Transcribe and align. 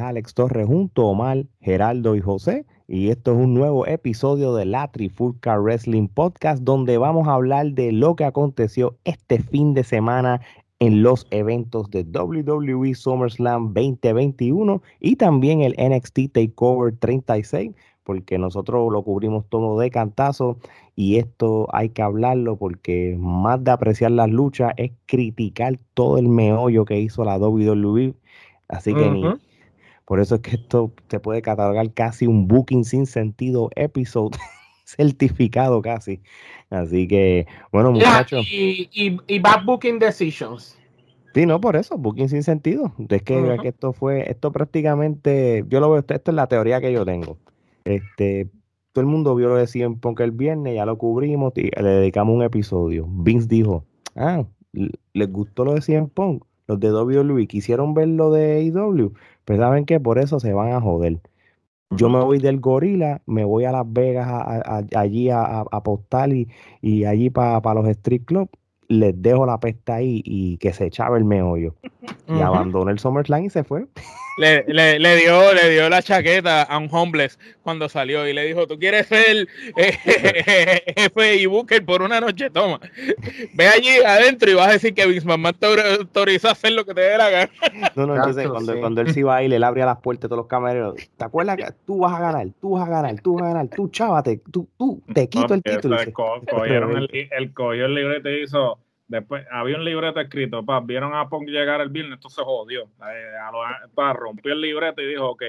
Alex 0.00 0.34
Torres 0.34 0.66
junto 0.66 1.02
a 1.02 1.06
Omar, 1.06 1.44
Geraldo 1.60 2.16
y 2.16 2.20
José. 2.20 2.64
Y 2.88 3.08
esto 3.08 3.32
es 3.32 3.38
un 3.38 3.54
nuevo 3.54 3.86
episodio 3.86 4.54
de 4.54 4.64
la 4.64 4.90
Trifulca 4.90 5.58
Wrestling 5.58 6.08
Podcast 6.08 6.62
donde 6.62 6.98
vamos 6.98 7.28
a 7.28 7.34
hablar 7.34 7.72
de 7.72 7.92
lo 7.92 8.16
que 8.16 8.24
aconteció 8.24 8.96
este 9.04 9.40
fin 9.40 9.74
de 9.74 9.84
semana 9.84 10.40
en 10.78 11.02
los 11.02 11.26
eventos 11.30 11.90
de 11.90 12.02
WWE 12.02 12.94
SummerSlam 12.94 13.72
2021 13.72 14.82
y 15.00 15.16
también 15.16 15.62
el 15.62 15.76
NXT 15.78 16.32
Takeover 16.32 16.96
36 16.98 17.72
porque 18.04 18.38
nosotros 18.38 18.92
lo 18.92 19.02
cubrimos 19.02 19.44
todo 19.48 19.78
de 19.78 19.90
cantazo 19.90 20.58
y 20.96 21.16
esto 21.16 21.68
hay 21.72 21.90
que 21.90 22.02
hablarlo 22.02 22.56
porque 22.56 23.16
más 23.18 23.62
de 23.62 23.70
apreciar 23.70 24.10
las 24.10 24.28
luchas 24.28 24.72
es 24.76 24.92
criticar 25.06 25.78
todo 25.94 26.18
el 26.18 26.28
meollo 26.28 26.84
que 26.84 27.00
hizo 27.00 27.24
la 27.24 27.38
WWE. 27.38 28.14
Así 28.68 28.94
que 28.94 29.10
ni, 29.10 29.24
por 30.04 30.20
eso 30.20 30.36
es 30.36 30.40
que 30.40 30.56
esto 30.56 30.92
se 31.08 31.20
puede 31.20 31.42
catalogar 31.42 31.92
casi 31.92 32.26
un 32.26 32.48
booking 32.48 32.84
sin 32.84 33.06
sentido 33.06 33.70
episode 33.76 34.36
certificado 34.84 35.82
casi. 35.82 36.20
Así 36.70 37.06
que, 37.06 37.46
bueno, 37.70 37.92
muchachos. 37.92 38.46
y, 38.50 38.88
y, 38.92 39.38
bad 39.38 39.64
booking 39.64 39.98
decisions. 39.98 40.78
Sí, 41.34 41.46
no, 41.46 41.60
por 41.60 41.76
eso, 41.76 41.96
booking 41.96 42.28
sin 42.28 42.42
sentido. 42.42 42.92
Es 43.08 43.22
que, 43.22 43.58
que, 43.62 43.68
esto 43.68 43.92
fue, 43.92 44.30
esto 44.30 44.52
prácticamente, 44.52 45.64
yo 45.68 45.80
lo 45.80 45.90
veo, 45.90 46.04
esto 46.06 46.30
es 46.30 46.34
la 46.34 46.46
teoría 46.46 46.80
que 46.80 46.92
yo 46.92 47.04
tengo. 47.04 47.38
Este, 47.84 48.50
todo 48.92 49.02
el 49.02 49.10
mundo 49.10 49.34
vio 49.34 49.48
lo 49.48 49.56
de 49.56 49.66
CM 49.66 49.96
Punk 49.96 50.20
el 50.20 50.32
viernes, 50.32 50.74
ya 50.74 50.84
lo 50.84 50.98
cubrimos 50.98 51.52
y 51.56 51.70
le 51.70 51.88
dedicamos 51.88 52.34
un 52.34 52.42
episodio. 52.42 53.06
Vince 53.08 53.48
dijo, 53.48 53.84
ah, 54.14 54.44
les 54.72 55.32
gustó 55.32 55.64
lo 55.64 55.74
de 55.74 55.80
CM 55.80 56.08
Punk, 56.08 56.44
los 56.66 56.78
de 56.78 56.92
WWE 56.92 57.46
quisieron 57.46 57.94
ver 57.94 58.08
lo 58.08 58.30
de 58.30 58.58
AEW, 58.58 59.14
pues 59.44 59.58
saben 59.58 59.84
que 59.84 60.00
por 60.00 60.18
eso 60.18 60.40
se 60.40 60.52
van 60.52 60.72
a 60.72 60.80
joder. 60.80 61.20
Yo 61.90 62.08
me 62.08 62.20
voy 62.20 62.38
del 62.38 62.58
gorila, 62.58 63.20
me 63.26 63.44
voy 63.44 63.64
a 63.64 63.72
Las 63.72 63.92
Vegas 63.92 64.26
allí 64.96 65.28
a, 65.28 65.60
apostar 65.70 66.32
y, 66.32 66.48
y 66.80 67.04
allí 67.04 67.28
para 67.28 67.74
los 67.74 67.86
street 67.86 68.22
club 68.24 68.48
les 68.88 69.20
dejo 69.20 69.46
la 69.46 69.58
pesta 69.58 69.96
ahí 69.96 70.22
y 70.24 70.58
que 70.58 70.72
se 70.72 70.86
echaba 70.86 71.16
el 71.16 71.24
meollo. 71.24 71.74
Y 72.28 72.40
abandonó 72.40 72.90
el 72.90 72.98
SummerSlam 72.98 73.44
y 73.44 73.50
se 73.50 73.64
fue. 73.64 73.86
Le, 74.38 74.64
le, 74.66 74.98
le, 74.98 75.16
dio, 75.16 75.52
le 75.52 75.70
dio 75.70 75.88
la 75.88 76.02
chaqueta 76.02 76.62
a 76.62 76.78
un 76.78 76.88
homeless 76.90 77.38
cuando 77.62 77.88
salió 77.88 78.26
y 78.26 78.32
le 78.32 78.44
dijo, 78.46 78.66
tú 78.66 78.78
quieres 78.78 79.06
ser 79.06 79.46
eh, 79.76 79.92
jefe 80.96 81.36
y 81.36 81.46
Booker 81.46 81.84
por 81.84 82.02
una 82.02 82.20
noche, 82.20 82.50
toma. 82.50 82.80
Ve 83.54 83.68
allí 83.68 83.90
adentro 84.04 84.50
y 84.50 84.54
vas 84.54 84.68
a 84.68 84.72
decir 84.72 84.94
que 84.94 85.06
Vince 85.06 85.26
McMahon 85.26 85.54
te 85.54 85.66
autorizó 85.66 86.48
a 86.48 86.52
hacer 86.52 86.72
lo 86.72 86.84
que 86.84 86.94
te 86.94 87.02
dé 87.02 87.18
la 87.18 87.30
gana. 87.30 87.52
No, 87.94 88.06
no, 88.06 88.16
entonces 88.16 88.48
cuando, 88.48 88.78
cuando, 88.80 89.00
él 89.02 89.12
se 89.12 89.20
iba 89.20 89.36
ahí, 89.36 89.48
le 89.48 89.64
abría 89.64 89.86
las 89.86 89.98
puertas 89.98 90.26
a 90.26 90.28
todos 90.28 90.38
los 90.38 90.46
camareros. 90.46 90.94
¿Te 91.16 91.24
acuerdas 91.24 91.56
que 91.56 91.66
tú 91.86 91.98
vas 91.98 92.14
a 92.14 92.20
ganar? 92.20 92.46
Tú 92.60 92.70
vas 92.70 92.88
a 92.88 92.90
ganar, 92.90 93.20
tú 93.20 93.34
vas 93.34 93.44
a 93.44 93.48
ganar, 93.48 93.68
tú 93.68 93.88
chávate, 93.88 94.40
tú, 94.50 94.68
tú, 94.78 95.02
te 95.12 95.28
quito 95.28 95.54
el 95.54 95.62
título. 95.62 96.00
El, 96.00 96.12
cogieron 96.12 96.96
el, 96.96 97.28
el, 97.30 97.52
cogió 97.52 97.86
el 97.86 97.94
libreto 97.94 98.30
y 98.30 98.44
hizo 98.44 98.78
Después 99.12 99.44
había 99.50 99.76
un 99.76 99.84
libreto 99.84 100.20
escrito, 100.20 100.64
pa, 100.64 100.80
vieron 100.80 101.14
a 101.14 101.28
Punk 101.28 101.46
llegar 101.46 101.82
el 101.82 101.90
viernes, 101.90 102.14
entonces 102.14 102.36
se 102.36 102.42
jodió. 102.42 102.88
Eh, 103.06 104.12
rompió 104.14 104.54
el 104.54 104.60
libreto 104.62 105.02
y 105.02 105.06
dijo, 105.06 105.32
ok, 105.32 105.42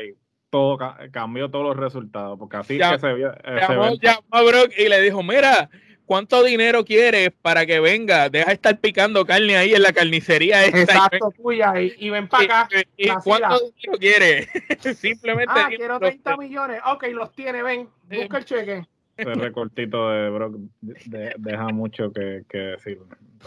todo 0.49 0.77
cambió 1.11 1.49
todos 1.49 1.67
los 1.67 1.77
resultados, 1.77 2.37
porque 2.37 2.57
así 2.57 2.77
que 2.77 2.99
se 2.99 3.13
vio. 3.13 3.31
Eh, 3.31 3.61
llamó, 4.01 4.25
a 4.31 4.41
Brock 4.41 4.73
y 4.77 4.89
le 4.89 5.01
dijo, 5.01 5.23
mira, 5.23 5.69
¿cuánto 6.05 6.43
dinero 6.43 6.83
quieres 6.83 7.31
para 7.41 7.65
que 7.65 7.79
venga? 7.79 8.27
Deja 8.29 8.47
de 8.47 8.53
estar 8.55 8.77
picando 8.77 9.25
carne 9.25 9.55
ahí 9.55 9.73
en 9.73 9.81
la 9.81 9.93
carnicería 9.93 10.65
esta. 10.65 10.81
Exacto, 10.81 11.31
tuya, 11.31 11.71
y, 11.79 12.09
ven 12.09 12.27
para 12.27 12.63
acá. 12.63 12.69
¿Y, 12.97 13.07
cuánto 13.23 13.59
dinero 13.59 13.97
quieres? 13.97 14.49
Simplemente. 14.97 15.53
Ah, 15.55 15.69
quiero 15.69 15.99
30 16.01 16.35
millones. 16.35 16.81
Ok, 16.85 17.05
los 17.13 17.31
tiene, 17.31 17.63
ven, 17.63 17.87
busca 18.09 18.39
el 18.39 18.43
cheque. 18.45 18.85
Ese 19.15 19.33
recortito 19.35 20.09
de 20.09 20.29
Brock 20.31 20.55
deja 20.81 21.67
mucho 21.69 22.11
que, 22.11 22.43
que 22.49 22.57
decir. 22.57 22.99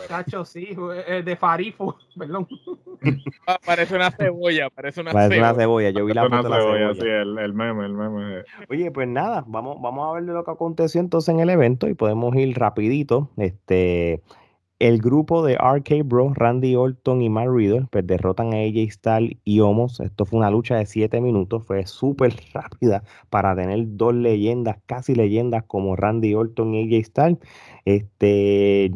Cacho, 0.09 0.45
sí, 0.45 0.77
eh, 1.07 1.23
de 1.25 1.37
Farifo, 1.37 1.97
perdón. 2.19 2.47
Ah, 3.47 3.59
parece 3.65 3.97
una 3.97 4.11
cebolla, 4.11 4.71
parece 4.71 5.01
una 5.01 5.13
parece 5.13 5.35
cebolla. 5.35 5.51
una 5.53 5.61
cebolla. 5.61 5.91
Yo 5.91 6.05
vi 6.05 6.13
la 6.15 6.23
foto 6.25 6.43
de 6.43 6.49
la 6.49 6.57
cebolla. 6.57 6.95
Sí, 6.95 7.01
el, 7.03 7.39
el, 7.39 7.55
meme, 7.55 7.87
el 7.87 7.93
meme. 7.95 8.45
Oye, 8.69 8.91
pues 8.91 9.09
nada, 9.09 9.45
vamos, 9.47 9.81
vamos 9.81 10.09
a 10.09 10.13
ver 10.15 10.25
de 10.25 10.33
lo 10.33 10.45
que 10.45 10.51
aconteció 10.51 11.01
entonces 11.01 11.35
en 11.35 11.41
el 11.41 11.51
evento 11.51 11.89
y 11.89 11.95
podemos 11.95 12.35
ir 12.37 12.59
rapidito. 12.59 13.31
Este, 13.37 14.23
el 14.79 14.99
grupo 14.99 15.43
de 15.43 15.55
RK 15.55 16.05
Bro, 16.05 16.35
Randy 16.35 16.77
Orton 16.77 17.23
y 17.23 17.31
Matt 17.31 17.49
Riddle, 17.49 17.87
pues 17.91 18.07
derrotan 18.07 18.53
a 18.53 18.59
AJ 18.59 18.91
Styles 18.91 19.39
y 19.45 19.61
Homos. 19.61 20.01
Esto 20.01 20.27
fue 20.27 20.39
una 20.39 20.51
lucha 20.51 20.77
de 20.77 20.87
7 20.87 21.21
minutos, 21.21 21.65
fue 21.65 21.87
súper 21.87 22.35
rápida 22.53 23.03
para 23.31 23.57
tener 23.57 23.97
dos 23.97 24.15
leyendas, 24.15 24.77
casi 24.87 25.15
leyendas 25.15 25.65
como 25.67 25.97
Randy 25.97 26.35
Orton 26.35 26.75
y 26.75 26.95
AJ 26.95 27.07
Styles. 27.07 27.39
Este, 27.85 28.93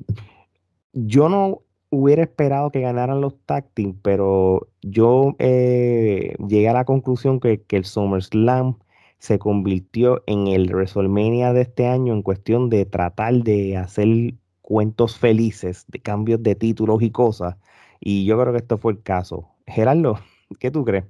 yo 0.93 1.29
no 1.29 1.63
hubiera 1.91 2.23
esperado 2.23 2.71
que 2.71 2.81
ganaran 2.81 3.21
los 3.21 3.37
tag 3.47 3.69
team, 3.75 3.97
pero 4.03 4.69
yo 4.83 5.35
eh, 5.39 6.35
llegué 6.47 6.69
a 6.69 6.73
la 6.73 6.85
conclusión 6.85 7.41
que, 7.41 7.63
que 7.63 7.77
el 7.77 7.85
SummerSlam 7.85 8.77
se 9.19 9.39
convirtió 9.39 10.23
en 10.27 10.47
el 10.47 10.71
WrestleMania 10.73 11.53
de 11.53 11.63
este 11.63 11.87
año 11.87 12.15
en 12.15 12.23
cuestión 12.23 12.71
de 12.71 12.87
tratar 12.87 13.35
de 13.35 13.77
hacer 13.77 14.35
cuentos 14.63 15.19
felices 15.19 15.85
de 15.89 16.01
cambios 16.01 16.43
de 16.43 16.55
títulos 16.55 17.03
y 17.03 17.11
cosas. 17.11 17.57
Y 18.01 18.25
yo 18.25 18.41
creo 18.41 18.53
que 18.53 18.61
esto 18.61 18.79
fue 18.79 18.93
el 18.93 19.03
caso. 19.03 19.49
Gerardo, 19.67 20.19
¿qué 20.59 20.71
tú 20.71 20.85
crees? 20.85 21.05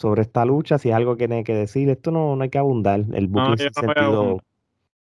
Sobre 0.00 0.22
esta 0.22 0.44
lucha, 0.44 0.78
si 0.78 0.88
es 0.88 0.94
algo 0.96 1.16
que 1.16 1.28
tiene 1.28 1.44
que 1.44 1.54
decir, 1.54 1.88
esto 1.88 2.10
no, 2.10 2.34
no 2.34 2.42
hay 2.42 2.50
que 2.50 2.58
abundar. 2.58 3.04
El 3.12 3.28
booking 3.28 3.72
sentido. 3.72 4.40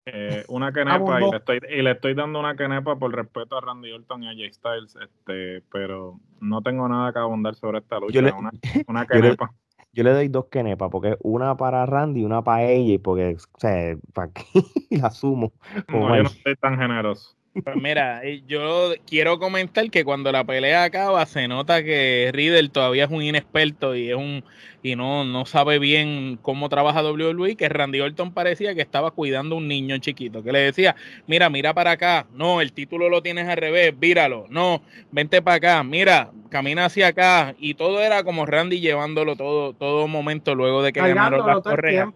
Eh, 0.07 0.45
una 0.49 0.73
quenepa 0.73 1.21
y 1.21 1.31
le, 1.31 1.37
estoy, 1.37 1.61
y 1.69 1.83
le 1.83 1.91
estoy 1.93 2.15
dando 2.15 2.41
una 2.41 2.57
quenepa 2.57 2.97
por 2.97 3.15
respeto 3.15 3.57
a 3.57 3.61
Randy 3.61 3.93
Orton 3.93 4.23
y 4.23 4.29
a 4.29 4.33
Jay 4.33 4.53
Styles, 4.53 4.97
este, 4.97 5.63
pero 5.73 6.21
no 6.41 6.63
tengo 6.63 6.89
nada 6.89 7.13
que 7.13 7.19
abundar 7.19 7.55
sobre 7.55 7.79
esta 7.79 7.99
lucha. 7.99 8.19
una, 8.37 8.51
una 8.87 9.07
quenepa. 9.07 9.53
Yo 9.93 10.05
le 10.05 10.13
doy 10.15 10.29
dos 10.29 10.47
quenepas, 10.47 10.91
porque 10.91 11.17
una 11.23 11.57
para 11.57 11.85
Randy 11.87 12.21
y 12.21 12.25
una 12.25 12.43
para 12.43 12.65
ella, 12.65 12.99
porque, 13.03 13.37
o 13.37 13.59
sea, 13.59 13.97
para 14.13 14.33
qué 14.33 14.43
la 14.91 15.11
sumo. 15.11 15.53
No, 15.89 16.17
yo 16.17 16.23
no 16.23 16.29
estoy 16.29 16.57
tan 16.57 16.79
generoso. 16.79 17.37
Pues 17.53 17.77
mira, 17.77 18.21
eh, 18.23 18.43
yo 18.47 18.93
quiero 19.07 19.41
comentar 19.41 19.91
que 19.91 20.05
cuando 20.05 20.31
la 20.31 20.45
pelea 20.45 20.85
acaba 20.85 21.27
se 21.27 21.49
nota 21.49 21.83
que 21.83 22.31
Riddle 22.33 22.69
todavía 22.69 23.05
es 23.05 23.11
un 23.11 23.23
inexperto 23.23 23.97
y 23.97 24.11
es 24.11 24.17
un 24.17 24.45
y 24.83 24.97
no, 24.97 25.25
no 25.25 25.45
sabe 25.47 25.79
bien 25.79 26.39
cómo 26.41 26.69
trabaja 26.69 27.03
WWE, 27.03 27.57
que 27.57 27.69
Randy 27.69 28.01
Orton 28.01 28.33
parecía 28.33 28.75
que 28.75 28.81
estaba 28.81 29.11
cuidando 29.11 29.55
a 29.55 29.59
un 29.59 29.69
niño 29.69 29.99
chiquito, 29.99 30.43
que 30.43 30.53
le 30.53 30.61
decía, 30.61 30.97
mira, 31.27 31.51
mira 31.51 31.75
para 31.75 31.93
acá, 31.93 32.27
no, 32.33 32.61
el 32.61 32.73
título 32.73 33.09
lo 33.09 33.23
tienes 33.23 33.49
al 33.49 33.59
revés, 33.59 33.93
víralo, 33.99 34.47
no, 34.49 34.83
vente 35.11 35.43
para 35.43 35.57
acá, 35.57 35.83
mira, 35.83 36.31
camina 36.49 36.87
hacia 36.87 37.09
acá, 37.09 37.55
y 37.59 37.75
todo 37.75 38.01
era 38.01 38.25
como 38.25 38.47
Randy 38.47 38.81
llevándolo 38.81 39.37
todo, 39.37 39.75
todo 39.75 40.09
momento 40.09 40.55
luego 40.55 40.83
de 40.83 40.93
que 40.93 41.01
ganaron 41.01 41.47
las 41.47 41.61
correas. 41.61 42.09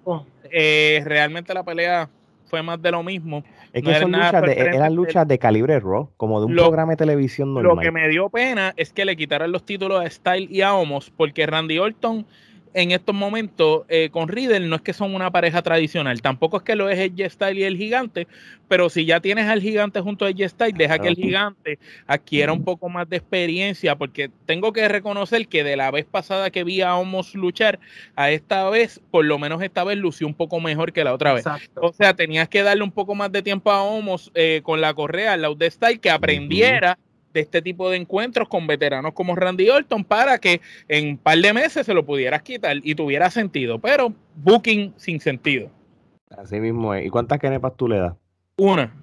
Eh, 0.50 1.02
realmente 1.04 1.52
la 1.52 1.64
pelea 1.64 2.08
fue 2.46 2.62
más 2.62 2.80
de 2.80 2.90
lo 2.90 3.02
mismo. 3.02 3.44
Es 3.72 3.82
que 3.82 3.94
son 3.94 4.12
luchas 4.12 4.42
de, 4.42 4.52
eran 4.52 4.94
luchas 4.94 5.26
de 5.26 5.38
calibre 5.38 5.80
Raw, 5.80 6.10
como 6.16 6.40
de 6.40 6.46
un 6.46 6.54
programa 6.54 6.92
de 6.92 6.96
televisión 6.96 7.54
normal. 7.54 7.76
Lo 7.76 7.80
que 7.82 7.90
me 7.90 8.08
dio 8.08 8.28
pena 8.28 8.72
es 8.76 8.92
que 8.92 9.04
le 9.04 9.16
quitaran 9.16 9.50
los 9.52 9.64
títulos 9.64 10.04
a 10.04 10.08
Style 10.08 10.48
y 10.50 10.62
a 10.62 10.74
Homos, 10.74 11.12
porque 11.16 11.46
Randy 11.46 11.78
Orton 11.78 12.26
en 12.74 12.90
estos 12.90 13.14
momentos 13.14 13.84
eh, 13.88 14.10
con 14.10 14.28
Riddle 14.28 14.60
no 14.60 14.76
es 14.76 14.82
que 14.82 14.92
son 14.92 15.14
una 15.14 15.30
pareja 15.30 15.62
tradicional, 15.62 16.20
tampoco 16.20 16.58
es 16.58 16.62
que 16.64 16.74
lo 16.74 16.90
es 16.90 16.98
el 16.98 17.30
Style 17.30 17.58
y 17.58 17.62
el 17.62 17.76
gigante, 17.76 18.26
pero 18.68 18.90
si 18.90 19.04
ya 19.04 19.20
tienes 19.20 19.46
al 19.46 19.62
gigante 19.62 20.00
junto 20.00 20.26
a 20.26 20.30
G 20.30 20.48
Style, 20.48 20.76
deja 20.76 20.98
que 20.98 21.08
el 21.08 21.14
gigante 21.14 21.78
adquiera 22.06 22.52
un 22.52 22.64
poco 22.64 22.88
más 22.88 23.08
de 23.08 23.16
experiencia, 23.16 23.96
porque 23.96 24.30
tengo 24.46 24.72
que 24.72 24.88
reconocer 24.88 25.46
que 25.46 25.62
de 25.62 25.76
la 25.76 25.90
vez 25.90 26.04
pasada 26.04 26.50
que 26.50 26.64
vi 26.64 26.82
a 26.82 26.96
Homos 26.96 27.34
luchar, 27.34 27.78
a 28.16 28.30
esta 28.30 28.68
vez, 28.70 29.00
por 29.10 29.24
lo 29.24 29.38
menos 29.38 29.62
esta 29.62 29.84
vez 29.84 29.96
lució 29.96 30.26
un 30.26 30.34
poco 30.34 30.60
mejor 30.60 30.92
que 30.92 31.04
la 31.04 31.14
otra 31.14 31.32
vez. 31.32 31.44
O 31.76 31.92
sea, 31.92 32.14
tenías 32.14 32.48
que 32.48 32.62
darle 32.62 32.82
un 32.82 32.90
poco 32.90 33.14
más 33.14 33.30
de 33.30 33.42
tiempo 33.42 33.70
a 33.70 33.82
Homos 33.82 34.32
eh, 34.34 34.60
con 34.64 34.80
la 34.80 34.94
correa, 34.94 35.36
la 35.36 35.54
de 35.54 35.70
Style, 35.70 36.00
que 36.00 36.10
aprendiera 36.10 36.98
de 37.34 37.40
este 37.40 37.60
tipo 37.60 37.90
de 37.90 37.98
encuentros 37.98 38.48
con 38.48 38.66
veteranos 38.66 39.12
como 39.12 39.34
Randy 39.34 39.68
Orton 39.68 40.04
para 40.04 40.38
que 40.38 40.62
en 40.88 41.08
un 41.08 41.18
par 41.18 41.36
de 41.38 41.52
meses 41.52 41.84
se 41.84 41.92
lo 41.92 42.06
pudieras 42.06 42.42
quitar 42.42 42.76
y 42.82 42.94
tuviera 42.94 43.28
sentido, 43.28 43.78
pero 43.78 44.12
booking 44.36 44.94
sin 44.96 45.20
sentido. 45.20 45.68
Así 46.38 46.58
mismo 46.60 46.94
es. 46.94 47.04
¿Y 47.04 47.10
cuántas 47.10 47.38
canepas 47.38 47.76
tú 47.76 47.88
le 47.88 47.98
das? 47.98 48.14
Una. 48.56 48.94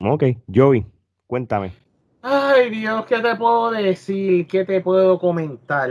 Ok, 0.00 0.24
Joey, 0.54 0.86
cuéntame. 1.26 1.72
Ay 2.20 2.70
Dios, 2.70 3.06
¿qué 3.06 3.18
te 3.18 3.34
puedo 3.34 3.70
decir? 3.70 4.46
¿Qué 4.46 4.64
te 4.64 4.80
puedo 4.80 5.18
comentar? 5.18 5.90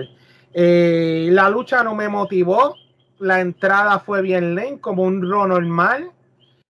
Eh, 0.53 1.29
la 1.31 1.49
lucha 1.49 1.83
no 1.83 1.95
me 1.95 2.07
motivó. 2.07 2.75
La 3.19 3.41
entrada 3.41 3.99
fue 3.99 4.21
bien 4.21 4.55
lenta, 4.55 4.81
como 4.81 5.03
un 5.03 5.27
ro 5.27 5.47
normal. 5.47 6.11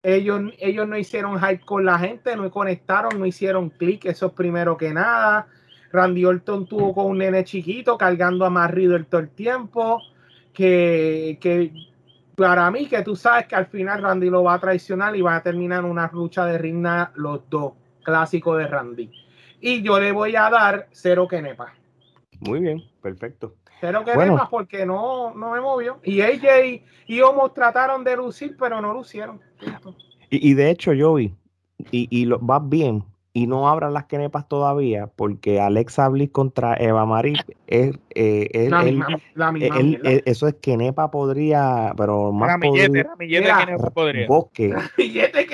Ellos, 0.03 0.41
ellos 0.59 0.87
no 0.87 0.97
hicieron 0.97 1.39
hype 1.39 1.63
con 1.63 1.85
la 1.85 1.99
gente, 1.99 2.35
no 2.35 2.49
conectaron, 2.49 3.19
no 3.19 3.25
hicieron 3.25 3.69
clic, 3.69 4.05
eso 4.05 4.27
es 4.27 4.33
primero 4.33 4.75
que 4.75 4.93
nada. 4.93 5.47
Randy 5.91 6.25
Orton 6.25 6.65
tuvo 6.65 6.93
con 6.93 7.05
un 7.07 7.17
nene 7.19 7.43
chiquito 7.43 7.97
cargando 7.97 8.45
a 8.45 8.49
Matt 8.49 8.73
todo 9.09 9.21
el 9.21 9.29
tiempo. 9.29 10.01
que, 10.53 11.37
que 11.39 11.71
para 12.35 12.71
mí 12.71 12.87
que 12.87 13.03
tú 13.03 13.15
sabes 13.15 13.45
que 13.45 13.55
al 13.55 13.67
final 13.67 14.01
Randy 14.01 14.29
lo 14.29 14.43
va 14.43 14.55
a 14.55 14.59
traicionar 14.59 15.15
y 15.15 15.21
va 15.21 15.35
a 15.35 15.43
terminar 15.43 15.85
una 15.85 16.09
lucha 16.11 16.45
de 16.45 16.57
ringna 16.57 17.11
los 17.15 17.47
dos, 17.49 17.73
clásico 18.03 18.55
de 18.55 18.67
Randy. 18.67 19.11
Y 19.59 19.83
yo 19.83 19.99
le 19.99 20.11
voy 20.11 20.35
a 20.35 20.49
dar 20.49 20.87
cero 20.91 21.27
Kenepa. 21.27 21.73
Muy 22.39 22.61
bien, 22.61 22.81
perfecto. 23.01 23.55
Cero 23.81 24.03
Kenepa 24.05 24.47
porque 24.49 24.85
no, 24.85 25.33
no 25.33 25.51
me 25.51 25.59
movió. 25.59 25.99
Y 26.03 26.21
AJ 26.21 26.83
y 27.07 27.21
Omos 27.21 27.53
trataron 27.53 28.03
de 28.03 28.15
lucir, 28.15 28.55
pero 28.57 28.79
no 28.79 28.93
lucieron. 28.93 29.41
Y, 30.29 30.51
y 30.51 30.53
de 30.53 30.69
hecho, 30.69 30.91
Joey, 30.97 31.35
y, 31.91 32.07
y 32.09 32.25
lo, 32.25 32.39
vas 32.39 32.61
bien, 32.69 33.03
y 33.33 33.47
no 33.47 33.69
abran 33.69 33.93
las 33.93 34.05
kenepas 34.05 34.47
todavía 34.47 35.07
porque 35.07 35.61
Alexa 35.61 36.07
Bliss 36.09 36.31
contra 36.31 36.75
Eva 36.75 37.05
Marie 37.05 37.37
es, 37.67 37.97
eh, 38.09 38.67
la, 38.69 38.83
misma, 38.83 39.07
la 39.35 39.51
misma 39.53 39.77
eso 40.25 40.47
es 40.47 40.55
kenepa 40.55 41.09
podría 41.11 41.93
pero 41.95 42.33
más 42.33 42.49
ramillete, 42.49 43.05
podría 43.93 44.27
bosque. 44.27 44.73
Ramillete 44.97 45.47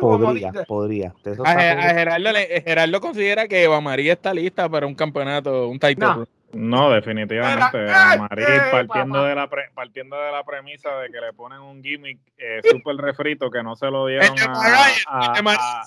podría 0.00 0.52
podría 0.66 1.14
a, 1.44 1.50
a 1.50 1.94
Gerardo, 1.94 2.30
Gerardo, 2.64 3.00
considera 3.00 3.46
que 3.46 3.62
Eva 3.62 3.80
Marie 3.80 4.10
está 4.10 4.34
lista 4.34 4.68
para 4.68 4.86
un 4.86 4.94
campeonato 4.94 5.68
un 5.68 5.78
title. 5.78 6.04
no. 6.04 6.37
Definitivamente. 6.52 7.84
Eva 7.84 8.16
Marie, 8.16 8.46
partiendo, 8.70 9.24
de 9.24 9.34
la 9.34 9.48
partiendo 9.74 10.16
de 10.16 10.32
la 10.32 10.44
premisa 10.44 10.96
de 10.98 11.10
que 11.10 11.20
le 11.20 11.32
ponen 11.32 11.60
un 11.60 11.82
gimmick 11.82 12.18
eh, 12.38 12.60
súper 12.70 12.96
refrito 12.96 13.50
que 13.50 13.62
no 13.62 13.76
se 13.76 13.90
lo 13.90 14.06
dieron 14.06 14.38
a, 14.38 15.34
a, 15.36 15.82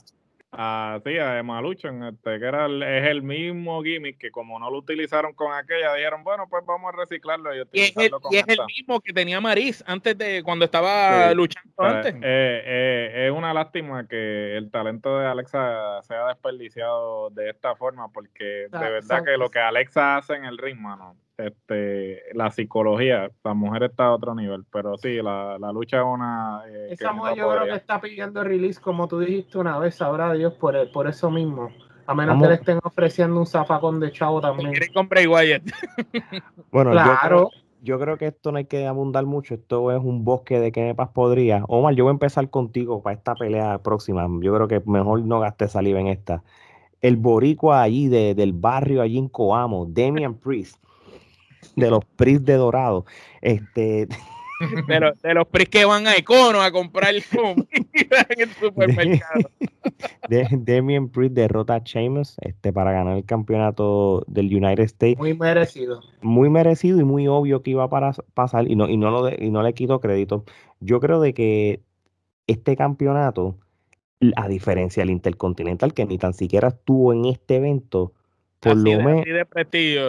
Ah, 0.54 1.00
sí, 1.06 1.18
a 1.18 1.42
Maluchan, 1.44 2.04
este, 2.04 2.38
que 2.38 2.46
era 2.46 2.66
el, 2.66 2.84
es 2.84 3.08
el 3.08 3.24
mismo 3.24 3.82
gimmick 3.82 4.18
que 4.18 4.32
como 4.32 4.60
no 4.60 4.70
lo 4.70 4.80
utilizaron 4.80 5.34
con 5.34 5.54
aquella, 5.54 5.94
dijeron, 5.94 6.26
bueno, 6.26 6.48
pues 6.50 6.66
vamos 6.66 6.94
a 6.94 6.98
reciclarlo 6.98 7.56
y, 7.56 7.60
y 7.72 7.82
es, 7.82 7.96
el, 7.96 8.12
y 8.32 8.36
es 8.36 8.48
el, 8.50 8.60
mismo 8.68 9.00
que 9.00 9.14
tenía 9.14 9.40
Maris 9.40 9.82
antes 9.88 10.18
de 10.18 10.44
cuando 10.44 10.66
estaba 10.66 11.34
luchando 11.34 11.72
pues, 11.74 11.94
antes. 11.94 12.16
Eh, 12.16 12.20
eh, 12.24 13.28
es 13.28 13.32
una 13.32 13.54
lástima 13.54 14.06
que 14.10 14.58
el 14.58 14.70
talento 14.72 15.20
de 15.20 15.26
Alexa 15.26 16.02
sea 16.04 16.28
desperdiciado 16.28 17.30
de 17.30 17.50
esta 17.50 17.76
forma, 17.78 18.12
porque 18.12 18.68
de 18.70 18.90
verdad 18.90 19.24
que 19.24 19.38
lo 19.38 19.50
que 19.50 19.60
Alexa 19.60 20.18
hace 20.18 20.34
en 20.34 20.44
el 20.44 20.58
ring, 20.58 20.78
mano, 20.78 21.16
este, 21.38 22.22
la 22.34 22.52
psicología, 22.52 23.30
la 23.44 23.54
mujer 23.54 23.84
está 23.84 24.06
a 24.06 24.16
otro 24.16 24.36
nivel, 24.36 24.64
pero 24.72 24.98
sí, 24.98 25.22
la, 25.22 25.58
la 25.60 25.72
lucha 25.72 25.98
es 25.98 26.06
una... 26.06 26.62
Eh, 26.68 26.88
Esa 26.92 27.14
mujer 27.14 27.36
yo 27.36 27.50
creo 27.50 27.66
que 27.66 27.76
está 27.76 28.00
pidiendo 28.00 28.44
release, 28.44 28.80
como 28.80 29.08
tú 29.08 29.20
dijiste 29.20 29.58
una 29.58 29.78
vez, 29.80 29.96
sabrá 29.96 30.34
Dios, 30.34 30.54
por, 30.54 30.92
por 30.92 31.08
eso 31.08 31.32
mismo. 31.32 31.70
A 32.08 32.14
menos 32.14 32.42
que 32.42 32.48
le 32.48 32.56
estén 32.56 32.80
ofreciendo 32.84 33.40
un 33.40 33.46
zafacón 33.46 34.00
de 34.00 34.12
chavo 34.12 34.42
también. 34.42 34.74
comprar 34.94 35.24
igual. 35.24 35.62
bueno, 36.72 36.92
claro. 36.92 37.50
Yo 37.84 38.00
creo, 38.00 38.18
que 38.18 38.28
esto 38.28 38.52
no 38.52 38.60
hay 38.60 38.66
que 38.66 38.86
abundar 38.86 39.26
mucho. 39.26 39.56
Esto 39.56 39.92
es 39.92 40.00
un 40.00 40.24
bosque 40.24 40.60
de 40.60 40.72
que 40.72 40.82
Nepas 40.82 41.10
podría. 41.10 41.64
Omar, 41.68 41.96
yo 41.96 42.04
voy 42.04 42.12
a 42.12 42.14
empezar 42.14 42.48
contigo 42.50 43.02
para 43.02 43.16
esta 43.16 43.34
pelea 43.34 43.80
próxima. 43.80 44.28
Yo 44.42 44.54
creo 44.54 44.68
que 44.68 44.82
mejor 44.86 45.22
no 45.24 45.40
gaste 45.40 45.68
saliva 45.68 46.00
en 46.00 46.08
esta. 46.08 46.44
El 47.02 47.18
boricua 47.18 47.82
allí 47.82 48.08
de, 48.08 48.36
del 48.36 48.54
barrio, 48.54 49.02
allí 49.02 49.18
en 49.18 49.30
Coamo, 49.30 49.88
Damian 49.88 50.36
Priest 50.36 50.82
de 51.76 51.90
los 51.90 52.06
PRIs 52.16 52.44
de 52.44 52.56
Dorado. 52.56 53.06
Este, 53.42 54.08
de, 54.08 54.08
de 55.24 55.34
los 55.34 55.48
PRIs 55.48 55.70
que 55.70 55.86
van 55.86 56.08
a 56.08 56.14
Econo 56.14 56.62
a 56.62 56.72
comprar 56.72 57.14
comida 57.36 58.28
en 58.30 58.42
el 58.42 58.50
supermercado. 58.50 59.50
De, 60.30 60.48
Demian 60.52 61.10
Priest 61.10 61.34
derrota 61.34 61.76
a 61.76 61.80
Sheamus 61.80 62.38
este, 62.42 62.72
para 62.74 62.92
ganar 62.92 63.18
el 63.18 63.26
campeonato 63.26 64.24
del 64.28 64.46
United 64.48 64.84
States. 64.84 65.18
Muy 65.18 65.34
merecido. 65.34 66.02
Muy 66.22 66.50
merecido 66.50 67.00
y 67.00 67.04
muy 67.04 67.28
obvio 67.28 67.62
que 67.62 67.72
iba 67.72 67.84
a 67.84 68.14
pasar 68.34 68.70
y 68.70 68.76
no, 68.76 68.90
y, 68.90 68.98
no 68.98 69.12
lo 69.12 69.30
y 69.30 69.52
no 69.52 69.62
le 69.62 69.74
quito 69.74 70.00
crédito. 70.00 70.44
Yo 70.80 71.00
creo 71.00 71.20
de 71.20 71.34
que 71.34 71.82
este 72.48 72.76
campeonato, 72.76 73.58
a 74.36 74.48
diferencia 74.48 75.02
del 75.02 75.12
Intercontinental, 75.12 75.94
que 75.94 76.06
ni 76.06 76.18
tan 76.18 76.34
siquiera 76.34 76.70
estuvo 76.70 77.14
en 77.14 77.26
este 77.26 77.58
evento, 77.58 78.14
por 78.62 78.78
lo 78.78 79.02
menos 79.02 79.26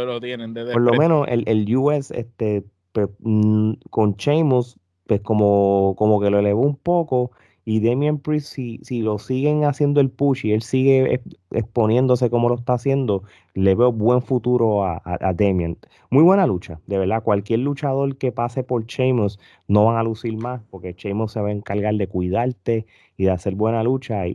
lo 0.06 0.20
tienen 0.20 0.54
por 0.54 0.82
lo 0.82 0.92
menos 0.94 1.26
el, 1.28 1.44
el 1.46 1.76
US 1.76 2.10
este 2.10 2.64
pues, 2.92 3.08
mm, 3.20 3.72
con 3.90 4.14
Sheamus 4.16 4.78
pues 5.06 5.20
como 5.22 5.94
como 5.96 6.20
que 6.20 6.30
lo 6.30 6.38
elevó 6.38 6.62
un 6.62 6.76
poco 6.76 7.32
y 7.64 7.80
Damian 7.80 8.18
Priest 8.18 8.54
si, 8.54 8.80
si 8.82 9.02
lo 9.02 9.18
siguen 9.18 9.64
haciendo 9.64 10.00
el 10.00 10.10
push 10.10 10.46
y 10.46 10.52
él 10.52 10.62
sigue 10.62 11.20
exponiéndose 11.50 12.30
como 12.30 12.48
lo 12.48 12.56
está 12.56 12.74
haciendo 12.74 13.22
le 13.54 13.74
veo 13.74 13.92
buen 13.92 14.22
futuro 14.22 14.84
a, 14.84 15.00
a, 15.04 15.32
Damian 15.32 15.76
muy 16.10 16.22
buena 16.22 16.46
lucha 16.46 16.80
de 16.86 16.98
verdad 16.98 17.22
cualquier 17.22 17.60
luchador 17.60 18.16
que 18.16 18.32
pase 18.32 18.64
por 18.64 18.86
Sheamus 18.86 19.38
no 19.68 19.84
van 19.84 19.96
a 19.96 20.02
lucir 20.02 20.36
más 20.36 20.62
porque 20.70 20.94
Sheamus 20.96 21.32
se 21.32 21.40
va 21.40 21.48
a 21.48 21.52
encargar 21.52 21.94
de 21.94 22.08
cuidarte 22.08 22.86
y 23.16 23.24
de 23.24 23.30
hacer 23.30 23.54
buena 23.54 23.84
lucha 23.84 24.26
y, 24.26 24.34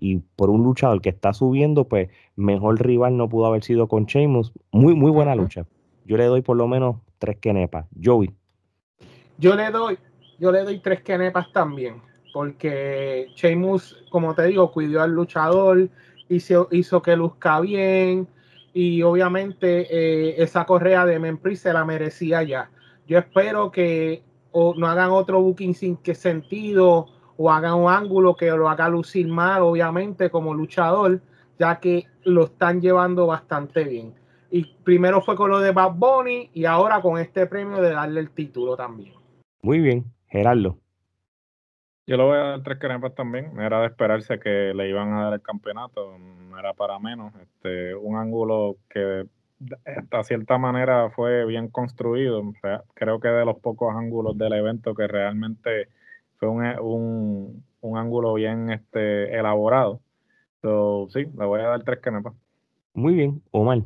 y 0.00 0.18
por 0.36 0.50
un 0.50 0.62
luchador 0.62 1.02
que 1.02 1.10
está 1.10 1.32
subiendo 1.32 1.88
pues 1.88 2.08
mejor 2.36 2.84
rival 2.84 3.16
no 3.16 3.28
pudo 3.28 3.46
haber 3.46 3.62
sido 3.62 3.88
con 3.88 4.06
Sheamus. 4.06 4.52
Muy, 4.72 4.94
muy 4.94 5.10
buena 5.10 5.34
lucha. 5.34 5.66
Yo 6.04 6.16
le 6.16 6.24
doy 6.24 6.42
por 6.42 6.56
lo 6.56 6.68
menos 6.68 6.96
tres 7.18 7.38
kenepas. 7.38 7.86
Joey. 8.02 8.30
Yo 9.38 9.54
le 9.54 9.70
doy, 9.70 9.98
yo 10.38 10.52
le 10.52 10.62
doy 10.62 10.78
tres 10.78 11.02
kenepas 11.02 11.52
también, 11.52 11.96
porque 12.34 13.28
Sheamus, 13.36 14.04
como 14.10 14.34
te 14.34 14.42
digo, 14.46 14.72
cuidó 14.72 15.02
al 15.02 15.12
luchador, 15.12 15.88
hizo, 16.28 16.66
hizo 16.72 17.00
que 17.00 17.14
luzca 17.14 17.60
bien, 17.60 18.26
y 18.72 19.02
obviamente 19.02 19.86
eh, 19.88 20.42
esa 20.42 20.66
correa 20.66 21.06
de 21.06 21.20
Memphis 21.20 21.60
se 21.60 21.72
la 21.72 21.84
merecía 21.84 22.42
ya. 22.42 22.72
Yo 23.06 23.18
espero 23.18 23.70
que 23.70 24.24
no 24.52 24.86
hagan 24.88 25.10
otro 25.10 25.40
booking 25.42 25.74
sin 25.74 25.96
que 25.96 26.16
sentido 26.16 27.06
o 27.36 27.52
hagan 27.52 27.74
un 27.74 27.88
ángulo 27.88 28.34
que 28.34 28.50
lo 28.50 28.68
haga 28.68 28.88
lucir 28.88 29.28
mal, 29.28 29.62
obviamente, 29.62 30.28
como 30.28 30.54
luchador, 30.54 31.20
ya 31.60 31.78
que 31.78 32.06
lo 32.24 32.46
están 32.46 32.80
llevando 32.80 33.28
bastante 33.28 33.84
bien. 33.84 34.12
Y 34.50 34.74
primero 34.82 35.20
fue 35.20 35.36
con 35.36 35.50
lo 35.50 35.60
de 35.60 35.70
Bad 35.70 35.92
Bunny 35.94 36.50
y 36.52 36.64
ahora 36.64 37.00
con 37.00 37.16
este 37.16 37.46
premio 37.46 37.80
de 37.80 37.90
darle 37.90 38.18
el 38.18 38.30
título 38.30 38.76
también. 38.76 39.12
Muy 39.62 39.78
bien, 39.78 40.12
Gerardo. 40.26 40.80
Yo 42.06 42.16
lo 42.18 42.26
voy 42.26 42.36
a 42.36 42.40
dar 42.40 42.62
tres 42.62 42.78
crepas 42.78 43.14
también. 43.14 43.58
Era 43.58 43.80
de 43.80 43.86
esperarse 43.86 44.38
que 44.38 44.72
le 44.74 44.88
iban 44.88 45.12
a 45.14 45.24
dar 45.24 45.34
el 45.34 45.42
campeonato, 45.42 46.18
no 46.18 46.58
era 46.58 46.74
para 46.74 46.98
menos. 46.98 47.32
Este, 47.40 47.94
un 47.94 48.16
ángulo 48.16 48.76
que 48.90 49.26
de 49.58 50.24
cierta 50.24 50.58
manera 50.58 51.10
fue 51.10 51.46
bien 51.46 51.68
construido. 51.68 52.42
creo 52.94 53.20
que 53.20 53.28
de 53.28 53.44
los 53.44 53.58
pocos 53.60 53.94
ángulos 53.94 54.36
del 54.36 54.52
evento 54.52 54.94
que 54.94 55.06
realmente 55.06 55.88
fue 56.36 56.48
un, 56.48 56.64
un, 56.80 57.64
un 57.80 57.98
ángulo 57.98 58.34
bien 58.34 58.70
este, 58.70 59.38
elaborado. 59.38 60.00
So, 60.60 61.08
sí, 61.10 61.20
le 61.20 61.44
voy 61.46 61.60
a 61.60 61.68
dar 61.68 61.82
tres 61.84 62.00
canepas. 62.00 62.34
Muy 62.94 63.14
bien, 63.14 63.42
Omar. 63.50 63.82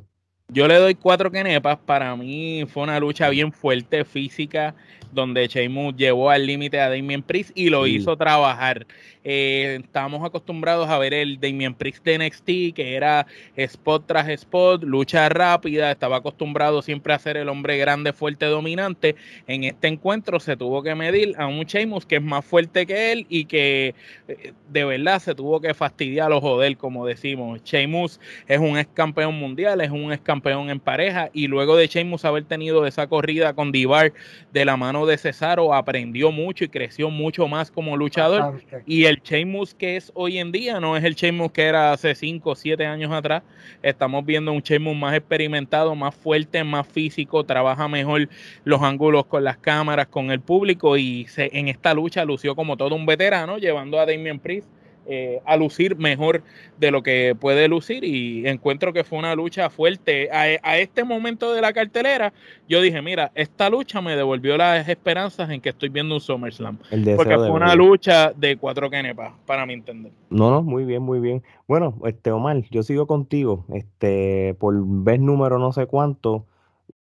Yo 0.51 0.67
le 0.67 0.77
doy 0.77 0.95
cuatro 0.95 1.31
canepas. 1.31 1.77
Para 1.77 2.17
mí 2.17 2.65
fue 2.73 2.85
una 2.85 2.99
lucha 2.99 3.29
bien 3.29 3.53
fuerte, 3.53 4.03
física, 4.07 4.75
donde 5.13 5.47
Sheamus 5.47 5.95
llevó 5.95 6.31
al 6.31 6.47
límite 6.47 6.81
a 6.81 6.89
Damien 6.89 7.23
Priest 7.23 7.51
y 7.55 7.69
lo 7.69 7.87
hizo 7.87 8.17
trabajar. 8.17 8.87
Eh, 9.25 9.79
estábamos 9.85 10.25
acostumbrados 10.25 10.89
a 10.89 10.97
ver 10.97 11.13
el 11.13 11.39
Damien 11.39 11.75
Priest 11.75 12.03
de 12.03 12.19
NXT, 12.19 12.75
que 12.75 12.95
era 12.95 13.27
spot 13.57 14.07
tras 14.07 14.27
spot, 14.31 14.85
lucha 14.85 15.29
rápida, 15.29 15.91
estaba 15.91 16.17
acostumbrado 16.17 16.81
siempre 16.81 17.13
a 17.13 17.19
ser 17.19 17.37
el 17.37 17.51
hombre 17.51 17.77
grande, 17.77 18.15
fuerte, 18.15 18.47
dominante. 18.47 19.17
En 19.47 19.65
este 19.65 19.89
encuentro 19.89 20.41
se 20.41 20.57
tuvo 20.57 20.83
que 20.83 20.95
medir 20.95 21.35
a 21.37 21.47
un 21.47 21.65
Sheamus 21.65 22.07
que 22.07 22.17
es 22.17 22.23
más 22.23 22.43
fuerte 22.43 22.87
que 22.87 23.13
él 23.13 23.27
y 23.29 23.45
que 23.45 23.95
eh, 24.29 24.55
de 24.71 24.85
verdad 24.87 25.19
se 25.19 25.35
tuvo 25.35 25.61
que 25.61 25.75
fastidiar 25.75 26.33
o 26.33 26.41
joder, 26.41 26.79
como 26.79 27.05
decimos. 27.05 27.63
Sheamus 27.65 28.19
es 28.47 28.59
un 28.59 28.79
ex 28.79 28.89
campeón 28.95 29.35
mundial, 29.35 29.83
es 29.83 29.91
un 29.91 30.11
ex 30.11 30.23
campeón 30.23 30.38
en 30.45 30.81
pareja 30.81 31.31
y 31.33 31.47
luego 31.47 31.77
de 31.77 31.87
Sheamus 31.87 32.25
haber 32.25 32.45
tenido 32.45 32.87
esa 32.87 33.07
corrida 33.07 33.53
con 33.55 33.73
Divar 33.73 34.13
de 34.53 34.65
la 34.65 34.77
mano 34.77 35.07
de 35.07 35.19
Cesaro, 35.19 35.75
aprendió 35.75 36.31
mucho 36.33 36.65
y 36.65 36.69
creció 36.69 37.11
mucho 37.11 37.49
más 37.49 37.71
como 37.71 37.97
luchador. 37.97 38.63
Y 38.87 39.05
el 39.05 39.21
Sheamus 39.23 39.75
que 39.75 39.97
es 39.97 40.11
hoy 40.15 40.39
en 40.39 40.53
día 40.53 40.81
no 40.81 40.97
es 40.97 41.05
el 41.05 41.15
Sheamus 41.15 41.53
que 41.53 41.65
era 41.65 41.93
hace 41.93 42.15
5 42.15 42.51
o 42.51 42.55
7 42.55 42.87
años 42.87 43.13
atrás. 43.13 43.43
Estamos 43.83 44.25
viendo 44.25 44.53
un 44.53 44.61
Sheamus 44.61 44.97
más 44.97 45.15
experimentado, 45.15 45.95
más 45.95 46.15
fuerte, 46.15 46.65
más 46.65 46.87
físico, 46.87 47.45
trabaja 47.45 47.89
mejor 47.89 48.29
los 48.65 48.83
ángulos 48.83 49.27
con 49.27 49.45
las 49.45 49.59
cámaras, 49.59 50.07
con 50.09 50.31
el 50.31 50.41
público 50.41 50.97
y 50.97 51.27
se, 51.27 51.51
en 51.53 51.69
esta 51.69 51.95
lucha 51.95 52.25
lució 52.25 52.55
como 52.55 52.77
todo 52.77 52.95
un 52.95 53.07
veterano, 53.07 53.59
llevando 53.59 54.01
a 54.01 54.07
Damien 54.07 54.39
Priest 54.39 54.69
eh, 55.09 55.41
a 55.45 55.57
lucir 55.57 55.97
mejor 55.97 56.43
de 56.79 56.91
lo 56.91 57.03
que 57.03 57.35
puede 57.39 57.67
lucir 57.67 58.05
y 58.05 58.47
encuentro 58.47 58.93
que 58.93 59.05
fue 59.05 59.19
una 59.19 59.35
lucha 59.35 59.71
fuerte. 59.71 60.29
A, 60.31 60.79
este 60.79 61.03
momento 61.05 61.53
de 61.53 61.61
la 61.61 61.73
cartelera, 61.73 62.33
yo 62.69 62.81
dije, 62.81 63.01
mira, 63.03 63.33
esta 63.35 63.71
lucha 63.71 64.01
me 64.01 64.17
devolvió 64.17 64.57
las 64.57 64.89
esperanzas 64.89 65.51
en 65.51 65.61
que 65.61 65.71
estoy 65.71 65.89
viendo 65.89 66.15
un 66.15 66.21
SummerSlam. 66.21 66.79
porque 67.17 67.37
fue 67.37 67.51
una 67.51 67.75
lucha 67.75 68.33
de 68.33 68.57
cuatro 68.57 68.91
kenepas 68.91 69.33
para 69.47 69.67
mi 69.67 69.75
entender. 69.75 70.13
No, 70.31 70.51
no, 70.51 70.63
muy 70.63 70.85
bien, 70.85 71.03
muy 71.03 71.21
bien. 71.21 71.43
Bueno, 71.67 71.95
este 72.05 72.31
Omar, 72.31 72.63
yo 72.71 72.83
sigo 72.83 73.07
contigo. 73.07 73.65
Este, 73.73 74.55
por 74.59 74.75
vez 74.85 75.21
número 75.21 75.59
no 75.59 75.73
sé 75.73 75.87
cuánto, 75.87 76.47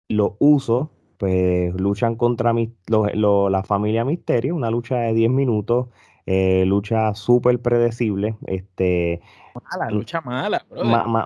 lo 0.09 0.37
uso 0.39 0.91
pues 1.19 1.75
luchan 1.75 2.17
contra 2.17 2.53
la 2.53 3.63
familia 3.63 4.05
Misterio, 4.05 4.55
una 4.55 4.71
lucha 4.71 4.99
de 4.99 5.15
10 5.15 5.31
minutos, 5.31 5.89
eh, 6.27 6.65
lucha 6.67 7.15
súper 7.15 7.61
predecible, 7.61 8.37
este... 8.47 9.21
Mala, 9.71 9.91
lucha 9.91 10.21
mala, 10.21 10.67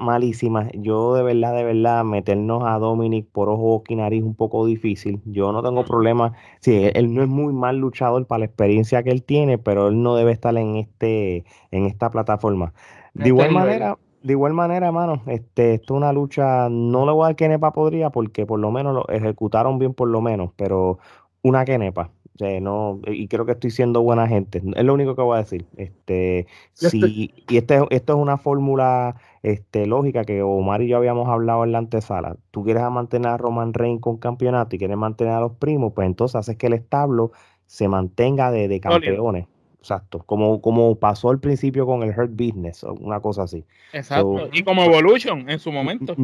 malísima. 0.03 0.69
Yo 0.75 1.15
de 1.15 1.23
verdad, 1.23 1.55
de 1.55 1.65
verdad, 1.65 2.05
meternos 2.05 2.63
a 2.67 2.79
Dominic 2.79 3.27
por 3.33 3.49
ojo, 3.49 3.83
y 3.89 3.97
nariz 3.97 4.23
un 4.23 4.35
poco 4.35 4.67
difícil. 4.67 5.23
Yo 5.25 5.51
no 5.51 5.63
tengo 5.63 5.83
problema. 5.85 6.35
Sí, 6.61 6.91
él, 6.93 7.15
no 7.15 7.23
es 7.23 7.29
muy 7.29 7.55
mal 7.55 7.79
luchador 7.79 8.27
para 8.27 8.41
la 8.41 8.45
experiencia 8.45 9.03
que 9.03 9.11
él 9.11 9.23
tiene, 9.23 9.57
pero 9.57 9.89
él 9.89 10.03
no 10.03 10.15
debe 10.15 10.33
estar 10.33 10.55
en 10.59 10.77
este, 10.77 11.47
en 11.71 11.87
esta 11.87 12.11
plataforma. 12.11 12.75
De 13.15 13.29
igual 13.29 13.51
manera, 13.51 13.97
de 14.23 14.33
igual 14.33 14.53
manera, 14.53 14.89
hermano, 14.89 15.23
este, 15.27 15.75
esto 15.75 15.95
es 15.95 15.97
una 15.97 16.13
lucha, 16.13 16.69
no 16.69 17.07
le 17.07 17.13
voy 17.13 17.23
a 17.23 17.27
dar 17.29 17.37
Kenepa 17.37 17.73
podría, 17.73 18.11
porque 18.11 18.47
por 18.47 18.61
lo 18.61 18.71
menos 18.71 18.95
lo 18.95 19.09
ejecutaron 19.09 19.79
bien 19.79 19.95
por 19.95 20.09
lo 20.09 20.21
menos, 20.21 20.51
pero 20.57 20.99
una 21.43 21.65
Kenepa. 21.65 22.11
No, 22.41 23.01
y 23.07 23.29
creo 23.29 23.47
que 23.47 23.53
estoy 23.53 23.71
siendo 23.71 24.03
buena 24.03 24.29
gente. 24.29 24.63
Es 24.75 24.85
lo 24.85 24.95
único 24.95 25.15
que 25.17 25.23
voy 25.23 25.37
a 25.37 25.41
decir. 25.41 25.67
Este, 25.77 26.47
sí, 26.73 27.33
y 27.49 27.57
este, 27.57 27.81
esto 27.91 28.13
es 28.13 28.19
una 28.19 28.39
fórmula 28.39 29.17
este, 29.43 29.87
lógica 29.87 30.25
que 30.25 30.43
Omar 30.43 30.83
y 30.83 30.89
yo 30.89 30.97
habíamos 30.97 31.29
hablado 31.29 31.65
en 31.65 31.73
la 31.73 31.79
antesala. 31.79 32.37
Tú 32.51 32.65
quieres 32.65 32.83
mantener 32.91 33.29
a 33.29 33.37
Roman 33.37 33.75
Reigns 33.75 34.01
con 34.01 34.19
campeonato 34.19 34.77
y 34.77 34.79
quieres 34.79 34.97
mantener 34.97 35.35
a 35.35 35.41
los 35.41 35.53
primos, 35.53 35.93
pues 35.95 36.07
entonces 36.07 36.37
haces 36.37 36.57
que 36.57 36.69
el 36.69 36.75
establo 36.75 37.33
se 37.67 37.89
mantenga 37.89 38.51
de, 38.51 38.69
de 38.69 38.81
campeones. 38.81 39.47
Exacto, 39.79 40.23
como, 40.27 40.61
como 40.61 40.97
pasó 40.97 41.31
al 41.31 41.39
principio 41.39 41.87
con 41.87 42.03
el 42.03 42.11
Hurt 42.11 42.33
Business, 42.33 42.83
una 42.83 43.21
cosa 43.21 43.45
así. 43.45 43.65
Exacto, 43.93 44.49
y 44.53 44.63
como 44.63 44.83
Evolution 44.83 45.49
en 45.49 45.59
su 45.59 45.71
momento. 45.71 46.15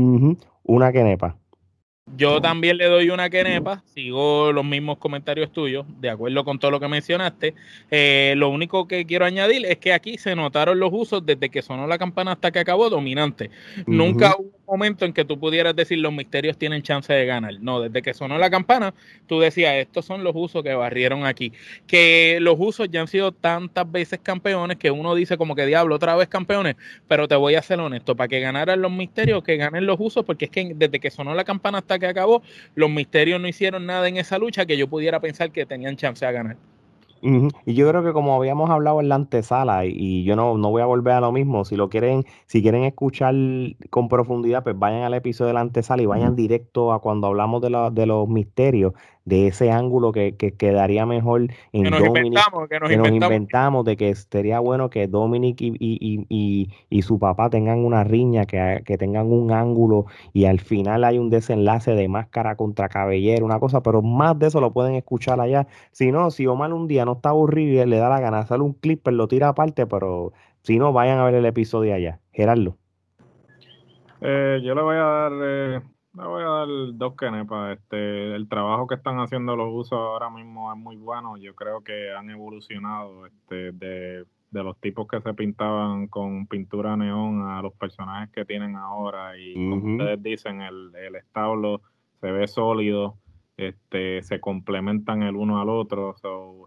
una 0.65 0.93
quenepa. 0.93 1.37
Yo 2.17 2.41
también 2.41 2.77
le 2.77 2.85
doy 2.85 3.11
una 3.11 3.29
quenepa, 3.31 3.83
sigo 3.87 4.53
los 4.53 4.65
mismos 4.65 4.99
comentarios 4.99 5.53
tuyos, 5.53 5.85
de 6.01 6.11
acuerdo 6.11 6.45
con 6.45 6.59
todo 6.59 6.71
lo 6.71 6.79
que 6.79 6.87
mencionaste. 6.87 7.55
Eh, 7.91 8.35
lo 8.37 8.51
único 8.51 8.87
que 8.87 9.05
quiero 9.05 9.25
añadir 9.25 9.67
es 9.67 9.79
que 9.79 9.93
aquí 9.93 10.17
se 10.19 10.37
notaron 10.37 10.79
los 10.79 10.91
usos 10.93 11.27
desde 11.27 11.49
que 11.49 11.63
sonó 11.63 11.87
la 11.87 11.99
campana 11.99 12.33
hasta 12.33 12.53
que 12.53 12.61
acabó 12.61 12.89
dominante. 12.89 13.51
Nunca 13.87 14.37
hubo 14.39 14.54
momento 14.67 15.05
en 15.05 15.13
que 15.13 15.25
tú 15.25 15.39
pudieras 15.39 15.75
decir 15.77 15.99
los 15.99 16.13
misterios 16.13 16.57
tienen 16.59 16.83
chance 16.83 17.13
de 17.13 17.27
ganar. 17.27 17.55
No, 17.61 17.81
desde 17.81 18.03
que 18.03 18.15
sonó 18.15 18.39
la 18.39 18.51
campana, 18.51 18.95
tú 19.27 19.41
decías, 19.41 19.75
estos 19.75 20.05
son 20.05 20.25
los 20.25 20.33
usos 20.35 20.63
que 20.63 20.75
barrieron 20.75 21.27
aquí. 21.27 21.53
Que 21.87 22.39
los 22.41 22.57
usos 22.59 22.89
ya 22.91 23.01
han 23.01 23.09
sido 23.09 23.33
tantas 23.33 23.91
veces 23.91 24.21
campeones 24.23 24.79
que 24.79 24.91
uno 24.91 25.15
dice 25.15 25.37
como 25.37 25.55
que 25.55 25.67
diablo, 25.67 25.95
otra 25.95 26.17
vez 26.17 26.29
campeones, 26.29 26.77
pero 27.09 27.29
te 27.29 27.37
voy 27.37 27.55
a 27.55 27.63
ser 27.63 27.81
honesto, 27.81 28.17
para 28.17 28.29
que 28.29 28.41
ganaran 28.41 28.81
los 28.81 28.93
misterios, 28.93 29.43
que 29.45 29.57
ganen 29.57 29.87
los 29.87 29.97
usos, 30.01 30.25
porque 30.25 30.47
es 30.47 30.51
que 30.51 30.73
desde 30.75 31.01
que 31.01 31.11
sonó 31.11 31.35
la 31.35 31.45
campana 31.45 31.79
hasta 31.79 31.99
que 31.99 32.07
acabó, 32.07 32.43
los 32.75 32.91
misterios 32.91 33.41
no 33.41 33.49
hicieron 33.49 33.87
nada 33.87 34.09
en 34.09 34.17
esa 34.17 34.39
lucha 34.39 34.67
que 34.67 34.77
yo 34.77 34.89
pudiera 34.89 35.21
pensar 35.21 35.51
que 35.51 35.67
tenían 35.67 35.97
chance 35.97 36.25
de 36.25 36.33
ganar. 36.33 36.74
Y 37.65 37.73
yo 37.75 37.89
creo 37.89 38.05
que 38.05 38.13
como 38.13 38.35
habíamos 38.37 38.69
hablado 38.69 39.01
en 39.01 39.09
la 39.09 39.15
antesala, 39.15 39.87
y 39.87 40.25
yo 40.25 40.37
no, 40.37 40.59
no 40.59 40.71
voy 40.71 40.83
a 40.83 40.85
volver 40.85 41.15
a 41.15 41.21
lo 41.21 41.33
mismo, 41.33 41.65
si 41.65 41.75
lo 41.75 41.89
quieren, 41.89 42.25
si 42.47 42.61
quieren 42.61 42.85
escuchar 42.85 43.35
con 43.89 44.09
profundidad, 44.09 44.63
pues 44.63 44.79
vayan 44.79 45.05
al 45.05 45.15
episodio 45.15 45.49
de 45.49 45.55
la 45.55 45.61
antesala 45.61 46.03
y 46.03 46.07
vayan 46.07 46.37
directo 46.37 46.93
a 46.93 47.01
cuando 47.01 47.29
hablamos 47.29 47.63
de, 47.63 47.91
de 47.93 48.07
los 48.07 48.29
misterios 48.29 48.93
de 49.25 49.47
ese 49.47 49.71
ángulo 49.71 50.13
que, 50.13 50.37
quedaría 50.37 51.07
mejor 51.07 51.43
en 51.73 51.85
que 51.85 51.91
nos 51.91 52.01
inventamos, 52.01 52.69
que 52.69 52.81
nos, 52.81 52.91
inventamos. 53.09 53.85
de 53.85 53.97
que 53.97 54.15
sería 54.15 54.61
bueno 54.61 54.91
que 54.91 55.07
Dominic 55.07 55.61
y, 55.61 57.03
su 57.03 57.19
papá 57.19 57.51
tengan 57.51 57.85
una 57.85 58.05
riña, 58.05 58.45
que, 58.45 58.83
que, 58.85 58.97
tengan 58.97 59.31
un 59.31 59.53
ángulo 59.53 60.07
y 60.33 60.47
al 60.47 60.61
final 60.61 61.05
hay 61.05 61.19
un 61.19 61.31
desenlace 61.31 61.95
de 61.95 62.09
máscara 62.09 62.57
contra 62.57 62.89
cabellera, 62.89 63.45
una 63.45 63.61
cosa, 63.61 63.83
pero 63.83 64.03
más 64.03 64.39
de 64.39 64.47
eso 64.47 64.61
lo 64.61 64.73
pueden 64.73 64.95
escuchar 64.95 65.41
allá. 65.41 65.67
Si 65.93 66.13
no, 66.13 66.31
si 66.31 66.47
Omar 66.47 66.73
un 66.73 66.89
día 66.89 67.05
no 67.05 67.13
está 67.13 67.31
aburrido 67.31 67.83
y 67.83 67.87
le 67.87 67.97
da 67.99 68.09
la 68.09 68.21
gana 68.21 68.39
de 68.39 68.43
hacer 68.45 68.61
un 68.61 68.73
clip, 68.73 69.03
pues 69.03 69.15
lo 69.17 69.29
tira 69.29 69.49
aparte, 69.49 69.87
pero 69.87 70.33
si 70.63 70.79
no, 70.79 70.93
vayan 70.93 71.19
a 71.19 71.25
ver 71.25 71.35
el 71.35 71.45
episodio 71.45 71.95
allá. 71.95 72.21
Gerardo. 72.33 72.79
Eh, 74.21 74.61
yo 74.65 74.75
le 74.75 74.83
voy 74.83 74.97
a 74.97 75.05
dar 75.05 75.33
eh, 75.43 75.81
le 76.15 76.25
voy 76.25 76.43
a 76.43 76.47
dar 76.47 76.69
dos 76.95 77.17
kenepas. 77.17 77.79
Este, 77.79 78.35
el 78.35 78.49
trabajo 78.49 78.87
que 78.87 78.95
están 78.95 79.19
haciendo 79.19 79.57
los 79.57 79.69
usos 79.73 79.99
ahora 79.99 80.31
mismo 80.31 80.73
es 80.73 80.79
muy 80.79 80.97
bueno. 80.97 81.37
Yo 81.37 81.55
creo 81.55 81.83
que 81.83 82.13
han 82.13 82.31
evolucionado 82.31 83.27
este, 83.27 83.73
de, 83.73 84.25
los 84.51 84.79
tipos 84.79 85.09
que 85.09 85.21
se 85.21 85.35
pintaban 85.35 86.07
con 86.07 86.47
pintura 86.47 86.97
neón 86.97 87.43
a 87.49 87.61
los 87.61 87.75
personajes 87.75 88.31
que 88.31 88.45
tienen 88.45 88.77
ahora. 88.77 89.37
Y 89.37 89.55
como 89.55 89.93
ustedes 89.93 90.23
dicen, 90.23 90.61
el, 90.63 90.95
el 90.95 91.17
establo 91.17 91.81
se 92.21 92.31
ve 92.31 92.47
sólido 92.47 93.19
este, 93.57 94.21
se 94.23 94.41
complementan 94.41 95.23
el 95.23 95.37
uno 95.37 95.61
al 95.61 95.69
otro. 95.69 96.17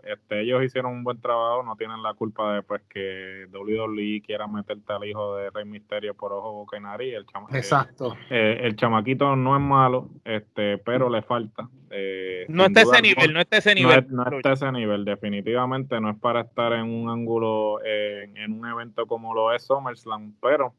este, 0.04 0.42
ellos 0.42 0.64
hicieron 0.64 0.94
un 0.94 1.04
buen 1.04 1.20
trabajo, 1.20 1.64
no 1.64 1.76
tienen 1.76 2.02
la 2.02 2.14
culpa 2.14 2.56
de 2.56 2.64
pues, 2.64 2.82
que 2.90 3.46
WWE 3.52 4.22
quiera 4.26 4.48
meterte 4.48 4.94
al 4.94 5.04
hijo 5.04 5.36
de 5.36 5.50
Rey 5.50 5.66
Misterio 5.66 6.16
por 6.16 6.32
ojo, 6.32 6.54
boca 6.54 6.78
y 6.78 6.82
nariz. 6.82 7.14
El 7.14 7.26
Exacto. 7.56 8.16
Eh, 8.30 8.60
el 8.64 8.76
chamaquito 8.76 9.36
no 9.36 9.56
es 9.56 9.62
malo, 9.62 10.10
este, 10.24 10.78
pero 10.78 11.10
le 11.10 11.22
falta. 11.22 11.70
Eh, 11.90 12.46
no 12.48 12.66
está 12.66 12.82
ese 12.82 13.02
nivel, 13.02 13.34
no 13.34 13.42
está 13.42 13.58
ese 13.58 13.76
nivel. 13.76 14.08
No, 14.10 14.24
está 14.24 14.54
ese 14.54 14.72
nivel, 14.72 15.04
definitivamente 15.04 16.00
no 16.00 16.10
es 16.10 16.18
para 16.18 16.42
estar 16.42 16.74
en 16.74 16.84
un 16.84 17.10
ángulo, 17.10 17.80
en 17.84 18.52
un 18.54 18.66
evento 18.68 19.06
como 19.08 19.34
lo 19.34 19.54
es 19.54 19.64
SummerSlam, 19.64 20.36
pero 20.42 20.74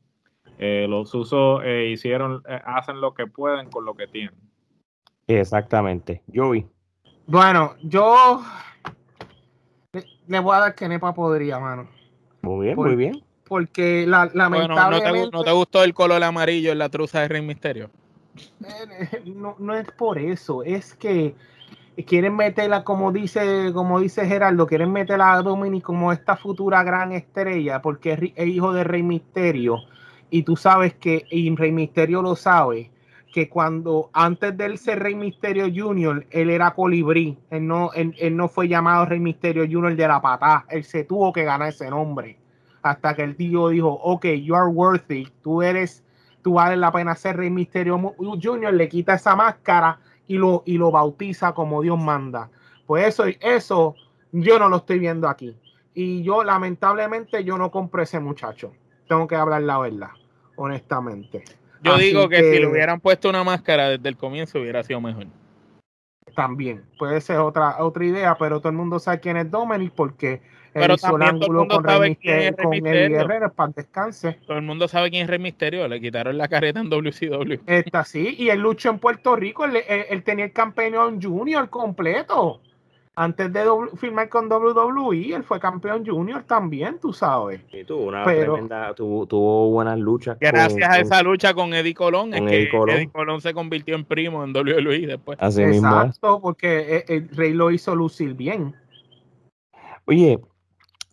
eh, 0.59 0.87
los 0.89 1.15
usos 1.15 1.63
hicieron, 1.67 2.43
hacen 2.65 3.01
lo 3.01 3.15
que 3.15 3.27
pueden 3.27 3.71
con 3.71 3.85
lo 3.85 3.95
que 3.95 4.07
tienen. 4.07 4.49
Exactamente. 5.29 6.23
Yo 6.27 6.51
vi. 6.51 6.67
Bueno, 7.27 7.75
yo 7.83 8.43
le, 10.27 10.41
voy 10.41 10.57
a 10.57 10.61
dar 10.61 10.75
que 10.75 10.89
Nepa 10.89 11.15
podría, 11.15 11.59
mano. 11.59 11.89
Muy 12.43 12.67
bien, 12.67 12.77
muy 12.77 12.97
bien. 12.97 13.23
Porque 13.47 14.07
la, 14.07 14.31
lamentablemente... 14.33 15.11
Bueno, 15.11 15.31
¿no 15.33 15.45
te, 15.45 15.53
gustó 15.53 15.85
el 15.85 15.95
color 15.95 16.23
amarillo 16.25 16.73
en 16.73 16.79
la 16.79 16.89
truza 16.89 17.21
de 17.21 17.29
Rey 17.29 17.43
Misterio? 17.43 17.91
Eh, 18.37 19.23
no, 19.27 19.57
no 19.59 19.75
es 19.75 19.91
por 19.93 20.19
eso, 20.19 20.63
es 20.63 20.95
que 20.95 21.35
quieren 22.07 22.37
meterla, 22.37 22.85
como 22.85 23.13
dice, 23.13 23.73
como 23.73 24.01
dice 24.01 24.27
Gerardo, 24.27 24.67
quieren 24.67 24.93
meterla 24.93 25.35
a 25.35 25.43
Dominic 25.43 25.83
como 25.83 26.13
esta 26.13 26.37
futura 26.37 26.83
gran 26.83 27.13
estrella, 27.13 27.83
porque 27.83 28.33
es 28.35 28.47
hijo 28.47 28.73
de 28.73 28.85
Rey 28.85 29.03
Misterio. 29.03 29.83
Y 30.31 30.43
tú 30.43 30.57
sabes 30.57 30.95
que, 30.95 31.27
y 31.31 31.55
Rey 31.57 31.73
Misterio 31.73 32.23
lo 32.23 32.37
sabe, 32.37 32.91
que 33.33 33.49
cuando 33.49 34.11
antes 34.13 34.57
de 34.57 34.67
él 34.67 34.79
ser 34.79 35.01
Rey 35.01 35.15
Misterio 35.15 35.67
Junior, 35.75 36.27
él 36.31 36.51
era 36.51 36.73
colibrí. 36.73 37.39
Él 37.51 37.67
no, 37.67 37.91
él, 37.93 38.37
no 38.37 38.49
fue 38.49 38.69
llamado 38.69 39.05
Rey 39.05 39.21
Misterio 39.21 39.65
Junior 39.65 39.95
de 39.95 40.09
la 40.09 40.21
patá. 40.21 40.65
Él 40.69 40.85
se 40.85 41.05
tuvo 41.05 41.33
que 41.33 41.45
ganar 41.45 41.69
ese 41.69 41.91
nombre. 41.91 42.39
Hasta 42.83 43.15
que 43.15 43.23
el 43.23 43.37
tío 43.37 43.69
dijo, 43.69 43.89
ok, 43.89 44.25
you 44.27 44.55
are 44.55 44.69
worthy. 44.69 45.29
Tú 45.43 45.63
eres, 45.63 46.03
tú 46.43 46.55
vale 46.55 46.77
la 46.77 46.91
pena 46.91 47.15
ser 47.15 47.37
Rey 47.37 47.51
Misterio 47.51 48.15
Junior. 48.43 48.73
Le 48.73 48.89
quita 48.89 49.15
esa 49.15 49.37
máscara 49.37 49.99
y 50.27 50.39
lo, 50.39 50.63
y 50.65 50.79
lo 50.79 50.91
bautiza 50.91 51.53
como 51.53 51.83
Dios 51.83 51.99
manda. 51.99 52.51
Pues 52.87 53.09
eso, 53.09 53.25
eso 53.41 53.95
yo 54.33 54.59
no 54.59 54.69
lo 54.69 54.79
estoy 54.79 54.99
viendo 54.99 55.29
aquí. 55.29 55.55
Y 55.93 56.23
yo, 56.23 56.45
lamentablemente, 56.45 57.45
yo 57.45 57.59
no 57.59 57.71
compré 57.71 58.05
ese 58.05 58.21
muchacho. 58.21 58.73
Tengo 59.09 59.27
que 59.27 59.37
hablar 59.37 59.63
la 59.63 59.79
verdad, 59.79 60.11
honestamente. 60.57 61.45
Yo 61.83 61.97
digo 61.97 62.29
que, 62.29 62.39
si 62.39 62.59
le 62.59 62.67
hubieran 62.67 63.01
puesto 63.01 63.29
una 63.29 63.45
máscara 63.45 63.91
desde 63.91 64.09
el 64.09 64.17
comienzo 64.17 64.61
hubiera 64.61 64.83
sido 64.83 65.01
mejor. 65.01 65.27
También, 66.35 66.85
puede 66.99 67.21
ser 67.21 67.39
otra, 67.39 67.83
otra 67.83 68.05
idea, 68.05 68.37
pero 68.39 68.61
todo 68.61 68.71
el 68.71 68.77
mundo 68.77 68.99
sabe 68.99 69.21
quién 69.21 69.37
es 69.37 69.51
Dominic 69.51 69.93
porque 69.93 70.41
pero 70.73 70.95
hizo 70.95 71.17
el 71.17 71.23
ángulo 71.23 71.67
con, 71.67 71.83
Rey 71.83 72.11
Misterio, 72.11 72.57
con 72.57 72.75
el 72.75 73.09
Guerrero 73.11 73.53
para 73.53 73.73
descanse. 73.73 74.39
Todo 74.47 74.59
el 74.59 74.65
mundo 74.65 74.87
sabe 74.87 75.11
quién 75.11 75.25
es 75.25 75.31
Rey 75.31 75.39
Misterio, 75.39 75.89
le 75.89 76.01
quitaron 76.01 76.37
la 76.39 76.49
careta 76.49 76.81
en 76.81 76.91
WCW. 76.91 77.63
Está 77.67 78.05
sí, 78.05 78.37
y 78.39 78.51
él 78.51 78.61
luchó 78.61 78.91
en 78.91 78.99
Puerto 78.99 79.35
Rico, 79.35 79.65
él, 79.65 79.79
él 79.89 80.23
tenía 80.23 80.45
el 80.45 80.53
campeón 80.53 81.21
junior 81.21 81.69
completo 81.71 82.61
antes 83.19 83.53
de 83.53 83.65
firmar 83.97 84.29
con 84.29 84.51
WWE, 84.51 85.35
él 85.35 85.43
fue 85.43 85.59
campeón 85.59 86.07
junior 86.07 86.45
también, 86.45 86.99
tú 87.01 87.13
sabes. 87.13 87.61
Y 87.73 87.83
tuvo 87.83 88.05
una 88.05 88.25
tremenda, 88.25 88.95
tuvo, 88.95 89.71
buenas 89.71 89.99
luchas. 89.99 90.39
Gracias 90.41 90.89
a 90.89 91.01
esa 91.01 91.23
lucha 91.23 91.53
con 91.53 91.75
Eddie 91.75 91.95
Colón, 91.95 92.33
es 92.33 92.43
que 92.43 92.63
Eddie 92.63 93.11
Colón 93.11 93.41
se 93.41 93.53
convirtió 93.53 93.97
en 93.97 94.05
primo 94.05 94.45
en 94.45 94.57
WWE 94.57 95.07
después. 95.07 95.37
Así 95.41 95.63
Exacto, 95.63 96.41
porque 96.41 97.05
el, 97.09 97.29
Rey 97.31 97.53
lo 97.53 97.73
hizo 97.73 97.97
lucir 97.97 98.35
bien. 98.35 98.77
Oye, 100.05 100.39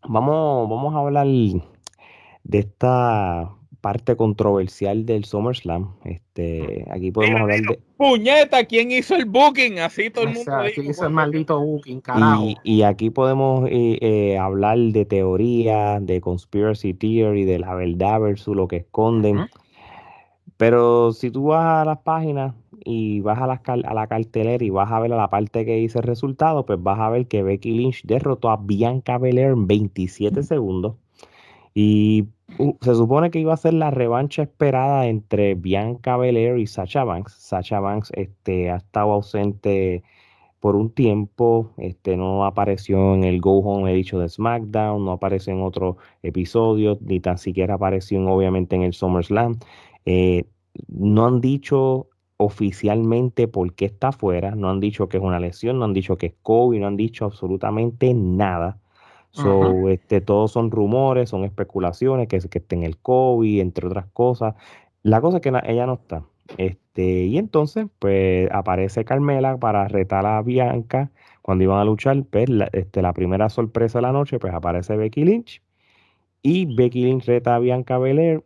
vamos, 0.07 0.69
vamos 0.69 0.93
a 0.93 0.99
hablar 0.99 1.25
de 1.25 2.59
esta 2.59 3.49
parte 3.85 4.15
controversial 4.15 5.05
del 5.05 5.25
SummerSlam. 5.25 5.93
Este, 6.05 6.87
aquí 6.89 7.11
podemos 7.11 7.41
hablar 7.41 7.61
de. 7.61 7.79
¡Puñeta! 7.97 8.65
¿Quién 8.65 8.89
hizo 8.89 9.15
el 9.15 9.25
booking? 9.25 9.77
Así 9.77 10.09
todo 10.09 10.23
el 10.23 10.33
mundo. 10.33 10.51
¿Quién 10.73 10.89
hizo 10.89 11.05
el 11.05 11.13
maldito 11.13 11.59
booking? 11.59 12.01
Carajo. 12.01 12.47
Y, 12.63 12.81
aquí 12.81 13.11
podemos 13.11 13.69
eh, 13.69 13.99
eh, 14.01 14.39
hablar 14.39 14.79
de 14.79 15.05
teoría, 15.05 15.99
de 15.99 16.19
conspiracy 16.19 16.95
theory, 16.95 17.45
de 17.45 17.59
la 17.59 17.75
verdad 17.75 18.19
versus 18.21 18.55
lo 18.55 18.67
que 18.67 18.77
esconden. 18.77 19.45
Pero 20.57 21.11
si 21.11 21.29
tú 21.29 21.49
vas 21.49 21.83
a 21.83 21.85
las 21.85 21.99
páginas 21.99 22.55
y 22.83 23.19
vas 23.19 23.39
a 23.39 23.45
la, 23.45 23.61
a 23.67 23.93
la 23.93 24.07
cartelera 24.07 24.65
y 24.65 24.71
vas 24.71 24.91
a 24.91 24.99
ver 24.99 25.13
a 25.13 25.17
la 25.17 25.29
parte 25.29 25.63
que 25.63 25.75
dice 25.75 25.99
el 25.99 26.05
resultado, 26.05 26.65
pues 26.65 26.81
vas 26.81 26.97
a 26.99 27.11
ver 27.11 27.27
que 27.27 27.43
Becky 27.43 27.69
Lynch 27.69 28.01
derrotó 28.03 28.49
a 28.49 28.57
Bianca 28.57 29.19
Belair 29.19 29.51
en 29.51 29.67
27 29.67 30.41
segundos. 30.41 30.95
Y 31.75 32.29
se 32.47 32.95
supone 32.95 33.31
que 33.31 33.39
iba 33.39 33.53
a 33.53 33.57
ser 33.57 33.73
la 33.73 33.91
revancha 33.91 34.43
esperada 34.43 35.07
entre 35.07 35.55
Bianca 35.55 36.17
Belair 36.17 36.57
y 36.59 36.67
Sacha 36.67 37.03
Banks. 37.03 37.33
Sacha 37.33 37.79
Banks 37.79 38.11
este, 38.15 38.71
ha 38.71 38.77
estado 38.77 39.11
ausente 39.13 40.03
por 40.59 40.75
un 40.75 40.89
tiempo, 40.91 41.73
este, 41.77 42.17
no 42.17 42.45
apareció 42.45 43.13
en 43.13 43.23
el 43.23 43.39
Go 43.39 43.59
Home, 43.59 43.91
he 43.91 43.95
dicho, 43.95 44.19
de 44.19 44.29
SmackDown, 44.29 45.05
no 45.05 45.11
apareció 45.11 45.53
en 45.53 45.61
otro 45.61 45.97
episodio, 46.23 46.97
ni 47.01 47.19
tan 47.19 47.37
siquiera 47.37 47.75
apareció 47.75 48.19
obviamente 48.25 48.75
en 48.75 48.83
el 48.83 48.93
SummerSlam. 48.93 49.59
Eh, 50.05 50.45
no 50.87 51.27
han 51.27 51.41
dicho 51.41 52.09
oficialmente 52.37 53.47
por 53.47 53.73
qué 53.75 53.85
está 53.85 54.09
afuera, 54.09 54.55
no 54.55 54.69
han 54.69 54.79
dicho 54.79 55.07
que 55.07 55.17
es 55.17 55.23
una 55.23 55.39
lesión, 55.39 55.79
no 55.79 55.85
han 55.85 55.93
dicho 55.93 56.17
que 56.17 56.27
es 56.27 56.33
COVID, 56.41 56.79
no 56.79 56.87
han 56.87 56.97
dicho 56.97 57.25
absolutamente 57.25 58.13
nada. 58.13 58.79
So, 59.35 59.89
este, 59.89 60.21
todos 60.21 60.51
son 60.53 60.71
rumores, 60.71 61.29
son 61.29 61.43
especulaciones, 61.43 62.29
que, 62.29 62.39
que 62.39 62.59
esté 62.59 62.75
en 62.75 62.83
el 62.83 62.97
COVID, 62.97 63.59
entre 63.59 63.87
otras 63.87 64.05
cosas. 64.13 64.55
La 65.03 65.19
cosa 65.19 65.37
es 65.37 65.43
que 65.43 65.49
ella 65.65 65.85
no 65.85 65.95
está. 65.95 66.23
Este, 66.57 67.25
y 67.25 67.37
entonces, 67.37 67.87
pues 67.99 68.49
aparece 68.51 69.03
Carmela 69.03 69.57
para 69.57 69.87
retar 69.89 70.25
a 70.25 70.41
Bianca 70.41 71.11
cuando 71.41 71.65
iban 71.65 71.79
a 71.79 71.85
luchar. 71.85 72.23
Pues, 72.23 72.49
la, 72.49 72.69
este, 72.71 73.01
la 73.01 73.13
primera 73.13 73.49
sorpresa 73.49 73.97
de 73.99 74.03
la 74.03 74.13
noche, 74.13 74.39
pues 74.39 74.53
aparece 74.53 74.95
Becky 74.95 75.25
Lynch. 75.25 75.61
Y 76.41 76.73
Becky 76.73 77.03
Lynch 77.03 77.25
reta 77.25 77.55
a 77.55 77.59
Bianca 77.59 77.97
Belair. 77.97 78.43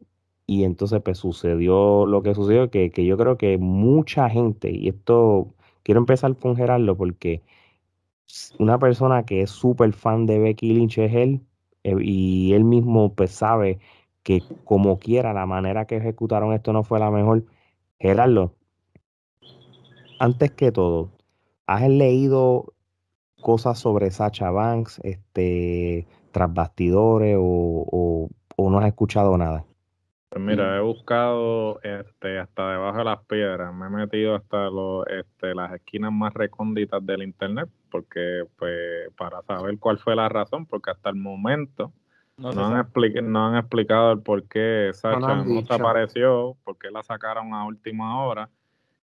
Y 0.48 0.64
entonces, 0.64 1.02
pues 1.04 1.20
sucedió 1.20 2.08
lo 2.08 2.24
que 2.24 2.34
sucedió, 2.34 2.72
que, 2.72 2.90
que 2.90 3.06
yo 3.06 3.18
creo 3.18 3.38
que 3.38 3.60
mucha 3.60 4.30
gente, 4.30 4.72
y 4.72 4.88
esto 4.88 5.54
quiero 5.84 6.00
empezar 6.00 6.36
con 6.38 6.56
Gerardo, 6.56 6.98
porque 6.98 7.44
una 8.60 8.78
persona 8.80 9.26
que 9.26 9.42
es 9.42 9.50
súper 9.52 9.94
fan 9.94 10.26
de 10.26 10.40
Becky 10.40 10.74
Lynch 10.74 10.98
es 11.00 11.14
él, 11.14 11.42
eh, 11.84 11.96
y 12.02 12.54
él 12.54 12.64
mismo 12.64 13.14
pues 13.14 13.32
sabe 13.32 13.80
que 14.24 14.44
como 14.66 15.00
quiera 15.00 15.34
la 15.34 15.46
manera 15.46 15.86
que 15.86 15.98
ejecutaron 15.98 16.54
esto 16.54 16.74
no 16.74 16.84
fue 16.84 17.00
la 17.00 17.12
mejor. 17.12 17.46
Gerardo, 18.00 18.54
antes 20.20 20.52
que 20.52 20.72
todo, 20.72 21.12
¿has 21.68 21.88
leído 21.90 22.74
cosas 23.42 23.80
sobre 23.80 24.12
Sacha 24.12 24.52
Banks, 24.52 25.00
este, 25.04 26.08
tras 26.32 26.54
bastidores 26.54 27.38
o 27.40 28.30
no 28.58 28.80
has 28.80 28.88
escuchado 28.88 29.38
nada? 29.38 29.66
Pues 30.30 30.44
mira, 30.44 30.78
he 30.78 30.80
buscado 30.80 31.82
este, 31.82 32.38
hasta 32.38 32.74
debajo 32.74 33.00
de 33.00 33.04
las 33.04 33.26
piedras, 33.26 33.74
me 33.74 33.88
he 33.88 33.90
metido 33.90 34.36
hasta 34.36 34.70
los, 34.70 35.08
este, 35.08 35.56
las 35.56 35.74
esquinas 35.74 36.12
más 36.12 36.36
recónditas 36.36 37.04
del 37.04 37.24
internet, 37.24 37.68
porque 37.90 38.44
pues 38.56 39.12
para 39.18 39.42
saber 39.42 39.80
cuál 39.80 39.98
fue 39.98 40.16
la 40.16 40.30
razón, 40.30 40.68
porque 40.68 40.92
hasta 40.92 41.10
el 41.10 41.16
momento 41.16 41.92
no, 42.38 42.50
han, 42.50 42.56
no 43.32 43.48
han, 43.48 43.56
explicado 43.58 44.12
el 44.12 44.22
por 44.22 44.48
qué 44.48 44.92
Sacha 44.94 45.36
no, 45.38 45.44
desapareció, 45.46 46.56
por 46.64 46.78
qué 46.78 46.92
la 46.92 47.02
sacaron 47.02 47.56
a 47.56 47.66
última 47.66 48.24
hora. 48.24 48.52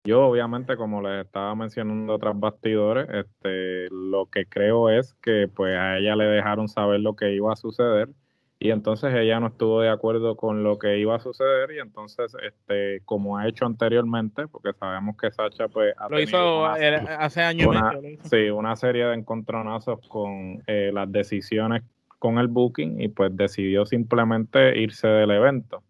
Yo 0.04 0.24
obviamente, 0.24 0.76
como 0.76 1.02
les 1.02 1.26
estaba 1.26 1.52
mencionando 1.56 2.14
otras 2.14 2.38
bastidores, 2.38 3.08
este, 3.10 3.88
lo 3.90 4.26
que 4.26 4.46
creo 4.46 4.88
es 4.88 5.14
que 5.14 5.48
pues 5.48 5.76
a 5.76 5.98
ella 5.98 6.14
le 6.14 6.26
dejaron 6.26 6.68
saber 6.68 7.00
lo 7.00 7.16
que 7.16 7.34
iba 7.34 7.52
a 7.52 7.56
suceder 7.56 8.08
y 8.60 8.70
entonces 8.70 9.14
ella 9.14 9.38
no 9.38 9.48
estuvo 9.48 9.80
de 9.80 9.88
acuerdo 9.88 10.36
con 10.36 10.64
lo 10.64 10.78
que 10.78 10.98
iba 10.98 11.14
a 11.14 11.20
suceder 11.20 11.70
y 11.72 11.78
entonces 11.78 12.34
este 12.42 13.00
como 13.04 13.38
ha 13.38 13.46
hecho 13.46 13.66
anteriormente 13.66 14.48
porque 14.48 14.72
sabemos 14.72 15.16
que 15.16 15.30
Sacha 15.30 15.68
pues 15.68 15.94
ha 15.96 16.08
lo 16.08 16.20
hizo 16.20 16.66
hace 16.66 17.42
años 17.42 17.68
una, 17.68 17.92
sí 18.24 18.50
una 18.50 18.74
serie 18.74 19.04
de 19.06 19.14
encontronazos 19.14 20.00
con 20.08 20.62
eh, 20.66 20.90
las 20.92 21.10
decisiones 21.12 21.82
con 22.18 22.38
el 22.38 22.48
booking 22.48 23.00
y 23.00 23.08
pues 23.08 23.36
decidió 23.36 23.86
simplemente 23.86 24.78
irse 24.78 25.06
del 25.06 25.30
evento. 25.30 25.82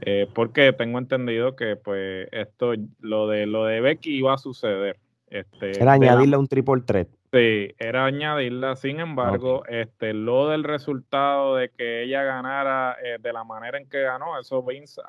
Eh, 0.00 0.28
porque 0.32 0.72
tengo 0.72 0.98
entendido 0.98 1.56
que 1.56 1.74
pues 1.74 2.28
esto 2.30 2.72
lo 3.00 3.26
de 3.26 3.46
lo 3.46 3.64
de 3.64 3.80
Becky 3.80 4.16
iba 4.16 4.32
a 4.32 4.38
suceder 4.38 4.96
este, 5.28 5.82
era 5.82 5.94
añadirle 5.94 6.36
un 6.36 6.46
triple 6.46 6.82
threat 6.82 7.08
Sí, 7.30 7.74
era 7.78 8.06
añadirla. 8.06 8.74
Sin 8.76 9.00
embargo, 9.00 9.62
este, 9.66 10.14
lo 10.14 10.48
del 10.48 10.64
resultado 10.64 11.56
de 11.56 11.68
que 11.68 12.04
ella 12.04 12.22
ganara 12.22 12.96
eh, 13.02 13.18
de 13.20 13.32
la 13.34 13.44
manera 13.44 13.76
en 13.76 13.86
que 13.86 14.00
ganó, 14.00 14.38
eso 14.38 14.62
Vince, 14.62 15.02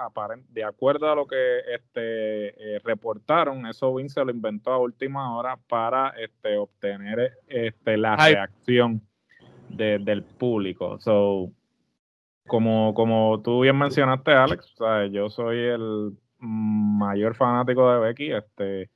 de 0.50 0.64
acuerdo 0.66 1.10
a 1.10 1.16
lo 1.16 1.28
que 1.28 1.60
este, 1.74 2.76
eh, 2.76 2.80
reportaron, 2.84 3.66
eso 3.68 3.96
Vince 3.96 4.16
se 4.16 4.26
lo 4.26 4.32
inventó 4.32 4.72
a 4.72 4.80
última 4.80 5.38
hora 5.38 5.58
para 5.70 6.10
este, 6.10 6.58
obtener 6.58 7.38
este, 7.48 7.96
la 7.96 8.18
reacción 8.18 9.02
del 9.70 10.24
público. 10.24 11.00
So, 11.00 11.52
como, 12.48 12.94
como 12.96 13.42
tú 13.42 13.62
bien 13.62 13.78
mencionaste, 13.78 14.32
Alex, 14.32 14.76
yo 15.12 15.30
soy 15.30 15.58
el 15.58 16.18
mayor 16.40 17.36
fanático 17.36 17.90
de 17.94 18.00
Becky. 18.00 18.32
Este, 18.34 18.90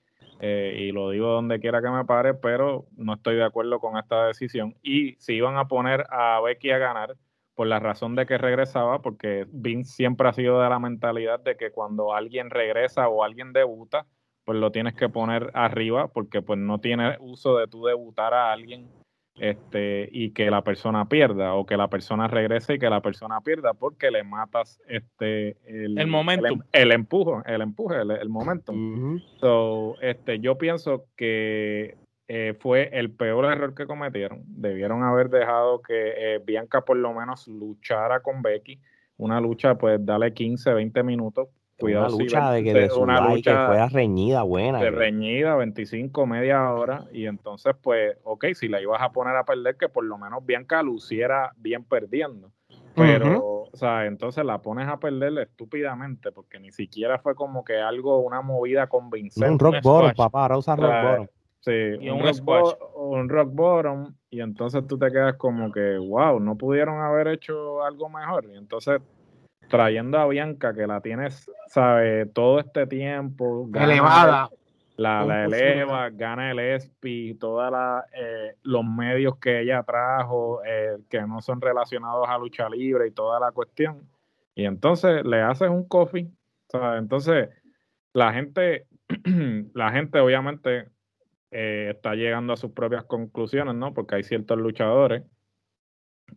eh, 0.45 0.75
y 0.77 0.91
lo 0.91 1.09
digo 1.09 1.27
donde 1.27 1.61
quiera 1.61 1.81
que 1.81 1.89
me 1.89 2.03
pare, 2.03 2.33
pero 2.33 2.85
no 2.97 3.13
estoy 3.13 3.37
de 3.37 3.45
acuerdo 3.45 3.79
con 3.79 3.97
esta 3.97 4.27
decisión. 4.27 4.75
Y 4.83 5.13
si 5.13 5.35
iban 5.35 5.55
a 5.55 5.69
poner 5.69 6.05
a 6.09 6.41
Becky 6.41 6.71
a 6.71 6.79
ganar, 6.79 7.15
por 7.55 7.67
la 7.67 7.79
razón 7.79 8.15
de 8.15 8.25
que 8.25 8.37
regresaba, 8.37 9.01
porque 9.01 9.47
Vince 9.53 9.93
siempre 9.93 10.27
ha 10.27 10.33
sido 10.33 10.61
de 10.61 10.67
la 10.67 10.79
mentalidad 10.79 11.39
de 11.39 11.55
que 11.55 11.71
cuando 11.71 12.13
alguien 12.13 12.49
regresa 12.49 13.07
o 13.07 13.23
alguien 13.23 13.53
debuta, 13.53 14.05
pues 14.43 14.59
lo 14.59 14.69
tienes 14.69 14.95
que 14.95 15.07
poner 15.07 15.49
arriba, 15.53 16.09
porque 16.09 16.41
pues 16.41 16.59
no 16.59 16.81
tiene 16.81 17.15
uso 17.21 17.57
de 17.57 17.67
tú 17.67 17.85
debutar 17.85 18.33
a 18.33 18.51
alguien 18.51 18.89
este, 19.35 20.09
y 20.11 20.31
que 20.31 20.51
la 20.51 20.63
persona 20.63 21.09
pierda 21.09 21.53
o 21.55 21.65
que 21.65 21.75
la 21.75 21.87
persona 21.87 22.27
regrese 22.27 22.75
y 22.75 22.79
que 22.79 22.89
la 22.89 23.01
persona 23.01 23.41
pierda 23.41 23.73
porque 23.73 24.11
le 24.11 24.23
matas 24.23 24.79
este 24.87 25.57
el, 25.65 26.07
momento 26.07 26.45
el, 26.71 26.91
empuje 26.91 27.41
el 27.45 27.61
empuje 27.61 27.95
el, 28.01 28.29
momento 28.29 28.73
so, 29.39 29.95
este 30.01 30.39
yo 30.39 30.57
pienso 30.57 31.05
que 31.17 31.97
eh, 32.27 32.55
fue 32.59 32.89
el 32.93 33.11
peor 33.11 33.45
error 33.45 33.75
que 33.75 33.85
cometieron. 33.85 34.43
Debieron 34.47 35.03
haber 35.03 35.29
dejado 35.29 35.81
que 35.81 36.13
eh, 36.35 36.39
Bianca 36.43 36.81
por 36.81 36.97
lo 36.97 37.13
menos 37.13 37.47
luchara 37.47 38.21
con 38.21 38.41
Becky. 38.41 38.79
Una 39.17 39.41
lucha 39.41 39.75
pues 39.75 40.03
dale 40.03 40.33
15 40.33 40.73
20 40.73 41.03
minutos 41.03 41.49
una 41.79 42.09
lucha 42.09 42.51
de 42.51 42.63
que, 42.63 42.89
una 42.97 43.29
lucha 43.29 43.67
fuera 43.67 43.87
reñida, 43.89 44.43
buena. 44.43 44.79
De 44.79 44.91
reñida, 44.91 45.55
25, 45.55 46.25
media 46.25 46.71
hora. 46.71 47.05
Y 47.11 47.25
entonces, 47.25 47.75
pues, 47.81 48.15
ok, 48.23 48.45
si 48.53 48.67
la 48.67 48.81
ibas 48.81 49.01
a 49.01 49.11
poner 49.11 49.35
a 49.35 49.43
perder, 49.43 49.75
que 49.77 49.89
por 49.89 50.03
lo 50.03 50.17
menos 50.17 50.45
Bianca 50.45 50.83
luciera 50.83 51.51
bien 51.57 51.83
perdiendo. 51.83 52.51
Pero, 52.95 53.63
o 53.71 53.71
sea, 53.73 54.05
entonces 54.05 54.45
la 54.45 54.61
pones 54.61 54.87
a 54.87 54.97
perder 54.97 55.37
estúpidamente, 55.39 56.31
porque 56.31 56.59
ni 56.59 56.71
siquiera 56.71 57.17
fue 57.19 57.33
como 57.33 57.63
que 57.63 57.79
algo, 57.79 58.19
una 58.19 58.41
movida 58.41 58.87
convincente. 58.87 59.49
Un 59.49 59.59
rock 59.59 59.81
bottom, 59.81 60.13
papá, 60.15 60.43
ahora 60.43 60.57
usa 60.57 60.75
rock 60.75 60.91
bottom. 61.03 61.27
Sí, 61.59 61.71
y 61.71 62.09
un, 62.09 62.19
rock 62.19 62.77
un 62.95 63.29
rock 63.29 63.49
bottom, 63.53 64.13
y 64.29 64.41
entonces 64.41 64.85
tú 64.85 64.97
te 64.97 65.09
quedas 65.09 65.35
como 65.37 65.71
que, 65.71 65.97
wow, 65.97 66.39
no 66.39 66.57
pudieron 66.57 66.99
haber 66.99 67.29
hecho 67.29 67.83
algo 67.83 68.09
mejor. 68.09 68.45
Y 68.53 68.57
entonces 68.57 69.01
trayendo 69.69 70.17
a 70.19 70.27
Bianca, 70.27 70.73
que 70.73 70.87
la 70.87 71.01
tienes, 71.01 71.49
sabe, 71.67 72.25
todo 72.27 72.59
este 72.59 72.87
tiempo. 72.87 73.69
Elevada. 73.73 74.49
La, 74.95 75.25
la 75.25 75.45
eleva, 75.45 76.11
gana 76.11 76.51
el 76.51 76.59
ESPI, 76.59 77.33
todos 77.35 77.73
eh, 78.13 78.55
los 78.61 78.85
medios 78.85 79.37
que 79.39 79.61
ella 79.61 79.81
trajo, 79.81 80.63
eh, 80.63 80.97
que 81.09 81.19
no 81.21 81.41
son 81.41 81.59
relacionados 81.59 82.29
a 82.29 82.37
lucha 82.37 82.69
libre 82.69 83.07
y 83.07 83.11
toda 83.11 83.39
la 83.39 83.51
cuestión. 83.51 84.07
Y 84.53 84.65
entonces 84.65 85.25
le 85.25 85.41
haces 85.41 85.69
un 85.69 85.87
coffee. 85.87 86.29
Entonces, 86.97 87.49
la 88.13 88.33
gente, 88.33 88.85
la 89.73 89.91
gente 89.91 90.19
obviamente 90.19 90.89
eh, 91.49 91.93
está 91.95 92.13
llegando 92.13 92.53
a 92.53 92.57
sus 92.57 92.71
propias 92.71 93.03
conclusiones, 93.05 93.73
¿no? 93.73 93.95
Porque 93.95 94.15
hay 94.15 94.23
ciertos 94.23 94.59
luchadores 94.59 95.23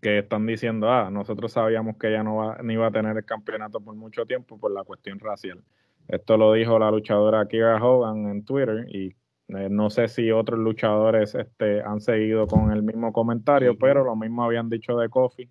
que 0.00 0.18
están 0.18 0.46
diciendo, 0.46 0.90
ah, 0.90 1.10
nosotros 1.10 1.52
sabíamos 1.52 1.96
que 1.96 2.08
ella 2.08 2.22
no, 2.22 2.36
va, 2.36 2.58
ni 2.62 2.74
iba 2.74 2.86
a 2.86 2.90
tener 2.90 3.16
el 3.16 3.24
campeonato 3.24 3.80
por 3.80 3.94
mucho 3.94 4.26
tiempo 4.26 4.58
por 4.58 4.70
la 4.72 4.84
cuestión 4.84 5.18
racial. 5.18 5.62
Esto 6.08 6.36
lo 6.36 6.52
dijo 6.52 6.78
la 6.78 6.90
luchadora 6.90 7.46
Kira 7.48 7.82
Hogan 7.82 8.28
en 8.28 8.44
Twitter 8.44 8.86
y 8.88 9.14
eh, 9.48 9.68
no 9.70 9.90
sé 9.90 10.08
si 10.08 10.30
otros 10.30 10.58
luchadores 10.58 11.34
este, 11.34 11.82
han 11.82 12.00
seguido 12.00 12.46
con 12.46 12.72
el 12.72 12.82
mismo 12.82 13.12
comentario, 13.12 13.76
pero 13.78 14.04
lo 14.04 14.16
mismo 14.16 14.44
habían 14.44 14.68
dicho 14.68 14.96
de 14.96 15.08
Kofi, 15.08 15.48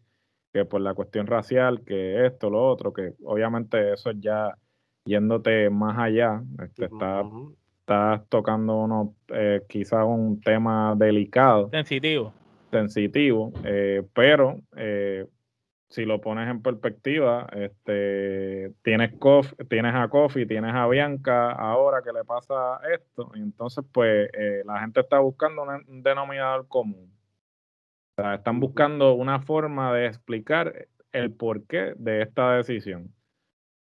que 0.54 0.66
por 0.66 0.82
la 0.82 0.94
cuestión 0.94 1.28
racial, 1.28 1.82
que 1.86 2.26
esto, 2.26 2.50
lo 2.50 2.66
otro, 2.66 2.94
que 2.94 3.14
obviamente 3.24 3.94
eso 3.94 4.12
ya 4.12 4.58
yéndote 5.06 5.70
más 5.70 5.98
allá, 5.98 6.42
este, 6.64 6.86
está, 6.86 7.24
estás 7.80 8.28
tocando 8.30 8.78
uno, 8.78 9.16
eh, 9.30 9.62
quizás 9.68 10.06
un 10.06 10.42
tema 10.42 10.96
delicado. 10.98 11.70
Sensitivo 11.70 12.34
sensitivo, 12.76 13.54
eh, 13.64 14.04
pero 14.14 14.60
eh, 14.76 15.26
si 15.88 16.04
lo 16.04 16.20
pones 16.20 16.50
en 16.50 16.62
perspectiva, 16.62 17.48
este, 17.54 18.74
tienes, 18.84 19.14
Kof, 19.18 19.54
tienes 19.70 19.96
a 19.96 20.10
Kofi, 20.10 20.46
tienes 20.46 20.74
a 20.74 20.88
Bianca, 20.88 21.52
ahora 21.52 22.02
que 22.04 22.12
le 22.12 22.26
pasa 22.26 22.82
esto, 22.94 23.32
entonces 23.36 23.86
pues 23.94 24.30
eh, 24.34 24.64
la 24.66 24.82
gente 24.82 25.00
está 25.00 25.20
buscando 25.20 25.64
un 25.64 26.04
denominador 26.04 26.68
común. 26.68 27.10
O 28.18 28.22
sea, 28.22 28.36
están 28.36 28.60
buscando 28.60 29.14
una 29.14 29.40
forma 29.40 29.94
de 29.94 30.08
explicar 30.08 30.88
el 31.14 31.32
porqué 31.32 31.94
de 31.98 32.24
esta 32.24 32.58
decisión. 32.58 33.15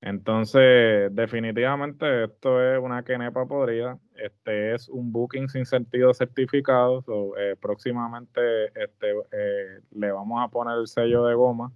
Entonces, 0.01 1.13
definitivamente 1.15 2.25
esto 2.25 2.61
es 2.61 2.79
una 2.79 3.03
quenepa 3.03 3.45
podrida. 3.47 3.97
Este 4.15 4.75
es 4.75 4.87
un 4.87 5.11
booking 5.11 5.49
sin 5.49 5.65
sentido 5.65 6.13
certificado. 6.13 7.03
Eh, 7.37 7.55
próximamente 7.59 8.67
este, 8.67 9.11
eh, 9.31 9.79
le 9.91 10.11
vamos 10.11 10.43
a 10.43 10.49
poner 10.49 10.77
el 10.77 10.87
sello 10.87 11.25
de 11.25 11.33
goma. 11.33 11.71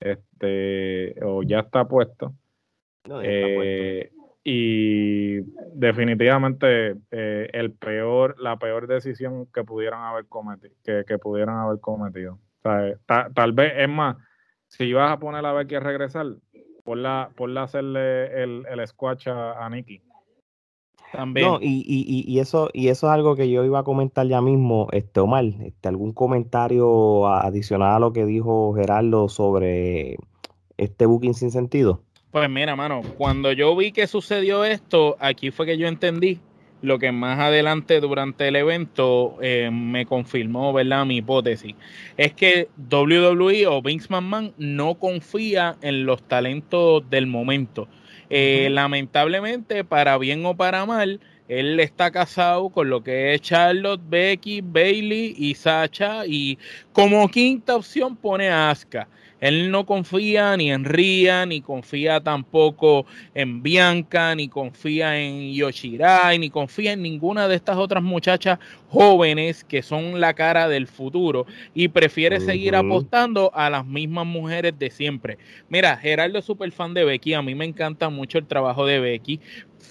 Este, 0.00 1.16
o 1.22 1.42
ya 1.42 1.60
está 1.60 1.86
puesto. 1.86 2.34
Eh, 3.22 4.10
y 4.42 5.40
definitivamente 5.74 6.96
el 7.10 7.72
peor, 7.72 8.36
la 8.38 8.58
peor 8.58 8.86
decisión 8.86 9.46
que 9.52 9.64
pudieran 9.64 10.02
haber 10.02 10.26
cometido, 10.26 10.74
que, 10.82 11.18
pudieran 11.18 11.58
haber 11.58 11.80
cometido. 11.80 12.38
tal 12.62 13.52
vez 13.52 13.72
es 13.76 13.88
más, 13.88 14.16
si 14.68 14.92
vas 14.92 15.12
a 15.12 15.18
poner 15.18 15.44
a 15.44 15.52
Becky 15.52 15.76
a 15.76 15.80
regresar, 15.80 16.26
ponla, 16.86 17.30
la 17.38 17.62
hacerle 17.64 18.42
el, 18.42 18.64
el 18.70 18.86
squash 18.86 19.28
a, 19.28 19.64
a 19.64 19.68
Nikki. 19.68 20.00
También. 21.12 21.46
No, 21.46 21.58
y, 21.60 21.84
y, 21.86 22.24
y, 22.26 22.38
eso, 22.40 22.70
y 22.72 22.88
eso 22.88 23.06
es 23.06 23.12
algo 23.12 23.36
que 23.36 23.50
yo 23.50 23.64
iba 23.64 23.80
a 23.80 23.84
comentar 23.84 24.26
ya 24.26 24.40
mismo, 24.40 24.88
este 24.92 25.20
Omar, 25.20 25.44
este, 25.44 25.88
algún 25.88 26.12
comentario 26.12 27.26
adicional 27.28 27.96
a 27.96 27.98
lo 27.98 28.12
que 28.12 28.24
dijo 28.24 28.74
Gerardo 28.74 29.28
sobre 29.28 30.16
este 30.76 31.06
booking 31.06 31.34
sin 31.34 31.50
sentido. 31.50 32.02
Pues 32.30 32.50
mira, 32.50 32.76
mano, 32.76 33.02
cuando 33.16 33.52
yo 33.52 33.74
vi 33.76 33.92
que 33.92 34.06
sucedió 34.06 34.64
esto, 34.64 35.16
aquí 35.20 35.50
fue 35.50 35.66
que 35.66 35.78
yo 35.78 35.86
entendí 35.86 36.40
lo 36.82 36.98
que 36.98 37.12
más 37.12 37.38
adelante 37.38 38.00
durante 38.00 38.48
el 38.48 38.56
evento 38.56 39.36
eh, 39.40 39.70
me 39.72 40.06
confirmó, 40.06 40.72
¿verdad? 40.72 41.06
Mi 41.06 41.18
hipótesis. 41.18 41.74
Es 42.16 42.32
que 42.34 42.68
WWE 42.90 43.66
o 43.66 43.82
Vince 43.82 44.08
McMahon 44.10 44.52
no 44.58 44.94
confía 44.96 45.76
en 45.82 46.06
los 46.06 46.22
talentos 46.22 47.08
del 47.10 47.26
momento. 47.26 47.88
Eh, 48.28 48.68
lamentablemente, 48.70 49.84
para 49.84 50.18
bien 50.18 50.44
o 50.44 50.56
para 50.56 50.84
mal, 50.84 51.20
él 51.48 51.78
está 51.78 52.10
casado 52.10 52.70
con 52.70 52.90
lo 52.90 53.02
que 53.02 53.34
es 53.34 53.40
Charlotte, 53.40 54.00
Becky, 54.08 54.60
Bailey 54.62 55.34
y 55.36 55.54
Sacha 55.54 56.26
y 56.26 56.58
como 56.92 57.28
quinta 57.28 57.76
opción 57.76 58.16
pone 58.16 58.48
a 58.48 58.70
Asuka. 58.70 59.08
Él 59.46 59.70
no 59.70 59.86
confía 59.86 60.56
ni 60.56 60.72
en 60.72 60.84
Ria, 60.84 61.46
ni 61.46 61.60
confía 61.60 62.20
tampoco 62.20 63.06
en 63.32 63.62
Bianca, 63.62 64.34
ni 64.34 64.48
confía 64.48 65.20
en 65.20 65.52
Yoshirai, 65.52 66.36
ni 66.40 66.50
confía 66.50 66.94
en 66.94 67.02
ninguna 67.02 67.46
de 67.46 67.54
estas 67.54 67.76
otras 67.76 68.02
muchachas 68.02 68.58
jóvenes 68.88 69.62
que 69.62 69.82
son 69.82 70.20
la 70.20 70.34
cara 70.34 70.68
del 70.68 70.88
futuro 70.88 71.46
y 71.74 71.86
prefiere 71.86 72.40
seguir 72.40 72.74
apostando 72.74 73.52
a 73.54 73.70
las 73.70 73.86
mismas 73.86 74.26
mujeres 74.26 74.76
de 74.78 74.90
siempre. 74.90 75.38
Mira, 75.68 75.96
Gerardo 75.96 76.38
es 76.38 76.44
súper 76.44 76.72
fan 76.72 76.92
de 76.92 77.04
Becky, 77.04 77.34
a 77.34 77.42
mí 77.42 77.54
me 77.54 77.66
encanta 77.66 78.08
mucho 78.08 78.38
el 78.38 78.46
trabajo 78.46 78.84
de 78.84 78.98
Becky, 78.98 79.40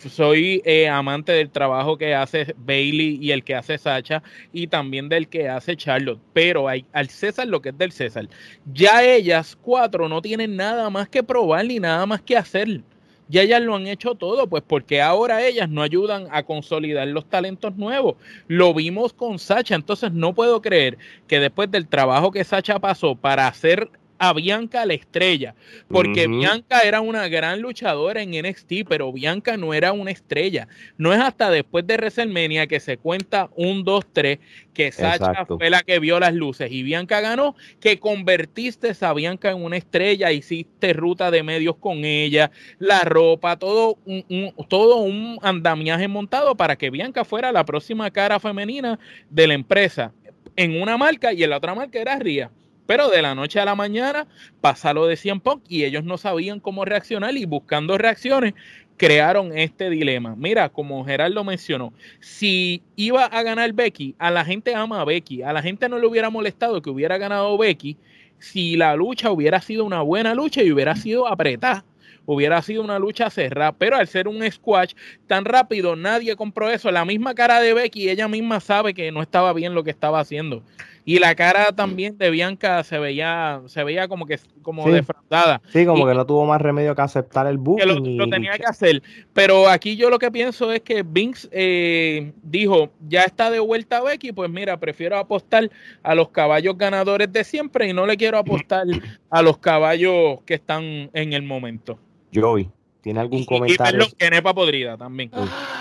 soy 0.10 0.62
eh, 0.66 0.88
amante 0.88 1.32
del 1.32 1.50
trabajo 1.50 1.98
que 1.98 2.14
hace 2.14 2.54
Bailey 2.58 3.18
y 3.22 3.32
el 3.32 3.44
que 3.44 3.56
hace 3.56 3.78
Sacha 3.78 4.24
y 4.54 4.68
también 4.68 5.10
del 5.10 5.28
que 5.28 5.50
hace 5.50 5.76
Charlotte, 5.76 6.20
pero 6.34 6.68
hay, 6.68 6.86
al 6.94 7.10
César 7.10 7.48
lo 7.48 7.62
que 7.62 7.70
es 7.70 7.78
del 7.78 7.92
César. 7.92 8.28
Ya 8.72 9.04
ellas 9.04 9.58
cuatro 9.62 10.08
no 10.10 10.22
tienen 10.22 10.56
nada 10.56 10.90
más 10.90 11.10
que 11.10 11.24
probar 11.24 11.66
ni 11.66 11.80
nada 11.80 12.06
más 12.06 12.22
que 12.22 12.38
hacer. 12.38 12.82
Ya 13.28 13.42
ellas 13.42 13.62
lo 13.62 13.76
han 13.76 13.88
hecho 13.88 14.14
todo, 14.14 14.48
pues 14.48 14.64
porque 14.66 15.02
ahora 15.02 15.44
ellas 15.44 15.68
no 15.68 15.82
ayudan 15.82 16.28
a 16.30 16.44
consolidar 16.44 17.08
los 17.08 17.28
talentos 17.28 17.76
nuevos. 17.76 18.18
Lo 18.48 18.74
vimos 18.74 19.14
con 19.14 19.40
Sacha, 19.40 19.74
entonces 19.74 20.12
no 20.12 20.36
puedo 20.36 20.62
creer 20.62 21.00
que 21.28 21.40
después 21.40 21.72
del 21.72 21.88
trabajo 21.88 22.32
que 22.32 22.44
Sacha 22.44 22.78
pasó 22.78 23.16
para 23.16 23.48
hacer 23.48 23.90
a 24.18 24.34
Bianca 24.34 24.86
la 24.86 24.94
estrella, 24.94 25.56
porque 25.88 26.28
Bianca 26.28 26.82
era 26.82 27.02
una 27.02 27.28
gran 27.28 27.62
luchadora 27.62 28.22
en 28.22 28.32
NXT, 28.32 28.88
pero 28.88 29.12
Bianca 29.12 29.58
no 29.58 29.74
era 29.74 29.92
una 29.92 30.12
estrella. 30.12 30.68
No 30.98 31.14
es 31.14 31.20
hasta 31.20 31.50
después 31.50 31.86
de 31.86 31.96
WrestleMania 31.96 32.68
que 32.68 32.80
se 32.80 32.98
cuenta 32.98 33.50
un, 33.56 33.84
dos, 33.84 34.06
tres, 34.12 34.40
que 34.74 34.92
Sacha 34.92 35.46
fue 35.46 35.70
la 35.70 35.82
que 35.82 36.00
vio 36.00 36.20
las 36.20 36.34
luces 36.34 36.72
y 36.72 36.84
Bianca 36.84 37.22
ganó, 37.22 37.56
que 37.80 38.00
convertiste 38.00 38.94
a 39.02 39.14
Bianca 39.14 39.52
en 39.52 39.64
una 39.64 39.78
estrella, 39.78 40.32
hiciste 40.32 40.94
ruta 40.94 41.32
de 41.32 41.44
medios 41.44 41.76
con 41.78 42.06
ella, 42.06 42.52
la 42.80 43.02
ropa, 43.02 43.58
todo 43.58 43.98
un, 44.06 44.54
todo 44.68 44.98
un 44.98 45.40
andamiaje 45.42 46.08
montado 46.08 46.56
para 46.56 46.76
que 46.76 46.90
Bianca 46.90 47.26
fuera 47.26 47.52
la 47.52 47.66
próxima 47.66 48.12
cara 48.12 48.40
femenina 48.40 49.00
de 49.30 49.48
la 49.48 49.54
empresa 49.54 50.14
en 50.56 50.82
una 50.82 50.98
marca 50.98 51.34
y 51.34 51.44
en 51.44 51.50
la 51.50 51.58
otra 51.58 51.76
marca 51.76 52.00
era 52.00 52.18
Ria. 52.18 52.52
Pero 52.86 53.10
de 53.10 53.22
la 53.22 53.36
noche 53.36 53.60
a 53.60 53.66
la 53.66 53.76
mañana 53.76 54.28
pasa 54.62 54.94
lo 54.94 55.08
de 55.08 55.16
Cien 55.16 55.40
Punk 55.40 55.64
y 55.68 55.84
ellos 55.84 56.04
no 56.04 56.18
sabían 56.18 56.60
cómo 56.60 56.86
reaccionar 56.86 57.36
y 57.36 57.46
buscando 57.46 57.98
reacciones 57.98 58.54
crearon 58.98 59.58
este 59.58 59.90
dilema. 59.90 60.36
Mira, 60.38 60.70
como 60.70 61.04
Gerardo 61.04 61.44
mencionó, 61.44 61.94
si 62.20 62.82
iba 62.96 63.26
a 63.26 63.44
ganar 63.44 63.74
Becky, 63.74 64.16
a 64.20 64.32
la 64.32 64.46
gente 64.46 64.74
ama 64.74 65.02
a 65.02 65.06
Becky, 65.06 65.42
a 65.42 65.52
la 65.52 65.62
gente 65.62 65.90
no 65.90 66.00
le 66.00 66.08
hubiera 66.08 66.30
molestado 66.30 66.82
que 66.82 66.90
hubiera 66.90 67.18
ganado 67.18 67.58
Becky 67.58 67.98
si 68.40 68.76
la 68.76 68.96
lucha 68.96 69.32
hubiera 69.32 69.62
sido 69.62 69.86
una 69.86 70.02
buena 70.02 70.36
lucha 70.36 70.62
y 70.62 70.72
hubiera 70.72 70.96
sido 70.96 71.28
apretada 71.28 71.84
hubiera 72.26 72.62
sido 72.62 72.84
una 72.84 73.00
lucha 73.00 73.30
cerrada, 73.30 73.72
pero 73.72 73.98
al 73.98 74.08
ser 74.08 74.28
un 74.28 74.50
squash 74.52 74.94
tan 75.28 75.46
rápido, 75.46 75.96
nadie 75.96 76.36
compró 76.36 76.70
eso. 76.70 76.92
La 76.92 77.06
misma 77.06 77.36
cara 77.36 77.60
de 77.62 77.74
Becky, 77.74 78.10
ella 78.10 78.28
misma 78.28 78.60
sabe 78.60 78.94
que 78.94 79.12
no 79.12 79.22
estaba 79.22 79.54
bien 79.54 79.76
lo 79.76 79.84
que 79.84 79.92
estaba 79.92 80.20
haciendo. 80.20 80.64
Y 81.08 81.20
la 81.20 81.36
cara 81.36 81.72
también 81.72 82.18
de 82.18 82.32
Bianca 82.32 82.84
se 82.84 82.98
veía, 82.98 83.62
se 83.68 83.84
veía 83.84 84.08
como 84.08 84.26
que 84.26 84.40
como 84.64 84.90
defraudada. 84.90 85.62
Sí, 85.72 85.86
como 85.86 86.08
que 86.08 86.16
no 86.16 86.26
tuvo 86.26 86.46
más 86.46 86.60
remedio 86.60 86.96
que 86.96 87.02
aceptar 87.04 87.46
el 87.46 87.60
booking. 87.60 88.18
lo, 88.18 88.28
tenía 88.28 88.58
que 88.58 88.66
hacer. 88.66 89.04
Pero 89.32 89.70
aquí 89.70 89.96
yo 89.96 90.10
lo 90.10 90.18
que 90.18 90.32
pienso 90.32 90.72
es 90.74 90.82
que 90.82 91.04
Vince 91.04 91.48
eh, 91.52 92.34
dijo, 92.42 92.90
ya 93.08 93.22
está 93.22 93.52
de 93.52 93.60
vuelta 93.60 94.02
Becky, 94.02 94.32
pues 94.32 94.50
mira, 94.50 94.80
prefiero 94.80 95.18
apostar 95.18 95.70
a 96.02 96.16
los 96.16 96.30
caballos 96.30 96.76
ganadores 96.76 97.32
de 97.32 97.44
siempre 97.44 97.88
y 97.88 97.94
no 97.94 98.08
le 98.08 98.18
quiero 98.18 98.40
apostar 98.40 98.88
a 99.30 99.42
los 99.44 99.60
caballos 99.60 100.40
que 100.46 100.56
están 100.56 101.12
en 101.14 101.34
el 101.34 101.44
momento. 101.44 102.00
Joey. 102.34 102.70
¿Tiene 103.06 103.20
algún 103.20 103.46
comentario? 103.46 104.04
Y 104.04 104.16
Kenepa 104.16 104.52
podrida 104.56 104.98
también. 104.98 105.30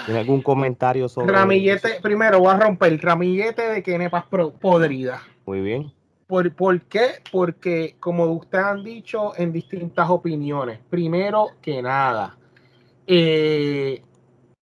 ¿Tiene 0.05 0.21
algún 0.21 0.43
comentario 0.43 1.09
sobre 1.09 1.33
Ramillete, 1.33 1.99
primero 2.03 2.39
voy 2.39 2.53
a 2.53 2.59
romper 2.59 2.93
el 2.93 2.99
ramillete 2.99 3.63
de 3.63 3.83
Kenepas 3.83 4.27
podrida. 4.61 5.23
Muy 5.47 5.63
bien. 5.63 5.91
¿Por, 6.27 6.55
¿Por 6.55 6.83
qué? 6.83 7.23
Porque, 7.33 7.97
como 7.99 8.27
ustedes 8.27 8.67
han 8.67 8.85
dicho 8.85 9.33
en 9.39 9.53
distintas 9.53 10.11
opiniones, 10.11 10.81
primero 10.91 11.47
que 11.63 11.81
nada, 11.81 12.37
eh, 13.07 14.03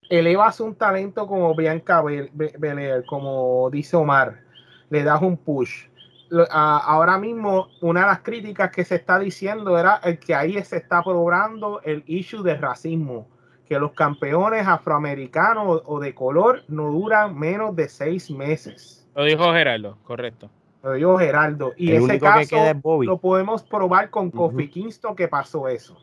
elevas 0.09 0.61
un 0.61 0.77
talento 0.77 1.27
como 1.27 1.53
Bianca 1.57 2.01
Belair, 2.01 3.05
como 3.07 3.71
dice 3.71 3.97
Omar, 3.97 4.41
le 4.91 5.03
das 5.03 5.21
un 5.21 5.37
push 5.37 5.87
ahora 6.51 7.19
mismo 7.19 7.69
una 7.81 8.01
de 8.01 8.07
las 8.07 8.21
críticas 8.21 8.71
que 8.71 8.85
se 8.85 8.97
está 8.97 9.19
diciendo 9.19 9.79
era 9.79 10.01
el 10.05 10.19
que 10.19 10.35
ahí 10.35 10.63
se 10.65 10.77
está 10.77 11.03
probando 11.03 11.81
el 11.83 12.03
issue 12.07 12.43
de 12.43 12.57
racismo, 12.57 13.29
que 13.69 13.79
los 13.79 13.93
campeones 13.93 14.67
afroamericanos 14.67 15.83
o 15.85 16.01
de 16.01 16.15
color 16.15 16.63
no 16.69 16.91
duran 16.91 17.39
menos 17.39 17.75
de 17.75 17.89
seis 17.89 18.31
meses. 18.31 19.07
Lo 19.15 19.25
dijo 19.25 19.53
Geraldo, 19.53 19.99
correcto. 20.05 20.51
Lo 20.83 20.93
dijo 20.93 21.19
Geraldo. 21.19 21.73
Y 21.77 21.93
ese 21.93 22.21
caso 22.21 22.57
lo 23.03 23.19
podemos 23.19 23.63
probar 23.65 24.11
con 24.11 24.31
Kofi 24.31 24.69
Kingston 24.69 25.17
que 25.17 25.27
pasó 25.27 25.69
eso. 25.69 25.97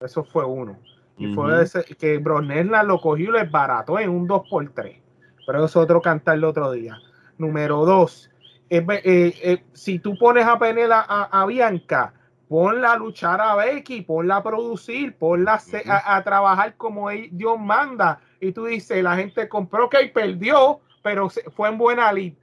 Eso 0.00 0.24
fue 0.24 0.44
uno. 0.44 0.78
Y 1.16 1.34
fue 1.34 1.62
ese, 1.62 1.84
que 1.84 2.18
Bronella 2.18 2.82
lo 2.84 3.00
cogió 3.00 3.28
y 3.28 3.32
lo 3.32 3.38
desbarató 3.38 3.98
en 3.98 4.10
un 4.10 4.28
2x3. 4.28 5.00
Pero 5.46 5.58
eso 5.64 5.66
es 5.66 5.76
otro 5.76 6.00
cantar 6.00 6.36
el 6.36 6.44
otro 6.44 6.70
día. 6.70 6.96
Número 7.38 7.84
dos, 7.84 8.30
eh, 8.70 9.34
eh, 9.42 9.64
si 9.72 9.98
tú 9.98 10.16
pones 10.18 10.44
a 10.44 10.58
Penela 10.58 11.00
a, 11.00 11.46
Bianca, 11.46 12.12
ponla 12.48 12.92
a 12.92 12.96
luchar 12.96 13.40
a 13.40 13.54
Becky, 13.54 14.02
ponla 14.02 14.36
a 14.36 14.42
producir, 14.42 15.16
ponla 15.16 15.60
a, 15.86 16.22
trabajar 16.22 16.76
como 16.76 17.08
Dios 17.10 17.58
manda. 17.58 18.20
Y 18.40 18.52
tú 18.52 18.66
dices, 18.66 19.02
la 19.02 19.16
gente 19.16 19.48
compró 19.48 19.88
que 19.88 20.06
perdió, 20.08 20.80
pero 21.02 21.28
fue 21.56 21.68
en 21.68 21.78
buena 21.78 22.12
lid. 22.12 22.34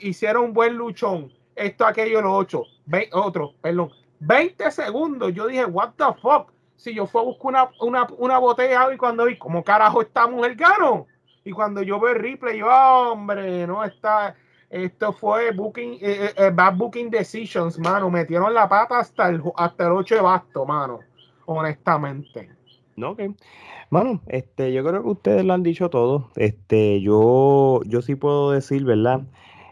Hicieron 0.00 0.46
un 0.46 0.52
buen 0.52 0.74
luchón. 0.74 1.32
Esto, 1.54 1.86
aquello, 1.86 2.20
lo 2.20 2.34
ocho. 2.34 2.64
otro, 3.12 3.54
perdón. 3.60 3.90
20 4.20 4.70
segundos. 4.70 5.32
Yo 5.32 5.46
dije, 5.46 5.64
what 5.64 5.92
the 5.96 6.04
fuck. 6.20 6.52
Si 6.76 6.92
yo 6.94 7.06
fui 7.06 7.20
a 7.20 7.24
buscar 7.24 7.70
una, 7.80 8.06
una, 8.18 8.38
botella 8.38 8.92
y 8.92 8.96
cuando 8.96 9.26
vi, 9.26 9.38
¿cómo 9.38 9.62
carajo 9.62 10.02
esta 10.02 10.26
mujer 10.26 10.56
gano? 10.56 11.06
Y 11.44 11.52
cuando 11.52 11.82
yo 11.82 12.00
veo 12.00 12.14
el 12.14 12.20
replay, 12.20 12.58
yo, 12.58 12.68
hombre, 12.68 13.66
no 13.66 13.84
está 13.84 14.34
Esto 14.74 15.12
fue 15.12 15.52
booking, 15.52 15.98
eh, 16.00 16.32
eh, 16.36 16.50
bad 16.52 16.74
booking 16.74 17.08
decisions, 17.08 17.78
mano. 17.78 18.10
Metieron 18.10 18.52
la 18.52 18.68
pata 18.68 18.98
hasta 18.98 19.28
el, 19.28 19.40
hasta 19.54 19.86
el 19.86 19.92
8 19.92 20.16
de 20.16 20.20
basto, 20.20 20.66
mano. 20.66 20.98
Honestamente. 21.46 22.50
No, 22.96 23.10
ok. 23.10 23.22
Mano, 23.90 24.20
este, 24.26 24.72
yo 24.72 24.84
creo 24.84 25.00
que 25.04 25.10
ustedes 25.10 25.44
lo 25.44 25.54
han 25.54 25.62
dicho 25.62 25.90
todo. 25.90 26.28
Este, 26.34 27.00
yo, 27.00 27.82
yo 27.86 28.02
sí 28.02 28.16
puedo 28.16 28.50
decir, 28.50 28.84
¿verdad? 28.84 29.20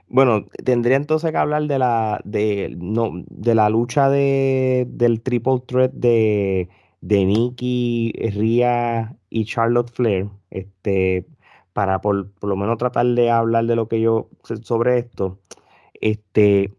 Bueno, 0.06 0.46
tendría 0.62 0.98
entonces 0.98 1.32
que 1.32 1.36
hablar 1.36 1.64
de 1.64 1.80
la, 1.80 2.20
de, 2.22 2.72
no, 2.78 3.10
de 3.28 3.56
la 3.56 3.70
lucha 3.70 4.08
de, 4.08 4.86
del 4.88 5.20
triple 5.20 5.64
threat 5.66 5.90
de, 5.94 6.68
de 7.00 7.24
Nikki, 7.24 8.12
Ria 8.36 9.16
y 9.30 9.46
Charlotte 9.46 9.90
Flair. 9.90 10.28
Este, 10.50 11.26
para 11.72 12.00
por, 12.00 12.30
por 12.32 12.50
lo 12.50 12.56
menos 12.56 12.78
tratar 12.78 13.06
de 13.06 13.30
hablar 13.30 13.64
de 13.66 13.76
lo 13.76 13.88
que 13.88 14.00
yo 14.00 14.28
sé 14.44 14.56
sobre 14.58 14.98
esto. 14.98 15.38
Este, 15.94 16.72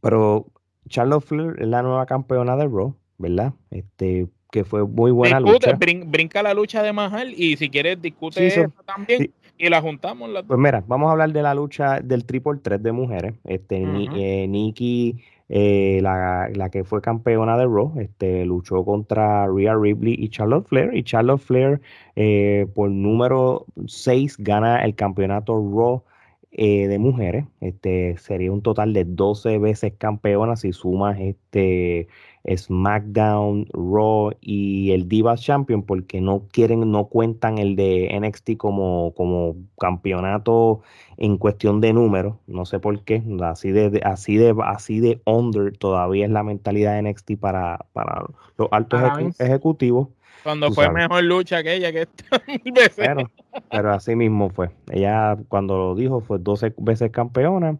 pero 0.00 0.46
Charlotte 0.88 1.24
Flair 1.24 1.56
es 1.58 1.68
la 1.68 1.82
nueva 1.82 2.06
campeona 2.06 2.56
de 2.56 2.64
Raw, 2.64 2.94
¿verdad? 3.18 3.52
Este, 3.70 4.28
que 4.50 4.64
fue 4.64 4.86
muy 4.86 5.10
buena 5.10 5.40
lucha. 5.40 5.76
brinca 6.06 6.42
la 6.42 6.54
lucha 6.54 6.82
de 6.82 6.92
Mahal 6.92 7.34
y 7.36 7.56
si 7.56 7.68
quieres 7.68 8.00
discute 8.00 8.46
eso 8.46 8.72
también 8.86 9.32
y 9.58 9.68
la 9.68 9.80
juntamos. 9.82 10.30
Pues 10.46 10.58
mira, 10.58 10.82
vamos 10.86 11.08
a 11.08 11.12
hablar 11.12 11.32
de 11.32 11.42
la 11.42 11.54
lucha 11.54 12.00
del 12.00 12.24
triple 12.24 12.60
3 12.62 12.82
de 12.82 12.92
mujeres. 12.92 13.34
Este, 13.44 13.76
eh, 13.76 14.46
Nikki, 14.46 15.16
eh, 15.48 16.00
la, 16.02 16.48
la, 16.54 16.70
que 16.70 16.84
fue 16.84 17.00
campeona 17.00 17.56
de 17.56 17.64
Raw, 17.64 17.94
este, 18.00 18.44
luchó 18.44 18.84
contra 18.84 19.46
Rhea 19.46 19.74
Ripley 19.74 20.14
y 20.18 20.28
Charlotte 20.28 20.66
Flair. 20.68 20.94
Y 20.94 21.02
Charlotte 21.04 21.40
Flair, 21.40 21.80
eh, 22.16 22.66
por 22.74 22.90
número 22.90 23.66
6, 23.86 24.36
gana 24.38 24.84
el 24.84 24.94
campeonato 24.94 25.54
Raw 25.54 26.04
de 26.50 26.98
mujeres. 26.98 27.44
Este, 27.60 28.16
sería 28.18 28.50
un 28.52 28.62
total 28.62 28.92
de 28.92 29.04
12 29.04 29.58
veces 29.58 29.92
campeona 29.96 30.56
si 30.56 30.72
sumas 30.72 31.18
este 31.20 32.08
SmackDown, 32.56 33.66
Raw 33.72 34.32
y 34.40 34.92
el 34.92 35.08
Divas 35.08 35.42
Champion 35.42 35.82
porque 35.82 36.20
no 36.20 36.44
quieren, 36.50 36.90
no 36.90 37.06
cuentan 37.06 37.58
el 37.58 37.76
de 37.76 38.18
NXT 38.20 38.56
como, 38.56 39.12
como 39.14 39.56
campeonato 39.78 40.80
en 41.16 41.36
cuestión 41.36 41.80
de 41.80 41.92
números, 41.92 42.36
no 42.46 42.64
sé 42.64 42.78
por 42.78 43.02
qué, 43.02 43.22
así 43.42 43.70
de, 43.72 44.00
así 44.04 44.36
de 44.36 44.54
así 44.64 45.00
de 45.00 45.20
under 45.24 45.76
todavía 45.76 46.24
es 46.24 46.30
la 46.30 46.42
mentalidad 46.42 46.94
de 46.94 47.10
NXT 47.10 47.32
para, 47.38 47.86
para 47.92 48.24
los 48.56 48.68
altos 48.70 49.02
ejecutivos. 49.38 50.08
Cuando 50.44 50.70
fue 50.72 50.90
mejor 50.90 51.24
lucha 51.24 51.62
que 51.62 51.74
ella 51.74 51.92
que 51.92 52.02
esta 52.02 52.40
pero, 52.96 53.30
pero 53.70 53.92
así 53.92 54.14
mismo 54.14 54.50
fue. 54.50 54.70
Ella 54.90 55.36
cuando 55.48 55.76
lo 55.76 55.94
dijo 55.94 56.20
fue 56.20 56.38
12 56.38 56.74
veces 56.78 57.10
campeona, 57.10 57.76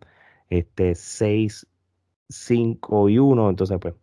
este 0.50 0.94
6 0.94 1.66
5 2.28 3.08
y 3.08 3.18
1, 3.18 3.50
entonces 3.50 3.78
pues 3.80 3.94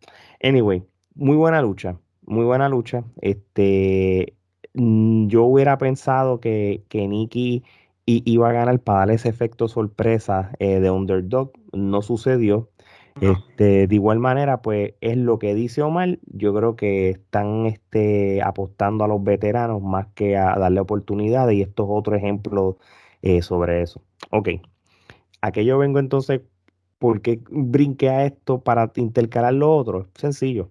Anyway, 0.45 0.83
muy 1.15 1.35
buena 1.35 1.61
lucha, 1.61 1.97
muy 2.25 2.45
buena 2.45 2.69
lucha. 2.69 3.03
Este, 3.21 4.35
mm, 4.73 5.27
yo 5.27 5.43
hubiera 5.45 5.77
pensado 5.77 6.39
que, 6.39 6.83
que 6.89 7.07
Nikki 7.07 7.63
iba 8.05 8.49
a 8.49 8.53
ganar 8.53 8.79
para 8.81 8.99
darle 8.99 9.15
ese 9.15 9.29
efecto 9.29 9.67
sorpresa 9.67 10.51
eh, 10.59 10.79
de 10.79 10.91
underdog. 10.91 11.51
No 11.73 12.01
sucedió. 12.01 12.69
Este, 13.21 13.87
de 13.87 13.95
igual 13.95 14.19
manera, 14.19 14.61
pues 14.61 14.93
es 14.99 15.17
lo 15.17 15.39
que 15.39 15.55
dice 15.55 15.81
Omar. 15.81 16.19
Yo 16.25 16.53
creo 16.53 16.75
que 16.75 17.11
están 17.11 17.65
este, 17.65 18.41
apostando 18.43 19.05
a 19.05 19.07
los 19.07 19.23
veteranos 19.23 19.81
más 19.81 20.07
que 20.15 20.35
a 20.37 20.59
darle 20.59 20.81
oportunidades 20.81 21.55
y 21.55 21.61
esto 21.61 21.83
es 21.83 21.89
otro 21.91 22.15
ejemplo 22.15 22.77
eh, 23.21 23.41
sobre 23.41 23.81
eso. 23.81 24.01
Ok, 24.31 24.49
aquello 25.41 25.77
vengo 25.77 25.99
entonces 25.99 26.41
¿Por 26.97 27.21
qué 27.21 27.41
brinqué 27.49 28.09
a 28.09 28.25
esto 28.25 28.59
para 28.59 28.91
intercalar 28.95 29.53
lo 29.53 29.75
otro? 29.75 30.07
Sencillo. 30.15 30.69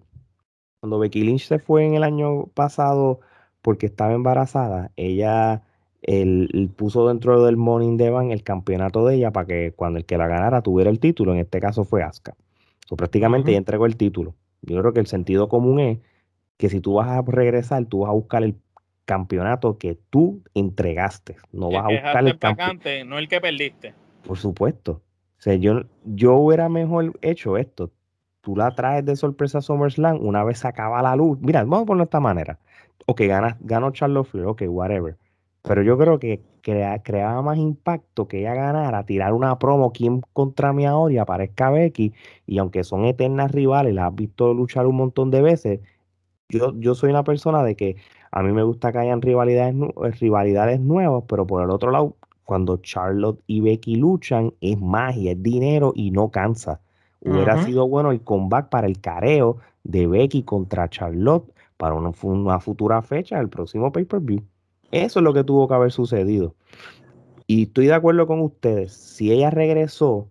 Cuando 0.79 0.99
Becky 0.99 1.23
Lynch 1.23 1.47
se 1.47 1.59
fue 1.59 1.85
en 1.85 1.95
el 1.95 2.03
año 2.03 2.47
pasado 2.47 3.19
porque 3.61 3.85
estaba 3.85 4.13
embarazada, 4.13 4.91
ella 4.95 5.63
el, 6.01 6.69
puso 6.75 7.07
dentro 7.07 7.43
del 7.43 7.57
Morning 7.57 7.97
Devan 7.97 8.31
el 8.31 8.43
campeonato 8.43 9.05
de 9.05 9.15
ella 9.15 9.31
para 9.31 9.47
que 9.47 9.73
cuando 9.75 9.97
el 9.97 10.05
que 10.05 10.17
la 10.17 10.27
ganara 10.27 10.61
tuviera 10.61 10.89
el 10.89 10.99
título. 10.99 11.33
En 11.33 11.39
este 11.39 11.59
caso 11.59 11.83
fue 11.83 12.03
Asuka. 12.03 12.35
So, 12.87 12.95
prácticamente 12.95 13.51
ella 13.51 13.57
entregó 13.57 13.85
el 13.85 13.97
título. 13.97 14.35
Yo 14.61 14.79
creo 14.79 14.93
que 14.93 14.99
el 14.99 15.07
sentido 15.07 15.49
común 15.49 15.79
es 15.79 15.99
que 16.57 16.69
si 16.69 16.79
tú 16.79 16.95
vas 16.95 17.09
a 17.09 17.21
regresar, 17.21 17.85
tú 17.85 17.99
vas 17.99 18.09
a 18.09 18.13
buscar 18.13 18.43
el 18.43 18.55
campeonato 19.05 19.77
que 19.77 19.97
tú 20.09 20.43
entregaste. 20.53 21.35
No 21.51 21.71
vas 21.71 21.85
a 21.85 21.87
buscar 21.87 22.27
el 22.27 22.37
campeonato. 22.37 22.89
No 23.05 23.17
el 23.17 23.27
que 23.27 23.41
perdiste. 23.41 23.93
Por 24.25 24.37
supuesto 24.37 25.01
yo, 25.53 25.81
yo 26.05 26.35
hubiera 26.35 26.69
mejor 26.69 27.17
hecho 27.21 27.57
esto. 27.57 27.91
Tú 28.41 28.55
la 28.55 28.75
traes 28.75 29.05
de 29.05 29.15
sorpresa 29.15 29.59
a 29.59 29.61
SummerSlam 29.61 30.25
una 30.25 30.43
vez 30.43 30.65
acaba 30.65 31.01
la 31.01 31.15
luz. 31.15 31.39
Mira, 31.41 31.61
vamos 31.61 31.83
a 31.83 31.85
ponerlo 31.85 32.03
de 32.03 32.07
esta 32.07 32.19
manera. 32.19 32.59
Ok, 33.07 33.21
gana, 33.21 33.57
ganó 33.61 33.91
Charlotte 33.91 34.27
Flair, 34.27 34.47
ok, 34.47 34.63
whatever. 34.67 35.17
Pero 35.63 35.81
yo 35.83 35.97
creo 35.97 36.19
que 36.19 36.41
creaba 36.61 37.41
más 37.41 37.57
impacto 37.57 38.27
que 38.27 38.39
ella 38.39 38.53
ganara, 38.55 39.05
tirar 39.05 39.33
una 39.33 39.57
promo 39.59 39.91
quien 39.91 40.21
contra 40.33 40.73
mi 40.73 40.85
ahora 40.85 41.13
y 41.13 41.17
aparezca 41.17 41.69
Becky. 41.69 42.13
Y 42.45 42.57
aunque 42.59 42.83
son 42.83 43.05
eternas 43.05 43.51
rivales, 43.51 43.93
las 43.93 44.09
has 44.09 44.15
visto 44.15 44.53
luchar 44.53 44.87
un 44.87 44.95
montón 44.95 45.31
de 45.31 45.41
veces. 45.41 45.79
Yo, 46.49 46.73
yo 46.79 46.95
soy 46.95 47.09
una 47.09 47.23
persona 47.23 47.63
de 47.63 47.75
que 47.75 47.97
a 48.31 48.43
mí 48.43 48.51
me 48.51 48.63
gusta 48.63 48.91
que 48.91 48.99
hayan 48.99 49.21
rivalidades, 49.21 49.75
rivalidades 50.19 50.79
nuevas, 50.79 51.23
pero 51.27 51.47
por 51.47 51.63
el 51.63 51.69
otro 51.71 51.91
lado, 51.91 52.15
cuando 52.45 52.77
Charlotte 52.77 53.41
y 53.47 53.59
Becky 53.59 53.95
luchan, 53.95 54.53
es 54.61 54.79
magia, 54.79 55.33
es 55.33 55.43
dinero 55.43 55.91
y 55.95 56.11
no 56.11 56.29
cansa. 56.29 56.79
Hubiera 57.21 57.63
sido 57.65 57.87
bueno 57.87 58.11
el 58.11 58.21
comeback 58.21 58.69
para 58.69 58.85
el 58.85 59.01
careo 59.01 59.57
de 59.83 60.05
Becky 60.05 60.43
contra 60.43 60.87
Charlotte 60.89 61.51
para 61.77 61.95
una, 61.95 62.59
futura 62.59 63.01
fecha, 63.01 63.39
el 63.39 63.49
próximo 63.49 63.91
pay-per-view. 63.91 64.43
Eso 64.91 65.19
es 65.19 65.23
lo 65.23 65.33
que 65.33 65.43
tuvo 65.43 65.67
que 65.67 65.73
haber 65.73 65.91
sucedido. 65.91 66.53
Y 67.47 67.63
estoy 67.63 67.87
de 67.87 67.95
acuerdo 67.95 68.27
con 68.27 68.41
ustedes, 68.41 68.93
si 68.93 69.31
ella 69.31 69.49
regresó 69.49 70.29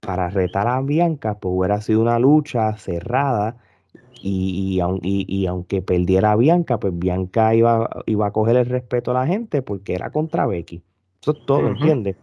para 0.00 0.30
retar 0.30 0.68
a 0.68 0.80
Bianca, 0.80 1.38
pues 1.38 1.52
hubiera 1.56 1.80
sido 1.80 2.00
una 2.00 2.18
lucha 2.20 2.76
cerrada 2.76 3.56
y, 4.22 4.80
y, 5.02 5.46
aunque 5.46 5.82
perdiera 5.82 6.32
a 6.32 6.36
Bianca, 6.36 6.78
pues 6.78 6.96
Bianca 6.96 7.54
iba, 7.54 7.88
iba 8.06 8.26
a 8.26 8.32
coger 8.32 8.56
el 8.56 8.66
respeto 8.66 9.10
a 9.10 9.14
la 9.14 9.26
gente 9.26 9.62
porque 9.62 9.94
era 9.94 10.10
contra 10.10 10.46
Becky. 10.46 10.82
Eso 11.20 11.32
es 11.32 11.46
todo, 11.46 11.66
¿entiendes? 11.68 12.16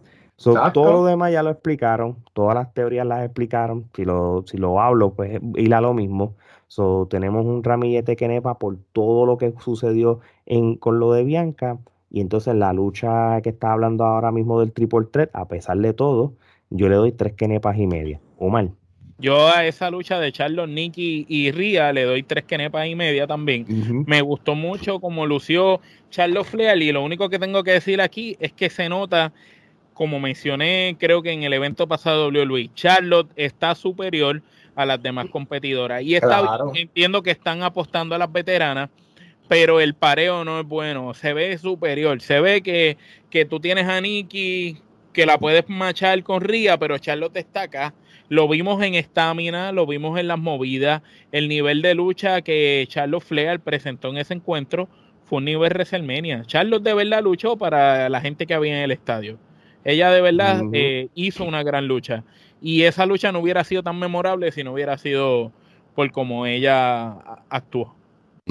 todo 0.74 0.92
lo 0.92 1.04
demás 1.04 1.32
ya 1.32 1.42
lo 1.42 1.50
explicaron, 1.50 2.16
todas 2.32 2.54
las 2.54 2.72
teorías 2.74 3.06
las 3.06 3.24
explicaron. 3.24 3.88
Si 3.94 4.04
lo, 4.04 4.44
si 4.46 4.58
lo 4.58 4.80
hablo, 4.80 5.14
pues 5.14 5.40
a 5.40 5.80
lo 5.80 5.94
mismo. 5.94 6.34
So, 6.68 7.06
tenemos 7.08 7.46
un 7.46 7.62
ramillete 7.62 8.16
que 8.16 8.28
nepa 8.28 8.58
por 8.58 8.76
todo 8.92 9.24
lo 9.24 9.38
que 9.38 9.54
sucedió 9.60 10.20
en, 10.46 10.76
con 10.76 10.98
lo 10.98 11.12
de 11.12 11.24
Bianca. 11.24 11.78
Y 12.10 12.20
entonces 12.20 12.54
la 12.54 12.72
lucha 12.72 13.40
que 13.42 13.50
está 13.50 13.72
hablando 13.72 14.04
ahora 14.04 14.30
mismo 14.32 14.60
del 14.60 14.72
triple 14.72 15.06
threat, 15.10 15.30
a 15.32 15.48
pesar 15.48 15.78
de 15.78 15.92
todo, 15.92 16.34
yo 16.70 16.88
le 16.88 16.96
doy 16.96 17.12
tres 17.12 17.34
kenepas 17.34 17.78
y 17.78 17.86
media. 17.86 18.20
Omar. 18.38 18.70
Yo 19.18 19.48
a 19.48 19.64
esa 19.64 19.90
lucha 19.90 20.20
de 20.20 20.30
Charlos, 20.30 20.68
Nicky 20.68 21.24
y 21.28 21.50
Ria 21.50 21.92
le 21.92 22.04
doy 22.04 22.22
tres 22.22 22.44
kenepas 22.44 22.86
y 22.86 22.94
media 22.94 23.26
también. 23.26 23.64
Me 24.06 24.20
gustó 24.20 24.54
mucho 24.54 25.00
como 25.00 25.26
lució 25.26 25.80
Charlos 26.10 26.48
Flair 26.48 26.82
y 26.82 26.92
lo 26.92 27.02
único 27.02 27.30
que 27.30 27.38
tengo 27.38 27.64
que 27.64 27.72
decir 27.72 28.00
aquí 28.02 28.36
es 28.40 28.52
que 28.52 28.68
se 28.68 28.90
nota, 28.90 29.32
como 29.94 30.20
mencioné 30.20 30.96
creo 30.98 31.22
que 31.22 31.32
en 31.32 31.44
el 31.44 31.54
evento 31.54 31.86
pasado 31.88 32.30
de 32.30 32.44
WWE, 32.44 32.70
Charlotte 32.74 33.30
está 33.36 33.74
superior 33.74 34.42
a 34.74 34.84
las 34.84 35.02
demás 35.02 35.26
competidoras. 35.30 36.02
Y 36.02 36.14
está, 36.14 36.58
entiendo 36.74 37.22
que 37.22 37.30
están 37.30 37.62
apostando 37.62 38.14
a 38.14 38.18
las 38.18 38.30
veteranas, 38.30 38.90
pero 39.48 39.80
el 39.80 39.94
pareo 39.94 40.44
no 40.44 40.60
es 40.60 40.66
bueno, 40.66 41.14
se 41.14 41.32
ve 41.32 41.56
superior, 41.56 42.20
se 42.20 42.40
ve 42.40 42.60
que, 42.60 42.98
que 43.30 43.46
tú 43.46 43.60
tienes 43.60 43.88
a 43.88 43.98
Nikki 43.98 44.76
que 45.14 45.24
la 45.24 45.38
puedes 45.38 45.66
machar 45.70 46.22
con 46.22 46.42
Ria, 46.42 46.76
pero 46.76 46.98
Charlotte 46.98 47.38
está 47.38 47.62
acá 47.62 47.94
lo 48.28 48.48
vimos 48.48 48.82
en 48.82 48.94
estamina, 48.94 49.72
lo 49.72 49.86
vimos 49.86 50.18
en 50.18 50.28
las 50.28 50.38
movidas. 50.38 51.02
El 51.32 51.48
nivel 51.48 51.82
de 51.82 51.94
lucha 51.94 52.42
que 52.42 52.84
Charlotte 52.88 53.22
Flair 53.22 53.60
presentó 53.60 54.08
en 54.08 54.18
ese 54.18 54.34
encuentro 54.34 54.88
fue 55.24 55.38
un 55.38 55.44
nivel 55.44 55.70
WrestleMania. 55.70 56.44
Charlotte 56.46 56.82
de 56.82 56.94
verdad 56.94 57.22
luchó 57.22 57.56
para 57.56 58.08
la 58.08 58.20
gente 58.20 58.46
que 58.46 58.54
había 58.54 58.76
en 58.76 58.84
el 58.84 58.90
estadio. 58.90 59.38
Ella 59.84 60.10
de 60.10 60.20
verdad 60.20 60.62
eh, 60.72 61.08
hizo 61.14 61.44
una 61.44 61.62
gran 61.62 61.86
lucha. 61.86 62.24
Y 62.60 62.82
esa 62.82 63.06
lucha 63.06 63.30
no 63.30 63.40
hubiera 63.40 63.62
sido 63.64 63.82
tan 63.82 63.98
memorable 63.98 64.50
si 64.50 64.64
no 64.64 64.72
hubiera 64.72 64.98
sido 64.98 65.52
por 65.94 66.10
cómo 66.10 66.46
ella 66.46 67.12
actuó. 67.48 67.94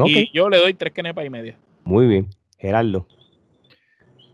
Y 0.06 0.32
yo 0.34 0.50
le 0.50 0.58
doy 0.58 0.74
tres 0.74 0.94
kenepas 0.94 1.26
y 1.26 1.30
media. 1.30 1.58
Muy 1.84 2.08
bien. 2.08 2.28
Gerardo. 2.58 3.08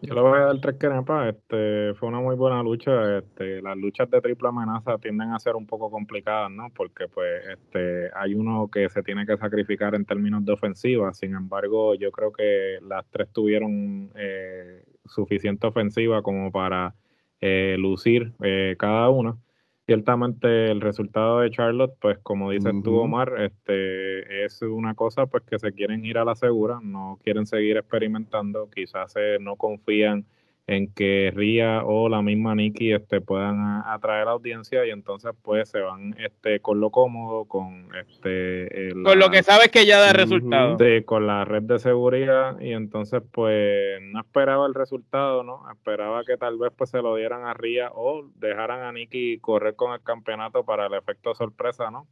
Yo 0.02 0.16
voy 0.16 0.40
a 0.40 0.46
dar 0.46 0.60
tres 0.60 0.78
kenepas. 0.78 1.36
Este, 1.36 1.94
fue 1.94 2.10
una 2.10 2.20
muy 2.20 2.36
buena 2.36 2.64
lucha. 2.64 3.20
Este, 3.20 3.62
las 3.62 3.78
luchas 3.78 4.10
de 4.10 4.20
triple 4.20 4.50
amenaza 4.50 4.98
tienden 4.98 5.32
a 5.32 5.40
ser 5.40 5.56
un 5.56 5.68
poco 5.68 5.92
complicadas, 5.92 6.50
¿no? 6.50 6.70
Porque 6.76 7.08
pues 7.08 7.30
este, 7.52 8.10
hay 8.16 8.34
uno 8.34 8.68
que 8.72 8.90
se 8.90 9.04
tiene 9.04 9.28
que 9.28 9.38
sacrificar 9.38 9.94
en 9.94 10.06
términos 10.06 10.44
de 10.44 10.54
ofensiva. 10.54 11.14
Sin 11.14 11.36
embargo, 11.36 11.94
yo 11.94 12.12
creo 12.12 12.32
que 12.32 12.80
las 12.82 13.06
tres 13.12 13.30
tuvieron 13.32 14.12
eh, 14.16 14.84
suficiente 15.06 15.68
ofensiva 15.68 16.24
como 16.24 16.52
para 16.52 16.96
eh, 17.40 17.76
lucir 17.78 18.34
eh, 18.42 18.76
cada 18.80 19.10
una. 19.10 19.38
Ciertamente 19.86 20.72
el 20.72 20.80
resultado 20.80 21.40
de 21.40 21.52
Charlotte, 21.52 21.96
pues 22.00 22.20
como 22.20 22.52
dices 22.52 22.74
tú, 22.84 22.98
Omar, 22.98 23.34
este, 23.42 24.46
es 24.46 24.62
una 24.62 24.94
cosa 24.94 25.26
pues 25.26 25.44
que 25.44 25.60
se 25.60 25.74
quieren 25.74 26.06
ir 26.06 26.18
a 26.18 26.26
la 26.26 26.36
segura, 26.36 26.80
no 26.82 27.20
quieren 27.24 27.46
seguir 27.46 27.78
experimentando, 27.78 28.70
quizás 28.70 29.14
no 29.40 29.56
confían 29.56 30.26
en 30.72 30.94
que 30.94 31.34
Ria 31.36 31.84
o 31.84 32.08
la 32.08 32.22
misma 32.22 32.56
Nikki 32.56 32.94
este, 32.94 33.20
puedan 33.20 33.84
atraer 33.86 34.22
a 34.22 34.26
la 34.26 34.32
audiencia 34.32 34.86
y 34.86 34.90
entonces 34.90 35.34
pues 35.42 35.70
se 35.70 35.82
van 35.82 36.16
este, 36.18 36.62
con 36.62 36.80
lo 36.80 36.92
cómodo, 36.92 37.44
con 37.44 37.90
este... 37.96 38.94
con 39.04 39.20
lo 39.20 39.30
que 39.30 39.44
sabes 39.44 39.68
que 39.68 39.86
ya 39.86 40.00
da 40.00 40.14
resultado. 40.14 40.78
con 41.06 41.28
la 41.28 41.44
red 41.44 41.64
de 41.64 41.78
seguridad 41.78 42.58
y 42.62 42.72
entonces 42.72 43.22
pues 43.32 44.02
no 44.02 44.22
esperaba 44.22 44.66
el 44.66 44.74
resultado, 44.74 45.44
¿no? 45.44 45.70
Esperaba 45.72 46.24
que 46.24 46.38
tal 46.38 46.58
vez 46.58 46.72
pues 46.76 46.90
se 46.90 47.02
lo 47.02 47.16
dieran 47.16 47.44
a 47.44 47.54
Ria 47.54 47.92
o 47.94 48.30
dejaran 48.36 48.84
a 48.84 48.94
Nikki 48.94 49.40
correr 49.40 49.76
con 49.76 49.92
el 49.92 50.02
campeonato 50.02 50.64
para 50.64 50.88
el 50.88 50.94
efecto 50.94 51.36
sorpresa, 51.36 51.92
¿no? 51.92 52.08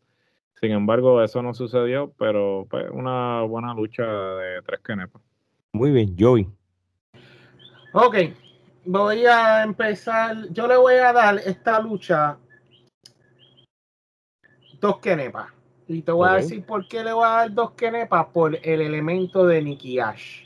Sin 0.60 0.72
embargo, 0.72 1.24
eso 1.24 1.42
no 1.42 1.54
sucedió, 1.54 2.12
pero 2.18 2.68
pues 2.70 2.88
una 2.92 3.42
buena 3.44 3.74
lucha 3.74 4.04
de 4.04 4.62
tres 4.64 4.82
kenepas. 4.82 5.22
Muy 5.72 5.92
bien, 5.92 6.14
Joey. 6.20 6.46
Ok, 7.94 8.16
voy 8.90 9.26
a 9.26 9.64
empezar. 9.64 10.50
Yo 10.52 10.68
le 10.68 10.78
voy 10.78 10.96
a 10.96 11.14
dar 11.14 11.38
esta 11.38 11.80
lucha 11.80 12.38
dos 14.80 15.00
kenepas. 15.00 15.48
Y 15.88 16.02
te 16.02 16.12
voy 16.12 16.30
a 16.30 16.34
decir 16.34 16.66
por 16.66 16.88
qué 16.88 17.04
le 17.04 17.14
voy 17.14 17.26
a 17.26 17.30
dar 17.30 17.54
dos 17.54 17.72
kenepas 17.72 18.28
por 18.28 18.56
el 18.56 18.82
elemento 18.82 19.46
de 19.46 19.62
Nikki 19.62 20.00
Ash. 20.00 20.46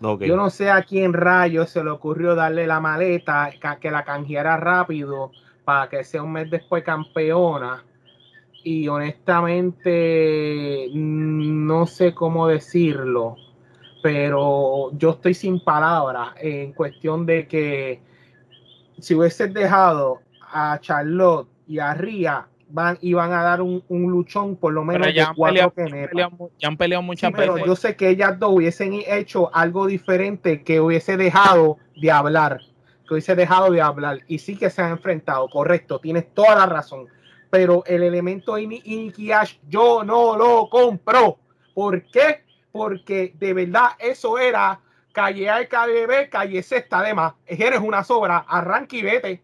Yo 0.00 0.36
no 0.36 0.50
sé 0.50 0.70
a 0.70 0.82
quién 0.82 1.14
rayo 1.14 1.66
se 1.66 1.82
le 1.82 1.90
ocurrió 1.90 2.34
darle 2.34 2.66
la 2.66 2.80
maleta, 2.80 3.50
que 3.80 3.90
la 3.90 4.04
canjeara 4.04 4.56
rápido 4.56 5.32
para 5.64 5.88
que 5.88 6.04
sea 6.04 6.22
un 6.22 6.32
mes 6.32 6.50
después 6.50 6.84
campeona. 6.84 7.84
Y 8.62 8.88
honestamente, 8.88 10.88
no 10.92 11.86
sé 11.86 12.14
cómo 12.14 12.46
decirlo 12.46 13.36
pero 14.04 14.90
yo 14.98 15.12
estoy 15.12 15.32
sin 15.32 15.64
palabras 15.64 16.34
en 16.36 16.74
cuestión 16.74 17.24
de 17.24 17.48
que 17.48 18.02
si 18.98 19.14
hubiese 19.14 19.48
dejado 19.48 20.20
a 20.52 20.78
Charlotte 20.78 21.48
y 21.66 21.78
a 21.78 21.94
Ria 21.94 22.46
van 22.68 22.98
iban 23.00 23.32
a 23.32 23.42
dar 23.42 23.62
un, 23.62 23.82
luchón 23.88 24.56
por 24.56 24.74
lo 24.74 24.84
menos 24.84 25.08
ya 25.14 25.30
de 25.30 25.34
cuatro 25.34 25.70
peleado, 25.70 26.50
ya 26.58 26.68
han 26.68 26.76
peleado 26.76 27.00
muchas 27.00 27.32
Pero 27.34 27.56
yo 27.64 27.74
sé 27.74 27.96
que 27.96 28.10
ellas 28.10 28.38
dos 28.38 28.50
hubiesen 28.52 28.92
hecho 28.92 29.50
algo 29.54 29.86
diferente 29.86 30.62
que 30.62 30.80
hubiese 30.80 31.16
dejado 31.16 31.78
de 31.96 32.10
hablar, 32.10 32.60
que 33.08 33.14
hubiese 33.14 33.34
dejado 33.34 33.70
de 33.70 33.80
hablar 33.80 34.20
y 34.28 34.38
sí 34.38 34.54
que 34.54 34.68
se 34.68 34.82
han 34.82 34.90
enfrentado, 34.90 35.48
correcto, 35.48 35.98
tienes 35.98 36.34
toda 36.34 36.56
la 36.56 36.66
razón. 36.66 37.06
Pero 37.48 37.82
el 37.86 38.02
elemento 38.02 38.58
Iniki 38.58 39.32
Ash 39.32 39.54
yo 39.66 40.04
no 40.04 40.36
lo 40.36 40.68
compro. 40.68 41.38
¿Por 41.72 42.02
qué? 42.02 42.43
Porque 42.74 43.32
de 43.38 43.54
verdad 43.54 43.90
eso 44.00 44.36
era 44.36 44.80
calle 45.12 45.48
A, 45.48 45.64
calle 45.68 46.08
B, 46.08 46.28
calle 46.28 46.60
C 46.60 46.78
está 46.78 47.02
de 47.02 47.14
más. 47.14 47.34
Eres 47.46 47.78
una 47.78 48.02
sobra, 48.02 48.38
arranque 48.48 48.96
y 48.96 49.02
vete. 49.02 49.42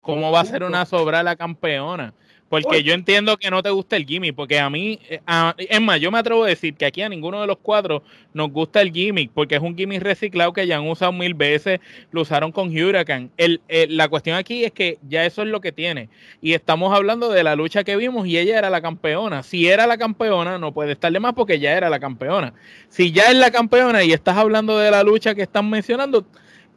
¿Cómo 0.00 0.32
va 0.32 0.40
a 0.40 0.44
ser 0.44 0.64
una 0.64 0.84
sobra 0.84 1.22
la 1.22 1.36
campeona? 1.36 2.12
Porque 2.48 2.82
yo 2.82 2.94
entiendo 2.94 3.36
que 3.36 3.50
no 3.50 3.62
te 3.62 3.70
gusta 3.70 3.96
el 3.96 4.06
gimmick, 4.06 4.34
porque 4.34 4.60
a 4.60 4.70
mí, 4.70 5.00
eh, 5.08 5.20
es 5.56 5.80
más, 5.80 5.98
yo 5.98 6.12
me 6.12 6.18
atrevo 6.18 6.44
a 6.44 6.48
decir 6.48 6.74
que 6.74 6.86
aquí 6.86 7.02
a 7.02 7.08
ninguno 7.08 7.40
de 7.40 7.46
los 7.46 7.56
cuatro 7.60 8.04
nos 8.32 8.50
gusta 8.50 8.80
el 8.80 8.92
gimmick, 8.92 9.30
porque 9.32 9.56
es 9.56 9.60
un 9.60 9.76
gimmick 9.76 10.02
reciclado 10.02 10.52
que 10.52 10.66
ya 10.66 10.76
han 10.76 10.88
usado 10.88 11.12
mil 11.12 11.34
veces, 11.34 11.80
lo 12.12 12.20
usaron 12.20 12.52
con 12.52 12.68
Hurricane. 12.68 13.30
El, 13.36 13.60
la 13.88 14.08
cuestión 14.08 14.36
aquí 14.36 14.64
es 14.64 14.72
que 14.72 14.98
ya 15.08 15.24
eso 15.24 15.42
es 15.42 15.48
lo 15.48 15.60
que 15.60 15.72
tiene. 15.72 16.10
Y 16.40 16.52
estamos 16.52 16.94
hablando 16.94 17.28
de 17.30 17.42
la 17.42 17.56
lucha 17.56 17.82
que 17.82 17.96
vimos 17.96 18.26
y 18.26 18.38
ella 18.38 18.58
era 18.58 18.70
la 18.70 18.80
campeona. 18.80 19.42
Si 19.42 19.66
era 19.66 19.86
la 19.86 19.98
campeona, 19.98 20.58
no 20.58 20.72
puede 20.72 20.92
estar 20.92 21.12
de 21.12 21.20
más 21.20 21.32
porque 21.32 21.58
ya 21.58 21.72
era 21.72 21.90
la 21.90 21.98
campeona. 21.98 22.54
Si 22.88 23.10
ya 23.10 23.24
es 23.24 23.36
la 23.36 23.50
campeona 23.50 24.04
y 24.04 24.12
estás 24.12 24.36
hablando 24.36 24.78
de 24.78 24.90
la 24.90 25.02
lucha 25.02 25.34
que 25.34 25.42
están 25.42 25.68
mencionando, 25.70 26.24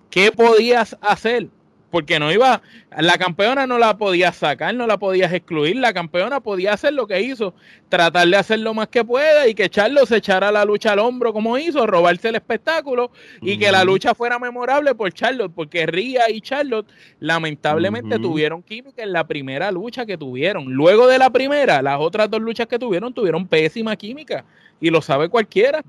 ¿qué 0.10 0.32
podías 0.32 0.98
hacer? 1.02 1.50
Porque 1.90 2.20
no 2.20 2.32
iba, 2.32 2.62
la 2.98 3.18
campeona 3.18 3.66
no 3.66 3.78
la 3.78 3.98
podías 3.98 4.36
sacar, 4.36 4.76
no 4.76 4.88
la 4.88 4.98
podías 4.98 5.32
excluir, 5.32 5.78
la 5.78 5.94
campeona 5.94 6.42
podía 6.42 6.74
hacer 6.74 6.94
lo 6.94 7.08
que 7.08 7.22
hizo, 7.22 7.54
tratar 7.90 8.28
de 8.28 8.36
hacer 8.36 8.60
lo 8.60 8.74
más 8.74 8.90
que 8.90 9.06
pueda 9.06 9.48
y 9.48 9.56
que 9.56 9.70
Charlos 9.70 10.10
se 10.10 10.18
echara 10.18 10.52
la 10.52 10.66
lucha 10.66 10.92
al 10.92 11.00
hombro 11.00 11.32
como 11.32 11.58
hizo, 11.58 11.88
robarse 11.88 12.30
el 12.30 12.36
espectáculo 12.36 13.12
y 13.42 13.58
que 13.58 13.72
la 13.72 13.84
lucha 13.84 14.14
fuera 14.14 14.38
memorable 14.38 14.96
por 14.96 15.14
Charlotte, 15.14 15.52
porque 15.56 15.86
Ria 15.86 16.30
y 16.30 16.42
Charlotte 16.42 16.88
lamentablemente 17.20 18.20
tuvieron 18.20 18.62
química 18.64 19.04
en 19.04 19.14
la 19.14 19.26
primera 19.26 19.72
lucha 19.72 20.06
que 20.06 20.18
tuvieron. 20.18 20.66
Luego 20.66 21.08
de 21.08 21.18
la 21.18 21.30
primera, 21.30 21.82
las 21.82 22.00
otras 22.00 22.30
dos 22.30 22.42
luchas 22.42 22.68
que 22.68 22.80
tuvieron 22.80 23.14
tuvieron 23.14 23.48
pésima 23.48 23.96
química 23.96 24.44
y 24.82 24.90
lo 24.90 25.02
sabe 25.02 25.30
cualquiera. 25.30 25.82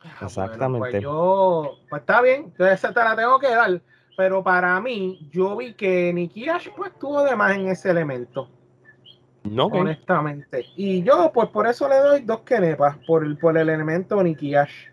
Ah, 0.00 0.16
pues 0.20 0.32
Exactamente. 0.32 1.00
yo, 1.02 1.78
pues 1.90 2.00
está 2.00 2.22
bien, 2.22 2.52
esa 2.58 2.92
te 2.92 3.00
la 3.00 3.16
tengo 3.16 3.38
que 3.38 3.48
dar 3.48 3.80
pero 4.16 4.42
para 4.42 4.80
mí, 4.80 5.28
yo 5.30 5.56
vi 5.56 5.74
que 5.74 6.12
Nicky 6.12 6.48
Ash 6.48 6.68
pues 6.76 6.92
estuvo 6.92 7.22
de 7.22 7.36
más 7.36 7.56
en 7.56 7.68
ese 7.68 7.90
elemento. 7.90 8.48
No, 9.44 9.66
honestamente. 9.66 10.64
Y 10.76 11.02
yo, 11.02 11.30
pues 11.32 11.48
por 11.50 11.66
eso 11.66 11.88
le 11.88 11.96
doy 11.96 12.20
dos 12.22 12.40
kenepas, 12.40 12.96
por 13.06 13.24
el, 13.24 13.36
por 13.38 13.56
el 13.56 13.68
elemento 13.68 14.20
Nicky 14.22 14.54
Ash. 14.54 14.88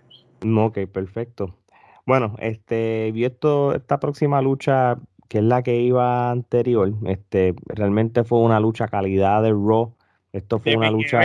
Ok, 0.45 0.79
perfecto. 0.91 1.55
Bueno, 2.05 2.35
este, 2.39 3.11
vi 3.13 3.25
esto, 3.25 3.73
esta 3.73 3.99
próxima 3.99 4.41
lucha, 4.41 4.97
que 5.29 5.39
es 5.39 5.43
la 5.43 5.63
que 5.63 5.79
iba 5.79 6.29
anterior, 6.29 6.91
este, 7.05 7.55
realmente 7.65 8.23
fue 8.23 8.39
una 8.39 8.59
lucha 8.59 8.87
calidad 8.87 9.41
de 9.41 9.51
Raw. 9.51 9.95
Esto 10.33 10.59
fue 10.59 10.75
una 10.75 10.89
lucha, 10.89 11.21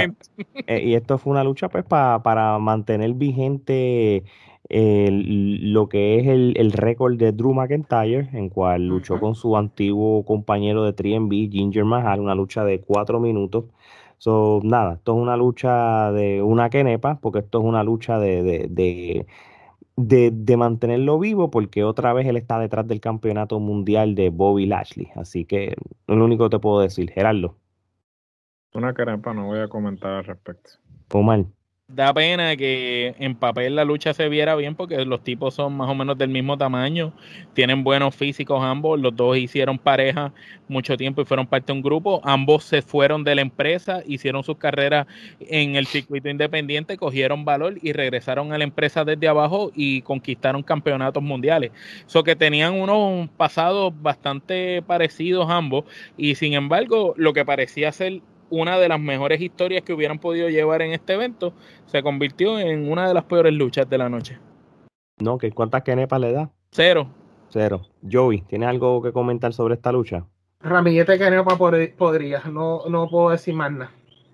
eh, 0.67 0.83
y 0.85 0.95
esto 0.95 1.17
fue 1.17 1.33
una 1.33 1.43
lucha 1.43 1.71
pues 1.71 1.83
para 1.85 2.59
mantener 2.59 3.15
vigente 3.15 4.23
lo 4.71 5.89
que 5.89 6.21
es 6.21 6.27
el, 6.27 6.73
récord 6.73 7.17
de 7.17 7.33
Drew 7.33 7.55
McIntyre, 7.55 8.29
en 8.33 8.49
cual 8.51 8.87
luchó 8.87 9.19
con 9.19 9.35
su 9.35 9.57
antiguo 9.57 10.25
compañero 10.25 10.85
de 10.85 10.93
3 10.93 11.21
Ginger 11.51 11.85
Mahal, 11.85 12.21
una 12.21 12.35
lucha 12.35 12.65
de 12.65 12.81
cuatro 12.81 13.21
minutos. 13.21 13.65
So, 14.19 14.61
nada, 14.65 14.95
esto 14.95 15.15
es 15.17 15.23
una 15.23 15.37
lucha 15.37 16.13
de 16.13 16.43
una 16.43 16.71
quenepa, 16.71 17.19
porque 17.21 17.39
esto 17.39 17.61
es 17.61 17.65
una 17.65 17.85
lucha 17.85 18.19
de, 18.19 18.69
de, 18.69 19.27
de, 19.97 20.57
mantenerlo 20.57 21.19
vivo, 21.19 21.51
porque 21.51 21.85
otra 21.85 22.13
vez 22.13 22.27
él 22.27 22.37
está 22.37 22.59
detrás 22.59 22.87
del 22.87 23.01
campeonato 23.01 23.61
mundial 23.61 24.15
de 24.17 24.31
Bobby 24.31 24.67
Lashley. 24.67 25.09
Así 25.15 25.45
que 25.45 25.77
lo 26.09 26.25
único 26.25 26.45
que 26.45 26.57
te 26.57 26.59
puedo 26.59 26.81
decir, 26.81 27.11
Gerardo. 27.11 27.55
Una 28.75 28.93
quenepa, 28.93 29.33
no 29.33 29.47
voy 29.47 29.61
a 29.61 29.69
comentar 29.69 30.11
al 30.13 30.25
respecto. 30.25 30.73
Omar 31.13 31.47
da 31.89 32.13
pena 32.13 32.55
que 32.55 33.15
en 33.19 33.35
papel 33.35 33.75
la 33.75 33.85
lucha 33.85 34.13
se 34.13 34.29
viera 34.29 34.55
bien 34.55 34.75
porque 34.75 35.07
los 35.07 35.25
tipos 35.25 35.55
son 35.55 35.75
más 35.75 35.89
o 35.89 35.95
menos 35.95 36.19
del 36.19 36.29
mismo 36.29 36.59
tamaño, 36.59 37.15
tienen 37.55 37.83
buenos 37.83 38.15
físicos 38.15 38.63
ambos, 38.63 39.01
los 39.01 39.17
dos 39.17 39.39
hicieron 39.39 39.79
pareja 39.79 40.35
mucho 40.69 40.99
tiempo 40.99 41.23
y 41.23 41.25
fueron 41.25 41.47
parte 41.47 41.73
de 41.73 41.79
un 41.79 41.83
grupo, 41.83 42.21
ambos 42.25 42.65
se 42.65 42.83
fueron 42.83 43.25
de 43.25 43.35
la 43.35 43.41
empresa, 43.41 44.03
hicieron 44.07 44.45
sus 44.45 44.59
carreras 44.59 45.07
en 45.41 45.77
el 45.77 45.87
circuito 45.87 46.29
independiente, 46.29 46.99
cogieron 46.99 47.47
valor 47.47 47.79
y 47.81 47.93
regresaron 47.95 48.53
a 48.53 48.59
la 48.59 48.65
empresa 48.65 49.05
desde 49.07 49.27
abajo 49.27 49.73
y 49.75 50.03
conquistaron 50.03 50.63
campeonatos 50.63 51.23
mundiales. 51.23 51.73
So 52.05 52.23
que 52.23 52.37
tenían 52.37 52.75
unos 52.75 53.31
pasados 53.31 53.95
bastante 54.03 54.83
parecidos 54.83 55.49
ambos 55.49 55.85
y 56.19 56.35
sin 56.35 56.53
embargo 56.53 57.15
lo 57.17 57.33
que 57.33 57.47
parecía 57.47 57.91
ser 57.93 58.21
una 58.51 58.79
de 58.79 58.89
las 58.89 59.01
mejores 59.01 59.41
historias 59.41 59.83
que 59.83 59.93
hubieran 59.93 60.19
podido 60.19 60.49
llevar 60.49 60.83
en 60.83 60.93
este 60.93 61.15
evento, 61.15 61.53
se 61.87 62.03
convirtió 62.03 62.59
en 62.59 62.91
una 62.91 63.09
de 63.09 63.15
las 63.15 63.25
peores 63.25 63.53
luchas 63.53 63.89
de 63.89 63.99
la 63.99 64.09
noche. 64.09 64.39
No, 65.19 65.39
que 65.39 65.51
¿cuántas 65.51 65.83
kenepas 65.83 66.21
le 66.21 66.33
da? 66.33 66.51
Cero. 66.71 67.09
Cero. 67.51 67.83
Joey, 68.11 68.43
¿tienes 68.43 68.69
algo 68.69 69.03
que 69.03 69.13
comentar 69.13 69.53
sobre 69.53 69.75
esta 69.75 69.91
lucha? 69.93 70.25
Ramillete 70.61 71.19
kenepa 71.19 71.57
podría, 71.57 72.43
no, 72.51 72.83
no 72.89 73.09
puedo 73.09 73.31
decir 73.31 73.55
más 73.55 73.73
nada. 73.73 73.91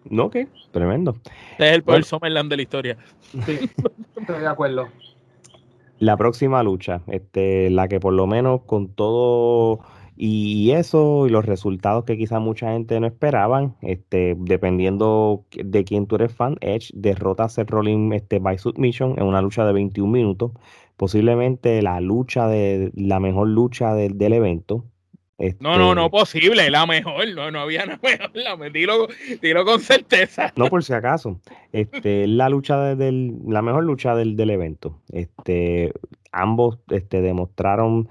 No, 0.08 0.30
que 0.30 0.48
tremendo. 0.70 1.16
Este 1.52 1.68
es 1.68 1.74
el 1.74 1.82
peor 1.82 2.04
Summerland 2.04 2.50
de 2.50 2.56
la 2.56 2.62
historia. 2.62 2.96
Sí, 3.46 3.70
estoy 4.16 4.40
de 4.40 4.46
acuerdo. 4.46 4.88
La 5.98 6.16
próxima 6.16 6.62
lucha, 6.62 7.00
este, 7.06 7.70
la 7.70 7.88
que 7.88 8.00
por 8.00 8.12
lo 8.12 8.26
menos 8.26 8.62
con 8.66 8.88
todo 8.88 9.80
y 10.16 10.70
eso 10.72 11.26
y 11.26 11.30
los 11.30 11.44
resultados 11.44 12.04
que 12.04 12.16
quizá 12.16 12.38
mucha 12.38 12.72
gente 12.72 13.00
no 13.00 13.06
esperaban, 13.06 13.76
este, 13.82 14.36
dependiendo 14.38 15.44
de 15.52 15.84
quién 15.84 16.06
tú 16.06 16.16
eres 16.16 16.32
fan, 16.32 16.56
Edge 16.60 16.90
derrota 16.94 17.44
a 17.44 17.48
Seth 17.48 17.70
Rollins 17.70 18.14
este, 18.14 18.38
by 18.38 18.58
submission 18.58 19.18
en 19.18 19.24
una 19.24 19.42
lucha 19.42 19.64
de 19.64 19.72
21 19.72 20.10
minutos, 20.10 20.52
posiblemente 20.96 21.82
la 21.82 22.00
lucha 22.00 22.46
de 22.46 22.92
la 22.94 23.18
mejor 23.18 23.48
lucha 23.48 23.94
del 23.94 24.32
evento. 24.32 24.84
no, 25.58 25.78
no, 25.78 25.96
no 25.96 26.04
este 26.04 26.10
posible, 26.16 26.70
la 26.70 26.86
mejor, 26.86 27.26
no, 27.34 27.50
no 27.50 27.60
había 27.60 27.84
la 27.86 27.98
mejor, 28.00 28.30
la, 28.34 28.56
dilo, 28.70 29.08
dilo, 29.42 29.64
con 29.64 29.80
certeza. 29.80 30.52
No, 30.54 30.66
por 30.66 30.84
si 30.84 30.92
acaso, 30.92 31.40
este, 31.72 32.28
la 32.28 32.48
lucha 32.48 32.94
del, 32.94 33.34
la 33.48 33.62
mejor 33.62 33.82
lucha 33.82 34.14
del, 34.14 34.36
del 34.36 34.50
evento. 34.50 35.00
Este, 35.10 35.92
ambos 36.30 36.78
este, 36.88 37.20
demostraron 37.20 38.08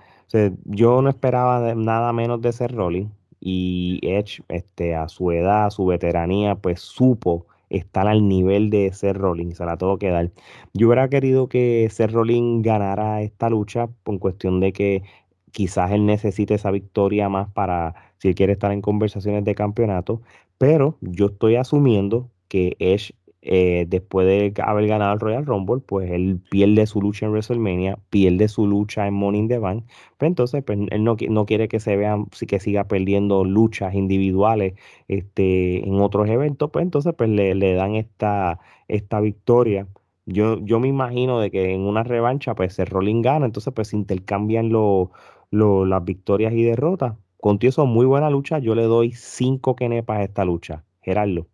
yo 0.65 1.01
no 1.01 1.09
esperaba 1.09 1.75
nada 1.75 2.13
menos 2.13 2.41
de 2.41 2.51
ser 2.53 2.73
Rolling 2.73 3.07
y 3.39 3.99
Edge, 4.03 4.41
este, 4.49 4.95
a 4.95 5.07
su 5.07 5.31
edad, 5.31 5.65
a 5.65 5.71
su 5.71 5.85
veteranía, 5.85 6.55
pues 6.55 6.81
supo 6.81 7.45
estar 7.69 8.07
al 8.07 8.27
nivel 8.27 8.69
de 8.69 8.91
ser 8.93 9.17
Rolling, 9.17 9.51
se 9.53 9.65
la 9.65 9.77
tuvo 9.77 9.97
que 9.97 10.09
dar. 10.09 10.31
Yo 10.73 10.87
hubiera 10.87 11.09
querido 11.09 11.49
que 11.49 11.89
ser 11.91 12.11
Rolling 12.11 12.61
ganara 12.61 13.21
esta 13.21 13.49
lucha 13.49 13.87
por 14.03 14.19
cuestión 14.19 14.59
de 14.59 14.73
que 14.73 15.03
quizás 15.51 15.91
él 15.91 16.05
necesite 16.05 16.55
esa 16.55 16.71
victoria 16.71 17.29
más 17.29 17.49
para 17.51 17.95
si 18.17 18.29
él 18.29 18.35
quiere 18.35 18.53
estar 18.53 18.71
en 18.71 18.81
conversaciones 18.81 19.43
de 19.43 19.55
campeonato, 19.55 20.21
pero 20.57 20.97
yo 21.01 21.27
estoy 21.27 21.55
asumiendo 21.55 22.29
que 22.47 22.75
Edge 22.79 23.13
eh, 23.45 23.85
después 23.89 24.25
de 24.25 24.53
haber 24.63 24.87
ganado 24.87 25.13
el 25.13 25.19
Royal 25.19 25.45
Rumble, 25.45 25.81
pues 25.85 26.09
él 26.11 26.39
pierde 26.49 26.87
su 26.87 27.01
lucha 27.01 27.25
en 27.25 27.33
WrestleMania, 27.33 27.99
pierde 28.09 28.47
su 28.47 28.65
lucha 28.67 29.05
en 29.05 29.15
Money 29.15 29.41
in 29.41 29.47
the 29.49 29.57
Bank, 29.57 29.83
pero 29.85 30.17
pues 30.17 30.29
entonces 30.29 30.63
pues, 30.63 30.79
él 30.91 31.03
no, 31.03 31.17
no, 31.29 31.45
quiere 31.45 31.67
que 31.67 31.81
se 31.81 31.97
vean, 31.97 32.27
que 32.47 32.59
siga 32.61 32.85
perdiendo 32.87 33.43
luchas 33.43 33.95
individuales 33.95 34.75
este, 35.09 35.85
en 35.85 35.99
otros 35.99 36.29
eventos, 36.29 36.69
pues 36.71 36.83
entonces 36.83 37.13
pues 37.17 37.29
le, 37.29 37.53
le 37.55 37.73
dan 37.73 37.95
esta, 37.95 38.59
esta 38.87 39.19
victoria. 39.19 39.87
Yo, 40.25 40.59
yo 40.61 40.79
me 40.79 40.87
imagino 40.87 41.39
de 41.41 41.51
que 41.51 41.73
en 41.73 41.81
una 41.81 42.03
revancha 42.03 42.55
pues 42.55 42.79
el 42.79 42.87
Rolling 42.87 43.21
gana, 43.21 43.45
entonces 43.45 43.73
pues 43.73 43.93
intercambian 43.93 44.69
lo, 44.69 45.11
las 45.51 46.05
victorias 46.05 46.53
y 46.53 46.63
derrotas. 46.63 47.15
Contigo 47.41 47.85
muy 47.85 48.05
buena 48.05 48.29
lucha, 48.29 48.59
yo 48.59 48.73
le 48.75 48.83
doy 48.83 49.11
cinco 49.11 49.75
kenepas 49.75 50.19
a 50.19 50.23
esta 50.23 50.45
lucha. 50.45 50.85
Gerardo. 51.01 51.52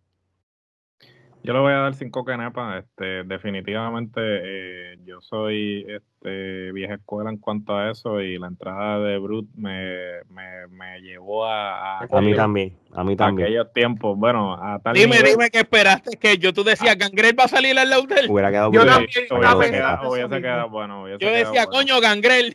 Yo 1.42 1.54
le 1.54 1.58
voy 1.60 1.72
a 1.72 1.76
dar 1.76 1.94
cinco 1.94 2.24
canepas. 2.24 2.84
Este, 2.84 3.24
definitivamente 3.24 4.20
eh, 4.22 4.98
yo 5.04 5.20
soy 5.20 5.86
este, 5.88 6.70
vieja 6.72 6.94
escuela 6.94 7.30
en 7.30 7.38
cuanto 7.38 7.74
a 7.74 7.90
eso 7.90 8.20
y 8.20 8.38
la 8.38 8.48
entrada 8.48 8.98
de 9.00 9.18
Brut 9.18 9.48
me, 9.54 10.22
me, 10.28 10.66
me 10.68 11.00
llevó 11.00 11.46
a, 11.46 12.00
a, 12.00 12.20
mí 12.20 12.34
también, 12.34 12.76
a 12.92 13.02
mí 13.04 13.16
también. 13.16 13.46
aquellos 13.46 13.72
tiempos. 13.72 14.18
Bueno, 14.18 14.54
a 14.54 14.78
tal 14.80 14.94
Dime, 14.94 15.22
dime 15.22 15.50
que 15.50 15.60
esperaste 15.60 16.18
que 16.18 16.36
yo 16.36 16.52
tú 16.52 16.62
decías, 16.62 16.96
Gangrel 16.96 17.38
va 17.38 17.44
a 17.44 17.48
salir 17.48 17.78
al 17.78 17.88
Laudel. 17.88 18.30
Hubiera 18.30 18.50
quedado 18.50 18.72
yo 18.72 18.84
también, 18.84 19.10
hubiese, 19.30 20.40
quedado, 20.40 20.68
bueno. 20.68 21.08
Yo 21.08 21.30
decía, 21.30 21.66
coño, 21.66 22.00
Gangrel. 22.00 22.54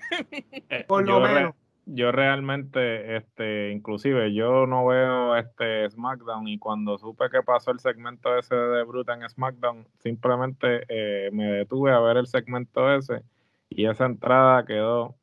Eh, 0.69 0.83
Por 0.87 1.05
lo 1.05 1.19
menos 1.19 1.55
yo 1.85 2.11
realmente, 2.11 3.17
este, 3.17 3.71
inclusive 3.71 4.33
yo 4.33 4.65
no 4.65 4.85
veo 4.87 5.35
este 5.35 5.89
SmackDown 5.89 6.47
y 6.47 6.57
cuando 6.57 6.97
supe 6.97 7.29
que 7.31 7.43
pasó 7.43 7.71
el 7.71 7.79
segmento 7.79 8.37
ese 8.37 8.55
de 8.55 8.83
Bruta 8.83 9.13
en 9.13 9.27
SmackDown, 9.29 9.87
simplemente 9.99 10.85
eh, 10.89 11.29
me 11.31 11.45
detuve 11.45 11.91
a 11.91 11.99
ver 11.99 12.17
el 12.17 12.27
segmento 12.27 12.93
ese 12.93 13.21
y 13.69 13.85
esa 13.85 14.05
entrada 14.05 14.65
quedó 14.65 15.15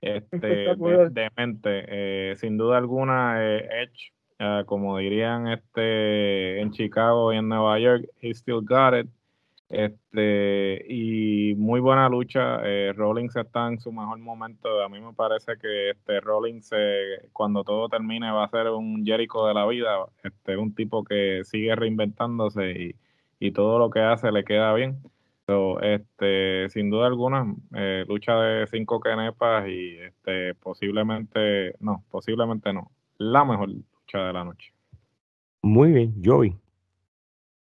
este, 0.00 0.74
demente. 1.10 1.84
Eh, 1.88 2.36
sin 2.36 2.56
duda 2.56 2.78
alguna, 2.78 3.44
eh, 3.44 3.68
Edge, 3.82 4.12
ah, 4.38 4.64
como 4.66 4.98
dirían 4.98 5.48
este 5.48 6.60
en 6.60 6.72
Chicago 6.72 7.32
y 7.32 7.36
en 7.36 7.48
Nueva 7.48 7.78
York, 7.78 8.06
he 8.20 8.30
still 8.30 8.60
got 8.62 8.94
it. 8.94 9.08
Este, 9.70 10.84
y 10.92 11.54
muy 11.54 11.78
buena 11.78 12.08
lucha. 12.08 12.60
Eh, 12.64 12.92
Rollins 12.92 13.36
está 13.36 13.68
en 13.68 13.78
su 13.78 13.92
mejor 13.92 14.18
momento. 14.18 14.82
A 14.82 14.88
mí 14.88 15.00
me 15.00 15.12
parece 15.12 15.56
que 15.58 15.90
este 15.90 16.20
Rollins, 16.20 16.70
cuando 17.32 17.62
todo 17.62 17.88
termine, 17.88 18.32
va 18.32 18.44
a 18.44 18.50
ser 18.50 18.68
un 18.68 19.06
Jericho 19.06 19.46
de 19.46 19.54
la 19.54 19.66
vida. 19.66 20.06
Este, 20.24 20.56
un 20.56 20.74
tipo 20.74 21.04
que 21.04 21.42
sigue 21.44 21.74
reinventándose 21.76 22.72
y, 22.72 22.96
y 23.38 23.52
todo 23.52 23.78
lo 23.78 23.90
que 23.90 24.00
hace 24.00 24.30
le 24.32 24.44
queda 24.44 24.74
bien. 24.74 24.98
este, 25.82 26.68
sin 26.70 26.90
duda 26.90 27.06
alguna, 27.06 27.54
eh, 27.74 28.04
lucha 28.08 28.34
de 28.34 28.66
cinco 28.66 29.00
kenepas 29.00 29.68
y 29.68 29.98
este, 29.98 30.54
posiblemente, 30.54 31.74
no, 31.80 32.04
posiblemente 32.10 32.72
no, 32.72 32.90
la 33.18 33.44
mejor 33.44 33.68
lucha 33.68 34.18
de 34.18 34.32
la 34.32 34.44
noche. 34.44 34.72
Muy 35.62 35.92
bien, 35.92 36.14
Joey. 36.24 36.56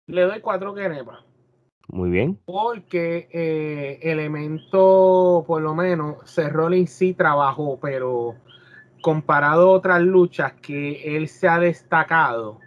Le 0.08 0.22
doy 0.22 0.40
cuatro 0.40 0.74
kenepas. 0.74 1.35
Muy 1.88 2.10
bien. 2.10 2.40
Porque 2.46 3.30
eh, 3.32 4.00
Elemento, 4.02 5.44
por 5.48 5.62
lo 5.62 5.76
menos, 5.76 6.18
Rollins 6.52 6.92
sí 6.92 7.14
trabajó, 7.14 7.80
pero 7.82 8.36
comparado 9.02 9.70
a 9.70 9.72
otras 9.72 10.02
luchas 10.02 10.54
que 10.54 11.16
él 11.16 11.28
se 11.28 11.48
ha 11.48 11.60
destacado, 11.60 12.60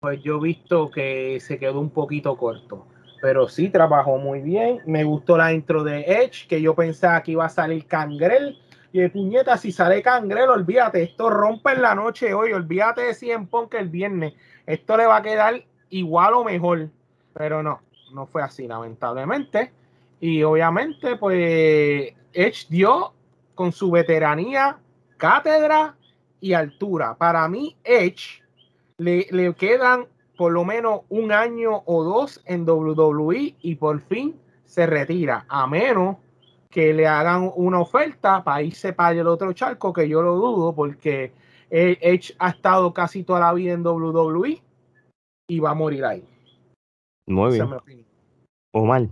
pues 0.00 0.20
yo 0.22 0.38
he 0.38 0.40
visto 0.40 0.90
que 0.90 1.38
se 1.40 1.58
quedó 1.58 1.80
un 1.80 1.90
poquito 1.90 2.36
corto. 2.36 2.86
Pero 3.20 3.48
sí 3.48 3.68
trabajó 3.68 4.18
muy 4.18 4.40
bien. 4.40 4.80
Me 4.86 5.04
gustó 5.04 5.36
la 5.36 5.52
intro 5.52 5.82
de 5.82 6.02
Edge, 6.02 6.46
que 6.48 6.60
yo 6.60 6.74
pensaba 6.74 7.22
que 7.22 7.32
iba 7.32 7.44
a 7.44 7.48
salir 7.48 7.86
Cangrel. 7.86 8.58
Y 8.92 9.00
de 9.00 9.10
puñeta, 9.10 9.56
si 9.56 9.70
sale 9.72 10.02
Cangrel, 10.02 10.48
olvídate, 10.48 11.02
esto 11.02 11.30
rompe 11.30 11.72
en 11.72 11.82
la 11.82 11.94
noche 11.94 12.32
hoy. 12.32 12.52
Olvídate 12.52 13.02
de 13.02 13.14
100 13.14 13.48
Punk 13.48 13.74
el 13.74 13.88
viernes. 13.88 14.34
Esto 14.66 14.96
le 14.96 15.06
va 15.06 15.16
a 15.16 15.22
quedar 15.22 15.64
igual 15.90 16.34
o 16.34 16.44
mejor. 16.44 16.90
Pero 17.34 17.62
no, 17.62 17.80
no 18.12 18.26
fue 18.26 18.42
así, 18.42 18.66
lamentablemente. 18.66 19.72
Y 20.20 20.42
obviamente, 20.42 21.16
pues 21.16 22.14
Edge 22.32 22.66
dio 22.68 23.12
con 23.54 23.72
su 23.72 23.90
veteranía, 23.90 24.78
cátedra 25.16 25.96
y 26.40 26.52
altura. 26.52 27.14
Para 27.14 27.48
mí, 27.48 27.76
Edge 27.84 28.42
le, 28.98 29.26
le 29.30 29.54
quedan 29.54 30.06
por 30.36 30.52
lo 30.52 30.64
menos 30.64 31.00
un 31.08 31.32
año 31.32 31.82
o 31.84 32.04
dos 32.04 32.40
en 32.44 32.68
WWE 32.68 33.56
y 33.60 33.74
por 33.74 34.00
fin 34.00 34.38
se 34.64 34.86
retira, 34.86 35.44
a 35.48 35.66
menos 35.66 36.16
que 36.70 36.92
le 36.92 37.06
hagan 37.06 37.50
una 37.56 37.80
oferta 37.80 38.44
para 38.44 38.62
irse 38.62 38.92
para 38.92 39.18
el 39.18 39.26
otro 39.26 39.52
charco, 39.52 39.92
que 39.92 40.08
yo 40.08 40.22
lo 40.22 40.36
dudo, 40.36 40.74
porque 40.74 41.32
Edge 41.70 42.34
ha 42.38 42.50
estado 42.50 42.92
casi 42.92 43.24
toda 43.24 43.40
la 43.40 43.52
vida 43.52 43.72
en 43.72 43.84
WWE 43.84 44.62
y 45.48 45.60
va 45.60 45.70
a 45.70 45.74
morir 45.74 46.04
ahí. 46.04 46.24
Muy 47.28 47.52
bien. 47.52 47.68
Omar. 48.72 49.08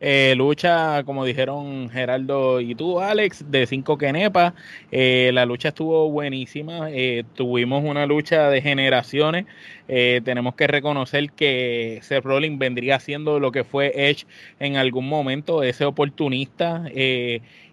Eh, 0.00 0.34
lucha, 0.36 1.02
como 1.02 1.24
dijeron 1.24 1.90
Geraldo 1.90 2.60
y 2.60 2.76
tú, 2.76 3.00
Alex, 3.00 3.50
de 3.50 3.66
cinco 3.66 3.98
kenepas. 3.98 4.54
Eh, 4.92 5.30
la 5.34 5.44
lucha 5.44 5.68
estuvo 5.68 6.08
buenísima. 6.10 6.88
Eh, 6.92 7.24
tuvimos 7.34 7.82
una 7.84 8.06
lucha 8.06 8.48
de 8.48 8.62
generaciones. 8.62 9.46
tenemos 9.88 10.54
que 10.54 10.66
reconocer 10.66 11.30
que 11.32 11.98
Seth 12.02 12.24
Rollins 12.24 12.58
vendría 12.58 13.00
siendo 13.00 13.40
lo 13.40 13.50
que 13.50 13.64
fue 13.64 13.92
Edge 14.10 14.26
en 14.60 14.76
algún 14.76 15.08
momento, 15.08 15.62
ese 15.62 15.84
oportunista 15.86 16.84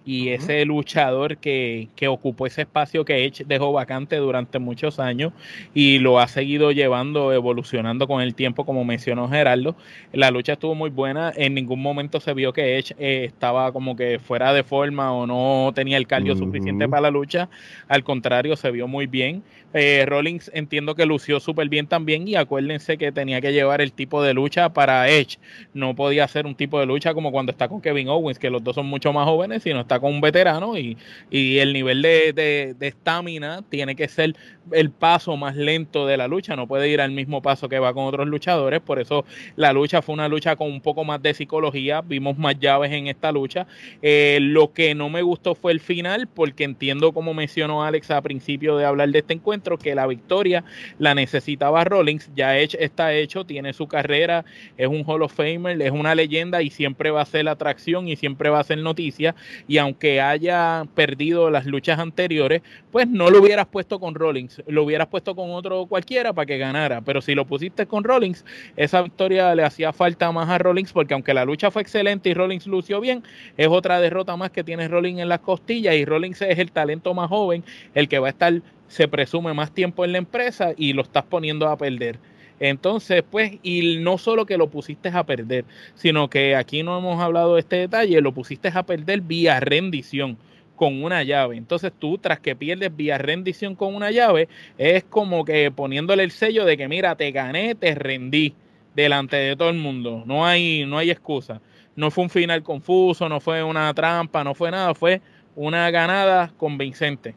y 0.05 0.29
ese 0.29 0.63
luchador 0.65 1.37
que, 1.37 1.87
que, 1.95 2.07
ocupó 2.07 2.45
ese 2.45 2.61
espacio 2.61 3.03
que 3.03 3.25
Edge 3.25 3.43
dejó 3.45 3.73
vacante 3.73 4.17
durante 4.17 4.59
muchos 4.59 4.99
años 4.99 5.33
y 5.73 5.97
lo 5.97 6.19
ha 6.19 6.27
seguido 6.27 6.71
llevando, 6.71 7.33
evolucionando 7.33 8.07
con 8.07 8.21
el 8.21 8.35
tiempo, 8.35 8.65
como 8.65 8.85
mencionó 8.85 9.27
Gerardo. 9.27 9.75
La 10.13 10.29
lucha 10.29 10.53
estuvo 10.53 10.75
muy 10.75 10.91
buena, 10.91 11.33
en 11.35 11.55
ningún 11.55 11.81
momento 11.81 12.19
se 12.19 12.33
vio 12.33 12.53
que 12.53 12.77
Edge 12.77 12.93
eh, 12.99 13.25
estaba 13.25 13.71
como 13.71 13.95
que 13.95 14.19
fuera 14.19 14.53
de 14.53 14.63
forma 14.63 15.11
o 15.11 15.25
no 15.25 15.71
tenía 15.73 15.97
el 15.97 16.05
cardio 16.05 16.35
suficiente 16.35 16.87
para 16.87 17.01
la 17.01 17.11
lucha, 17.11 17.49
al 17.87 18.03
contrario, 18.03 18.55
se 18.55 18.69
vio 18.71 18.87
muy 18.87 19.07
bien. 19.07 19.43
Eh, 19.73 20.05
Rollins 20.07 20.49
entiendo 20.53 20.95
que 20.95 21.05
lució 21.05 21.41
súper 21.41 21.67
bien 21.67 21.87
también 21.87 22.25
y 22.29 22.35
acuérdense 22.35 22.97
que 22.97 23.11
tenía 23.11 23.41
que 23.41 23.51
llevar 23.51 23.81
el 23.81 23.91
tipo 23.91 24.23
de 24.23 24.33
lucha 24.33 24.69
para 24.69 25.09
Edge, 25.09 25.37
no 25.73 25.95
podía 25.95 26.23
hacer 26.23 26.45
un 26.45 26.55
tipo 26.55 26.79
de 26.79 26.85
lucha 26.85 27.13
como 27.13 27.29
cuando 27.29 27.51
está 27.51 27.67
con 27.67 27.81
Kevin 27.81 28.07
Owens, 28.07 28.39
que 28.39 28.49
los 28.49 28.63
dos 28.63 28.75
son 28.75 28.85
mucho 28.85 29.11
más 29.11 29.25
jóvenes, 29.25 29.63
sino 29.63 29.81
está 29.81 29.94
con 29.99 30.13
un 30.13 30.21
veterano 30.21 30.77
y, 30.77 30.97
el 31.31 31.73
nivel 31.73 32.01
de 32.01 32.75
estamina 32.79 33.63
tiene 33.69 33.95
que 33.95 34.07
ser 34.07 34.35
el 34.71 34.91
paso 34.91 35.37
más 35.37 35.55
lento 35.55 36.05
de 36.05 36.17
la 36.17 36.27
lucha, 36.27 36.55
no 36.55 36.67
puede 36.67 36.89
ir 36.89 37.01
al 37.01 37.11
mismo 37.11 37.41
paso 37.41 37.69
que 37.69 37.79
va 37.79 37.93
con 37.93 38.05
otros 38.05 38.27
luchadores, 38.27 38.81
por 38.81 38.99
eso 38.99 39.25
la 39.55 39.73
lucha 39.73 40.01
fue 40.01 40.13
una 40.13 40.27
lucha 40.27 40.55
con 40.55 40.71
un 40.71 40.81
poco 40.81 41.03
más 41.03 41.21
de 41.21 41.33
psicología, 41.33 42.01
vimos 42.01 42.37
más 42.37 42.59
llaves 42.59 42.91
en 42.91 43.07
esta 43.07 43.31
lucha. 43.31 43.67
Eh, 44.01 44.39
lo 44.41 44.73
que 44.73 44.95
no 44.95 45.09
me 45.09 45.21
gustó 45.21 45.55
fue 45.55 45.71
el 45.71 45.79
final, 45.79 46.27
porque 46.27 46.63
entiendo 46.63 47.13
como 47.13 47.33
mencionó 47.33 47.83
Alex 47.83 48.11
a 48.11 48.21
principio 48.21 48.77
de 48.77 48.85
hablar 48.85 49.09
de 49.09 49.19
este 49.19 49.33
encuentro, 49.33 49.77
que 49.77 49.95
la 49.95 50.07
victoria 50.07 50.63
la 50.99 51.15
necesitaba 51.15 51.83
Rollins, 51.83 52.29
ya 52.35 52.57
está 52.57 53.13
hecho, 53.13 53.45
tiene 53.45 53.73
su 53.73 53.87
carrera, 53.87 54.45
es 54.77 54.87
un 54.87 55.03
Hall 55.05 55.23
of 55.23 55.33
Famer, 55.33 55.81
es 55.81 55.91
una 55.91 56.15
leyenda 56.15 56.61
y 56.61 56.69
siempre 56.69 57.11
va 57.11 57.21
a 57.21 57.25
ser 57.25 57.45
la 57.45 57.51
atracción 57.51 58.07
y 58.07 58.15
siempre 58.15 58.49
va 58.49 58.59
a 58.59 58.63
ser 58.63 58.79
noticia, 58.79 59.35
y 59.67 59.77
aunque 59.86 60.21
haya 60.21 60.86
perdido 60.95 61.49
las 61.49 61.65
luchas 61.65 61.99
anteriores, 61.99 62.61
pues 62.91 63.07
no 63.07 63.29
lo 63.29 63.41
hubieras 63.41 63.67
puesto 63.67 63.99
con 63.99 64.15
Rollins 64.15 64.61
lo 64.67 64.83
hubieras 64.83 65.07
puesto 65.07 65.36
con 65.36 65.51
otro 65.51 65.86
cualquiera 65.86 66.33
para 66.33 66.45
que 66.45 66.57
ganara, 66.57 67.01
pero 67.01 67.21
si 67.21 67.36
lo 67.36 67.45
pusiste 67.45 67.86
con 67.86 68.03
Rollins, 68.03 68.45
esa 68.75 69.01
victoria 69.01 69.55
le 69.55 69.63
hacía 69.63 69.93
falta 69.93 70.31
más 70.31 70.49
a 70.49 70.57
Rollins 70.57 70.91
porque 70.91 71.13
aunque 71.13 71.33
la 71.33 71.45
lucha 71.45 71.71
fue 71.71 71.81
excelente 71.81 72.29
y 72.29 72.33
Rollins 72.33 72.67
lució 72.67 72.99
bien, 72.99 73.23
es 73.57 73.67
otra 73.67 73.99
derrota 73.99 74.36
más 74.36 74.51
que 74.51 74.63
tiene 74.63 74.88
Rollins 74.88 75.19
en 75.19 75.29
las 75.29 75.39
costillas 75.39 75.95
y 75.95 76.05
Rollins 76.05 76.41
es 76.41 76.59
el 76.59 76.71
talento 76.71 77.13
más 77.13 77.29
joven, 77.29 77.63
el 77.93 78.07
que 78.07 78.19
va 78.19 78.27
a 78.27 78.31
estar, 78.31 78.61
se 78.88 79.07
presume, 79.07 79.53
más 79.53 79.71
tiempo 79.71 80.05
en 80.05 80.11
la 80.11 80.17
empresa 80.17 80.73
y 80.75 80.93
lo 80.93 81.01
estás 81.01 81.23
poniendo 81.23 81.67
a 81.67 81.77
perder. 81.77 82.19
Entonces, 82.59 83.23
pues, 83.29 83.53
y 83.63 83.97
no 83.97 84.17
solo 84.17 84.45
que 84.45 84.57
lo 84.57 84.69
pusiste 84.69 85.09
a 85.09 85.25
perder, 85.25 85.65
sino 85.95 86.29
que 86.29 86.55
aquí 86.55 86.83
no 86.83 86.97
hemos 86.97 87.21
hablado 87.21 87.55
de 87.55 87.61
este 87.61 87.75
detalle, 87.77 88.21
lo 88.21 88.33
pusiste 88.33 88.69
a 88.73 88.83
perder 88.83 89.21
vía 89.21 89.59
rendición 89.59 90.37
con 90.75 91.03
una 91.03 91.23
llave. 91.23 91.57
Entonces 91.57 91.91
tú, 91.97 92.17
tras 92.17 92.39
que 92.39 92.55
pierdes 92.55 92.95
vía 92.95 93.17
rendición 93.17 93.75
con 93.75 93.95
una 93.95 94.11
llave, 94.11 94.47
es 94.77 95.03
como 95.03 95.43
que 95.45 95.71
poniéndole 95.71 96.23
el 96.23 96.31
sello 96.31 96.65
de 96.65 96.77
que, 96.77 96.87
mira, 96.87 97.15
te 97.15 97.31
gané, 97.31 97.75
te 97.75 97.95
rendí 97.95 98.53
delante 98.95 99.35
de 99.35 99.55
todo 99.55 99.69
el 99.69 99.77
mundo. 99.77 100.23
No 100.25 100.45
hay, 100.45 100.85
no 100.85 100.97
hay 100.97 101.11
excusa. 101.11 101.61
No 101.95 102.11
fue 102.11 102.25
un 102.25 102.29
final 102.29 102.63
confuso, 102.63 103.29
no 103.29 103.39
fue 103.39 103.63
una 103.63 103.93
trampa, 103.93 104.43
no 104.43 104.53
fue 104.53 104.71
nada, 104.71 104.93
fue 104.93 105.21
una 105.55 105.89
ganada 105.91 106.51
convincente. 106.57 107.35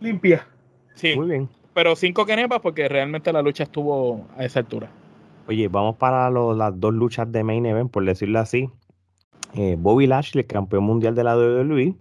Limpia. 0.00 0.46
Sí. 0.94 1.14
Muy 1.14 1.28
bien. 1.28 1.48
Pero 1.74 1.96
cinco 1.96 2.26
kenepas 2.26 2.60
porque 2.60 2.88
realmente 2.88 3.32
la 3.32 3.42
lucha 3.42 3.64
estuvo 3.64 4.26
a 4.36 4.44
esa 4.44 4.60
altura. 4.60 4.90
Oye, 5.48 5.68
vamos 5.68 5.96
para 5.96 6.30
las 6.30 6.78
dos 6.78 6.94
luchas 6.94 7.30
de 7.32 7.42
main 7.44 7.66
event, 7.66 7.90
por 7.90 8.04
decirlo 8.04 8.38
así. 8.38 8.68
Eh, 9.54 9.76
Bobby 9.78 10.06
Lashley, 10.06 10.44
campeón 10.44 10.84
mundial 10.84 11.14
de 11.14 11.24
la 11.24 11.36
WWE, 11.36 11.94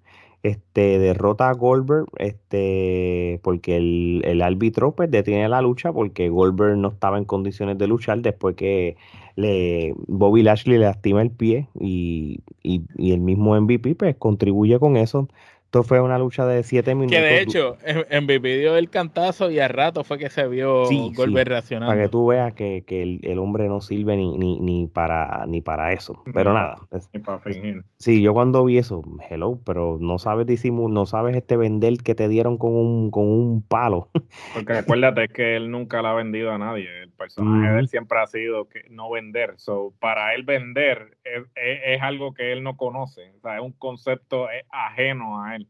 este, 0.44 1.00
derrota 1.00 1.50
a 1.50 1.54
Goldberg 1.54 2.06
este, 2.18 3.40
porque 3.44 3.78
el, 3.78 4.22
el 4.26 4.42
árbitro 4.42 4.94
pues, 4.96 5.10
detiene 5.12 5.48
la 5.50 5.62
lucha 5.62 5.92
porque 5.94 6.30
Goldberg 6.30 6.78
no 6.78 6.90
estaba 6.90 7.18
en 7.18 7.26
condiciones 7.26 7.78
de 7.78 7.88
luchar 7.88 8.20
después 8.22 8.56
que 8.56 8.96
le, 9.36 9.94
Bobby 10.08 10.44
Lashley 10.44 10.78
le 10.78 10.86
lastima 10.86 11.22
el 11.22 11.32
pie 11.32 11.68
y, 11.80 12.40
y- 12.64 12.84
y 12.98 13.12
el 13.12 13.20
mismo 13.22 13.56
MVP 13.60 13.96
pues, 13.96 14.16
contribuye 14.18 14.80
con 14.80 14.98
eso. 14.98 15.28
Esto 15.72 15.84
fue 15.84 16.02
una 16.02 16.20
lucha 16.20 16.46
de 16.46 16.64
siete 16.64 16.94
minutos. 16.96 17.18
Que 17.18 17.24
de 17.24 17.42
hecho, 17.42 17.78
MVP 18.12 18.58
dio 18.58 18.76
el 18.76 18.90
cantazo 18.90 19.50
y 19.50 19.60
al 19.60 19.70
rato 19.70 20.04
fue 20.04 20.18
que 20.18 20.30
se 20.30 20.46
vio 20.50 20.84
Sí, 20.88 21.14
Goldberg 21.16 21.48
sí, 21.48 21.50
reaccionando. 21.50 21.92
para 21.94 22.04
que 22.04 22.10
tú 22.10 22.28
veas 22.28 22.54
que, 22.54 22.84
que 22.86 23.02
el, 23.02 23.22
el 23.24 23.40
hombre 23.40 23.70
no 23.70 23.80
sirve 23.80 24.18
ni, 24.18 24.38
ni, 24.38 24.60
ni 24.60 24.88
para 24.88 25.46
ni 25.48 25.62
para 25.62 25.94
eso. 25.94 26.22
Pero 26.34 26.52
nada, 26.54 26.76
es- 26.92 27.10
para 27.24 27.40
fingir. 27.40 27.86
sí, 27.96 28.22
yo 28.22 28.34
cuando 28.34 28.66
vi 28.66 28.80
eso, 28.80 29.02
hello, 29.30 29.62
pero 29.66 29.98
no 30.02 30.20
sabes 30.20 30.46
disimular, 30.46 30.94
no 30.94 31.06
sabes 31.06 31.38
este 31.38 31.56
vender 31.56 32.00
que 32.04 32.16
te 32.16 32.28
dieron 32.28 32.58
con 32.58 32.76
un, 32.76 33.10
con 33.10 33.24
un 33.30 33.62
palo. 33.66 34.10
Porque 34.54 34.74
acuérdate 34.74 35.30
que 35.30 35.56
él 35.56 35.72
nunca 35.72 36.02
le 36.02 36.10
ha 36.10 36.14
vendido 36.14 36.52
a 36.52 36.58
nadie. 36.58 37.04
El 37.04 37.12
personaje 37.12 37.72
de 37.72 37.80
él 37.80 37.88
siempre 37.88 38.20
ha 38.20 38.28
sido 38.28 38.68
que 38.68 38.82
no 38.90 39.10
vender. 39.10 39.54
So, 39.56 39.94
para 40.02 40.36
él 40.36 40.44
vender 40.44 41.16
es, 41.24 41.44
es- 41.56 41.80
es 41.86 42.02
algo 42.02 42.34
que 42.34 42.52
él 42.52 42.62
no 42.62 42.76
conoce. 42.76 43.32
O 43.38 43.40
sea, 43.40 43.56
es 43.56 43.62
un 43.64 43.72
concepto 43.72 44.48
ajeno 44.70 45.42
a 45.42 45.56
él. 45.56 45.61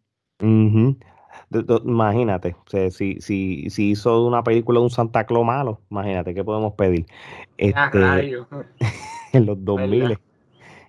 Ujú. 0.42 0.98
Imagínate, 1.86 2.56
o 2.66 2.70
sea, 2.70 2.90
si, 2.92 3.20
si, 3.22 3.70
si 3.70 3.92
hizo 3.92 4.26
una 4.26 4.44
película 4.44 4.80
de 4.80 4.84
un 4.86 4.90
Santa 4.90 5.26
Claus 5.26 5.46
malo, 5.46 5.82
imagínate, 5.90 6.34
¿qué 6.34 6.44
podemos 6.44 6.74
pedir? 6.74 7.06
Ah, 7.10 7.46
Este, 7.58 8.00
rayo. 8.00 8.48
en 9.34 9.46
los 9.46 9.64
2000 9.64 10.02
¿Verdad? 10.02 10.18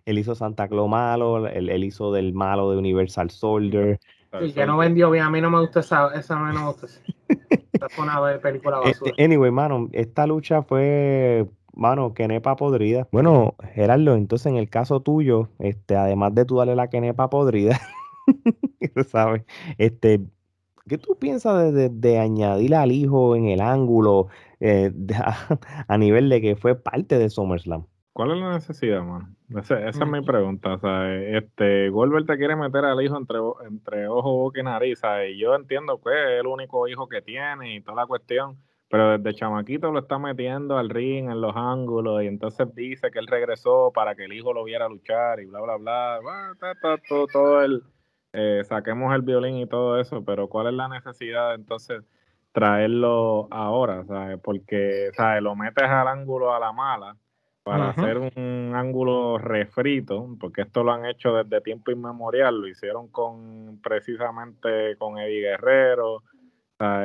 él 0.04 0.18
hizo 0.18 0.34
Santa 0.34 0.68
Claus 0.68 0.88
malo, 0.88 1.46
él, 1.46 1.68
él 1.68 1.84
hizo 1.84 2.12
del 2.12 2.32
malo 2.32 2.70
de 2.70 2.78
Universal 2.78 3.30
Soldier. 3.30 3.98
Eso- 4.32 4.54
que 4.54 4.66
no 4.66 4.78
vendió 4.78 5.10
bien. 5.10 5.24
A 5.24 5.30
mí 5.30 5.40
no 5.40 5.50
me 5.50 5.60
gusta 5.60 5.80
esa. 5.80 6.08
Esa 6.14 6.38
no 6.38 6.52
me 6.52 6.66
gusta. 6.66 6.86
Esa 6.86 7.88
fue 7.90 8.04
una 8.04 8.20
película 8.40 8.78
basura. 8.78 9.10
Este, 9.10 9.24
anyway, 9.24 9.50
mano, 9.50 9.88
esta 9.92 10.26
lucha 10.26 10.62
fue, 10.62 11.46
mano, 11.74 12.14
quenepa 12.14 12.56
podrida. 12.56 13.06
Bueno, 13.12 13.54
Gerardo, 13.74 14.14
entonces 14.14 14.46
en 14.46 14.56
el 14.56 14.70
caso 14.70 15.00
tuyo, 15.00 15.48
este, 15.58 15.96
además 15.96 16.34
de 16.34 16.44
tú 16.44 16.56
darle 16.56 16.74
la 16.74 16.88
quenepa 16.88 17.28
podrida, 17.28 17.78
¿sabes? 19.08 19.44
Este, 19.78 20.20
¿qué 20.88 20.98
tú 20.98 21.18
piensas 21.18 21.62
de, 21.64 21.72
de- 21.72 21.88
de 21.90 22.18
añadir 22.18 22.74
al 22.74 22.92
hijo 22.92 23.36
en 23.36 23.46
el 23.48 23.60
ángulo 23.60 24.28
eh, 24.60 24.90
de- 24.94 25.14
a, 25.16 25.36
a 25.88 25.98
nivel 25.98 26.28
de 26.28 26.40
que 26.40 26.56
fue 26.56 26.74
parte 26.76 27.18
de 27.18 27.30
SummerSlam? 27.30 27.86
¿Cuál 28.12 28.32
es 28.32 28.38
la 28.38 28.52
necesidad, 28.54 29.02
mano? 29.02 29.34
Ese- 29.56 29.88
esa 29.88 30.04
es 30.04 30.10
mi 30.10 30.20
pregunta. 30.22 30.74
O 30.74 30.78
sea, 30.78 31.14
este, 31.14 31.88
Goldberg 31.88 32.26
te 32.26 32.36
quiere 32.36 32.56
meter 32.56 32.84
al 32.84 33.00
hijo 33.02 33.16
entre, 33.16 33.38
entre 33.66 34.06
ojo, 34.08 34.34
boca 34.36 34.60
y 34.60 34.62
nariz. 34.62 34.98
¿sabes? 34.98 35.34
Y 35.34 35.38
yo 35.38 35.54
entiendo 35.54 35.98
que 36.00 36.10
es 36.10 36.40
el 36.40 36.46
único 36.46 36.86
hijo 36.88 37.08
que 37.08 37.22
tiene 37.22 37.74
y 37.76 37.80
toda 37.80 37.96
la 38.02 38.06
cuestión. 38.06 38.58
Pero 38.90 39.16
desde 39.16 39.38
chamaquito 39.38 39.90
lo 39.90 40.00
está 40.00 40.18
metiendo 40.18 40.76
al 40.76 40.90
ring, 40.90 41.30
en 41.30 41.40
los 41.40 41.54
ángulos, 41.56 42.22
y 42.22 42.26
entonces 42.26 42.68
dice 42.74 43.10
que 43.10 43.18
él 43.20 43.26
regresó 43.26 43.90
para 43.94 44.14
que 44.14 44.26
el 44.26 44.34
hijo 44.34 44.52
lo 44.52 44.64
viera 44.64 44.86
luchar 44.86 45.40
y 45.40 45.46
bla, 45.46 45.62
bla, 45.62 45.76
bla. 45.78 46.18
bla, 46.20 46.54
ta, 46.60 46.74
ta, 46.78 46.98
todo, 47.08 47.26
todo 47.26 47.62
el, 47.62 47.82
eh, 48.32 48.62
saquemos 48.64 49.14
el 49.14 49.22
violín 49.22 49.56
y 49.58 49.66
todo 49.66 50.00
eso, 50.00 50.24
pero 50.24 50.48
¿cuál 50.48 50.68
es 50.68 50.74
la 50.74 50.88
necesidad 50.88 51.50
de 51.50 51.54
entonces 51.56 52.02
traerlo 52.52 53.48
ahora? 53.50 54.04
¿sabes? 54.04 54.38
Porque 54.42 55.10
¿sabes? 55.14 55.42
lo 55.42 55.54
metes 55.56 55.84
al 55.84 56.08
ángulo 56.08 56.54
a 56.54 56.60
la 56.60 56.72
mala 56.72 57.16
para 57.64 57.90
hacer 57.90 58.18
un 58.18 58.72
ángulo 58.74 59.38
refrito, 59.38 60.36
porque 60.40 60.62
esto 60.62 60.82
lo 60.82 60.92
han 60.92 61.06
hecho 61.06 61.32
desde 61.36 61.60
tiempo 61.60 61.92
inmemorial, 61.92 62.60
lo 62.60 62.66
hicieron 62.66 63.06
con 63.08 63.78
precisamente 63.80 64.96
con 64.98 65.18
Eddie 65.18 65.42
Guerrero, 65.42 66.22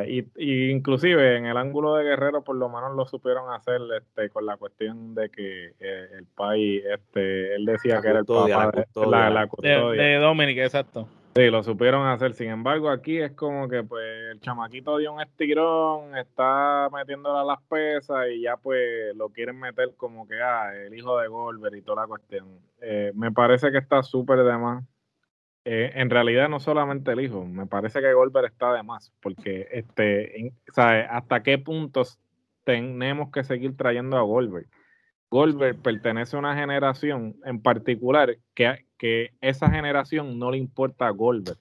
y, 0.08 0.26
y 0.36 0.72
inclusive 0.72 1.38
en 1.38 1.46
el 1.46 1.56
ángulo 1.56 1.94
de 1.94 2.04
Guerrero 2.06 2.44
por 2.44 2.56
lo 2.56 2.68
menos 2.70 2.96
lo 2.96 3.06
supieron 3.06 3.54
hacer 3.54 3.80
este 3.96 4.32
con 4.32 4.48
la 4.48 4.58
cuestión 4.58 5.14
de 5.14 5.30
que 5.30 5.76
eh, 5.80 6.08
el 6.18 6.26
país 6.26 6.82
este 6.92 7.54
él 7.54 7.64
decía 7.64 7.98
La 7.98 8.02
que 8.02 8.08
era 8.08 8.20
el 8.22 8.26
papá 8.26 8.48
la 8.48 8.72
de- 8.72 8.84
custodia. 8.86 9.10
la, 9.12 9.30
la 9.30 9.42
De, 9.42 9.48
custodia. 9.50 10.02
de 10.02 10.16
Dominic, 10.16 10.58
exacto. 10.58 11.08
Sí, 11.38 11.52
lo 11.52 11.62
supieron 11.62 12.08
hacer. 12.08 12.34
Sin 12.34 12.50
embargo, 12.50 12.90
aquí 12.90 13.20
es 13.20 13.34
como 13.34 13.70
que 13.70 13.84
pues 13.84 14.04
el 14.32 14.40
chamaquito 14.40 14.98
dio 14.98 15.14
un 15.14 15.22
estirón, 15.22 16.18
está 16.18 16.90
metiéndole 16.92 17.40
a 17.42 17.44
las 17.44 17.62
pesas 17.70 18.26
y 18.34 18.42
ya 18.42 18.58
pues 18.58 19.16
lo 19.16 19.30
quieren 19.30 19.60
meter 19.60 19.94
como 19.98 20.28
que 20.28 20.42
ah, 20.42 20.74
el 20.76 20.96
hijo 20.98 21.16
de 21.20 21.28
Goldberg 21.28 21.76
y 21.76 21.84
toda 21.84 22.02
la 22.02 22.08
cuestión. 22.08 22.60
Eh, 22.82 23.12
me 23.14 23.32
parece 23.32 23.72
que 23.72 23.78
está 23.78 24.02
súper 24.02 24.40
de 24.40 24.58
más. 24.58 24.84
Eh, 25.64 25.92
en 25.94 26.10
realidad 26.10 26.50
no 26.50 26.60
solamente 26.60 27.12
el 27.12 27.20
hijo, 27.20 27.46
me 27.46 27.68
parece 27.68 28.02
que 28.02 28.14
Goldberg 28.14 28.48
está 28.48 28.74
de 28.74 28.82
más, 28.82 29.14
porque 29.22 29.68
este, 29.70 30.40
en- 30.40 30.54
¿sabe? 30.74 31.04
hasta 31.04 31.44
qué 31.44 31.60
puntos 31.60 32.20
tenemos 32.64 33.30
que 33.32 33.44
seguir 33.44 33.78
trayendo 33.78 34.18
a 34.18 34.22
Goldberg. 34.22 34.66
Goldberg 35.30 35.84
pertenece 35.84 36.36
a 36.36 36.40
una 36.40 36.56
generación 36.56 37.36
en 37.46 37.62
particular 37.62 38.38
que, 38.56 38.87
que 38.98 39.32
esa 39.42 39.70
generación 39.70 40.40
no 40.40 40.52
le 40.52 40.58
importa 40.58 41.08
a 41.08 41.12
Goldberg. 41.12 41.58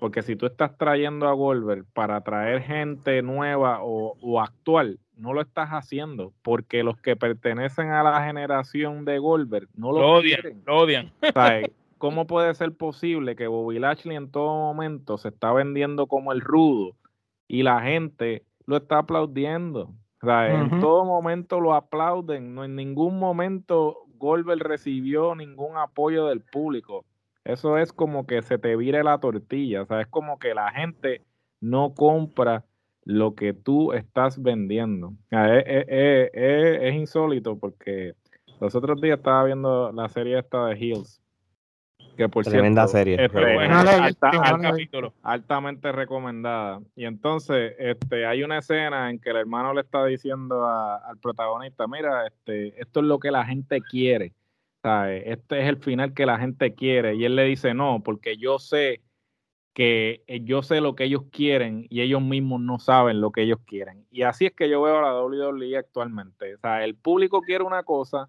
Porque 0.00 0.22
si 0.22 0.36
tú 0.36 0.46
estás 0.46 0.76
trayendo 0.76 1.26
a 1.28 1.32
Goldberg 1.32 1.86
para 1.94 2.20
traer 2.20 2.62
gente 2.62 3.22
nueva 3.22 3.78
o, 3.82 4.16
o 4.20 4.40
actual, 4.40 4.98
no 5.16 5.32
lo 5.32 5.40
estás 5.40 5.70
haciendo. 5.70 6.32
Porque 6.42 6.82
los 6.82 6.96
que 7.00 7.16
pertenecen 7.16 7.90
a 7.90 8.02
la 8.02 8.22
generación 8.24 9.04
de 9.04 9.18
Goldberg 9.18 9.68
no 9.74 9.92
lo, 9.92 10.00
Lo 10.00 10.12
odian, 10.14 10.40
quieren. 10.40 10.62
lo 10.66 10.76
odian. 10.78 11.12
¿Sabes? 11.32 11.70
¿Cómo 11.98 12.26
puede 12.26 12.52
ser 12.54 12.72
posible 12.76 13.34
que 13.34 13.46
Bobby 13.46 13.78
Lashley 13.78 14.16
en 14.16 14.30
todo 14.30 14.54
momento 14.54 15.16
se 15.16 15.28
está 15.28 15.52
vendiendo 15.52 16.06
como 16.06 16.32
el 16.32 16.42
rudo 16.42 16.96
y 17.48 17.62
la 17.62 17.80
gente 17.80 18.42
lo 18.66 18.76
está 18.76 18.98
aplaudiendo? 18.98 19.90
En 20.22 20.80
todo 20.80 21.04
momento 21.04 21.60
lo 21.60 21.74
aplauden, 21.74 22.54
no 22.54 22.64
en 22.64 22.76
ningún 22.76 23.18
momento 23.18 24.03
Goldberg 24.18 24.62
recibió 24.62 25.34
ningún 25.34 25.76
apoyo 25.76 26.26
del 26.26 26.40
público. 26.40 27.04
Eso 27.44 27.76
es 27.78 27.92
como 27.92 28.26
que 28.26 28.40
se 28.42 28.58
te 28.58 28.74
vire 28.76 29.04
la 29.04 29.18
tortilla, 29.18 29.82
o 29.82 29.86
sea, 29.86 30.00
es 30.00 30.06
como 30.06 30.38
que 30.38 30.54
la 30.54 30.70
gente 30.72 31.22
no 31.60 31.94
compra 31.94 32.64
lo 33.04 33.34
que 33.34 33.52
tú 33.52 33.92
estás 33.92 34.42
vendiendo. 34.42 35.12
Es- 35.30 35.84
es- 35.88 36.30
es 36.82 36.94
insólito 36.94 37.58
porque 37.58 38.14
los 38.60 38.74
otros 38.74 39.00
días 39.00 39.18
estaba 39.18 39.44
viendo 39.44 39.92
la 39.92 40.08
serie 40.08 40.38
esta 40.38 40.66
de 40.66 40.78
Hills. 40.78 41.20
Que 42.16 42.28
por 42.28 42.44
Tremenda 42.44 42.86
cierto, 42.86 42.98
serie. 42.98 43.24
este, 43.24 43.58
alta- 43.68 44.30
capítulo. 44.62 45.12
altamente 45.22 45.90
recomendada. 45.92 46.80
Y 46.94 47.04
entonces, 47.06 47.74
este, 47.78 48.26
hay 48.26 48.42
una 48.42 48.58
escena 48.58 49.10
en 49.10 49.18
que 49.18 49.30
el 49.30 49.36
hermano 49.36 49.74
le 49.74 49.80
está 49.80 50.04
diciendo 50.04 50.64
a- 50.64 50.96
al 50.96 51.18
protagonista, 51.18 51.86
mira, 51.86 52.26
este, 52.26 52.80
esto 52.80 53.00
es 53.00 53.06
lo 53.06 53.18
que 53.18 53.30
la 53.30 53.44
gente 53.44 53.80
quiere. 53.80 54.32
¿sabes? 54.82 55.22
Este 55.26 55.62
es 55.62 55.68
el 55.70 55.78
final 55.78 56.12
que 56.12 56.26
la 56.26 56.38
gente 56.38 56.74
quiere. 56.74 57.14
Y 57.14 57.24
él 57.24 57.36
le 57.36 57.44
dice, 57.44 57.72
no, 57.72 58.02
porque 58.04 58.36
yo 58.36 58.58
sé 58.58 59.00
que 59.72 60.22
eh, 60.26 60.40
yo 60.44 60.62
sé 60.62 60.80
lo 60.82 60.94
que 60.94 61.04
ellos 61.04 61.22
quieren 61.32 61.86
y 61.88 62.02
ellos 62.02 62.20
mismos 62.20 62.60
no 62.60 62.78
saben 62.78 63.20
lo 63.22 63.32
que 63.32 63.42
ellos 63.42 63.58
quieren. 63.64 64.04
Y 64.10 64.22
así 64.22 64.44
es 64.44 64.52
que 64.52 64.68
yo 64.68 64.82
veo 64.82 64.98
a 64.98 65.02
la 65.02 65.14
WWE 65.22 65.78
actualmente. 65.78 66.54
O 66.54 66.58
sea, 66.58 66.84
el 66.84 66.94
público 66.96 67.40
quiere 67.40 67.64
una 67.64 67.82
cosa 67.82 68.28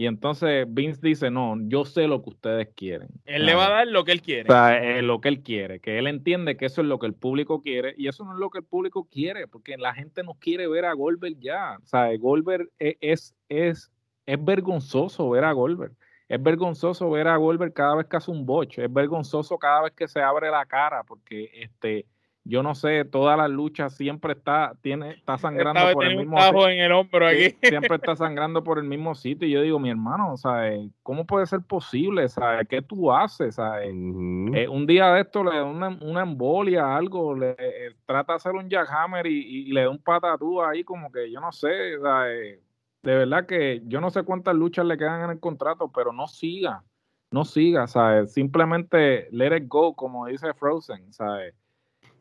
y 0.00 0.06
entonces 0.06 0.64
Vince 0.66 0.98
dice, 1.02 1.30
no, 1.30 1.56
yo 1.60 1.84
sé 1.84 2.08
lo 2.08 2.22
que 2.22 2.30
ustedes 2.30 2.68
quieren. 2.74 3.08
Él 3.26 3.44
le 3.44 3.54
va 3.54 3.66
a 3.66 3.70
dar 3.70 3.86
lo 3.86 4.02
que 4.02 4.12
él 4.12 4.22
quiere. 4.22 4.48
O 4.48 4.50
sea, 4.50 4.82
eh, 4.82 5.02
lo 5.02 5.20
que 5.20 5.28
él 5.28 5.42
quiere, 5.42 5.78
que 5.80 5.98
él 5.98 6.06
entiende 6.06 6.56
que 6.56 6.64
eso 6.64 6.80
es 6.80 6.86
lo 6.86 6.98
que 6.98 7.06
el 7.06 7.12
público 7.12 7.60
quiere 7.60 7.92
y 7.98 8.08
eso 8.08 8.24
no 8.24 8.32
es 8.32 8.38
lo 8.38 8.48
que 8.48 8.60
el 8.60 8.64
público 8.64 9.06
quiere, 9.12 9.46
porque 9.46 9.76
la 9.76 9.92
gente 9.92 10.22
no 10.22 10.38
quiere 10.40 10.66
ver 10.68 10.86
a 10.86 10.94
Goldberg 10.94 11.38
ya. 11.38 11.76
O 11.82 11.86
sea, 11.86 12.16
Goldberg 12.16 12.70
e- 12.78 12.96
es, 13.02 13.34
es, 13.50 13.92
es 14.24 14.42
vergonzoso 14.42 15.28
ver 15.28 15.44
a 15.44 15.52
Goldberg. 15.52 15.92
Es 16.30 16.42
vergonzoso 16.42 17.10
ver 17.10 17.28
a 17.28 17.36
Goldberg 17.36 17.74
cada 17.74 17.96
vez 17.96 18.06
que 18.06 18.16
hace 18.16 18.30
un 18.30 18.46
botch. 18.46 18.78
Es 18.78 18.90
vergonzoso 18.90 19.58
cada 19.58 19.82
vez 19.82 19.92
que 19.92 20.08
se 20.08 20.22
abre 20.22 20.50
la 20.50 20.64
cara, 20.64 21.02
porque 21.02 21.50
este, 21.52 22.06
yo 22.50 22.64
no 22.64 22.74
sé, 22.74 23.04
todas 23.04 23.38
las 23.38 23.48
luchas 23.48 23.96
siempre 23.96 24.32
está, 24.32 24.74
tiene, 24.82 25.12
está 25.12 25.38
sangrando 25.38 25.92
por 25.92 26.04
el 26.04 26.16
mismo 26.16 26.36
sitio. 26.36 26.68
en 26.68 26.80
el 26.80 26.92
hombro 26.92 27.26
aquí. 27.28 27.56
Siempre 27.62 27.94
está 27.94 28.16
sangrando 28.16 28.64
por 28.64 28.78
el 28.78 28.84
mismo 28.84 29.14
sitio. 29.14 29.46
Y 29.46 29.52
yo 29.52 29.62
digo, 29.62 29.78
mi 29.78 29.88
hermano, 29.88 30.36
¿sabes? 30.36 30.90
¿Cómo 31.04 31.24
puede 31.26 31.46
ser 31.46 31.60
posible? 31.60 32.28
¿Sabes? 32.28 32.66
¿Qué 32.68 32.82
tú 32.82 33.12
haces? 33.12 33.54
¿Sabes? 33.54 33.90
Eh, 33.90 34.68
un 34.68 34.84
día 34.84 35.12
de 35.12 35.20
esto 35.20 35.44
le 35.44 35.56
da 35.56 35.64
una, 35.64 35.96
una 36.00 36.22
embolia, 36.22 36.96
algo, 36.96 37.36
le 37.36 37.50
eh, 37.56 37.94
trata 38.04 38.32
de 38.32 38.36
hacer 38.38 38.52
un 38.52 38.68
jackhammer 38.68 39.28
y, 39.28 39.68
y, 39.68 39.72
le 39.72 39.82
da 39.82 39.90
un 39.90 40.02
patatú 40.02 40.60
ahí, 40.60 40.82
como 40.82 41.12
que 41.12 41.30
yo 41.30 41.40
no 41.40 41.52
sé, 41.52 42.00
¿sabes? 42.02 42.58
De 43.04 43.14
verdad 43.14 43.46
que 43.46 43.80
yo 43.84 44.00
no 44.00 44.10
sé 44.10 44.24
cuántas 44.24 44.56
luchas 44.56 44.84
le 44.86 44.98
quedan 44.98 45.22
en 45.22 45.30
el 45.30 45.38
contrato, 45.38 45.92
pero 45.92 46.12
no 46.12 46.26
siga, 46.26 46.82
no 47.30 47.44
siga, 47.44 47.86
¿sabes? 47.86 48.32
Simplemente 48.32 49.28
let 49.30 49.56
it 49.56 49.68
go, 49.68 49.94
como 49.94 50.26
dice 50.26 50.52
Frozen, 50.52 51.12
¿sabes? 51.12 51.54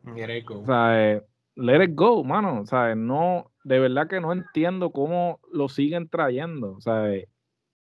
Let 0.04 0.38
it 0.38 0.46
go. 0.46 0.66
¿Sabes? 0.66 1.24
Let 1.56 1.84
it 1.84 1.92
go, 1.94 2.24
mano, 2.24 2.66
¿sabes? 2.66 2.96
No, 2.96 3.52
de 3.64 3.80
verdad 3.80 4.08
que 4.08 4.22
no 4.22 4.32
entiendo 4.32 4.92
cómo 4.92 5.40
lo 5.52 5.68
siguen 5.68 6.10
trayendo, 6.10 6.80
¿sabes? 6.80 7.28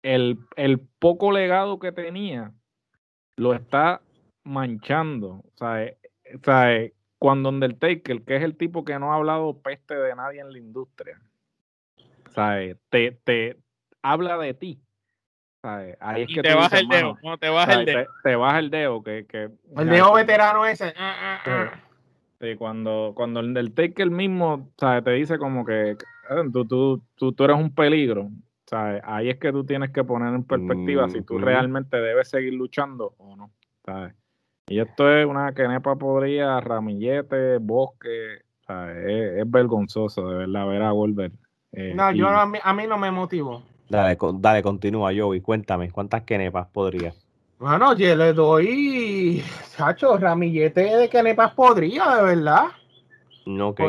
El, 0.03 0.39
el 0.55 0.79
poco 0.99 1.31
legado 1.31 1.79
que 1.79 1.91
tenía 1.91 2.51
lo 3.37 3.53
está 3.53 4.01
manchando, 4.43 5.43
¿sabes? 5.55 5.95
¿sabes? 6.43 6.93
Cuando 7.17 7.49
Undertaker, 7.49 8.23
que 8.23 8.35
es 8.35 8.43
el 8.43 8.57
tipo 8.57 8.83
que 8.83 8.97
no 8.99 9.13
ha 9.13 9.15
hablado 9.15 9.61
peste 9.61 9.95
de 9.95 10.15
nadie 10.15 10.41
en 10.41 10.51
la 10.51 10.57
industria, 10.57 11.21
¿sabes? 12.31 12.77
Te, 12.89 13.11
te 13.23 13.57
habla 14.01 14.37
de 14.37 14.53
ti. 14.53 14.81
¿sabes? 15.61 15.95
Ahí 15.99 16.23
es 16.23 16.33
que 16.33 16.41
te 16.41 16.53
baja 16.55 16.79
el 16.79 16.87
dedo, 16.87 17.17
no, 17.23 17.37
te 17.37 17.49
baja 17.49 17.73
el 17.73 17.85
dedo. 17.85 18.05
Te, 18.23 18.35
baja 18.35 18.59
el 18.59 18.69
dedo, 18.71 19.03
que, 19.03 19.25
que 19.27 19.49
el 19.77 19.89
dedo 19.89 20.13
veterano 20.13 20.65
ese. 20.65 20.93
Ah, 20.97 21.15
ah, 21.19 21.41
ah. 21.45 21.90
Sí, 22.41 22.55
cuando, 22.55 23.13
cuando 23.15 23.39
el, 23.39 23.55
el 23.55 23.73
taker 23.73 24.09
mismo, 24.09 24.71
¿sabes? 24.77 25.03
Te 25.03 25.11
dice 25.11 25.37
como 25.37 25.63
que 25.63 25.95
tú, 26.51 26.65
tú, 26.65 27.03
tú, 27.15 27.31
tú 27.33 27.43
eres 27.43 27.55
un 27.55 27.73
peligro, 27.73 28.29
¿sabes? 28.65 29.01
Ahí 29.05 29.29
es 29.29 29.37
que 29.37 29.51
tú 29.51 29.63
tienes 29.63 29.91
que 29.91 30.03
poner 30.03 30.33
en 30.33 30.43
perspectiva 30.43 31.07
si 31.07 31.21
tú 31.21 31.37
realmente 31.37 31.97
debes 31.97 32.29
seguir 32.29 32.53
luchando 32.53 33.13
o 33.19 33.35
no, 33.35 33.51
¿sabes? 33.85 34.15
Y 34.67 34.79
esto 34.79 35.15
es 35.15 35.25
una 35.25 35.53
quenepa 35.53 35.95
podría, 35.97 36.59
ramillete, 36.59 37.57
bosque, 37.59 38.41
¿sabes? 38.65 38.97
Es, 39.05 39.37
es 39.41 39.51
vergonzoso 39.51 40.27
de 40.27 40.37
verdad 40.37 40.67
ver 40.67 40.81
a 40.81 40.91
Wolver 40.91 41.31
eh, 41.73 41.93
no, 41.95 42.11
yo 42.11 42.27
a 42.27 42.45
mí, 42.45 42.59
a 42.61 42.73
mí, 42.73 42.85
no 42.87 42.97
me 42.97 43.11
motivó. 43.11 43.63
Dale, 43.87 44.17
dale, 44.39 44.61
continúa, 44.61 45.11
Joey. 45.15 45.41
Cuéntame, 45.41 45.89
¿cuántas 45.89 46.23
kenepas 46.23 46.67
podría? 46.67 47.13
Bueno, 47.61 47.93
yo 47.93 48.15
le 48.15 48.33
doy, 48.33 49.43
chacho, 49.77 50.17
ramillete 50.17 50.81
de 50.81 51.07
kenepas 51.07 51.53
podría, 51.53 52.15
de 52.15 52.23
verdad. 52.23 52.65
Ok. 53.61 53.81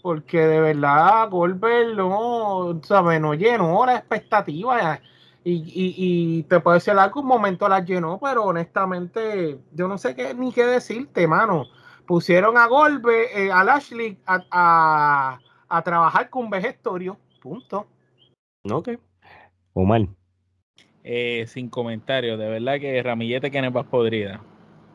porque 0.00 0.38
de 0.38 0.60
verdad, 0.60 1.28
Goldberg 1.28 1.96
no, 1.96 2.80
¿sabes? 2.82 3.20
No 3.20 3.34
llenó 3.34 3.84
la 3.84 3.96
expectativa. 3.96 4.98
Y, 5.44 5.52
y, 5.52 5.94
y, 5.96 6.42
te 6.44 6.60
puede 6.60 6.78
decir 6.78 6.94
algún 6.94 7.26
momento 7.26 7.68
las 7.68 7.84
llenó, 7.84 8.18
pero 8.18 8.44
honestamente, 8.44 9.58
yo 9.72 9.86
no 9.86 9.98
sé 9.98 10.14
qué 10.14 10.32
ni 10.34 10.50
qué 10.50 10.64
decirte, 10.64 11.26
mano. 11.26 11.66
Pusieron 12.06 12.56
a 12.56 12.66
Goldberg, 12.66 13.28
eh, 13.34 13.52
a 13.52 13.62
Lashley, 13.64 14.18
a 14.26 15.38
a 15.70 15.82
trabajar 15.82 16.28
con 16.28 16.50
vejestorio. 16.50 17.16
Punto. 17.40 17.86
Ok. 18.70 18.90
Omar. 19.72 20.08
Eh, 21.02 21.44
sin 21.48 21.70
comentarios, 21.70 22.38
de 22.38 22.48
verdad 22.48 22.78
que 22.78 23.02
Ramillete 23.02 23.50
que 23.50 23.70
más 23.70 23.86
podrida. 23.86 24.40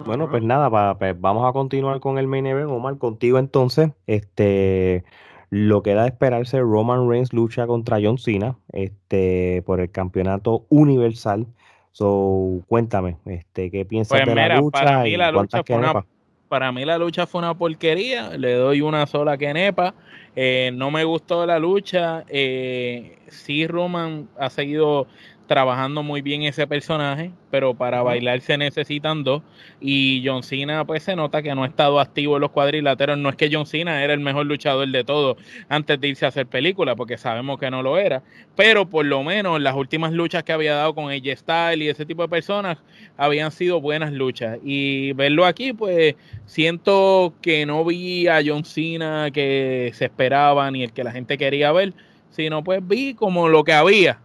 Bueno, 0.05 0.29
pues 0.29 0.43
nada, 0.43 0.97
pues 0.97 1.19
vamos 1.19 1.47
a 1.47 1.53
continuar 1.53 1.99
con 1.99 2.17
el 2.17 2.27
main 2.27 2.45
event, 2.45 2.69
Omar, 2.69 2.97
contigo 2.97 3.39
entonces. 3.39 3.91
Este, 4.07 5.03
lo 5.49 5.81
que 5.83 5.93
da 5.93 6.03
de 6.03 6.09
esperarse, 6.09 6.59
Roman 6.59 7.09
Reigns 7.09 7.33
lucha 7.33 7.65
contra 7.65 7.97
John 8.01 8.17
Cena, 8.17 8.57
este, 8.71 9.63
por 9.65 9.79
el 9.79 9.89
campeonato 9.89 10.65
universal. 10.69 11.47
So, 11.91 12.61
cuéntame, 12.67 13.17
este, 13.25 13.71
¿qué 13.71 13.85
piensas 13.85 14.19
pues 14.19 14.27
de 14.27 14.35
la 14.35 14.57
lucha? 14.57 14.83
Para 14.83 15.03
mí 15.03 15.15
la 15.15 15.31
lucha, 15.31 15.63
fue 15.63 15.77
una, 15.77 16.05
para 16.49 16.71
mí 16.71 16.83
la 16.83 16.97
lucha 16.97 17.25
fue 17.25 17.39
una 17.39 17.57
porquería, 17.57 18.37
le 18.37 18.53
doy 18.53 18.81
una 18.81 19.07
sola 19.07 19.37
quenepa. 19.37 19.95
Eh, 20.35 20.71
no 20.73 20.91
me 20.91 21.05
gustó 21.05 21.45
la 21.45 21.57
lucha. 21.57 22.25
Eh, 22.27 23.19
sí, 23.29 23.65
Roman 23.65 24.27
ha 24.37 24.49
seguido 24.49 25.07
trabajando 25.47 26.03
muy 26.03 26.21
bien 26.21 26.43
ese 26.43 26.67
personaje, 26.67 27.31
pero 27.51 27.73
para 27.73 28.01
bailar 28.01 28.41
se 28.41 28.57
necesitan 28.57 29.23
dos. 29.23 29.43
Y 29.79 30.23
John 30.25 30.43
Cena, 30.43 30.85
pues 30.85 31.03
se 31.03 31.15
nota 31.15 31.41
que 31.41 31.53
no 31.55 31.63
ha 31.63 31.67
estado 31.67 31.99
activo 31.99 32.35
en 32.35 32.41
los 32.41 32.51
cuadriláteros. 32.51 33.17
No 33.17 33.29
es 33.29 33.35
que 33.35 33.49
John 33.51 33.65
Cena 33.65 34.03
era 34.03 34.13
el 34.13 34.19
mejor 34.19 34.45
luchador 34.45 34.87
de 34.87 35.03
todo 35.03 35.37
antes 35.69 35.99
de 35.99 36.07
irse 36.07 36.25
a 36.25 36.29
hacer 36.29 36.47
película, 36.47 36.95
porque 36.95 37.17
sabemos 37.17 37.59
que 37.59 37.69
no 37.69 37.81
lo 37.83 37.97
era. 37.97 38.23
Pero 38.55 38.89
por 38.89 39.05
lo 39.05 39.23
menos 39.23 39.61
las 39.61 39.75
últimas 39.75 40.13
luchas 40.13 40.43
que 40.43 40.53
había 40.53 40.75
dado 40.75 40.95
con 40.95 41.11
AJ 41.11 41.37
Styles 41.37 41.85
y 41.85 41.89
ese 41.89 42.05
tipo 42.05 42.23
de 42.23 42.29
personas 42.29 42.77
habían 43.17 43.51
sido 43.51 43.79
buenas 43.81 44.11
luchas. 44.11 44.59
Y 44.63 45.13
verlo 45.13 45.45
aquí, 45.45 45.73
pues 45.73 46.15
siento 46.45 47.33
que 47.41 47.65
no 47.65 47.85
vi 47.85 48.27
a 48.27 48.41
John 48.45 48.65
Cena 48.65 49.29
que 49.31 49.91
se 49.93 50.05
esperaba 50.05 50.69
ni 50.71 50.83
el 50.83 50.93
que 50.93 51.03
la 51.03 51.11
gente 51.11 51.37
quería 51.37 51.71
ver, 51.71 51.93
sino 52.31 52.63
pues 52.63 52.85
vi 52.85 53.13
como 53.13 53.47
lo 53.47 53.63
que 53.63 53.73
había 53.73 54.19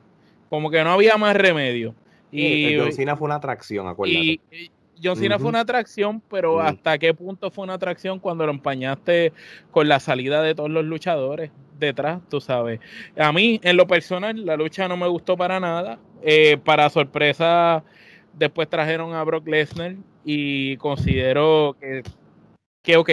como 0.50 0.70
que 0.70 0.84
no 0.84 0.92
había 0.92 1.16
más 1.16 1.34
remedio. 1.34 1.94
Y 2.30 2.76
John 2.76 2.92
Cena 2.92 3.16
fue 3.16 3.26
una 3.26 3.36
atracción, 3.36 3.88
acuérdate. 3.88 4.20
Y, 4.20 4.40
John 5.02 5.16
Cena 5.16 5.38
fue 5.38 5.48
una 5.48 5.60
atracción, 5.60 6.20
pero 6.28 6.60
¿hasta 6.60 6.98
qué 6.98 7.14
punto 7.14 7.50
fue 7.50 7.64
una 7.64 7.72
atracción 7.72 8.18
cuando 8.18 8.44
lo 8.44 8.52
empañaste 8.52 9.32
con 9.70 9.88
la 9.88 9.98
salida 9.98 10.42
de 10.42 10.54
todos 10.54 10.68
los 10.68 10.84
luchadores 10.84 11.50
detrás, 11.78 12.20
tú 12.28 12.38
sabes? 12.38 12.80
A 13.16 13.32
mí, 13.32 13.58
en 13.62 13.78
lo 13.78 13.86
personal, 13.86 14.44
la 14.44 14.56
lucha 14.56 14.88
no 14.88 14.98
me 14.98 15.08
gustó 15.08 15.38
para 15.38 15.58
nada. 15.58 15.98
Eh, 16.20 16.58
para 16.62 16.90
sorpresa, 16.90 17.82
después 18.34 18.68
trajeron 18.68 19.14
a 19.14 19.24
Brock 19.24 19.48
Lesnar 19.48 19.96
y 20.22 20.76
considero 20.76 21.74
que 21.80 22.02
que, 22.82 22.96
ok, 22.96 23.10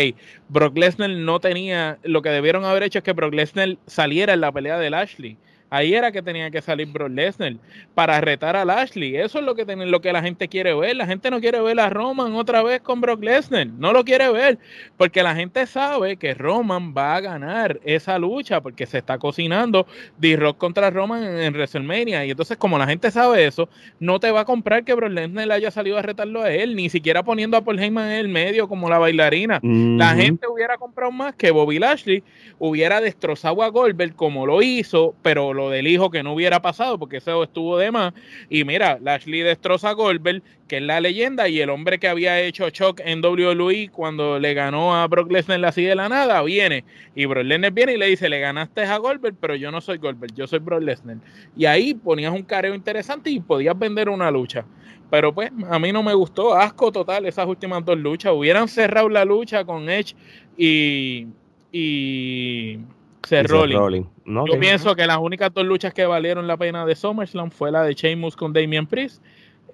Brock 0.47 0.77
Lesnar 0.77 1.09
no 1.09 1.39
tenía, 1.39 1.99
lo 2.03 2.21
que 2.21 2.29
debieron 2.29 2.63
haber 2.63 2.83
hecho 2.83 2.99
es 2.99 3.03
que 3.03 3.11
Brock 3.11 3.33
Lesnar 3.33 3.77
saliera 3.85 4.33
en 4.33 4.41
la 4.41 4.51
pelea 4.51 4.77
de 4.77 4.89
Lashley. 4.89 5.37
Ahí 5.69 5.93
era 5.93 6.11
que 6.11 6.21
tenía 6.21 6.49
que 6.49 6.61
salir 6.61 6.87
Brock 6.87 7.09
Lesnar 7.09 7.55
para 7.93 8.21
retar 8.21 8.55
a 8.55 8.63
Lashley. 8.63 9.17
Eso 9.17 9.39
es 9.39 9.45
lo 9.45 9.53
que, 9.53 9.65
lo 9.65 10.01
que 10.01 10.13
la 10.13 10.21
gente 10.21 10.47
quiere 10.47 10.73
ver. 10.73 10.95
La 10.95 11.05
gente 11.05 11.29
no 11.29 11.41
quiere 11.41 11.59
ver 11.61 11.79
a 11.79 11.89
Roman 11.89 12.33
otra 12.35 12.63
vez 12.63 12.79
con 12.81 13.01
Brock 13.01 13.21
Lesnar. 13.21 13.67
No 13.67 13.91
lo 13.91 14.05
quiere 14.05 14.31
ver 14.31 14.59
porque 14.95 15.23
la 15.23 15.35
gente 15.35 15.65
sabe 15.67 16.15
que 16.15 16.33
Roman 16.33 16.93
va 16.95 17.15
a 17.15 17.21
ganar 17.21 17.79
esa 17.83 18.17
lucha 18.17 18.61
porque 18.61 18.85
se 18.85 18.99
está 18.99 19.17
cocinando 19.17 19.87
D-Rock 20.17 20.57
contra 20.57 20.89
Roman 20.89 21.23
en, 21.23 21.53
WrestleMania. 21.53 22.25
Y 22.25 22.31
entonces, 22.31 22.57
como 22.57 22.77
la 22.77 22.87
gente 22.87 23.11
sabe 23.11 23.45
eso, 23.45 23.67
no 23.99 24.19
te 24.19 24.31
va 24.31 24.41
a 24.41 24.45
comprar 24.45 24.85
que 24.85 24.93
Brock 24.93 25.11
Lesnar 25.11 25.51
haya 25.51 25.71
salido 25.71 25.97
a 25.97 26.01
retarlo 26.01 26.43
a 26.43 26.51
él, 26.51 26.75
ni 26.75 26.89
siquiera 26.89 27.23
poniendo 27.23 27.57
a 27.57 27.61
Paul 27.61 27.79
Heyman 27.79 28.11
en 28.11 28.19
el 28.19 28.29
medio 28.29 28.69
como 28.69 28.89
la 28.89 28.99
bailarina. 28.99 29.59
La 29.61 30.15
gente 30.15 30.47
hubiera 30.47 30.77
comprado 30.77 31.11
más 31.11 31.35
que 31.35 31.51
Bobby 31.51 31.79
Lashley 31.79 32.23
hubiera 32.57 33.01
destrozado 33.01 33.61
a 33.63 33.67
Goldberg 33.67 34.15
como 34.15 34.45
lo 34.45 34.61
hizo, 34.61 35.13
pero 35.21 35.56
lo 35.57 35.69
del 35.69 35.87
hijo 35.87 36.09
que 36.09 36.23
no 36.23 36.33
hubiera 36.33 36.61
pasado, 36.61 36.97
porque 36.97 37.17
eso 37.17 37.43
estuvo 37.43 37.77
de 37.77 37.91
más. 37.91 38.13
Y 38.49 38.63
mira, 38.63 38.97
Lashley 39.01 39.41
destroza 39.41 39.89
a 39.89 39.93
Goldberg, 39.93 40.41
que 40.67 40.77
es 40.77 40.83
la 40.83 41.01
leyenda, 41.01 41.49
y 41.49 41.59
el 41.59 41.69
hombre 41.69 41.99
que 41.99 42.07
había 42.07 42.39
hecho 42.39 42.69
shock 42.69 43.01
en 43.03 43.23
WWE 43.23 43.89
cuando 43.91 44.39
le 44.39 44.53
ganó 44.53 44.95
a 44.95 45.05
Brock 45.07 45.31
Lesnar 45.31 45.65
así 45.65 45.83
de 45.83 45.95
la 45.95 46.07
nada, 46.07 46.41
viene. 46.43 46.85
Y 47.15 47.25
Brock 47.25 47.43
Lesnar 47.43 47.71
viene 47.71 47.93
y 47.93 47.97
le 47.97 48.07
dice, 48.07 48.29
le 48.29 48.39
ganaste 48.39 48.83
a 48.83 48.97
Goldberg, 48.97 49.35
pero 49.39 49.55
yo 49.55 49.71
no 49.71 49.81
soy 49.81 49.97
Goldberg, 49.97 50.33
yo 50.33 50.47
soy 50.47 50.59
Brock 50.59 50.81
Lesnar. 50.81 51.17
Y 51.57 51.65
ahí 51.65 51.93
ponías 51.93 52.31
un 52.31 52.43
careo 52.43 52.73
interesante 52.73 53.29
y 53.29 53.39
podías 53.39 53.77
vender 53.77 54.07
una 54.07 54.31
lucha. 54.31 54.65
Pero 55.09 55.33
pues 55.33 55.51
a 55.69 55.79
mí 55.79 55.91
no 55.91 56.03
me 56.03 56.13
gustó, 56.13 56.53
asco 56.53 56.91
total 56.91 57.25
esas 57.25 57.47
últimas 57.47 57.83
dos 57.83 57.97
luchas. 57.97 58.33
Hubieran 58.33 58.67
cerrado 58.67 59.07
la 59.09 59.23
lucha 59.23 59.63
con 59.63 59.89
Edge 59.89 60.15
y, 60.57 61.27
y 61.71 62.79
Seth 63.23 63.47
Rollins. 63.47 64.07
Yo 64.25 64.59
pienso 64.59 64.95
que 64.95 65.05
las 65.05 65.17
únicas 65.17 65.53
dos 65.53 65.65
luchas 65.65 65.93
que 65.93 66.05
valieron 66.05 66.47
la 66.47 66.57
pena 66.57 66.85
de 66.85 66.95
SummerSlam 66.95 67.51
fue 67.51 67.71
la 67.71 67.83
de 67.83 67.93
Sheamus 67.93 68.35
con 68.35 68.53
Damian 68.53 68.87
Priest. 68.87 69.21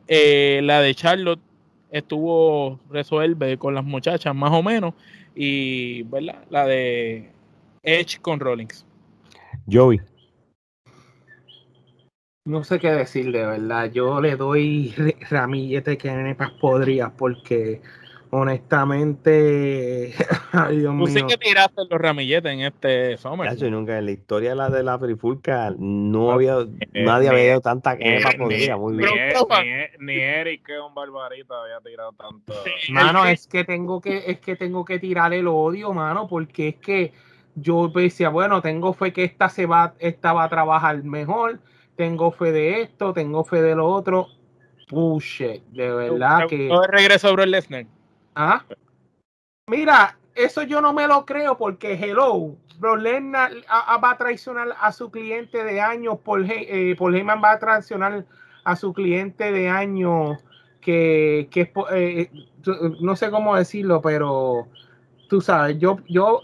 Eh, 0.07 0.61
la 0.63 0.81
de 0.81 0.93
Charlotte 0.95 1.39
estuvo 1.91 2.79
resuelve 2.89 3.57
con 3.57 3.75
las 3.75 3.83
muchachas 3.83 4.35
más 4.35 4.51
o 4.51 4.63
menos. 4.63 4.93
Y 5.35 6.03
¿verdad? 6.03 6.43
la 6.49 6.65
de 6.65 7.31
Edge 7.83 8.19
con 8.21 8.39
Rollins. 8.39 8.85
Joey. 9.71 10.01
No 12.45 12.63
sé 12.63 12.79
qué 12.79 12.91
decir 12.91 13.31
de 13.31 13.45
verdad. 13.45 13.91
Yo 13.91 14.19
le 14.19 14.35
doy 14.35 14.93
ramillete 15.29 15.97
que 15.97 16.11
nepas 16.11 16.51
podría 16.51 17.09
porque 17.09 17.81
honestamente, 18.33 20.13
ay 20.51 20.79
Dios 20.79 20.95
Tú 20.97 21.07
sí 21.07 21.13
mío. 21.15 21.27
que 21.27 21.37
tiraste 21.37 21.81
los 21.89 21.99
ramilletes 22.01 22.51
en 22.51 22.61
este 22.61 23.17
Summer. 23.17 23.71
nunca 23.71 23.97
en 23.97 24.05
la 24.05 24.11
historia 24.11 24.49
de 24.51 24.55
la, 24.55 24.69
de 24.69 24.83
la 24.83 24.97
Trifulca 24.99 25.73
no 25.77 26.31
había, 26.31 26.57
eh, 26.93 27.03
nadie 27.03 27.29
ni- 27.29 27.35
había 27.35 27.49
dado 27.49 27.61
tanta 27.61 27.95
Ni, 27.95 28.03
quepa 28.03 28.31
ni- 28.31 28.37
podrida, 28.37 28.77
muy 28.77 28.93
ni- 28.93 29.03
bien. 29.03 29.33
ni- 29.99 30.05
ni 30.05 30.19
Eric, 30.19 30.65
que 30.65 30.73
es 30.75 30.81
un 30.81 30.93
barbarito, 30.93 31.53
había 31.55 31.79
tirado 31.81 32.11
tanto. 32.13 32.53
Mano, 32.91 33.25
es 33.25 33.47
que 33.47 33.63
tengo 33.63 34.01
que, 34.01 34.23
es 34.27 34.39
que 34.39 34.55
tengo 34.55 34.83
que 34.85 34.99
tirar 34.99 35.33
el 35.33 35.47
odio, 35.47 35.93
mano, 35.93 36.27
porque 36.27 36.69
es 36.69 36.75
que 36.75 37.13
yo 37.55 37.87
decía, 37.89 38.29
bueno, 38.29 38.61
tengo 38.61 38.93
fe 38.93 39.13
que 39.13 39.23
esta 39.23 39.49
se 39.49 39.65
va, 39.65 39.93
esta 39.99 40.33
va 40.33 40.45
a 40.45 40.49
trabajar 40.49 41.03
mejor, 41.03 41.59
tengo 41.95 42.31
fe 42.31 42.51
de 42.51 42.81
esto, 42.81 43.13
tengo 43.13 43.43
fe 43.43 43.61
de 43.61 43.75
lo 43.75 43.87
otro. 43.87 44.27
Puche, 44.89 45.61
de 45.71 45.91
verdad 45.91 46.47
que. 46.47 46.67
El 46.67 46.83
regreso 46.87 47.31
Brock 47.33 47.47
Lesnar. 47.47 47.85
¿Ah? 48.35 48.63
Mira, 49.67 50.17
eso 50.35 50.63
yo 50.63 50.81
no 50.81 50.93
me 50.93 51.07
lo 51.07 51.25
creo 51.25 51.57
porque 51.57 51.93
hello, 51.93 52.55
Brock 52.79 52.99
Lesnar 52.99 53.51
a- 53.67 53.93
a- 53.93 53.97
va 53.97 54.11
a 54.11 54.17
traicionar 54.17 54.69
a 54.79 54.91
su 54.91 55.09
cliente 55.11 55.63
de 55.63 55.79
años, 55.79 56.19
Paul, 56.23 56.49
eh, 56.49 56.95
Heyman 56.99 57.41
va 57.43 57.51
a 57.51 57.59
traicionar 57.59 58.25
a 58.63 58.75
su 58.75 58.93
cliente 58.93 59.51
de 59.51 59.69
años 59.69 60.43
que, 60.81 61.47
que 61.51 61.71
eh, 61.91 62.29
tu- 62.61 62.97
no 63.01 63.15
sé 63.15 63.29
cómo 63.29 63.55
decirlo, 63.55 64.01
pero 64.01 64.67
tú 65.29 65.39
sabes, 65.39 65.77
yo, 65.79 65.97
yo, 66.09 66.41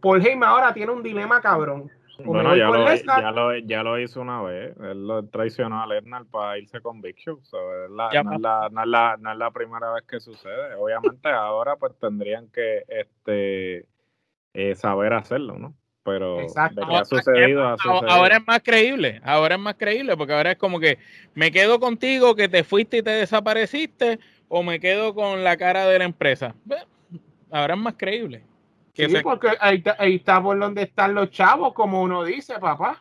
Paul 0.00 0.24
Heyman 0.26 0.48
ahora 0.48 0.74
tiene 0.74 0.92
un 0.92 1.02
dilema 1.02 1.40
cabrón. 1.40 1.90
Bueno, 2.24 2.56
ya 2.56 2.66
lo, 2.66 2.94
ya, 2.94 3.30
lo, 3.30 3.56
ya 3.58 3.82
lo 3.82 3.98
hizo 3.98 4.20
una 4.20 4.42
vez. 4.42 4.76
Él 4.80 5.06
lo 5.06 5.24
traicionó 5.26 5.82
a 5.82 5.86
Lesnar 5.86 6.26
para 6.26 6.58
irse 6.58 6.80
con 6.80 7.00
Big 7.00 7.16
Show. 7.16 7.40
So, 7.44 7.84
es 7.84 7.90
la- 7.90 8.10
Ya 8.12 8.22
no, 8.22 8.34
es 8.34 8.40
la, 8.40 8.68
no, 8.70 8.82
es 8.82 8.88
la, 8.88 9.16
no 9.18 9.32
es 9.32 9.38
la 9.38 9.50
primera 9.50 9.92
vez 9.92 10.04
que 10.04 10.18
sucede. 10.18 10.74
Obviamente 10.74 11.28
ahora 11.28 11.76
pues 11.76 11.92
tendrían 11.98 12.48
que 12.48 12.84
este 12.88 13.86
eh, 14.54 14.74
saber 14.74 15.12
hacerlo, 15.12 15.58
¿no? 15.58 15.74
Pero 16.02 16.40
Exacto. 16.40 16.80
de 16.80 16.86
que 16.86 16.96
ha 16.96 17.04
sucedido, 17.04 17.68
ha 17.68 17.76
sucedido. 17.76 18.10
Ahora 18.10 18.36
es 18.38 18.46
más 18.46 18.62
creíble, 18.62 19.20
ahora 19.22 19.56
es 19.56 19.60
más 19.60 19.74
creíble, 19.74 20.16
porque 20.16 20.32
ahora 20.32 20.52
es 20.52 20.58
como 20.58 20.80
que 20.80 20.98
me 21.34 21.52
quedo 21.52 21.78
contigo 21.78 22.34
que 22.34 22.48
te 22.48 22.64
fuiste 22.64 22.98
y 22.98 23.02
te 23.02 23.10
desapareciste, 23.10 24.18
o 24.48 24.62
me 24.62 24.80
quedo 24.80 25.14
con 25.14 25.44
la 25.44 25.56
cara 25.56 25.86
de 25.86 25.98
la 25.98 26.04
empresa. 26.04 26.54
Ve, 26.64 26.76
Ahora 27.50 27.74
es 27.74 27.80
más 27.80 27.94
creíble. 27.96 28.42
Que 28.98 29.06
Sí, 29.06 29.12
se- 29.16 29.22
porque 29.22 29.48
ahí 29.60 29.76
está, 29.78 29.96
ahí 29.98 30.16
está 30.16 30.42
por 30.42 30.58
donde 30.58 30.82
están 30.82 31.14
los 31.14 31.30
chavos, 31.30 31.72
como 31.72 32.02
uno 32.02 32.24
dice, 32.24 32.58
papá. 32.58 33.00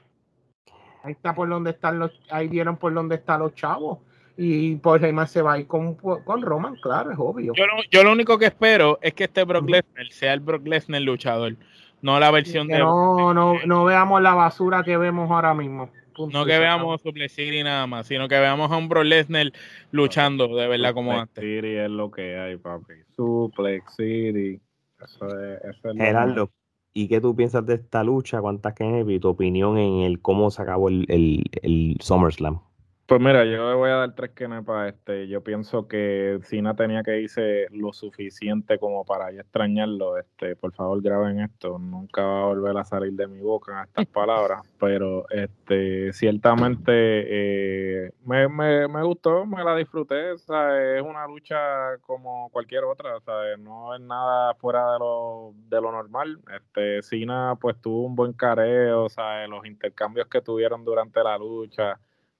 Ahí 1.04 1.14
está 1.14 1.34
por 1.34 1.50
donde 1.50 1.72
están 1.72 1.98
los, 2.00 2.12
ahí 2.30 2.48
vieron 2.48 2.78
por 2.78 2.94
donde 2.94 3.16
están 3.16 3.40
los 3.40 3.56
chavos. 3.56 4.00
Y 4.38 4.76
por 4.76 5.04
Heyman 5.04 5.28
se 5.28 5.42
va 5.42 5.54
a 5.54 5.60
ir 5.60 5.66
con, 5.66 5.96
con 5.96 6.42
Roman, 6.44 6.76
claro, 6.76 7.12
es 7.12 7.18
obvio. 7.20 7.54
yo, 7.56 7.66
lo, 7.66 7.74
yo 7.90 8.04
lo 8.04 8.12
único 8.12 8.38
que 8.38 8.46
espero 8.46 9.00
es 9.02 9.16
que 9.16 9.24
este 9.24 9.44
Brock. 9.44 9.68
Lesnar 9.68 10.06
sea 10.12 10.34
el 10.34 10.40
Brock 10.42 10.68
Lesnar 10.68 11.02
luchador, 11.02 11.56
no 12.04 12.20
la 12.20 12.30
versión 12.30 12.68
Que 12.68 12.74
de. 12.74 12.80
no, 12.80 13.34
no, 13.34 13.56
no 13.66 13.84
veamos 13.86 14.22
la 14.22 14.36
basura 14.36 14.84
que 14.84 14.96
vemos 14.98 15.32
ahora 15.32 15.56
mismo. 15.56 15.90
Punto. 16.16 16.38
No 16.38 16.46
que 16.46 16.60
veamos 16.60 17.02
Suplex 17.02 17.34
City 17.34 17.64
nada 17.64 17.88
más, 17.88 18.06
sino 18.06 18.28
que 18.28 18.40
veamos 18.40 18.72
a 18.72 18.78
un 18.78 18.88
Brock 18.90 19.06
Lesnar 19.06 19.52
luchando 19.90 20.48
de 20.56 20.68
verdad 20.68 20.94
como 20.94 21.12
Suplex 21.14 21.22
antes. 21.30 21.44
City 21.44 21.76
es 21.78 21.90
lo 21.90 22.12
que 22.12 22.38
hay, 22.38 22.58
papi. 22.58 22.94
Suplex 23.16 23.96
City. 23.96 24.60
Eso 25.00 25.28
es, 25.40 25.64
eso 25.64 25.90
es 25.90 25.98
Gerardo, 25.98 26.52
¿y 26.94 27.08
qué 27.08 27.20
tú 27.22 27.36
piensas 27.36 27.66
de 27.66 27.76
esta 27.76 28.04
lucha? 28.04 28.42
¿Cuántas 28.42 28.74
que 28.74 29.04
y 29.08 29.20
tu 29.20 29.30
opinión 29.30 29.78
en 29.78 30.02
el 30.02 30.22
cómo 30.22 30.50
se 30.52 30.62
acabó 30.62 30.90
el, 30.90 31.06
el, 31.10 31.44
el 31.62 31.98
SummerSlam? 32.02 32.62
Pues 33.08 33.22
mira, 33.22 33.46
yo 33.46 33.70
le 33.70 33.76
voy 33.76 33.90
a 33.90 33.96
dar 33.96 34.16
tres 34.16 34.32
para 34.66 34.90
este. 34.90 35.30
Yo 35.30 35.42
pienso 35.42 35.88
que 35.88 36.40
Cena 36.44 36.76
tenía 36.76 37.04
que 37.04 37.22
irse 37.22 37.68
lo 37.72 37.94
suficiente 37.94 38.78
como 38.80 39.06
para 39.06 39.30
extrañarlo. 39.32 40.18
Este, 40.18 40.58
por 40.58 40.74
favor, 40.74 41.02
graben 41.02 41.40
esto. 41.40 41.80
Nunca 41.80 42.22
va 42.22 42.42
a 42.42 42.46
volver 42.48 42.78
a 42.78 42.84
salir 42.84 43.14
de 43.14 43.28
mi 43.28 43.40
boca 43.40 43.86
estas 43.86 44.08
palabras. 44.08 44.62
Pero 44.78 45.26
este, 45.30 46.12
ciertamente 46.12 46.92
eh, 46.92 48.12
me, 48.26 48.50
me, 48.50 48.90
me 48.90 49.04
gustó, 49.04 49.46
me 49.46 49.64
la 49.64 49.78
disfruté. 49.78 50.32
O 50.32 50.38
sea, 50.38 50.98
es 50.98 51.02
una 51.02 51.26
lucha 51.28 51.98
como 52.02 52.50
cualquier 52.50 52.84
otra. 52.84 53.16
O 53.16 53.22
sea, 53.22 53.56
no 53.58 53.96
es 53.96 54.02
nada 54.02 54.54
fuera 54.56 54.92
de 54.92 55.00
lo, 55.00 55.54
de 55.70 55.80
lo 55.80 55.94
normal. 55.94 56.40
Este, 56.54 57.02
Cena 57.04 57.56
pues 57.58 57.80
tuvo 57.80 58.06
un 58.06 58.18
buen 58.18 58.34
careo, 58.34 59.06
o 59.06 59.10
sea, 59.10 59.48
los 59.48 59.66
intercambios 59.66 60.28
que 60.28 60.42
tuvieron 60.42 60.84
durante 60.84 61.24
la 61.24 61.38
lucha. 61.38 61.98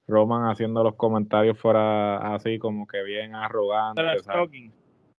Roman 0.08 0.50
haciendo 0.50 0.82
los 0.82 0.94
comentarios 0.96 1.58
fuera 1.58 2.34
así 2.34 2.58
como 2.58 2.86
que 2.86 3.02
bien 3.02 3.34
arrogante. 3.34 4.02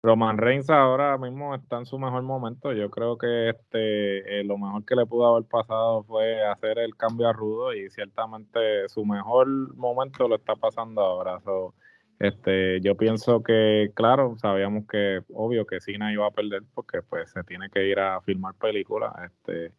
Roman 0.01 0.37
Reigns 0.37 0.69
ahora 0.69 1.17
mismo 1.17 1.53
está 1.53 1.77
en 1.77 1.85
su 1.85 1.99
mejor 1.99 2.23
momento. 2.23 2.71
Yo 2.71 2.89
creo 2.89 3.17
que 3.17 3.49
este 3.49 4.39
eh, 4.39 4.43
lo 4.45 4.57
mejor 4.57 4.85
que 4.85 4.95
le 4.95 5.05
pudo 5.05 5.27
haber 5.27 5.47
pasado 5.47 6.03
fue 6.03 6.43
hacer 6.43 6.79
el 6.79 6.95
cambio 6.95 7.27
a 7.27 7.33
Rudo 7.33 7.73
y 7.73 7.89
ciertamente 7.89 8.87
su 8.87 9.05
mejor 9.05 9.47
momento 9.75 10.27
lo 10.27 10.35
está 10.35 10.55
pasando 10.55 11.01
ahora. 11.01 11.39
So, 11.41 11.73
este, 12.17 12.79
yo 12.81 12.95
pienso 12.95 13.43
que, 13.43 13.91
claro, 13.93 14.35
sabíamos 14.37 14.85
que 14.87 15.21
obvio 15.33 15.65
que 15.65 15.81
Cena 15.81 16.11
iba 16.13 16.25
a 16.27 16.31
perder 16.31 16.63
porque 16.73 17.01
pues 17.01 17.31
se 17.31 17.43
tiene 17.43 17.69
que 17.69 17.85
ir 17.85 17.99
a 17.99 18.21
filmar 18.21 18.55
películas. 18.55 19.13
Este, 19.25 19.73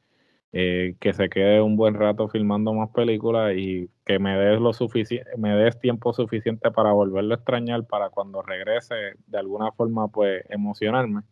eh, 0.52 0.96
que 0.98 1.12
se 1.12 1.28
quede 1.28 1.60
un 1.60 1.76
buen 1.76 1.94
rato 1.94 2.28
filmando 2.28 2.72
más 2.74 2.88
películas 2.90 3.52
y 3.56 3.88
que 4.04 4.18
me 4.18 4.36
des 4.36 4.60
lo 4.60 4.72
suficiente, 4.72 5.30
me 5.38 5.54
des 5.54 5.78
tiempo 5.78 6.12
suficiente 6.12 6.70
para 6.72 6.92
volverlo 6.92 7.34
a 7.34 7.36
extrañar 7.36 7.84
para 7.86 8.10
cuando 8.10 8.42
regrese 8.42 8.94
de 9.26 9.38
alguna 9.38 9.70
forma 9.72 10.08
pues 10.08 10.42
emocionarme. 10.48 11.22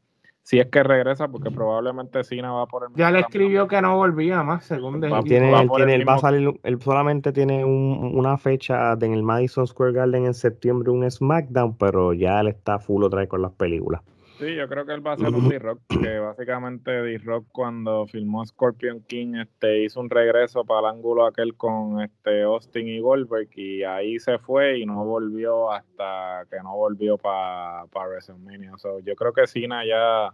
Si 0.42 0.58
es 0.58 0.66
que 0.68 0.82
regresa, 0.82 1.28
porque 1.28 1.50
probablemente 1.50 2.24
Cena 2.24 2.52
va 2.52 2.64
por 2.66 2.84
el 2.84 2.94
Ya 2.96 3.10
le 3.10 3.20
escribió 3.20 3.66
camino. 3.66 3.68
que 3.68 3.82
no 3.82 3.96
volvía 3.98 4.42
más, 4.42 4.64
según 4.64 4.94
Va- 5.02 5.20
de 5.20 5.22
Tiene, 5.24 5.50
va 5.52 5.60
él, 5.60 5.70
tiene, 5.74 5.94
el 5.96 6.00
él 6.00 6.08
va 6.08 6.14
a 6.14 6.18
salir, 6.20 6.60
él 6.62 6.80
solamente 6.80 7.32
tiene 7.32 7.64
un- 7.66 8.12
una 8.14 8.38
fecha 8.38 8.96
de- 8.96 9.06
en 9.06 9.12
el 9.12 9.22
Madison 9.22 9.66
Square 9.66 9.92
Garden 9.92 10.24
en 10.24 10.32
septiembre, 10.32 10.90
un 10.90 11.10
SmackDown, 11.10 11.76
pero 11.76 12.14
ya 12.14 12.40
él 12.40 12.48
está 12.48 12.78
full 12.78 13.02
otra 13.02 13.20
vez 13.20 13.28
con 13.28 13.42
las 13.42 13.52
películas. 13.52 14.00
Sí, 14.38 14.54
yo 14.54 14.68
creo 14.68 14.86
que 14.86 14.92
él 14.92 15.04
va 15.04 15.14
a 15.14 15.16
ser 15.16 15.34
un 15.34 15.48
D-Rock, 15.48 15.80
que 16.00 16.20
básicamente 16.20 16.92
D-Rock 16.92 17.48
cuando 17.50 18.06
filmó 18.06 18.46
Scorpion 18.46 19.02
King 19.02 19.34
este, 19.34 19.82
hizo 19.82 19.98
un 19.98 20.08
regreso 20.08 20.64
para 20.64 20.88
el 20.88 20.94
ángulo 20.94 21.26
aquel 21.26 21.56
con 21.56 22.00
este 22.00 22.42
Austin 22.42 22.86
y 22.86 23.00
Goldberg 23.00 23.48
y 23.56 23.82
ahí 23.82 24.20
se 24.20 24.38
fue 24.38 24.78
y 24.78 24.86
no 24.86 25.04
volvió 25.04 25.72
hasta 25.72 26.46
que 26.48 26.58
no 26.62 26.76
volvió 26.76 27.18
para 27.18 27.84
WrestleMania. 27.92 28.76
So, 28.76 29.00
yo 29.00 29.16
creo 29.16 29.32
que 29.32 29.48
Cena 29.48 29.84
ya 29.84 30.32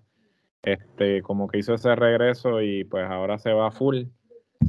este, 0.62 1.22
como 1.22 1.48
que 1.48 1.58
hizo 1.58 1.72
ese 1.72 1.96
regreso 1.96 2.60
y 2.60 2.84
pues 2.84 3.04
ahora 3.08 3.38
se 3.38 3.54
va 3.54 3.70
full. 3.70 4.04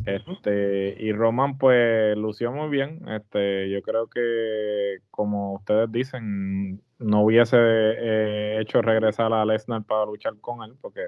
Este, 0.06 0.96
y 1.00 1.12
Roman 1.14 1.58
pues 1.58 2.16
lució 2.18 2.52
muy 2.52 2.70
bien. 2.70 3.08
Este, 3.10 3.70
yo 3.70 3.82
creo 3.82 4.08
que 4.08 5.00
como 5.10 5.56
ustedes 5.56 5.92
dicen, 5.92 6.82
no 7.00 7.22
hubiese 7.22 7.58
eh, 7.60 8.60
hecho 8.62 8.82
regresar 8.82 9.34
a 9.34 9.46
Lesnar 9.46 9.84
para 9.84 10.06
luchar 10.06 10.36
con 10.40 10.64
él, 10.64 10.76
porque 10.82 11.08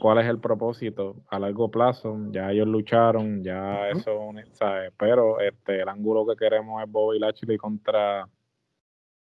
¿cuál 0.00 0.18
es 0.18 0.26
el 0.26 0.40
propósito? 0.40 1.22
A 1.28 1.38
largo 1.38 1.70
plazo, 1.70 2.16
ya 2.30 2.50
ellos 2.50 2.66
lucharon, 2.66 3.42
ya 3.42 3.88
eso, 3.88 4.30
¿sabes? 4.52 4.92
Pero 4.98 5.40
este, 5.40 5.82
el 5.82 5.88
ángulo 5.88 6.26
que 6.26 6.36
queremos 6.36 6.82
es 6.82 6.90
Bobby 6.90 7.18
Lashley 7.18 7.56
contra 7.56 8.28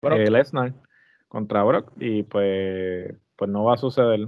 eh, 0.01 0.29
Lesnar, 0.29 0.73
contra 1.27 1.63
Brock, 1.63 1.93
y 1.97 2.23
pues, 2.23 3.15
pues 3.35 3.49
no 3.49 3.63
va 3.63 3.75
a 3.75 3.77
suceder, 3.77 4.27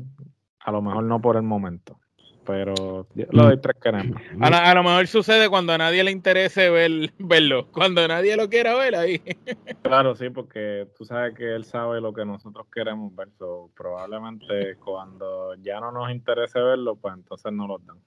a 0.59 0.71
lo 0.71 0.81
mejor 0.81 1.03
no 1.03 1.21
por 1.21 1.35
el 1.35 1.43
momento. 1.43 1.99
Pero 2.47 3.05
yo 3.13 3.25
lo 3.31 3.43
doy 3.43 3.57
tres 3.59 3.75
queremos. 3.81 4.19
A, 4.39 4.49
la- 4.49 4.71
a 4.71 4.73
lo 4.73 4.81
mejor 4.83 5.05
sucede 5.07 5.49
cuando 5.49 5.73
a 5.73 5.77
nadie 5.77 6.01
le 6.03 6.11
interese 6.11 6.69
ver, 6.69 7.11
verlo. 7.19 7.67
Cuando 7.73 8.07
nadie 8.07 8.37
lo 8.37 8.47
quiera 8.49 8.73
ver 8.75 8.95
ahí. 8.95 9.21
Claro, 9.83 10.15
sí, 10.15 10.29
porque 10.29 10.87
tú 10.97 11.05
sabes 11.05 11.33
que 11.35 11.55
él 11.55 11.63
sabe 11.63 12.01
lo 12.01 12.13
que 12.13 12.25
nosotros 12.25 12.67
queremos 12.73 13.15
ver. 13.15 13.29
so, 13.37 13.69
probablemente 13.75 14.75
cuando 14.83 15.55
ya 15.61 15.79
no 15.79 15.91
nos 15.93 16.09
interese 16.11 16.59
verlo, 16.59 16.95
pues 16.97 17.13
entonces 17.13 17.53
no 17.53 17.67
lo 17.67 17.77
dan. 17.79 17.97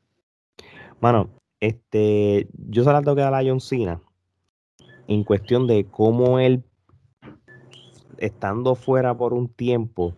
Mano, 1.00 1.30
este, 1.58 2.48
yo 2.52 2.84
se 2.84 2.92
la 2.92 3.00
tengo 3.00 3.14
que 3.14 3.22
dar 3.22 3.32
a 3.34 3.42
John 3.42 3.60
Cena 3.60 4.00
en 5.06 5.24
cuestión 5.24 5.66
de 5.66 5.86
cómo 5.90 6.38
él, 6.38 6.62
estando 8.18 8.74
fuera 8.74 9.16
por 9.16 9.32
un 9.32 9.48
tiempo, 9.48 10.14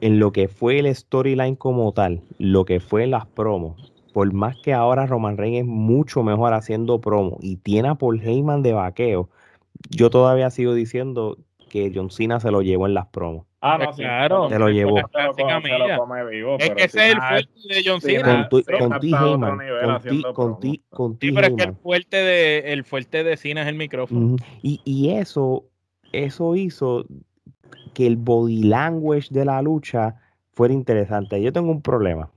en 0.00 0.18
lo 0.18 0.32
que 0.32 0.48
fue 0.48 0.78
el 0.78 0.94
storyline 0.94 1.56
como 1.56 1.92
tal, 1.92 2.22
lo 2.38 2.64
que 2.64 2.80
fue 2.80 3.06
las 3.06 3.26
promos, 3.26 3.92
por 4.12 4.32
más 4.32 4.56
que 4.62 4.72
ahora 4.72 5.06
Roman 5.06 5.36
Reigns 5.36 5.60
es 5.60 5.66
mucho 5.66 6.22
mejor 6.22 6.52
haciendo 6.54 7.00
promo 7.00 7.38
y 7.40 7.56
tiene 7.56 7.88
a 7.88 7.94
Paul 7.96 8.20
Heyman 8.20 8.62
de 8.62 8.72
vaqueo, 8.72 9.28
yo 9.90 10.10
todavía 10.10 10.50
sigo 10.50 10.74
diciendo 10.74 11.36
que 11.68 11.90
John 11.92 12.10
Cena 12.10 12.38
se 12.38 12.52
lo 12.52 12.62
llevó 12.62 12.86
en 12.86 12.94
las 12.94 13.06
promos. 13.06 13.46
Ah, 13.60 13.78
no, 13.78 13.92
sí, 13.92 14.02
claro. 14.02 14.48
Se 14.48 14.58
lo 14.58 14.68
llevó. 14.68 14.98
Es 14.98 16.70
que 16.70 16.84
ese 16.84 17.08
es 17.08 17.12
el 17.12 17.18
ah, 17.18 17.28
fuerte 17.30 17.74
de 17.74 17.82
John 17.84 18.00
Cena. 18.00 18.48
Con, 20.34 20.60
T. 20.60 20.80
con. 20.90 21.18
Sí, 21.18 21.32
pero 21.32 21.46
es 21.46 21.54
que 21.54 21.62
el 21.64 21.74
fuerte 21.74 22.16
de, 22.18 22.72
el 22.72 22.84
fuerte 22.84 23.24
de 23.24 23.36
Cena 23.36 23.62
es 23.62 23.68
el 23.68 23.74
micrófono. 23.74 24.36
Y, 24.62 24.80
y 24.84 25.10
eso, 25.10 25.64
eso 26.12 26.54
hizo 26.54 27.06
que 27.94 28.06
el 28.06 28.16
body 28.16 28.64
language 28.64 29.28
de 29.30 29.44
la 29.44 29.62
lucha 29.62 30.16
fuera 30.52 30.74
interesante. 30.74 31.40
Yo 31.40 31.52
tengo 31.52 31.70
un 31.70 31.82
problema. 31.82 32.30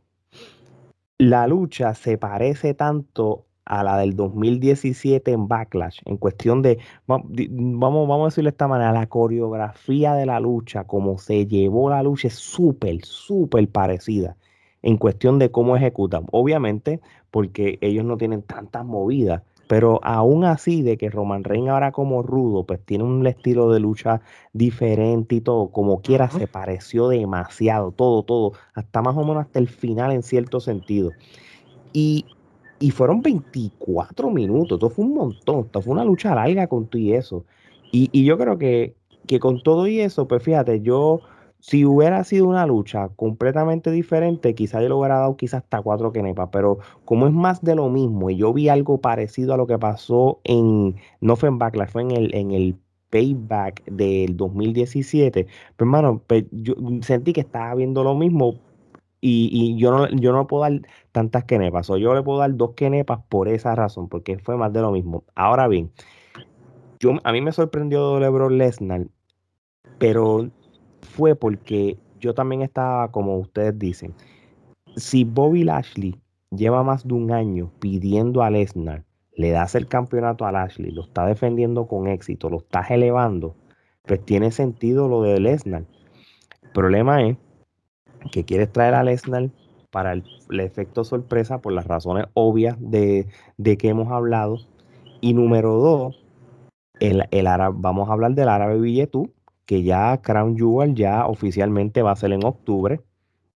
La 1.17 1.47
lucha 1.47 1.93
se 1.93 2.17
parece 2.17 2.73
tanto 2.73 3.45
a 3.65 3.83
la 3.83 3.97
del 3.97 4.15
2017 4.15 5.31
en 5.31 5.47
Backlash, 5.47 5.99
en 6.05 6.17
cuestión 6.17 6.61
de, 6.61 6.79
vamos, 7.05 8.07
vamos 8.07 8.21
a 8.21 8.25
decirlo 8.25 8.47
de 8.47 8.53
esta 8.53 8.67
manera, 8.67 8.93
la 8.93 9.07
coreografía 9.07 10.13
de 10.13 10.25
la 10.25 10.39
lucha, 10.39 10.85
como 10.85 11.17
se 11.17 11.45
llevó 11.47 11.89
la 11.89 12.01
lucha, 12.01 12.29
es 12.29 12.35
súper, 12.35 13.03
súper 13.03 13.67
parecida 13.67 14.37
en 14.83 14.97
cuestión 14.97 15.37
de 15.37 15.51
cómo 15.51 15.75
ejecutan. 15.75 16.25
Obviamente, 16.31 17.01
porque 17.29 17.77
ellos 17.81 18.05
no 18.05 18.15
tienen 18.15 18.41
tantas 18.41 18.85
movidas, 18.85 19.43
pero 19.67 19.99
aún 20.03 20.45
así, 20.45 20.81
de 20.81 20.97
que 20.97 21.09
Roman 21.09 21.43
Reigns 21.43 21.69
ahora 21.69 21.91
como 21.91 22.23
rudo, 22.23 22.63
pues 22.63 22.79
tiene 22.85 23.03
un 23.03 23.25
estilo 23.27 23.71
de 23.71 23.79
lucha 23.79 24.21
diferente 24.53 25.35
y 25.35 25.41
todo, 25.41 25.69
como 25.69 26.01
quiera, 26.01 26.29
se 26.29 26.47
pareció 26.47 27.09
demasiado, 27.09 27.91
todo, 27.91 28.23
todo, 28.23 28.53
hasta 28.73 29.01
más 29.01 29.15
o 29.15 29.21
menos 29.21 29.45
hasta 29.45 29.59
el 29.59 29.67
final 29.67 30.11
en 30.11 30.23
cierto 30.23 30.59
sentido. 30.59 31.11
Y, 31.91 32.25
y 32.79 32.91
fueron 32.91 33.21
24 33.21 34.29
minutos, 34.29 34.77
esto 34.77 34.89
fue 34.89 35.05
un 35.05 35.13
montón, 35.13 35.65
esto 35.65 35.81
fue 35.81 35.93
una 35.93 36.05
lucha 36.05 36.33
larga 36.33 36.67
con 36.67 36.87
todo 36.87 37.01
y 37.01 37.13
eso. 37.13 37.45
Y, 37.91 38.09
y 38.11 38.23
yo 38.23 38.37
creo 38.37 38.57
que, 38.57 38.95
que 39.27 39.39
con 39.39 39.61
todo 39.61 39.87
y 39.87 39.99
eso, 39.99 40.27
pues 40.27 40.43
fíjate, 40.43 40.81
yo 40.81 41.21
si 41.59 41.85
hubiera 41.85 42.23
sido 42.23 42.47
una 42.47 42.65
lucha 42.65 43.09
completamente 43.15 43.91
diferente, 43.91 44.55
quizás 44.55 44.81
yo 44.81 44.89
le 44.89 44.93
hubiera 44.93 45.19
dado 45.19 45.37
quizás 45.37 45.63
hasta 45.63 45.81
cuatro 45.81 46.11
kenepas, 46.11 46.49
pero 46.51 46.79
como 47.05 47.27
es 47.27 47.33
más 47.33 47.61
de 47.61 47.75
lo 47.75 47.89
mismo 47.89 48.29
y 48.29 48.37
yo 48.37 48.53
vi 48.53 48.69
algo 48.69 49.01
parecido 49.01 49.53
a 49.53 49.57
lo 49.57 49.67
que 49.67 49.77
pasó 49.77 50.39
en, 50.43 50.95
no 51.21 51.35
fue 51.35 51.49
en 51.49 51.57
Backlash, 51.57 51.89
fue 51.89 52.03
en 52.03 52.11
el, 52.11 52.35
en 52.35 52.51
el 52.51 52.77
Payback 53.09 53.85
del 53.85 54.35
2017, 54.37 55.45
pues 55.45 55.53
hermano, 55.79 56.21
pues, 56.27 56.45
yo 56.51 56.75
sentí 57.01 57.33
que 57.33 57.41
estaba 57.41 57.73
viendo 57.75 58.03
lo 58.03 58.15
mismo 58.15 58.59
y, 59.19 59.75
yo, 59.77 59.91
no, 59.91 60.07
yo 60.09 60.31
no 60.31 60.47
puedo 60.47 60.63
dar 60.63 60.81
tantas 61.11 61.43
kenepas, 61.45 61.89
o 61.89 61.97
yo 61.97 62.13
le 62.13 62.21
puedo 62.23 62.39
dar 62.39 62.55
dos 62.55 62.71
kenepas 62.75 63.19
por 63.29 63.47
esa 63.47 63.75
razón, 63.75 64.07
porque 64.07 64.37
fue 64.37 64.57
más 64.57 64.71
de 64.71 64.81
lo 64.81 64.91
mismo. 64.91 65.23
Ahora 65.35 65.67
bien, 65.67 65.91
yo, 66.99 67.13
a 67.23 67.31
mí 67.31 67.41
me 67.41 67.51
sorprendió 67.51 68.19
LeBron 68.19 68.57
Lesnar, 68.57 69.07
pero 69.97 70.49
fue 71.01 71.35
porque 71.35 71.97
yo 72.19 72.33
también 72.33 72.61
estaba, 72.61 73.11
como 73.11 73.37
ustedes 73.37 73.77
dicen, 73.77 74.13
si 74.95 75.23
Bobby 75.23 75.63
Lashley 75.63 76.19
lleva 76.51 76.83
más 76.83 77.07
de 77.07 77.13
un 77.13 77.31
año 77.31 77.71
pidiendo 77.79 78.41
a 78.41 78.49
Lesnar, 78.49 79.03
le 79.35 79.51
das 79.51 79.75
el 79.75 79.87
campeonato 79.87 80.45
a 80.45 80.51
Lashley, 80.51 80.91
lo 80.91 81.03
está 81.03 81.25
defendiendo 81.25 81.87
con 81.87 82.07
éxito, 82.07 82.49
lo 82.49 82.57
estás 82.57 82.89
elevando, 82.89 83.55
pues 84.03 84.23
tiene 84.25 84.51
sentido 84.51 85.07
lo 85.07 85.21
de 85.21 85.39
Lesnar. 85.39 85.85
El 86.63 86.69
problema 86.71 87.23
es 87.23 87.37
que 88.31 88.43
quieres 88.43 88.71
traer 88.71 88.95
a 88.95 89.03
Lesnar 89.03 89.49
para 89.91 90.13
el, 90.13 90.23
efecto 90.59 91.03
sorpresa 91.03 91.59
por 91.59 91.73
las 91.73 91.87
razones 91.87 92.25
obvias 92.33 92.77
de, 92.79 93.27
que 93.57 93.89
hemos 93.89 94.11
hablado. 94.11 94.57
Y 95.21 95.33
número 95.33 95.73
dos, 95.73 96.23
el, 96.99 97.23
el 97.31 97.47
vamos 97.73 98.09
a 98.09 98.13
hablar 98.13 98.33
del 98.33 98.49
árabe 98.49 98.79
billetú, 98.79 99.31
que 99.67 99.83
ya 99.83 100.19
Crown 100.21 100.57
Jewel 100.57 100.95
ya 100.95 101.27
oficialmente 101.27 102.01
va 102.01 102.11
a 102.11 102.15
ser 102.15 102.31
en 102.31 102.43
octubre 102.43 103.01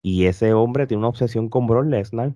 y 0.03 0.25
ese 0.25 0.55
hombre 0.55 0.87
tiene 0.87 1.01
una 1.01 1.09
obsesión 1.09 1.51
con 1.51 1.67
Brock 1.67 1.85
Lesnar. 1.85 2.33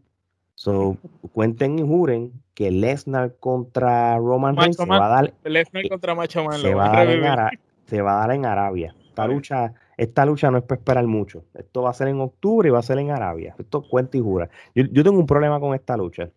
So, 0.55 0.99
cuenten 1.33 1.79
y 1.79 1.83
juren 1.83 2.33
que 2.55 2.71
Lesnar 2.71 3.35
contra 3.41 4.19
Roman 4.19 4.57
Reigns 4.57 4.77
se 4.77 4.85
va 4.85 5.07
a 5.07 5.09
dar 5.09 5.35
Lesnar 5.45 5.89
contra 5.89 6.15
Macho 6.15 6.45
Man 6.45 6.61
se, 6.61 6.75
va 6.75 6.91
a 6.91 7.05
dar 7.05 7.11
en 7.11 7.59
se 7.87 8.03
va 8.03 8.17
a 8.17 8.27
dar 8.27 8.37
en 8.37 8.45
Arabia. 8.45 8.95
Esta 9.09 9.27
lucha, 9.27 9.73
esta 9.97 10.27
lucha 10.27 10.51
no 10.51 10.59
es 10.59 10.65
para 10.65 10.79
esperar 10.79 11.07
mucho. 11.07 11.45
Esto 11.55 11.83
va 11.83 11.91
a 11.91 11.95
ser 11.95 12.09
en 12.09 12.21
octubre 12.21 12.69
y 12.69 12.71
va 12.71 12.79
a 12.79 12.83
ser 12.83 12.99
en 12.99 13.11
Arabia. 13.11 13.57
Esto 13.59 13.83
cuenta 13.89 14.19
y 14.19 14.21
jura. 14.21 14.51
Yo, 14.75 14.85
yo 14.85 15.03
tengo 15.03 15.19
un 15.19 15.27
problema 15.27 15.59
con 15.59 15.75
esta 15.75 15.97
lucha. 15.97 16.29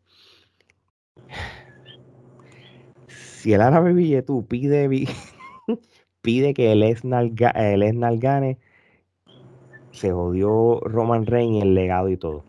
Si 3.07 3.53
el 3.53 3.61
árabe 3.61 3.93
billetú 3.93 4.43
pide 4.47 4.87
pide 6.25 6.55
que 6.55 6.71
el 6.71 6.79
Lesnar, 6.79 7.29
gane, 8.17 8.57
se 9.91 10.11
jodió 10.11 10.79
Roman 10.81 11.27
Reigns 11.27 11.61
el 11.61 11.75
legado 11.75 12.09
y 12.09 12.17
todo. 12.17 12.43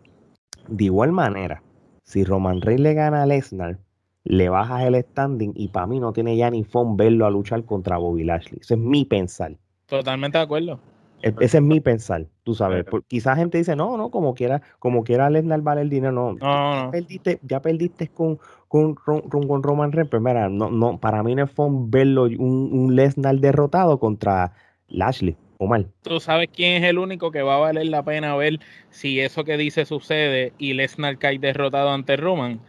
De 0.67 0.85
igual 0.85 1.11
manera, 1.11 1.61
si 2.03 2.23
Roman 2.23 2.59
Reigns 2.59 2.81
le 2.81 2.93
gana 2.95 3.21
a 3.21 3.25
Lesnar, 3.27 3.77
le 4.23 4.49
bajas 4.49 4.83
el 4.83 4.95
standing 4.95 5.53
y 5.55 5.67
para 5.69 5.85
mí 5.85 5.99
no 5.99 6.11
tiene 6.11 6.35
ya 6.35 6.49
ni 6.49 6.63
fun 6.63 6.97
verlo 6.97 7.27
a 7.27 7.29
luchar 7.29 7.63
contra 7.65 7.97
Bobby 7.97 8.23
Lashley. 8.23 8.59
Ese 8.59 8.73
es 8.73 8.79
mi 8.79 9.05
pensar. 9.05 9.55
Totalmente 9.85 10.39
de 10.39 10.43
acuerdo. 10.43 10.79
E, 11.21 11.33
ese 11.39 11.57
es 11.57 11.63
mi 11.63 11.79
pensar, 11.79 12.25
tú 12.43 12.55
sabes. 12.55 12.83
Quizás 13.07 13.37
gente 13.37 13.59
dice, 13.59 13.75
no, 13.75 13.95
no, 13.95 14.09
como 14.09 14.33
quiera, 14.33 14.61
como 14.79 15.03
quiera 15.03 15.29
Lesnar 15.29 15.61
vale 15.61 15.81
el 15.81 15.89
dinero. 15.89 16.11
No, 16.11 16.35
Ya, 16.39 16.89
perdiste, 16.91 17.39
ya 17.43 17.61
perdiste 17.61 18.07
con, 18.09 18.39
con, 18.67 18.95
con, 18.95 19.63
Roman 19.63 19.91
Reigns. 19.91 20.09
Pero 20.09 20.21
mira, 20.21 20.49
no, 20.49 20.69
no, 20.69 20.99
para 20.99 21.23
mí 21.23 21.35
no 21.35 21.43
es 21.43 21.51
fun 21.51 21.89
verlo 21.89 22.23
un, 22.23 22.69
un 22.71 22.95
Lesnar 22.95 23.37
derrotado 23.37 23.99
contra 23.99 24.53
Lashley. 24.87 25.35
O 25.59 25.65
mal. 25.65 25.87
Tú 26.03 26.19
sabes 26.19 26.49
quién 26.53 26.83
es 26.83 26.89
el 26.89 26.99
único 26.99 27.31
que 27.31 27.41
va 27.41 27.55
a 27.55 27.59
valer 27.59 27.87
la 27.87 28.03
pena 28.03 28.35
ver 28.35 28.59
si 28.91 29.19
eso 29.19 29.43
que 29.43 29.57
dice 29.57 29.85
sucede 29.85 30.53
y 30.59 30.73
Lesnar 30.73 31.17
cae 31.17 31.39
derrotado 31.39 31.89
ante 31.89 32.15
Roman. 32.15 32.59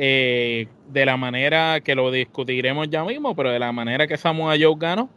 Eh, 0.00 0.68
de 0.90 1.06
la 1.06 1.16
manera 1.16 1.80
que 1.80 1.96
lo 1.96 2.12
discutiremos 2.12 2.88
ya 2.88 3.04
mismo, 3.04 3.34
pero 3.34 3.50
de 3.50 3.58
la 3.58 3.72
manera 3.72 4.06
que 4.06 4.16
Samoa 4.16 4.54
Joe 4.60 4.76
ganó, 4.78 5.08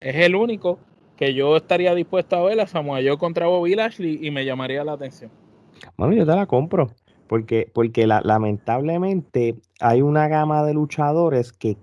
es 0.00 0.16
el 0.16 0.34
único 0.34 0.78
que 1.16 1.34
yo 1.34 1.56
estaría 1.56 1.94
dispuesto 1.94 2.36
a 2.36 2.42
ver 2.42 2.60
a 2.60 2.66
Samoa 2.66 3.00
Joe 3.04 3.18
contra 3.18 3.46
Bobby 3.46 3.74
Lashley 3.74 4.20
y 4.22 4.30
me 4.30 4.44
llamaría 4.44 4.84
la 4.84 4.92
atención. 4.92 5.30
Bueno, 5.96 6.14
yo 6.14 6.24
te 6.24 6.34
la 6.34 6.46
compro. 6.46 6.88
Porque, 7.28 7.70
porque 7.74 8.06
lamentablemente 8.06 9.56
hay 9.80 10.02
una 10.02 10.28
gama 10.28 10.64
de 10.64 10.74
luchadores 10.74 11.52
que, 11.52 11.76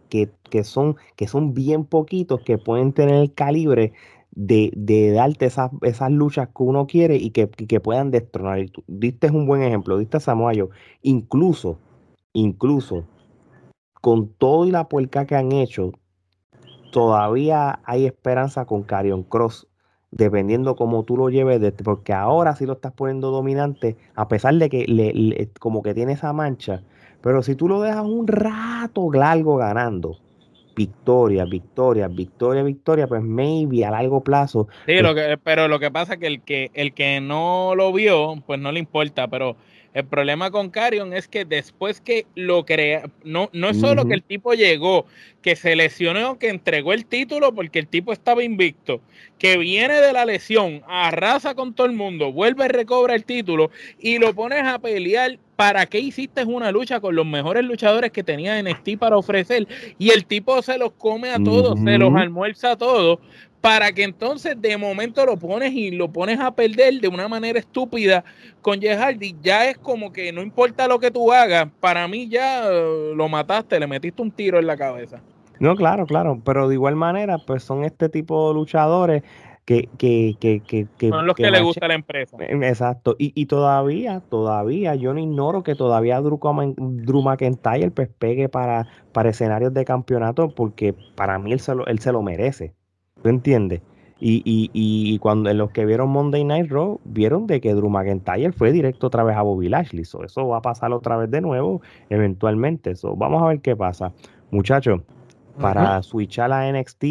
son, 0.64 0.96
que 1.16 1.28
son 1.28 1.54
bien 1.54 1.86
poquitos, 1.86 2.42
que 2.42 2.58
pueden 2.58 2.94
tener 2.94 3.16
el 3.16 3.34
calibre 3.34 3.94
de, 4.36 5.12
darte 5.14 5.46
esas, 5.46 5.72
esas 5.82 6.12
luchas 6.12 6.48
que 6.48 6.64
uno 6.64 6.88
quiere 6.88 7.16
y 7.18 7.32
que, 7.32 7.48
puedan 7.80 8.12
destronar. 8.12 8.60
Y 8.60 8.68
tú, 8.68 8.84
diste 8.88 9.30
un 9.30 9.46
buen 9.46 9.64
ejemplo, 9.64 9.98
diste 9.98 10.18
a 10.18 10.20
Samoa 10.20 10.54
Joe. 10.56 10.70
Incluso, 11.02 11.78
incluso, 12.34 13.06
con 14.02 14.30
todo 14.30 14.66
y 14.66 14.72
la 14.72 14.88
puerca 14.88 15.26
que 15.26 15.36
han 15.36 15.52
hecho, 15.52 15.92
todavía 16.92 17.80
hay 17.86 18.06
esperanza 18.06 18.66
con 18.66 18.84
Carion 18.84 19.24
Cross, 19.24 19.68
dependiendo 20.16 20.76
cómo 20.76 21.04
tú 21.04 21.18
lo 21.18 21.30
lleves, 21.30 21.74
porque 21.84 22.14
ahora 22.14 22.56
sí 22.56 22.66
lo 22.66 22.74
estás 22.74 22.94
poniendo 22.94 23.32
dominante, 23.32 23.98
a 24.16 24.28
pesar 24.28 24.56
de 24.56 24.70
que 24.70 24.86
le, 24.88 25.50
como 25.60 25.82
que 25.82 25.94
tiene 25.94 26.14
esa 26.14 26.34
mancha, 26.34 26.82
pero 27.22 27.42
si 27.42 27.56
tú 27.56 27.68
lo 27.68 27.82
dejas 27.82 28.04
un 28.04 28.28
rato 28.28 29.12
largo 29.12 29.58
ganando, 29.58 30.18
victoria, 30.76 31.46
victoria, 31.46 32.08
victoria, 32.08 32.64
victoria, 32.64 33.08
pues 33.08 33.22
maybe 33.22 33.86
a 33.86 33.92
largo 33.92 34.22
plazo. 34.22 34.68
Sí, 34.86 35.00
lo 35.02 35.16
que, 35.16 35.38
pero 35.44 35.68
lo 35.68 35.80
que 35.80 35.92
pasa 35.92 36.14
es 36.14 36.20
que 36.20 36.28
el 36.28 36.42
que 36.42 36.72
el 36.74 36.94
que 36.94 37.22
no 37.22 37.74
lo 37.76 37.94
vio, 37.94 38.36
pues 38.46 38.60
no 38.60 38.72
le 38.72 38.80
importa, 38.80 39.28
pero 39.28 39.56
el 39.94 40.06
problema 40.06 40.50
con 40.50 40.70
Carion 40.70 41.14
es 41.14 41.28
que 41.28 41.46
después 41.46 42.02
que 42.02 42.26
lo 42.36 42.66
crea, 42.66 43.10
no, 43.24 43.50
no 43.54 43.70
es 43.70 43.80
solo 43.80 44.06
que 44.06 44.16
el 44.16 44.24
tipo 44.24 44.54
llegó, 44.54 45.06
que 45.44 45.56
se 45.56 45.76
lesionó, 45.76 46.40
que 46.40 46.50
entregó 46.50 46.94
el 46.94 47.06
título 47.06 47.54
porque 47.54 47.80
el 47.80 47.88
tipo 47.88 48.12
estaba 48.12 48.44
invicto, 48.44 49.02
que 49.38 49.58
viene 49.58 50.02
de 50.02 50.12
la 50.12 50.26
lesión, 50.26 50.82
arrasa 50.88 51.54
con 51.54 51.76
todo 51.76 51.86
el 51.86 51.94
mundo, 51.94 52.32
vuelve 52.32 52.66
y 52.66 52.70
recobra 52.70 53.14
el 53.14 53.24
título 53.24 53.70
y 54.00 54.18
lo 54.18 54.34
pones 54.34 54.64
a 54.64 54.80
pelear. 54.80 55.38
¿Para 55.56 55.86
qué 55.86 56.00
hiciste 56.00 56.44
una 56.44 56.72
lucha 56.72 57.00
con 57.00 57.16
los 57.16 57.28
mejores 57.28 57.64
luchadores 57.64 58.12
que 58.12 58.24
tenía 58.24 58.62
NXT 58.62 58.98
para 58.98 59.18
ofrecer? 59.18 59.68
Y 60.00 60.10
el 60.10 60.26
tipo 60.26 60.60
se 60.64 60.80
los 60.80 60.94
come 60.94 61.30
a 61.30 61.38
todos, 61.38 61.80
se 61.80 61.98
los 62.00 62.16
almuerza 62.16 62.72
a 62.72 62.76
todos, 62.76 63.20
para 63.64 63.94
que 63.94 64.04
entonces 64.04 64.62
de 64.62 64.76
momento 64.76 65.26
lo 65.26 65.38
pones 65.38 65.72
y 65.72 65.90
lo 65.92 66.12
pones 66.12 66.38
a 66.38 66.52
perder 66.52 67.00
de 67.00 67.08
una 67.08 67.30
manera 67.30 67.58
estúpida 67.58 68.26
con 68.62 68.82
Jeff 68.82 69.00
Hardy, 69.00 69.38
ya 69.42 69.70
es 69.70 69.78
como 69.78 70.12
que 70.12 70.34
no 70.34 70.42
importa 70.42 70.86
lo 70.86 71.00
que 71.00 71.12
tú 71.12 71.32
hagas, 71.32 71.70
para 71.80 72.06
mí 72.10 72.28
ya 72.28 72.68
eh, 72.70 73.14
lo 73.16 73.30
mataste, 73.30 73.80
le 73.80 73.88
metiste 73.88 74.22
un 74.22 74.32
tiro 74.32 74.60
en 74.60 74.68
la 74.68 74.76
cabeza. 74.76 75.22
No, 75.62 75.78
claro, 75.78 76.06
claro, 76.06 76.42
pero 76.44 76.68
de 76.68 76.74
igual 76.74 76.98
manera, 76.98 77.38
pues 77.38 77.64
son 77.64 77.86
este 77.86 78.10
tipo 78.10 78.50
de 78.50 78.56
luchadores 78.56 79.24
que... 79.64 79.88
que, 79.98 80.36
que, 80.42 80.62
que 80.62 81.08
son 81.08 81.26
los 81.26 81.34
que, 81.34 81.50
le 81.50 81.62
gusta 81.62 81.88
la 81.88 81.94
empresa. 81.94 82.36
Em, 82.42 82.64
exacto, 82.64 83.16
y, 83.18 83.32
y, 83.34 83.46
todavía, 83.46 84.20
todavía, 84.30 84.96
yo 84.96 85.14
no 85.14 85.22
ignoro 85.22 85.64
que 85.64 85.76
todavía 85.76 86.20
Drew, 86.20 86.38
Drew 86.76 87.22
McIntyre 87.22 87.92
pues 87.92 88.10
pegue 88.10 88.50
para, 88.50 88.90
para 89.14 89.30
escenarios 89.30 89.74
de 89.74 89.86
campeonato, 89.86 90.54
porque 90.54 90.94
para 91.16 91.40
mí 91.40 91.54
él 91.54 91.62
se 91.62 91.74
lo, 91.74 91.88
él 91.88 92.00
se 92.00 92.12
lo 92.12 92.22
merece. 92.22 92.74
¿Tú 93.24 93.30
entiendes? 93.30 93.82
Y, 94.20 94.42
y, 94.46 94.70
y 94.74 95.18
cuando 95.20 95.54
los 95.54 95.72
que 95.72 95.86
vieron 95.86 96.10
Monday 96.10 96.44
Night 96.44 96.70
Raw, 96.70 97.00
vieron 97.04 97.48
de 97.48 97.60
que 97.60 97.74
Drew 97.74 97.90
McIntyre 97.90 98.54
fue 98.54 98.72
directo 98.72 99.08
otra 99.08 99.24
vez 99.24 99.36
a 99.36 99.42
Bobby 99.42 99.68
Lashley. 99.68 100.04
eso 100.04 100.48
va 100.48 100.58
a 100.58 100.62
pasar 100.62 100.94
otra 100.94 101.18
vez 101.18 101.30
de 101.32 101.42
nuevo, 101.42 101.82
eventualmente. 102.10 102.92
eso 102.92 103.16
vamos 103.16 103.42
a 103.42 103.48
ver 103.48 103.60
qué 103.60 103.76
pasa. 103.76 104.14
Muchachos, 104.52 105.02
para 105.60 106.02
switchar 106.04 106.52
a 106.52 106.72
NXT, 106.72 107.04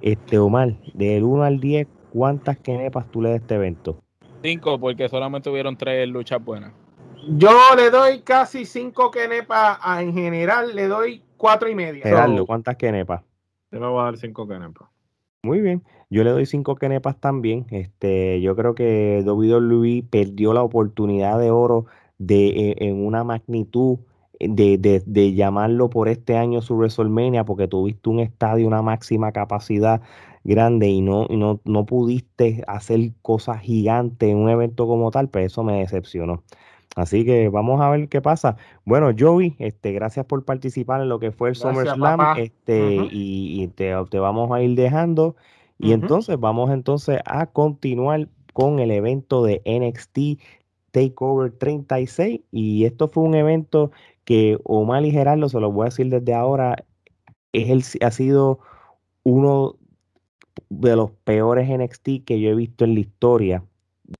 Este, 0.00 0.38
Omar, 0.38 0.74
del 0.94 1.24
1 1.24 1.42
al 1.42 1.60
10, 1.60 1.86
¿cuántas 2.12 2.58
kenepas 2.58 3.10
tú 3.10 3.20
le 3.22 3.30
das 3.30 3.38
a 3.40 3.42
este 3.42 3.54
evento? 3.56 3.98
Cinco, 4.42 4.78
porque 4.78 5.08
solamente 5.08 5.50
hubieron 5.50 5.76
tres 5.76 6.08
luchas 6.08 6.42
buenas. 6.44 6.72
Yo 7.36 7.50
le 7.76 7.90
doy 7.90 8.20
casi 8.22 8.64
cinco 8.64 9.10
kenepas 9.10 9.78
en 10.00 10.12
general, 10.12 10.74
le 10.74 10.88
doy 10.88 11.22
cuatro 11.36 11.68
y 11.68 11.74
media. 11.74 12.02
Gerardo, 12.02 12.44
¿cuántas 12.46 12.76
kenepas? 12.76 13.22
Yo 13.72 13.80
le 13.80 13.86
voy 13.86 14.00
a 14.00 14.04
dar 14.04 14.18
cinco 14.18 14.46
kenepas. 14.46 14.88
Muy 15.44 15.60
bien, 15.60 15.82
yo 16.08 16.22
le 16.22 16.30
doy 16.30 16.46
cinco 16.46 16.76
kenepas 16.76 17.18
también. 17.18 17.66
Este, 17.70 18.40
yo 18.40 18.54
creo 18.54 18.74
que 18.74 19.24
WWE 19.26 20.04
perdió 20.08 20.52
la 20.52 20.62
oportunidad 20.62 21.38
de 21.40 21.50
oro 21.50 21.86
de, 22.18 22.48
e, 22.48 22.88
en 22.88 23.04
una 23.04 23.24
magnitud 23.24 23.98
de, 24.38 24.78
de, 24.78 25.02
de, 25.04 25.34
llamarlo 25.34 25.90
por 25.90 26.08
este 26.08 26.36
año 26.36 26.62
su 26.62 26.76
WrestleMania, 26.76 27.44
porque 27.44 27.66
tuviste 27.66 28.08
un 28.10 28.20
estadio, 28.20 28.66
una 28.66 28.82
máxima 28.82 29.32
capacidad 29.32 30.02
grande 30.44 30.88
y 30.88 31.00
no, 31.00 31.26
y 31.28 31.36
no, 31.36 31.60
no 31.64 31.86
pudiste 31.86 32.62
hacer 32.66 33.12
cosas 33.22 33.60
gigantes 33.62 34.28
en 34.28 34.36
un 34.36 34.50
evento 34.50 34.86
como 34.86 35.10
tal, 35.10 35.28
pero 35.28 35.44
pues 35.44 35.52
eso 35.52 35.64
me 35.64 35.78
decepcionó. 35.78 36.42
Así 36.94 37.24
que 37.24 37.48
vamos 37.48 37.80
a 37.80 37.88
ver 37.90 38.08
qué 38.08 38.20
pasa. 38.20 38.56
Bueno, 38.84 39.10
Joey, 39.18 39.56
este, 39.58 39.92
gracias 39.92 40.26
por 40.26 40.44
participar 40.44 41.00
en 41.00 41.08
lo 41.08 41.18
que 41.18 41.32
fue 41.32 41.48
el 41.50 41.56
SummerSlam, 41.56 42.38
este, 42.38 43.08
y, 43.10 43.66
te, 43.68 43.94
vamos 43.94 44.50
a 44.52 44.60
ir 44.62 44.74
dejando. 44.76 45.36
Y 45.78 45.92
entonces 45.92 46.38
vamos 46.38 46.70
entonces 46.70 47.18
a 47.24 47.46
continuar 47.46 48.28
con 48.52 48.78
el 48.78 48.90
evento 48.90 49.42
de 49.42 49.62
NXT 49.64 50.40
Takeover 50.92 51.50
36. 51.52 52.40
Y 52.52 52.84
esto 52.84 53.08
fue 53.08 53.24
un 53.24 53.34
evento 53.34 53.90
que 54.24 54.58
Omar 54.64 55.04
y 55.04 55.10
Gerardo, 55.10 55.48
se 55.48 55.58
lo 55.58 55.72
voy 55.72 55.84
a 55.84 55.84
decir 55.86 56.08
desde 56.08 56.34
ahora, 56.34 56.84
es 57.52 57.70
el, 57.70 58.06
ha 58.06 58.10
sido 58.10 58.60
uno 59.24 59.76
de 60.68 60.94
los 60.94 61.10
peores 61.10 61.68
NXT 61.68 62.24
que 62.24 62.38
yo 62.40 62.50
he 62.50 62.54
visto 62.54 62.84
en 62.84 62.94
la 62.94 63.00
historia 63.00 63.64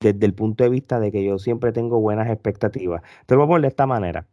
desde 0.00 0.26
el 0.26 0.34
punto 0.34 0.64
de 0.64 0.70
vista 0.70 1.00
de 1.00 1.12
que 1.12 1.24
yo 1.24 1.38
siempre 1.38 1.72
tengo 1.72 2.00
buenas 2.00 2.30
expectativas. 2.30 3.02
Te 3.26 3.34
lo 3.34 3.40
voy 3.40 3.46
a 3.46 3.48
poner 3.48 3.62
de 3.62 3.68
esta 3.68 3.86
manera. 3.86 4.26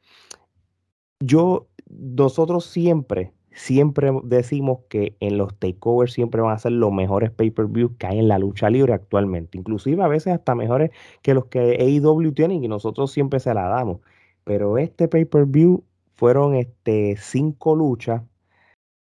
Yo, 1.20 1.68
nosotros 1.89 2.66
siempre, 2.66 3.34
siempre 3.52 4.12
decimos 4.24 4.80
que 4.89 5.18
en 5.20 5.38
los 5.38 5.58
takeovers 5.58 6.14
siempre 6.14 6.41
van 6.41 6.54
a 6.54 6.60
ser 6.60 6.72
los 6.74 6.91
mejores 6.93 7.32
pay-per-views 7.32 7.93
que 7.97 8.08
hay 8.08 8.20
en 8.20 8.28
la 8.28 8.39
lucha 8.39 8.70
libre 8.70 8.93
actualmente. 8.93 9.58
Inclusive 9.58 10.02
a 10.04 10.08
veces 10.08 10.34
hasta 10.34 10.56
mejores 10.56 10.91
que 11.22 11.34
los 11.34 11.45
que 11.45 11.78
AEW 11.80 12.32
tienen 12.34 12.64
y 12.64 12.68
nosotros 12.68 13.12
siempre 13.12 13.39
se 13.39 13.54
la 13.54 13.68
damos. 13.68 14.00
Pero 14.43 14.78
este 14.78 15.08
pay-per-view 15.08 15.84
fueron 16.16 16.56
este, 16.56 17.18
cinco 17.18 17.76
luchas 17.76 18.24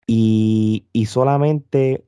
y, 0.06 0.86
y 0.92 1.06
solamente 1.06 2.05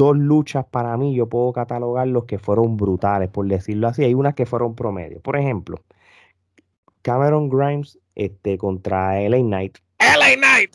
dos 0.00 0.16
luchas 0.16 0.64
para 0.64 0.96
mí 0.96 1.14
yo 1.14 1.28
puedo 1.28 1.52
catalogar 1.52 2.08
los 2.08 2.24
que 2.24 2.38
fueron 2.38 2.78
brutales, 2.78 3.28
por 3.28 3.46
decirlo 3.46 3.86
así. 3.86 4.02
Hay 4.02 4.14
unas 4.14 4.34
que 4.34 4.46
fueron 4.46 4.74
promedio. 4.74 5.20
Por 5.20 5.36
ejemplo, 5.36 5.82
Cameron 7.02 7.50
Grimes 7.50 7.98
este, 8.14 8.56
contra 8.56 9.20
LA 9.20 9.40
Knight. 9.40 9.76
LA 9.98 10.36
Knight. 10.36 10.70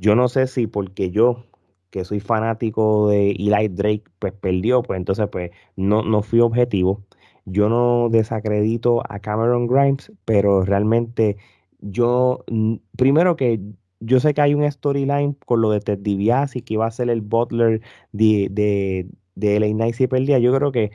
Yo 0.00 0.14
no 0.14 0.28
sé 0.28 0.46
si 0.46 0.66
porque 0.66 1.10
yo, 1.10 1.44
que 1.90 2.06
soy 2.06 2.20
fanático 2.20 3.10
de 3.10 3.32
Eli 3.32 3.68
Drake, 3.68 4.04
pues 4.18 4.32
perdió, 4.32 4.82
pues 4.82 4.96
entonces 4.96 5.28
pues 5.30 5.50
no, 5.76 6.02
no 6.02 6.22
fui 6.22 6.40
objetivo. 6.40 7.02
Yo 7.44 7.68
no 7.68 8.08
desacredito 8.08 9.02
a 9.06 9.18
Cameron 9.18 9.66
Grimes, 9.66 10.10
pero 10.24 10.64
realmente 10.64 11.36
yo, 11.80 12.42
primero 12.96 13.36
que 13.36 13.60
yo 14.00 14.20
sé 14.20 14.34
que 14.34 14.40
hay 14.42 14.54
un 14.54 14.70
storyline 14.70 15.36
con 15.46 15.60
lo 15.60 15.70
de 15.70 15.80
Ted 15.80 15.98
DiBiase 15.98 16.62
que 16.62 16.74
iba 16.74 16.86
a 16.86 16.90
ser 16.90 17.10
el 17.10 17.20
butler 17.20 17.80
de, 18.12 18.48
de, 18.50 19.08
de 19.34 19.60
LA 19.60 19.68
Knight 19.68 19.94
si 19.94 20.06
perdía. 20.06 20.38
Yo 20.38 20.54
creo 20.54 20.72
que 20.72 20.92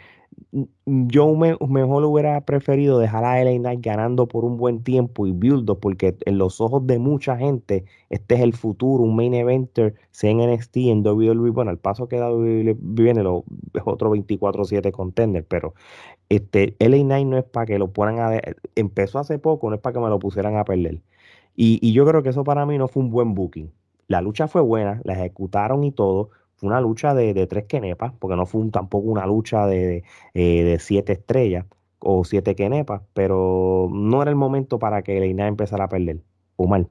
yo 0.86 1.36
mejor 1.36 2.04
hubiera 2.06 2.42
preferido 2.46 3.00
dejar 3.00 3.24
a 3.24 3.44
LA 3.44 3.58
Knight 3.60 3.82
ganando 3.82 4.28
por 4.28 4.46
un 4.46 4.58
buen 4.58 4.84
tiempo 4.84 5.28
y 5.28 5.32
build 5.32 5.70
porque 5.80 6.16
en 6.26 6.38
los 6.38 6.62
ojos 6.62 6.86
de 6.88 7.00
mucha 7.00 7.38
gente 7.38 7.86
este 8.10 8.36
es 8.36 8.42
el 8.42 8.54
futuro, 8.54 9.04
un 9.04 9.16
main 9.16 9.34
eventer, 9.34 9.96
sea 10.12 10.32
en 10.32 10.40
NXT, 10.40 10.78
en 10.78 11.06
WWE, 11.06 11.52
bueno, 11.52 11.72
el 11.72 11.78
paso 11.78 12.08
que 12.08 12.18
da 12.18 12.32
WWE 12.32 12.76
viene 12.80 13.24
los 13.24 13.44
otros 13.86 14.12
24-7 14.14 14.92
contender, 14.92 15.46
pero 15.48 15.74
este 16.30 16.76
LA 16.80 16.98
Knight 17.04 17.28
no 17.28 17.38
es 17.38 17.44
para 17.46 17.66
que 17.66 17.80
lo 17.80 17.92
pongan 17.92 18.20
a... 18.20 18.42
Empezó 18.76 19.20
hace 19.20 19.40
poco, 19.40 19.70
no 19.70 19.76
es 19.76 19.82
para 19.82 19.94
que 19.94 20.00
me 20.00 20.10
lo 20.10 20.20
pusieran 20.20 20.58
a 20.58 20.66
perder. 20.66 21.02
Y, 21.64 21.94
yo 21.94 22.08
creo 22.08 22.24
que 22.24 22.30
eso 22.30 22.44
para 22.44 22.66
mí 22.66 22.80
no 22.80 22.88
fue 22.88 23.04
un 23.04 23.12
buen 23.12 23.36
booking. 23.36 23.72
La 24.08 24.20
lucha 24.20 24.48
fue 24.48 24.62
buena, 24.62 25.00
la 25.04 25.14
ejecutaron 25.14 25.84
y 25.84 25.92
todo. 25.92 26.32
Fue 26.56 26.68
una 26.68 26.82
lucha 26.82 27.14
de, 27.14 27.46
tres 27.46 27.66
kenepas, 27.66 28.14
porque 28.18 28.36
no 28.36 28.48
fue 28.48 28.68
tampoco 28.72 29.08
una 29.10 29.28
lucha 29.28 29.68
de, 29.68 30.04
eh, 30.34 30.64
de, 30.64 30.80
siete 30.80 31.14
estrellas 31.14 31.68
o 32.00 32.24
siete 32.24 32.56
kenepas, 32.56 33.04
pero 33.14 33.90
no 33.92 34.24
era 34.24 34.32
el 34.32 34.38
momento 34.38 34.80
para 34.80 35.04
que 35.04 35.20
Leina 35.20 35.48
empezara 35.48 35.84
a 35.84 35.90
perder. 35.90 36.22
O 36.56 36.66
mal. 36.66 36.88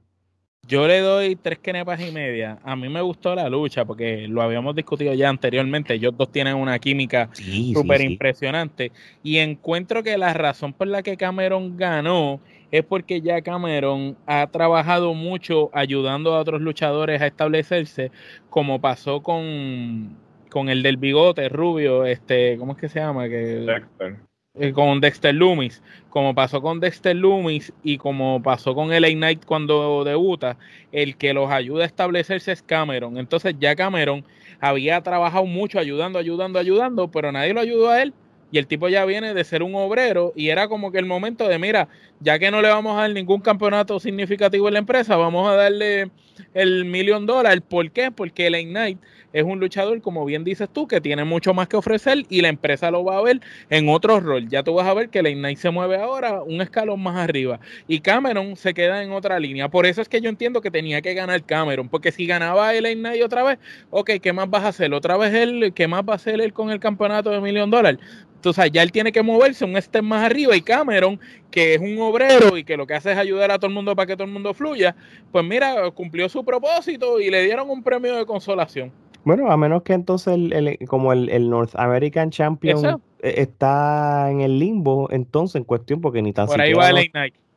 Yo 0.68 0.86
le 0.86 1.00
doy 1.00 1.34
tres 1.34 1.58
kenepas 1.58 2.00
y 2.00 2.12
media. 2.12 2.60
A 2.62 2.76
mí 2.76 2.88
me 2.88 3.00
gustó 3.00 3.34
la 3.34 3.48
lucha 3.48 3.84
porque 3.84 4.28
lo 4.28 4.40
habíamos 4.40 4.76
discutido 4.76 5.12
ya 5.14 5.28
anteriormente. 5.28 5.94
Ellos 5.94 6.16
dos 6.16 6.30
tienen 6.30 6.54
una 6.54 6.78
química 6.78 7.28
súper 7.74 8.02
impresionante. 8.02 8.92
Y 9.24 9.38
encuentro 9.38 10.04
que 10.04 10.16
la 10.16 10.32
razón 10.32 10.72
por 10.72 10.86
la 10.86 11.02
que 11.02 11.16
Cameron 11.16 11.76
ganó 11.76 12.38
es 12.70 12.84
porque 12.84 13.20
ya 13.20 13.42
Cameron 13.42 14.16
ha 14.26 14.46
trabajado 14.46 15.14
mucho 15.14 15.70
ayudando 15.72 16.34
a 16.34 16.40
otros 16.40 16.60
luchadores 16.60 17.20
a 17.20 17.26
establecerse, 17.26 18.10
como 18.48 18.80
pasó 18.80 19.22
con, 19.22 20.16
con 20.50 20.68
el 20.68 20.82
del 20.82 20.96
bigote 20.96 21.48
rubio, 21.48 22.04
este, 22.04 22.56
¿cómo 22.58 22.72
es 22.72 22.78
que 22.78 22.88
se 22.88 23.00
llama? 23.00 23.28
Que, 23.28 23.36
Dexter. 23.36 24.16
Eh, 24.54 24.72
con 24.72 25.00
Dexter 25.00 25.32
Loomis, 25.32 25.80
como 26.08 26.34
pasó 26.34 26.60
con 26.60 26.80
Dexter 26.80 27.14
Loomis 27.14 27.72
y 27.84 27.98
como 27.98 28.42
pasó 28.42 28.74
con 28.74 28.90
LA 28.90 29.10
Knight 29.10 29.44
cuando 29.44 30.02
debuta, 30.02 30.58
el 30.90 31.16
que 31.16 31.32
los 31.32 31.50
ayuda 31.52 31.84
a 31.84 31.86
establecerse 31.86 32.50
es 32.50 32.60
Cameron. 32.60 33.16
Entonces 33.16 33.54
ya 33.60 33.76
Cameron 33.76 34.24
había 34.60 35.00
trabajado 35.02 35.46
mucho 35.46 35.78
ayudando, 35.78 36.18
ayudando, 36.18 36.58
ayudando, 36.58 37.08
pero 37.10 37.30
nadie 37.30 37.54
lo 37.54 37.60
ayudó 37.60 37.90
a 37.90 38.02
él 38.02 38.12
y 38.52 38.58
el 38.58 38.66
tipo 38.66 38.88
ya 38.88 39.04
viene 39.04 39.34
de 39.34 39.44
ser 39.44 39.62
un 39.62 39.74
obrero 39.74 40.32
y 40.34 40.48
era 40.48 40.68
como 40.68 40.90
que 40.90 40.98
el 40.98 41.06
momento 41.06 41.48
de, 41.48 41.58
mira, 41.58 41.88
ya 42.20 42.38
que 42.38 42.50
no 42.50 42.60
le 42.62 42.68
vamos 42.68 42.96
a 42.96 43.02
dar 43.02 43.10
ningún 43.10 43.40
campeonato 43.40 44.00
significativo 44.00 44.68
en 44.68 44.74
la 44.74 44.80
empresa, 44.80 45.16
vamos 45.16 45.48
a 45.48 45.54
darle 45.54 46.10
el 46.54 46.84
millón 46.84 47.26
dólares. 47.26 47.62
¿Por 47.68 47.90
qué? 47.90 48.10
Porque 48.10 48.46
el 48.46 48.56
Ignite 48.56 48.98
es 49.32 49.44
un 49.44 49.60
luchador, 49.60 50.00
como 50.02 50.24
bien 50.24 50.44
dices 50.44 50.68
tú, 50.72 50.86
que 50.86 51.00
tiene 51.00 51.24
mucho 51.24 51.54
más 51.54 51.68
que 51.68 51.76
ofrecer 51.76 52.24
y 52.28 52.40
la 52.40 52.48
empresa 52.48 52.90
lo 52.90 53.04
va 53.04 53.18
a 53.18 53.22
ver 53.22 53.40
en 53.68 53.88
otro 53.88 54.20
rol. 54.20 54.48
Ya 54.48 54.62
tú 54.62 54.74
vas 54.74 54.86
a 54.86 54.94
ver 54.94 55.08
que 55.08 55.20
el 55.20 55.28
Ignite 55.28 55.60
se 55.60 55.70
mueve 55.70 55.96
ahora 55.96 56.42
un 56.42 56.60
escalón 56.60 57.00
más 57.02 57.16
arriba 57.16 57.60
y 57.86 58.00
Cameron 58.00 58.56
se 58.56 58.74
queda 58.74 59.02
en 59.02 59.12
otra 59.12 59.38
línea. 59.38 59.68
Por 59.68 59.86
eso 59.86 60.02
es 60.02 60.08
que 60.08 60.20
yo 60.20 60.28
entiendo 60.28 60.60
que 60.60 60.70
tenía 60.70 61.00
que 61.02 61.14
ganar 61.14 61.42
Cameron, 61.44 61.88
porque 61.88 62.12
si 62.12 62.26
ganaba 62.26 62.74
el 62.74 62.86
Ignite 62.86 63.24
otra 63.24 63.42
vez, 63.42 63.58
ok, 63.90 64.12
¿qué 64.22 64.32
más 64.32 64.48
vas 64.50 64.64
a 64.64 64.68
hacer? 64.68 64.92
Otra 64.94 65.16
vez 65.16 65.34
él, 65.34 65.72
¿qué 65.74 65.86
más 65.86 66.02
va 66.02 66.14
a 66.14 66.16
hacer 66.16 66.40
él 66.40 66.52
con 66.52 66.70
el 66.70 66.80
campeonato 66.80 67.30
de 67.30 67.40
millón 67.40 67.70
dólares? 67.70 68.00
Entonces 68.40 68.70
ya 68.72 68.82
él 68.82 68.90
tiene 68.90 69.12
que 69.12 69.22
moverse 69.22 69.66
un 69.66 69.76
step 69.76 70.02
más 70.02 70.24
arriba 70.24 70.56
y 70.56 70.62
Cameron, 70.62 71.20
que 71.50 71.74
es 71.74 71.80
un 71.80 72.00
obrero 72.00 72.56
y 72.56 72.64
que 72.64 72.78
lo 72.78 72.86
que 72.86 72.94
hace 72.94 73.12
es 73.12 73.18
ayudar 73.18 73.50
a 73.50 73.58
todo 73.58 73.66
el 73.66 73.74
mundo 73.74 73.94
para 73.94 74.06
que 74.06 74.14
todo 74.14 74.24
el 74.24 74.32
mundo 74.32 74.54
fluya, 74.54 74.96
pues 75.30 75.44
mira, 75.44 75.90
cumplió 75.90 76.26
su 76.30 76.42
propósito 76.42 77.20
y 77.20 77.28
le 77.28 77.44
dieron 77.44 77.68
un 77.68 77.82
premio 77.82 78.16
de 78.16 78.24
consolación. 78.24 78.90
Bueno, 79.24 79.50
a 79.50 79.56
menos 79.56 79.82
que 79.82 79.92
entonces 79.92 80.34
el, 80.34 80.78
como 80.88 81.12
el, 81.12 81.50
North 81.50 81.72
American 81.74 82.30
Champion 82.30 83.02
e, 83.20 83.42
está 83.42 84.30
en 84.30 84.40
el 84.40 84.58
limbo, 84.58 85.08
entonces 85.10 85.56
en 85.56 85.64
cuestión, 85.64 86.00
porque 86.00 86.22
ni 86.22 86.32
tan 86.32 86.46
Por 86.46 86.60
ahí 86.60 86.72
va 86.72 86.90
el. 86.90 87.10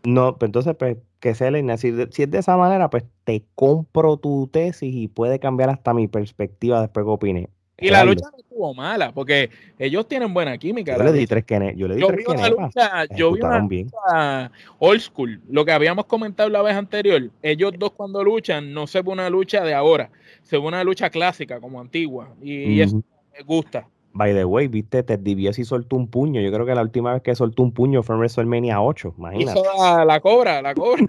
No, 0.05 0.38
pues 0.38 0.49
entonces, 0.49 0.76
pues, 0.78 0.97
que 1.22 1.34
sea 1.34 1.47
el. 1.47 1.78
Si, 1.78 1.93
si, 2.11 2.24
es 2.24 2.32
de 2.32 2.38
esa 2.38 2.57
manera, 2.57 2.89
pues 2.89 3.05
te 3.24 3.45
compro 3.55 4.18
tu 4.18 4.47
tesis 4.51 4.93
y 4.93 5.07
puede 5.07 5.39
cambiar 5.39 5.70
hasta 5.70 5.93
mi 5.93 6.07
perspectiva 6.07 6.82
después 6.82 7.05
que 7.05 7.09
opine. 7.09 7.49
Y 7.80 7.90
la 7.90 8.06
lucha 8.06 8.26
no 8.32 8.38
estuvo 8.38 8.74
mala, 8.74 9.12
porque 9.12 9.50
ellos 9.80 10.08
tienen 10.08 10.34
buena 10.34 10.58
química. 10.58 10.96
Yo 10.96 11.04
le 11.04 11.12
di 11.12 11.26
tres 11.26 11.44
que 11.44 11.74
yo 11.76 11.88
le 11.88 11.96
di 11.96 12.02
vi 12.02 12.24
una 12.28 12.50
lucha, 12.50 13.06
yo 13.16 13.32
vi 13.34 13.42
una 13.42 13.60
lucha 13.60 14.52
old 14.80 15.00
school, 15.02 15.42
lo 15.50 15.66
que 15.66 15.72
habíamos 15.72 16.06
comentado 16.06 16.50
la 16.50 16.62
vez 16.62 16.76
anterior. 16.76 17.30
Ellos 17.42 17.74
dos 17.78 17.92
cuando 17.92 18.24
luchan, 18.24 18.74
no 18.74 18.86
se 18.86 19.02
ve 19.02 19.12
una 19.12 19.30
lucha 19.30 19.64
de 19.64 19.74
ahora, 19.74 20.12
se 20.44 20.58
ve 20.58 20.64
una 20.64 20.84
lucha 20.84 21.10
clásica, 21.10 21.60
como 21.60 21.82
antigua, 21.82 22.30
y, 22.42 22.80
eso 22.80 22.98
me 22.98 23.44
gusta. 23.44 23.88
By 24.16 24.32
the 24.34 24.46
way, 24.46 24.68
viste, 24.68 25.02
Ted 25.02 25.20
DiBiase 25.20 25.66
soltó 25.66 25.96
un 25.96 26.08
puño. 26.08 26.40
Yo 26.40 26.52
creo 26.52 26.68
que 26.68 26.76
la 26.76 26.84
última 26.84 27.14
vez 27.14 27.24
que 27.24 27.34
soltó 27.34 27.64
un 27.64 27.72
puño 27.72 28.04
fue 28.04 28.14
en 28.14 28.20
WrestleMania 28.20 28.80
8, 28.80 29.16
imagínate. 29.18 29.60
la, 30.06 30.20
cobra, 30.20 30.62
la 30.62 30.76
cobra. 30.76 31.04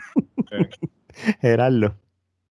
Gerardo. 1.42 1.94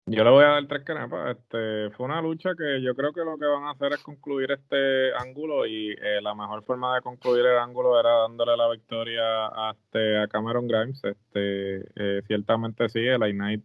Yo 0.09 0.23
le 0.23 0.31
voy 0.31 0.45
a 0.45 0.49
dar 0.51 0.69
tres 0.69 0.85
canepas. 0.85 1.37
Este, 1.37 1.91
fue 1.97 2.07
una 2.07 2.23
lucha 2.23 2.51
que 2.57 2.81
yo 2.81 2.95
creo 2.95 3.13
que 3.13 3.25
lo 3.25 3.37
que 3.37 3.45
van 3.45 3.65
a 3.65 3.73
hacer 3.73 3.93
es 3.93 4.03
concluir 4.05 4.53
este 4.53 5.13
ángulo 5.15 5.67
y 5.67 5.91
eh, 6.01 6.21
la 6.23 6.33
mejor 6.33 6.63
forma 6.65 6.95
de 6.95 7.03
concluir 7.03 7.45
el 7.45 7.59
ángulo 7.59 7.99
era 7.99 8.11
dándole 8.21 8.57
la 8.57 8.71
victoria 8.71 9.47
a, 9.49 9.73
este, 9.73 10.19
a 10.19 10.29
Cameron 10.29 10.69
Grimes. 10.69 11.03
Este, 11.03 11.89
eh, 11.97 12.23
ciertamente 12.29 12.89
sí, 12.89 13.01
el 13.01 13.19
Knight 13.19 13.65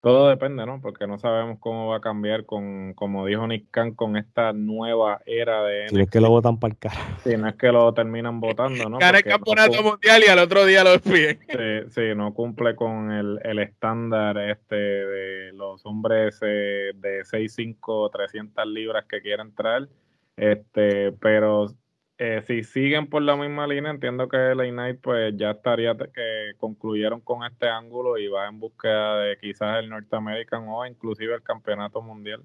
Todo 0.00 0.28
depende, 0.28 0.64
¿no? 0.64 0.80
Porque 0.80 1.08
no 1.08 1.18
sabemos 1.18 1.58
cómo 1.58 1.88
va 1.88 1.96
a 1.96 2.00
cambiar 2.00 2.46
con, 2.46 2.94
como 2.94 3.26
dijo 3.26 3.46
Nick 3.48 3.66
Khan, 3.72 3.94
con 3.94 4.16
esta 4.16 4.52
nueva 4.52 5.20
era 5.26 5.64
de 5.64 5.88
Si 5.88 6.00
es 6.00 6.08
que 6.08 6.20
lo 6.20 6.30
votan 6.30 6.60
para 6.60 6.72
el 6.72 6.78
cara. 6.78 6.96
Si 7.24 7.36
no 7.36 7.48
es 7.48 7.56
que 7.56 7.72
lo 7.72 7.92
terminan 7.92 8.40
votando, 8.40 8.88
¿no? 8.88 8.98
Gana 8.98 9.18
el 9.18 9.24
campeonato 9.24 9.82
mundial 9.82 10.22
y 10.24 10.30
al 10.30 10.38
otro 10.38 10.64
día 10.66 10.84
lo 10.84 10.92
despiden. 10.92 11.40
Sí, 11.48 11.90
sí, 11.90 12.14
no 12.14 12.32
cumple 12.32 12.76
con 12.76 13.10
el, 13.10 13.40
el 13.42 13.58
estándar 13.58 14.38
este 14.38 14.76
de 14.76 15.52
los 15.54 15.84
hombres 15.84 16.38
eh, 16.42 16.92
de 16.94 17.24
6'5", 17.24 18.10
300 18.12 18.66
libras 18.68 19.04
que 19.06 19.20
quieren 19.20 19.52
traer. 19.52 19.88
Este, 20.36 21.10
pero 21.10 21.74
eh, 22.20 22.42
si 22.46 22.64
siguen 22.64 23.06
por 23.06 23.22
la 23.22 23.36
misma 23.36 23.68
línea, 23.68 23.92
entiendo 23.92 24.28
que 24.28 24.36
la 24.36 24.68
Knight 24.68 25.00
pues 25.00 25.34
ya 25.36 25.52
estaría 25.52 25.96
que 25.96 26.52
concluyeron 26.58 27.20
con 27.20 27.44
este 27.44 27.68
ángulo 27.68 28.18
y 28.18 28.26
va 28.26 28.48
en 28.48 28.58
búsqueda 28.58 29.20
de 29.20 29.38
quizás 29.38 29.78
el 29.78 29.88
North 29.88 30.12
American 30.12 30.64
o 30.68 30.84
inclusive 30.84 31.34
el 31.34 31.42
campeonato 31.42 32.02
mundial. 32.02 32.42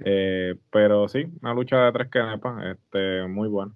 Eh, 0.00 0.56
pero 0.70 1.08
sí, 1.08 1.26
una 1.40 1.54
lucha 1.54 1.86
de 1.86 1.92
tres 1.92 2.08
que 2.10 2.20
este, 2.70 3.26
muy 3.26 3.48
buena. 3.48 3.72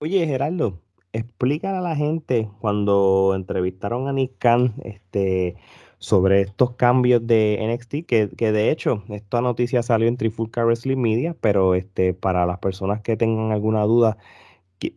Oye, 0.00 0.26
Gerardo, 0.26 0.80
explícale 1.12 1.78
a 1.78 1.82
la 1.82 1.94
gente 1.94 2.48
cuando 2.60 3.34
entrevistaron 3.36 4.08
a 4.08 4.12
Nick 4.12 4.32
Khan 4.38 4.74
este, 4.82 5.54
sobre 5.98 6.40
estos 6.40 6.72
cambios 6.72 7.24
de 7.24 7.56
NXT, 7.60 8.04
que, 8.04 8.30
que, 8.36 8.50
de 8.50 8.72
hecho 8.72 9.04
esta 9.10 9.40
noticia 9.40 9.84
salió 9.84 10.08
en 10.08 10.16
Trifulca 10.16 10.64
Wrestling 10.64 10.96
Media, 10.96 11.36
pero 11.40 11.76
este, 11.76 12.14
para 12.14 12.46
las 12.46 12.58
personas 12.58 13.00
que 13.02 13.16
tengan 13.16 13.52
alguna 13.52 13.82
duda, 13.82 14.18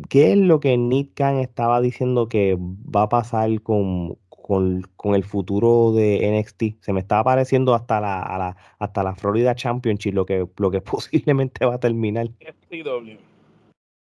¿Qué, 0.10 0.32
es 0.32 0.38
lo 0.38 0.60
que 0.60 0.78
Nick 0.78 1.14
Khan 1.16 1.38
estaba 1.38 1.80
diciendo 1.80 2.28
que 2.28 2.58
va 2.60 3.04
a 3.04 3.10
pasar 3.10 3.62
con, 3.62 4.18
el 5.04 5.24
futuro 5.24 5.92
de 5.94 6.40
NXT? 6.40 6.84
Se 6.84 6.94
me 6.94 7.02
estaba 7.02 7.24
pareciendo 7.24 7.76
hasta 7.76 8.02
la, 8.02 8.58
hasta 8.80 9.04
la 9.04 9.16
Florida 9.16 9.54
Championship, 9.54 10.14
lo 10.14 10.26
que, 10.26 10.48
lo 10.58 10.72
que 10.72 10.82
posiblemente 10.82 11.66
va 11.66 11.76
a 11.76 11.80
terminar. 11.80 12.28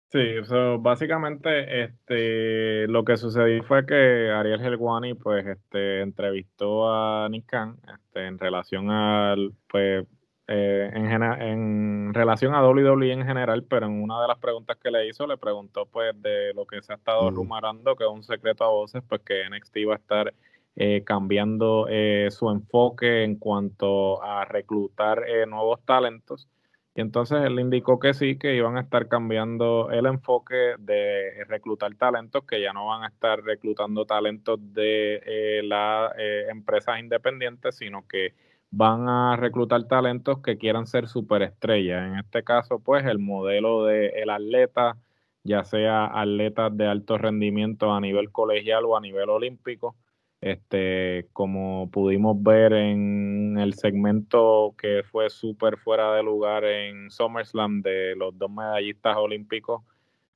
Sí, 0.09 0.35
básicamente 0.79 1.83
este, 1.83 2.87
lo 2.87 3.03
que 3.03 3.17
sucedió 3.17 3.61
fue 3.63 3.85
que 3.85 4.31
Ariel 4.31 4.61
Helwani 4.61 5.13
pues, 5.15 5.45
este, 5.45 6.01
entrevistó 6.01 6.89
a 6.89 7.27
Nick 7.29 7.45
Khan 7.45 7.77
este, 7.93 8.25
en 8.25 8.39
relación 8.39 8.89
al 8.89 9.53
pues, 9.69 10.07
eh, 10.49 10.89
en, 10.93 11.23
en, 11.23 12.13
relación 12.13 12.55
a 12.55 12.65
WWE 12.65 13.11
en 13.11 13.25
general, 13.25 13.63
pero 13.63 13.85
en 13.85 14.01
una 14.01 14.21
de 14.21 14.29
las 14.29 14.37
preguntas 14.37 14.77
que 14.77 14.91
le 14.91 15.05
hizo, 15.05 15.27
le 15.27 15.35
preguntó 15.35 15.85
pues 15.85 16.13
de 16.21 16.53
lo 16.53 16.65
que 16.65 16.81
se 16.81 16.93
ha 16.93 16.95
estado 16.95 17.29
rumorando, 17.31 17.97
que 17.97 18.05
es 18.05 18.09
un 18.09 18.23
secreto 18.23 18.63
a 18.63 18.69
voces, 18.69 19.03
pues 19.09 19.21
que 19.23 19.43
NXT 19.49 19.75
va 19.89 19.95
a 19.95 19.97
estar 19.97 20.33
eh, 20.77 21.03
cambiando 21.05 21.87
eh, 21.89 22.29
su 22.31 22.49
enfoque 22.49 23.25
en 23.25 23.35
cuanto 23.35 24.23
a 24.23 24.45
reclutar 24.45 25.25
nuevos 25.49 25.81
talentos. 25.83 26.47
Y 26.95 27.01
entonces 27.01 27.39
él 27.43 27.59
indicó 27.59 27.99
que 27.99 28.13
sí, 28.13 28.39
que 28.39 28.55
iban 28.55 28.77
a 28.77 28.81
estar 28.81 29.09
cambiando 29.09 29.91
el 29.91 30.05
enfoque 30.05 30.75
de 30.79 31.43
reclutar 31.49 31.93
talentos, 31.95 32.45
que 32.45 32.61
ya 32.61 32.71
no 32.71 32.87
van 32.87 33.03
a 33.03 33.07
estar 33.07 33.43
reclutando 33.43 34.05
talentos 34.05 34.59
de 34.73 35.59
las 35.65 36.13
empresas 36.49 36.99
independientes, 36.99 37.75
sino 37.75 38.07
que 38.07 38.33
van 38.71 39.07
a 39.07 39.35
reclutar 39.37 39.83
talentos 39.87 40.39
que 40.41 40.57
quieran 40.57 40.87
ser 40.87 41.07
superestrellas. 41.07 42.07
En 42.07 42.19
este 42.19 42.43
caso, 42.43 42.79
pues 42.79 43.05
el 43.05 43.19
modelo 43.19 43.85
del 43.85 44.11
el 44.15 44.29
atleta, 44.29 44.97
ya 45.43 45.63
sea 45.63 46.05
atletas 46.05 46.75
de 46.75 46.87
alto 46.87 47.17
rendimiento 47.17 47.93
a 47.93 48.01
nivel 48.01 48.31
colegial 48.31 48.85
o 48.85 48.97
a 48.97 49.01
nivel 49.01 49.29
olímpico, 49.29 49.95
este, 50.41 51.27
como 51.33 51.89
pudimos 51.89 52.41
ver 52.41 52.73
en 52.73 53.57
el 53.57 53.73
segmento 53.73 54.75
que 54.77 55.03
fue 55.03 55.29
súper 55.29 55.77
fuera 55.77 56.13
de 56.13 56.23
lugar 56.23 56.63
en 56.63 57.09
SummerSlam 57.09 57.81
de 57.81 58.15
los 58.15 58.37
dos 58.37 58.51
medallistas 58.51 59.17
olímpicos, 59.17 59.81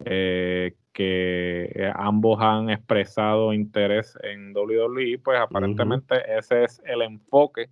eh, 0.05 0.73
que 0.93 1.91
ambos 1.95 2.41
han 2.41 2.69
expresado 2.69 3.53
interés 3.53 4.17
en 4.23 4.53
WWE, 4.55 5.19
pues 5.23 5.39
aparentemente 5.39 6.15
ese 6.37 6.63
es 6.63 6.81
el 6.85 7.01
enfoque 7.03 7.69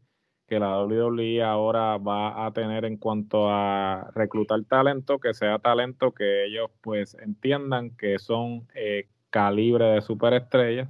que 0.49 0.59
la 0.59 0.83
WWE 0.83 1.41
ahora 1.43 1.97
va 1.97 2.45
a 2.45 2.51
tener 2.51 2.83
en 2.83 2.97
cuanto 2.97 3.49
a 3.49 4.11
reclutar 4.15 4.61
talento, 4.65 5.19
que 5.19 5.33
sea 5.33 5.59
talento 5.59 6.11
que 6.11 6.45
ellos 6.45 6.69
pues 6.81 7.15
entiendan 7.21 7.91
que 7.91 8.19
son 8.19 8.67
eh, 8.75 9.07
calibre 9.29 9.85
de 9.85 10.01
superestrellas. 10.01 10.89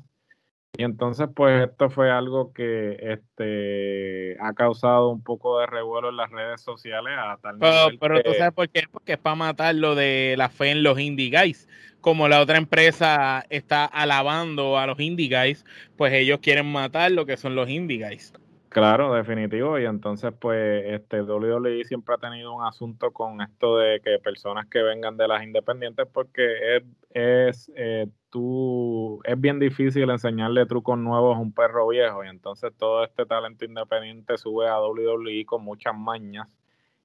Y 0.78 0.84
entonces 0.84 1.28
pues 1.36 1.70
esto 1.70 1.90
fue 1.90 2.10
algo 2.10 2.54
que 2.54 2.98
este 3.02 4.38
ha 4.40 4.54
causado 4.54 5.10
un 5.10 5.22
poco 5.22 5.60
de 5.60 5.66
revuelo 5.66 6.10
en 6.10 6.18
las 6.18 6.32
redes 6.32 6.62
sociales 6.62 7.14
a 7.18 7.38
tal 7.42 7.58
pero, 7.60 7.90
pero 8.00 8.24
tú 8.24 8.32
sabes 8.34 8.54
por 8.54 8.70
qué, 8.70 8.84
porque 8.90 9.14
es 9.14 9.18
para 9.18 9.36
matar 9.36 9.76
lo 9.76 9.96
de 9.96 10.36
la 10.38 10.50
fe 10.50 10.72
en 10.72 10.84
los 10.84 10.98
indie 10.98 11.30
guys 11.30 11.68
como 12.02 12.28
la 12.28 12.42
otra 12.42 12.58
empresa 12.58 13.46
está 13.50 13.86
alabando 13.86 14.78
a 14.78 14.88
los 14.88 15.00
indie 15.00 15.28
guys, 15.28 15.66
pues 15.98 16.14
ellos 16.14 16.40
quieren 16.42 16.72
matar 16.72 17.12
lo 17.12 17.26
que 17.26 17.38
son 17.38 17.56
los 17.56 17.70
indie 17.70 17.98
guys. 17.98 18.34
Claro, 18.70 19.14
definitivo. 19.16 19.80
Y 19.80 19.86
entonces, 19.86 20.32
pues, 20.40 20.84
este 20.86 21.24
WWE 21.24 21.84
siempre 21.86 22.14
ha 22.14 22.18
tenido 22.20 22.54
un 22.54 22.64
asunto 22.64 23.12
con 23.12 23.42
esto 23.42 23.78
de 23.78 24.00
que 24.00 24.20
personas 24.20 24.68
que 24.68 24.84
vengan 24.84 25.18
de 25.18 25.28
las 25.28 25.44
independientes, 25.44 26.06
porque 26.14 26.78
es, 26.78 26.84
es 27.10 27.72
eh, 27.76 28.08
tú, 28.30 29.22
es 29.24 29.40
bien 29.42 29.60
difícil 29.60 30.10
enseñarle 30.12 30.68
trucos 30.68 31.00
nuevos 31.00 31.36
a 31.36 31.40
un 31.40 31.52
perro 31.52 31.88
viejo. 31.88 32.24
Y 32.24 32.28
entonces 32.28 32.72
todo 32.78 33.04
este 33.04 33.26
talento 33.26 33.66
independiente 33.66 34.38
sube 34.38 34.68
a 34.70 34.80
WWE 34.80 35.46
con 35.48 35.64
muchas 35.64 35.96
mañas, 35.96 36.48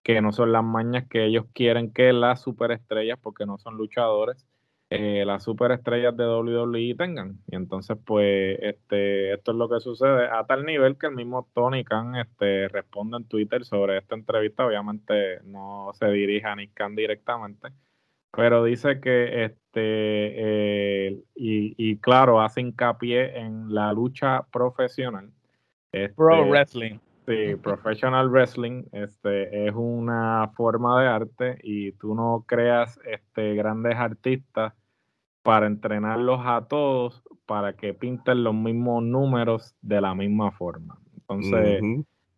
que 0.03 0.21
no 0.21 0.33
son 0.33 0.53
las 0.53 0.65
mañas 0.65 1.07
que 1.09 1.25
ellos 1.25 1.47
quieren 1.55 1.91
que 1.93 2.13
las 2.13 2.43
superestrellas, 2.43 3.19
porque 3.19 3.47
no 3.47 3.57
son 3.57 3.77
luchadores, 3.79 4.47
eh, 4.95 5.25
las 5.25 5.43
superestrellas 5.43 6.17
de 6.17 6.27
WWE 6.27 6.95
tengan. 6.97 7.39
Y 7.49 7.57
entonces, 7.57 7.97
pues, 8.05 8.59
este, 8.61 9.33
esto 9.35 9.53
es 9.53 9.57
lo 9.57 9.69
que 9.69 9.81
sucede 9.81 10.27
a 10.29 10.45
tal 10.47 10.65
nivel 10.65 10.97
que 10.97 11.07
el 11.07 11.15
mismo 11.15 11.49
Tony 11.55 11.85
Khan 11.85 12.17
este, 12.17 12.69
responde 12.69 13.19
en 13.19 13.29
Twitter 13.29 13.65
sobre 13.65 13.99
esta 13.99 14.15
entrevista. 14.15 14.67
Obviamente 14.67 15.41
no 15.45 15.91
se 15.95 16.07
dirige 16.09 16.47
a 16.47 16.57
Nick 16.57 16.75
Khan 16.75 16.95
directamente, 16.95 17.69
pero 18.31 18.65
dice 18.65 19.01
que, 19.01 19.45
este, 19.45 19.59
eh, 19.83 21.23
y, 21.35 21.75
y, 21.77 21.99
claro, 21.99 22.41
hace 22.41 22.61
hincapié 22.61 23.39
en 23.39 23.75
la 23.75 23.93
lucha 23.93 24.47
profesional. 24.51 25.31
Este, 25.93 26.15
Pro 26.15 26.47
Wrestling. 26.49 26.99
Sí, 27.27 27.57
professional 27.63 28.29
wrestling 28.29 28.85
este, 28.93 29.67
es 29.67 29.75
una 29.75 30.51
forma 30.57 31.01
de 31.01 31.09
arte 31.09 31.59
y 31.63 31.93
tú 31.93 32.15
no 32.15 32.45
creas 32.47 33.01
este, 33.05 33.55
grandes 33.55 33.97
artistas 33.97 34.75
para 35.45 35.67
entrenarlos 35.67 36.41
a 36.43 36.67
todos 36.67 37.23
para 37.45 37.75
que 37.75 37.93
pinten 37.93 38.43
los 38.43 38.55
mismos 38.55 39.03
números 39.03 39.77
de 39.83 40.01
la 40.01 40.15
misma 40.15 40.51
forma. 40.53 40.99
Entonces, 41.17 41.83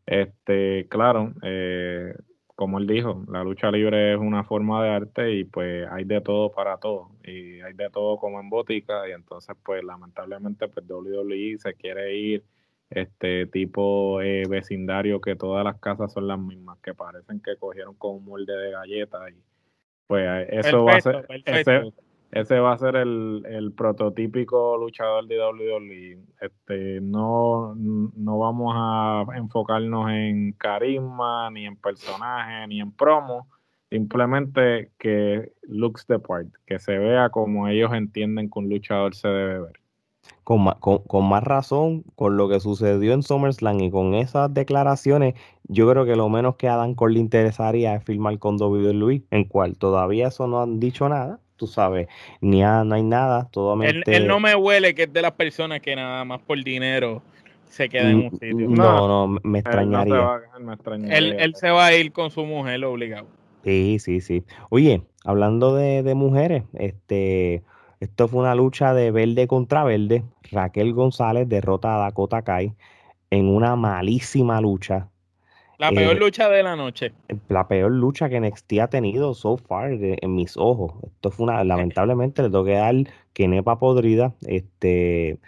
este, 0.06 0.88
claro, 0.88 1.32
eh, 1.42 2.16
como 2.56 2.78
él 2.78 2.88
dijo, 2.88 3.24
la 3.28 3.44
lucha 3.44 3.70
libre 3.70 4.14
es 4.14 4.18
una 4.18 4.42
forma 4.42 4.82
de 4.82 4.90
arte 4.90 5.32
y 5.32 5.44
pues 5.44 5.86
hay 5.88 6.02
de 6.04 6.20
todo 6.20 6.50
para 6.50 6.78
todo. 6.78 7.12
Y 7.22 7.60
hay 7.60 7.74
de 7.74 7.90
todo 7.90 8.18
como 8.18 8.40
en 8.40 8.50
botica 8.50 9.08
y 9.08 9.12
entonces 9.12 9.56
pues 9.62 9.84
lamentablemente 9.84 10.66
pues 10.66 10.84
WWE 10.88 11.58
se 11.58 11.74
quiere 11.74 12.16
ir 12.16 12.44
este 12.90 13.46
tipo 13.46 14.20
eh, 14.20 14.42
vecindario 14.48 15.20
que 15.20 15.36
todas 15.36 15.64
las 15.64 15.78
casas 15.78 16.12
son 16.12 16.26
las 16.26 16.40
mismas 16.40 16.78
que 16.78 16.94
parecen 16.94 17.40
que 17.40 17.56
cogieron 17.56 17.94
con 17.94 18.16
un 18.16 18.24
molde 18.24 18.56
de 18.56 18.70
galletas 18.72 19.30
y 19.30 19.42
pues 20.06 20.48
eso 20.50 20.84
va 20.84 20.96
a 20.96 21.00
ser 21.00 21.26
ese 22.32 22.58
va 22.58 22.72
a 22.72 22.78
ser 22.78 22.96
el, 22.96 23.72
prototípico 23.76 24.76
luchador 24.76 25.26
de 25.26 25.38
WWE. 25.38 26.18
Este, 26.40 27.00
no, 27.00 27.74
no 27.76 28.38
vamos 28.38 28.74
a 28.76 29.24
enfocarnos 29.36 30.10
en 30.10 30.52
carisma, 30.52 31.50
ni 31.50 31.66
en 31.66 31.76
personaje, 31.76 32.66
ni 32.66 32.80
en 32.80 32.92
promo. 32.92 33.48
Simplemente 33.90 34.90
que 34.98 35.52
looks 35.62 36.06
the 36.06 36.18
part, 36.18 36.48
que 36.66 36.78
se 36.80 36.98
vea 36.98 37.30
como 37.30 37.68
ellos 37.68 37.92
entienden 37.92 38.50
que 38.50 38.58
un 38.58 38.68
luchador 38.68 39.14
se 39.14 39.28
debe 39.28 39.60
ver. 39.60 39.80
Con 40.42 40.64
más, 40.64 40.76
con, 40.78 41.28
más 41.28 41.44
razón, 41.44 42.02
con 42.16 42.36
lo 42.36 42.48
que 42.48 42.58
sucedió 42.58 43.12
en 43.12 43.22
SummerSlam 43.22 43.80
y 43.80 43.90
con 43.92 44.14
esas 44.14 44.52
declaraciones, 44.52 45.34
yo 45.64 45.88
creo 45.88 46.04
que 46.04 46.16
lo 46.16 46.28
menos 46.28 46.56
que 46.56 46.68
a 46.68 46.76
Dan 46.76 46.96
Cole 46.96 47.14
le 47.14 47.20
interesaría 47.20 47.94
es 47.94 48.04
firmar 48.04 48.36
con 48.40 48.60
WWE, 48.60 49.22
en 49.30 49.44
cual 49.44 49.78
todavía 49.78 50.28
eso 50.28 50.48
no 50.48 50.60
han 50.60 50.80
dicho 50.80 51.08
nada 51.08 51.40
tú 51.56 51.66
sabes, 51.66 52.08
ni 52.40 52.60
no 52.60 52.94
hay 52.94 53.02
nada, 53.02 53.48
todo 53.50 53.82
él, 53.82 54.02
él, 54.06 54.26
no 54.26 54.40
me 54.40 54.54
huele 54.54 54.94
que 54.94 55.04
es 55.04 55.12
de 55.12 55.22
las 55.22 55.32
personas 55.32 55.80
que 55.80 55.96
nada 55.96 56.24
más 56.24 56.40
por 56.42 56.62
dinero 56.62 57.22
se 57.68 57.88
queda 57.88 58.10
en 58.10 58.16
un 58.16 58.30
sitio. 58.30 58.68
No, 58.68 59.08
no, 59.08 59.40
me 59.42 59.58
extrañaría. 59.58 60.40
Él, 61.08 61.54
se 61.56 61.70
va 61.70 61.86
a 61.86 61.94
ir 61.94 62.12
con 62.12 62.30
su 62.30 62.44
mujer 62.44 62.84
obligado. 62.84 63.26
Sí, 63.64 63.98
sí, 63.98 64.20
sí. 64.20 64.44
Oye, 64.70 65.02
hablando 65.24 65.74
de, 65.74 66.02
de 66.02 66.14
mujeres, 66.14 66.62
este, 66.74 67.64
esto 68.00 68.28
fue 68.28 68.40
una 68.40 68.54
lucha 68.54 68.94
de 68.94 69.10
verde 69.10 69.46
contra 69.46 69.84
verde. 69.84 70.22
Raquel 70.50 70.92
González 70.92 71.48
derrota 71.48 71.96
a 71.96 71.98
Dakota 71.98 72.42
Kai. 72.42 72.74
en 73.30 73.48
una 73.48 73.76
malísima 73.76 74.60
lucha. 74.60 75.08
La 75.78 75.90
peor 75.90 76.16
Eh, 76.16 76.18
lucha 76.18 76.48
de 76.48 76.62
la 76.62 76.74
noche. 76.76 77.12
la 77.48 77.68
peor 77.68 77.92
lucha 77.92 78.28
que 78.28 78.36
NXT 78.40 78.80
ha 78.80 78.88
tenido 78.88 79.34
so 79.34 79.56
far 79.58 79.98
de- 79.98 80.18
en 80.22 80.34
mis 80.34 80.56
ojos. 80.56 80.92
Esto 81.04 81.30
fue 81.30 81.44
una, 81.44 81.62
lamentablemente 81.64 82.42
le 82.42 82.48
tengo 82.48 82.64
que 82.64 82.72
dar 82.72 82.94
que 83.34 83.46
nepa 83.48 83.78
podrida, 83.78 84.32
este 84.46 85.38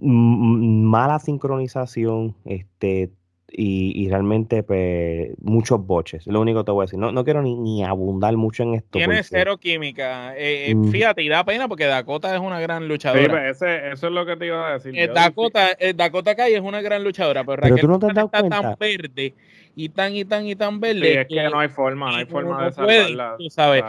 mala 0.00 1.18
sincronización, 1.18 2.34
este 2.44 3.10
y, 3.48 3.92
y 4.04 4.08
realmente 4.10 4.62
pues, 4.62 5.30
muchos 5.40 5.84
boches. 5.86 6.26
Lo 6.26 6.40
único 6.40 6.60
que 6.60 6.64
te 6.66 6.72
voy 6.72 6.82
a 6.82 6.86
decir. 6.86 6.98
No, 6.98 7.12
no 7.12 7.24
quiero 7.24 7.42
ni, 7.42 7.54
ni 7.56 7.84
abundar 7.84 8.36
mucho 8.36 8.62
en 8.64 8.74
esto. 8.74 8.88
Tiene 8.98 9.06
porque- 9.16 9.22
cero 9.22 9.56
química. 9.58 10.36
Eh, 10.36 10.70
eh, 10.70 10.74
Mm. 10.74 10.90
fíjate, 10.90 11.22
y 11.22 11.28
da 11.28 11.44
pena 11.44 11.68
porque 11.68 11.86
Dakota 11.86 12.34
es 12.34 12.40
una 12.40 12.60
gran 12.60 12.82
Sí, 12.82 12.88
luchadora. 12.88 13.28
pues, 13.28 13.56
ese, 13.62 13.92
eso 13.92 14.06
es 14.08 14.12
lo 14.12 14.26
que 14.26 14.36
te 14.36 14.46
iba 14.46 14.68
a 14.68 14.72
decir. 14.74 14.98
Eh, 14.98 15.08
Dakota, 15.08 15.68
eh, 15.78 15.94
Dakota 15.94 16.34
Kai 16.34 16.54
es 16.54 16.60
una 16.60 16.80
gran 16.82 17.04
luchadora, 17.04 17.44
pero, 17.44 17.62
Pero 17.62 17.74
Raquel 17.74 17.80
tú 17.80 17.88
no 17.88 17.98
te 17.98 18.06
has 18.06 18.14
González 18.14 18.30
dado 18.32 18.46
está 18.46 18.62
tan 18.62 18.76
verde 18.78 19.34
y 19.78 19.88
tan 19.90 20.14
y 20.16 20.24
tan 20.24 20.46
y 20.46 20.56
tan 20.56 20.80
verde. 20.80 21.12
Sí, 21.12 21.18
es 21.18 21.26
que 21.28 21.50
no 21.50 21.58
hay 21.60 21.68
forma, 21.68 22.10
no 22.10 22.16
hay 22.16 22.24
forma 22.24 22.58
no 22.60 22.64
de 22.66 22.72
puede, 22.72 23.02
salvarla. 23.04 23.34
tú 23.38 23.50
sabes. 23.50 23.84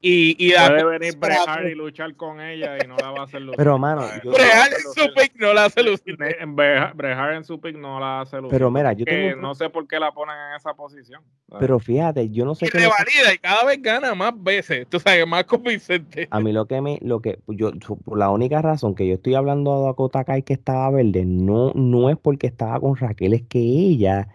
Y, 0.00 0.36
y 0.38 0.52
Puede 0.52 0.60
Dakota 0.68 0.84
venir 0.98 1.16
Bret 1.18 1.38
Hart 1.46 1.66
y 1.68 1.74
luchar 1.74 2.14
con 2.16 2.40
ella 2.40 2.76
y 2.82 2.86
no 2.86 2.96
la 2.96 3.10
va 3.12 3.20
a 3.20 3.24
hacer 3.24 3.40
lucir. 3.40 3.56
Pero, 3.56 3.78
mano, 3.78 4.02
hacer 4.02 4.22
en 4.26 4.92
su 4.92 5.14
pick 5.14 5.32
no 5.36 5.54
la 5.54 5.64
hace 5.66 5.82
lucir. 5.82 6.16
Hart 6.20 7.34
en 7.36 7.44
su 7.44 7.60
pick 7.60 7.76
no 7.76 7.98
la 8.00 8.20
hace 8.22 8.36
lucir. 8.38 8.50
Pero 8.50 8.70
mira, 8.74 8.92
yo 8.92 9.04
tengo- 9.04 9.36
no 9.40 9.54
sé 9.54 9.70
por 9.70 9.86
qué 9.88 9.98
la 9.98 10.12
ponen 10.12 10.34
en 10.50 10.56
esa 10.56 10.74
posición. 10.74 11.22
¿sabes? 11.48 11.60
Pero 11.60 11.78
fíjate, 11.78 12.28
yo 12.30 12.44
no 12.44 12.54
sé 12.54 12.66
Y 12.66 12.68
qué 12.70 12.78
revalida 12.78 13.32
y 13.34 13.38
cada 13.38 13.64
vez 13.64 13.80
gana 13.80 14.14
más 14.14 14.32
veces. 14.36 14.86
Tú 14.88 14.98
sabes, 15.00 15.26
más 15.26 15.44
convincente. 15.44 16.28
A 16.30 16.40
mí 16.40 16.52
lo 16.52 16.66
que 16.66 16.80
me, 16.80 16.98
lo 17.02 17.20
que 17.20 17.38
yo, 17.48 17.70
su- 17.84 17.96
por 17.98 18.18
la 18.18 18.30
única 18.30 18.60
razón 18.62 18.94
que 18.94 19.06
yo 19.06 19.14
estoy 19.14 19.34
hablando 19.34 19.78
de 19.80 19.86
Dakota 19.86 20.24
Kai 20.24 20.42
que 20.42 20.52
estaba 20.54 20.90
verde, 20.90 21.24
no, 21.24 21.72
no 21.74 22.10
es 22.10 22.16
porque 22.16 22.46
estaba 22.46 22.80
con 22.80 22.96
Raquel, 22.96 23.34
es 23.34 23.42
que 23.42 23.58
ella, 23.58 24.28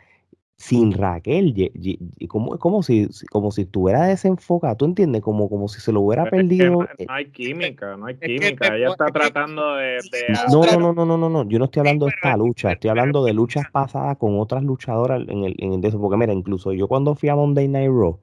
sin 0.60 0.91
Raquel, 0.91 1.53
ye- 1.53 1.72
ye- 1.73 1.98
ye- 2.18 2.27
como, 2.27 2.57
como 2.60 2.84
si, 2.84 3.07
como 3.31 3.49
si 3.49 3.61
estuviera 3.61 4.06
desenfocada, 4.06 4.76
¿tú 4.76 4.84
entiendes? 4.86 5.22
Como, 5.22 5.49
como 5.49 5.69
si 5.69 5.80
se 5.80 5.94
lo 5.94 6.02
hubiera 6.02 6.26
Pero 6.26 6.36
es 6.36 6.49
que 6.49 6.49
perdido. 6.49 6.80
no, 6.80 6.84
eh, 6.98 7.06
no 7.07 7.14
hay 7.14 7.26
química, 7.31 7.95
no 7.98 8.06
hay 8.07 8.15
química. 8.18 8.76
Ella 8.76 8.90
está 8.90 9.10
tratando 9.10 9.76
de. 9.76 10.02
de 10.11 10.34
No, 10.52 10.65
no, 10.65 10.80
no, 10.80 10.94
no, 10.94 11.06
no, 11.06 11.18
no, 11.18 11.30
no. 11.30 11.49
Yo 11.49 11.60
no 11.60 11.65
estoy 11.65 11.80
hablando 11.80 12.07
de 12.07 12.11
esta 12.14 12.36
lucha, 12.36 12.73
estoy 12.73 12.90
hablando 12.90 13.23
de 13.23 13.34
luchas 13.34 13.65
pasadas 13.72 14.18
con 14.18 14.38
otras 14.38 14.61
luchadoras 14.64 15.22
en 15.30 15.45
el, 15.45 15.56
en 15.60 15.73
el 15.73 15.81
de 15.81 15.88
eso. 15.88 15.99
Porque 15.99 16.18
mira, 16.18 16.34
incluso 16.34 16.73
yo 16.73 16.90
cuando 16.90 17.15
fui 17.15 17.30
a 17.30 17.36
Monday 17.38 17.69
Night 17.69 17.90
Raw, 17.90 18.19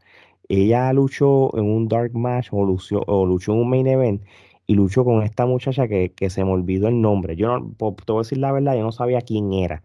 ella 0.48 0.92
luchó 0.92 1.56
en 1.56 1.64
un 1.64 1.88
dark 1.88 2.14
match 2.14 2.48
o 2.52 2.64
luchó, 2.66 3.00
o 3.06 3.24
luchó 3.24 3.54
en 3.54 3.60
un 3.60 3.70
main 3.70 3.86
event 3.86 4.22
y 4.66 4.74
luchó 4.74 5.04
con 5.06 5.22
esta 5.22 5.46
muchacha 5.46 5.88
que, 5.88 6.12
que 6.12 6.28
se 6.28 6.44
me 6.44 6.50
olvidó 6.52 6.88
el 6.88 7.00
nombre. 7.00 7.34
Yo 7.36 7.48
no, 7.48 7.74
te 7.78 8.12
voy 8.12 8.18
a 8.18 8.22
decir 8.24 8.38
la 8.38 8.52
verdad, 8.52 8.74
yo 8.76 8.82
no 8.82 8.92
sabía 8.92 9.22
quién 9.22 9.54
era. 9.54 9.82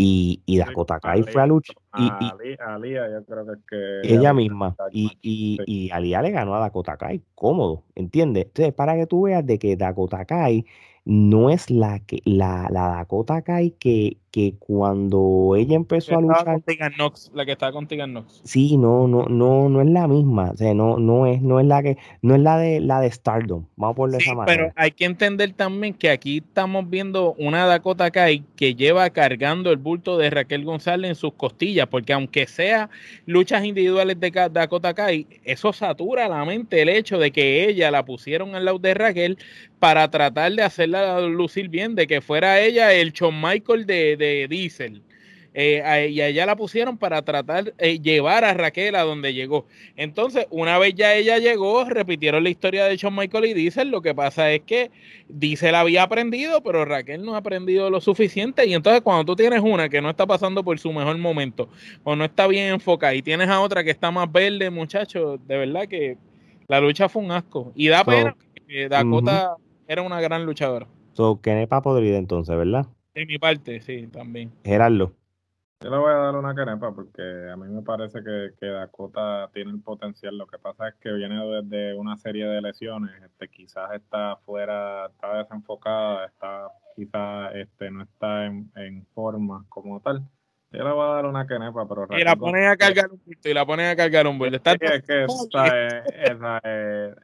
Y, 0.00 0.42
y 0.46 0.58
Dakota 0.58 1.00
Kai 1.00 1.24
fue 1.24 1.42
a 1.42 1.46
luchar. 1.46 1.74
Y, 1.98 2.04
y 2.04 2.56
Alía, 2.60 3.10
yo 3.10 3.24
creo 3.24 3.44
que 3.44 3.52
es 3.52 3.58
que. 4.04 4.14
ella 4.14 4.32
misma. 4.32 4.76
Y, 4.92 5.10
y, 5.20 5.58
y 5.66 5.90
Aliyah 5.90 6.22
le 6.22 6.30
ganó 6.30 6.54
a 6.54 6.60
Dakota 6.60 6.96
Kai, 6.96 7.20
cómodo, 7.34 7.82
¿entiendes? 7.96 8.46
Entonces, 8.46 8.72
para 8.72 8.94
que 8.94 9.08
tú 9.08 9.22
veas 9.22 9.44
de 9.44 9.58
que 9.58 9.76
Dakota 9.76 10.24
Kai 10.24 10.64
no 11.04 11.50
es 11.50 11.68
la 11.68 11.98
que 11.98 12.20
la, 12.24 12.68
la 12.70 12.88
Dakota 12.88 13.42
Kai 13.42 13.72
que, 13.72 14.18
que 14.38 14.56
cuando 14.58 15.54
ella 15.56 15.76
empezó 15.76 16.16
a 16.16 16.20
luchar, 16.20 16.44
con 16.44 16.62
Tegan 16.62 16.92
Knox, 16.94 17.30
la 17.34 17.44
que 17.44 17.52
estaba 17.52 17.72
con 17.72 17.86
Tegan 17.88 18.10
Knox. 18.12 18.44
sí, 18.44 18.76
no, 18.76 19.06
no, 19.08 19.24
no, 19.28 19.68
no 19.68 19.80
es 19.82 19.88
la 19.88 20.06
misma, 20.08 20.50
o 20.52 20.56
sea, 20.56 20.74
no, 20.74 20.98
no 20.98 21.26
es, 21.26 21.42
no 21.42 21.60
es 21.60 21.66
la 21.66 21.82
que, 21.82 21.98
no 22.22 22.34
es 22.34 22.40
la 22.40 22.58
de 22.58 22.80
la 22.80 23.00
de 23.00 23.10
Stardom, 23.10 23.66
vamos 23.76 24.12
de 24.12 24.20
Sí, 24.20 24.30
esa 24.30 24.34
pero 24.44 24.68
manera. 24.68 24.74
hay 24.76 24.90
que 24.92 25.04
entender 25.04 25.52
también 25.52 25.94
que 25.94 26.10
aquí 26.10 26.38
estamos 26.38 26.88
viendo 26.88 27.34
una 27.38 27.66
Dakota 27.66 28.10
Kai 28.10 28.44
que 28.56 28.74
lleva 28.74 29.10
cargando 29.10 29.70
el 29.70 29.76
bulto 29.78 30.18
de 30.18 30.30
Raquel 30.30 30.64
González 30.64 31.08
en 31.10 31.14
sus 31.14 31.34
costillas, 31.34 31.86
porque 31.88 32.12
aunque 32.12 32.46
sea 32.46 32.90
luchas 33.26 33.64
individuales 33.64 34.18
de 34.20 34.30
Dakota 34.50 34.94
Kai, 34.94 35.26
eso 35.44 35.72
satura 35.72 36.28
la 36.28 36.44
mente 36.44 36.82
el 36.82 36.88
hecho 36.88 37.18
de 37.18 37.30
que 37.32 37.68
ella 37.68 37.90
la 37.90 38.04
pusieron 38.04 38.54
al 38.54 38.64
lado 38.64 38.78
de 38.78 38.94
Raquel 38.94 39.38
para 39.78 40.10
tratar 40.10 40.52
de 40.52 40.62
hacerla 40.62 41.20
lucir 41.20 41.68
bien, 41.68 41.94
de 41.94 42.06
que 42.08 42.20
fuera 42.20 42.60
ella 42.60 42.92
el 42.92 43.12
Shawn 43.12 43.40
Michael 43.40 43.86
de, 43.86 44.16
de 44.16 44.27
Diesel. 44.48 45.02
Eh, 45.60 46.10
y 46.12 46.20
a 46.20 46.28
ella 46.28 46.46
la 46.46 46.54
pusieron 46.54 46.98
para 46.98 47.22
tratar 47.22 47.74
de 47.74 47.98
llevar 47.98 48.44
a 48.44 48.54
Raquel 48.54 48.94
a 48.94 49.02
donde 49.02 49.34
llegó. 49.34 49.66
Entonces, 49.96 50.46
una 50.50 50.78
vez 50.78 50.94
ya 50.94 51.14
ella 51.16 51.38
llegó, 51.38 51.84
repitieron 51.84 52.44
la 52.44 52.50
historia 52.50 52.84
de 52.84 52.96
Shawn 52.96 53.16
Michael 53.16 53.46
y 53.46 53.54
Diesel. 53.54 53.88
Lo 53.88 54.00
que 54.00 54.14
pasa 54.14 54.52
es 54.52 54.60
que 54.60 54.92
Diesel 55.28 55.74
había 55.74 56.04
aprendido, 56.04 56.62
pero 56.62 56.84
Raquel 56.84 57.24
no 57.24 57.34
ha 57.34 57.38
aprendido 57.38 57.90
lo 57.90 58.00
suficiente. 58.00 58.66
Y 58.66 58.74
entonces, 58.74 59.02
cuando 59.02 59.24
tú 59.24 59.34
tienes 59.34 59.60
una 59.60 59.88
que 59.88 60.00
no 60.00 60.10
está 60.10 60.26
pasando 60.26 60.62
por 60.62 60.78
su 60.78 60.92
mejor 60.92 61.18
momento 61.18 61.68
o 62.04 62.14
no 62.14 62.24
está 62.24 62.46
bien 62.46 62.74
enfocada 62.74 63.14
y 63.14 63.22
tienes 63.22 63.48
a 63.48 63.60
otra 63.60 63.82
que 63.82 63.90
está 63.90 64.10
más 64.12 64.30
verde, 64.30 64.70
muchachos, 64.70 65.40
de 65.48 65.56
verdad 65.56 65.88
que 65.88 66.18
la 66.68 66.80
lucha 66.80 67.08
fue 67.08 67.22
un 67.22 67.32
asco. 67.32 67.72
Y 67.74 67.88
da 67.88 68.04
So, 68.04 68.04
pena 68.04 68.36
que 68.68 68.88
Dakota 68.88 69.56
era 69.88 70.02
una 70.02 70.20
gran 70.20 70.44
luchadora. 70.44 70.86
So, 71.14 71.40
Kenepa 71.40 71.82
podrida 71.82 72.18
entonces, 72.18 72.56
¿verdad? 72.56 72.86
De 73.18 73.26
mi 73.26 73.36
parte, 73.36 73.80
sí, 73.80 74.06
también. 74.06 74.52
Gerardo. 74.64 75.12
Yo 75.80 75.90
le 75.90 75.96
voy 75.96 76.12
a 76.12 76.18
dar 76.18 76.36
una 76.36 76.54
canepa 76.54 76.94
porque 76.94 77.50
a 77.52 77.56
mí 77.56 77.66
me 77.66 77.82
parece 77.82 78.22
que, 78.22 78.50
que 78.60 78.66
Dakota 78.66 79.50
tiene 79.52 79.72
el 79.72 79.80
potencial. 79.80 80.38
Lo 80.38 80.46
que 80.46 80.56
pasa 80.56 80.86
es 80.86 80.94
que 81.00 81.10
viene 81.10 81.44
desde 81.44 81.94
una 81.94 82.16
serie 82.16 82.46
de 82.46 82.62
lesiones. 82.62 83.10
Este, 83.24 83.48
quizás 83.48 83.90
está 83.92 84.36
fuera, 84.46 85.06
está 85.06 85.36
desenfocada, 85.36 86.26
está 86.26 86.68
quizás 86.94 87.56
este, 87.56 87.90
no 87.90 88.04
está 88.04 88.46
en, 88.46 88.70
en 88.76 89.04
forma 89.06 89.64
como 89.68 89.98
tal. 89.98 90.22
Yo 90.70 90.84
le 90.84 90.92
voy 90.92 91.04
a 91.04 91.14
dar 91.14 91.26
una 91.26 91.44
canepa, 91.44 91.88
pero 91.88 92.06
Y 92.16 92.22
la 92.22 92.36
ponen 92.36 92.66
a 92.66 92.76
cargar 92.76 93.10
un 93.10 93.20
bulto 93.24 93.48
y 93.48 93.54
la 93.54 93.66
ponen 93.66 93.86
a 93.86 93.96
cargar 93.96 94.28
un 94.28 94.38
bulto. 94.38 94.56
Está 94.56 94.72
Sí, 94.74 94.78
es 94.82 95.02
que 95.02 95.24
esa, 95.24 95.66
eh, 95.74 96.02
esa, 96.22 96.60
eh, 96.62 97.14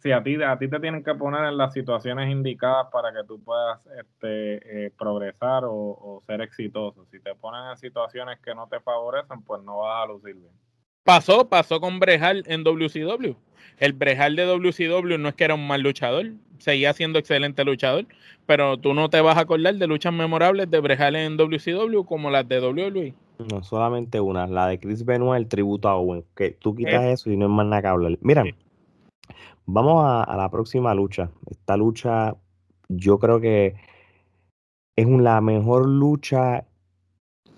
si 0.00 0.12
a 0.12 0.22
ti, 0.22 0.40
a 0.42 0.56
ti 0.58 0.68
te 0.68 0.78
tienen 0.80 1.02
que 1.02 1.14
poner 1.14 1.44
en 1.44 1.56
las 1.56 1.72
situaciones 1.72 2.30
indicadas 2.30 2.86
para 2.92 3.12
que 3.12 3.26
tú 3.26 3.42
puedas 3.42 3.80
este, 3.98 4.86
eh, 4.86 4.92
progresar 4.96 5.64
o, 5.64 5.72
o 5.72 6.22
ser 6.26 6.40
exitoso. 6.40 7.04
Si 7.10 7.20
te 7.20 7.34
ponen 7.34 7.70
en 7.70 7.76
situaciones 7.76 8.38
que 8.40 8.54
no 8.54 8.68
te 8.68 8.80
favorecen, 8.80 9.42
pues 9.42 9.62
no 9.62 9.78
vas 9.78 10.04
a 10.04 10.12
lucir 10.12 10.34
bien. 10.34 10.52
Pasó, 11.04 11.48
pasó 11.48 11.80
con 11.80 11.98
Brejal 11.98 12.44
en 12.46 12.64
WCW. 12.64 13.34
El 13.78 13.92
Brejal 13.92 14.36
de 14.36 14.44
WCW 14.44 15.18
no 15.18 15.28
es 15.28 15.34
que 15.34 15.44
era 15.44 15.54
un 15.54 15.66
mal 15.66 15.80
luchador, 15.80 16.26
seguía 16.58 16.92
siendo 16.92 17.18
excelente 17.18 17.64
luchador, 17.64 18.06
pero 18.46 18.76
tú 18.76 18.94
no 18.94 19.08
te 19.08 19.20
vas 19.20 19.36
a 19.36 19.40
acordar 19.40 19.74
de 19.74 19.86
luchas 19.86 20.12
memorables 20.12 20.70
de 20.70 20.80
Brejal 20.80 21.16
en 21.16 21.36
WCW 21.36 22.02
como 22.04 22.30
las 22.30 22.48
de 22.48 22.60
WWE. 22.60 23.14
No, 23.50 23.62
solamente 23.62 24.20
una, 24.20 24.46
la 24.48 24.66
de 24.66 24.80
Chris 24.80 25.04
Benoit, 25.04 25.40
el 25.40 25.48
tributo 25.48 25.88
a 25.88 25.96
Owen, 25.96 26.24
que 26.36 26.50
tú 26.50 26.74
quitas 26.74 27.04
eso 27.04 27.30
y 27.30 27.36
no 27.36 27.46
es 27.46 27.52
más 27.52 27.66
nada 27.66 27.82
que 27.82 27.88
hablar. 27.88 28.18
Mira, 28.20 28.42
Sí. 28.42 28.54
Vamos 29.68 30.02
a, 30.04 30.22
a 30.24 30.36
la 30.36 30.50
próxima 30.50 30.94
lucha. 30.94 31.30
Esta 31.46 31.76
lucha, 31.76 32.34
yo 32.88 33.18
creo 33.18 33.38
que 33.40 33.76
es 34.96 35.06
la 35.06 35.40
mejor 35.40 35.86
lucha, 35.86 36.64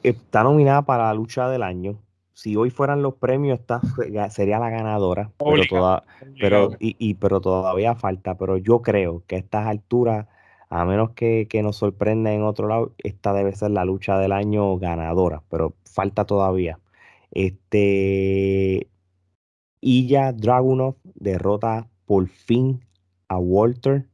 está 0.03 0.43
nominada 0.43 0.83
para 0.83 1.05
la 1.05 1.15
lucha 1.15 1.49
del 1.49 1.63
año. 1.63 1.97
Si 2.33 2.57
hoy 2.57 2.71
fueran 2.71 3.03
los 3.03 3.15
premios, 3.15 3.61
esta 3.61 3.81
sería 4.31 4.59
la 4.59 4.71
ganadora, 4.71 5.31
pero, 5.39 5.51
Obligado. 5.53 5.69
toda- 5.69 6.05
pero, 6.39 6.71
y, 6.81 6.97
y- 6.99 7.15
pero 7.15 7.41
todavía 7.41 7.95
falta. 7.95 8.37
Pero 8.37 8.57
yo 8.57 8.83
creo 8.83 9.23
que 9.27 9.37
a 9.37 9.39
estas 9.39 9.67
alturas, 9.67 10.27
a 10.69 10.85
menos 10.85 11.11
que, 11.11 11.47
que 11.49 11.63
nos 11.63 11.77
sorprenda 11.77 12.33
en 12.33 12.43
otro 12.43 12.67
lado, 12.69 12.93
esta 12.99 13.33
debe 13.35 13.55
ser 13.55 13.71
la 13.73 13.85
lucha 13.85 14.19
del 14.19 14.33
año 14.33 14.79
ganadora, 14.79 15.43
pero 15.49 15.75
falta 15.85 16.25
todavía. 16.25 16.79
Este 17.31 18.89
Ilya 19.83 20.33
Dragunov 20.33 20.97
derrota 21.15 21.89
por 22.11 22.27
fin 22.27 22.81
a 23.29 23.39
Walter 23.39 24.05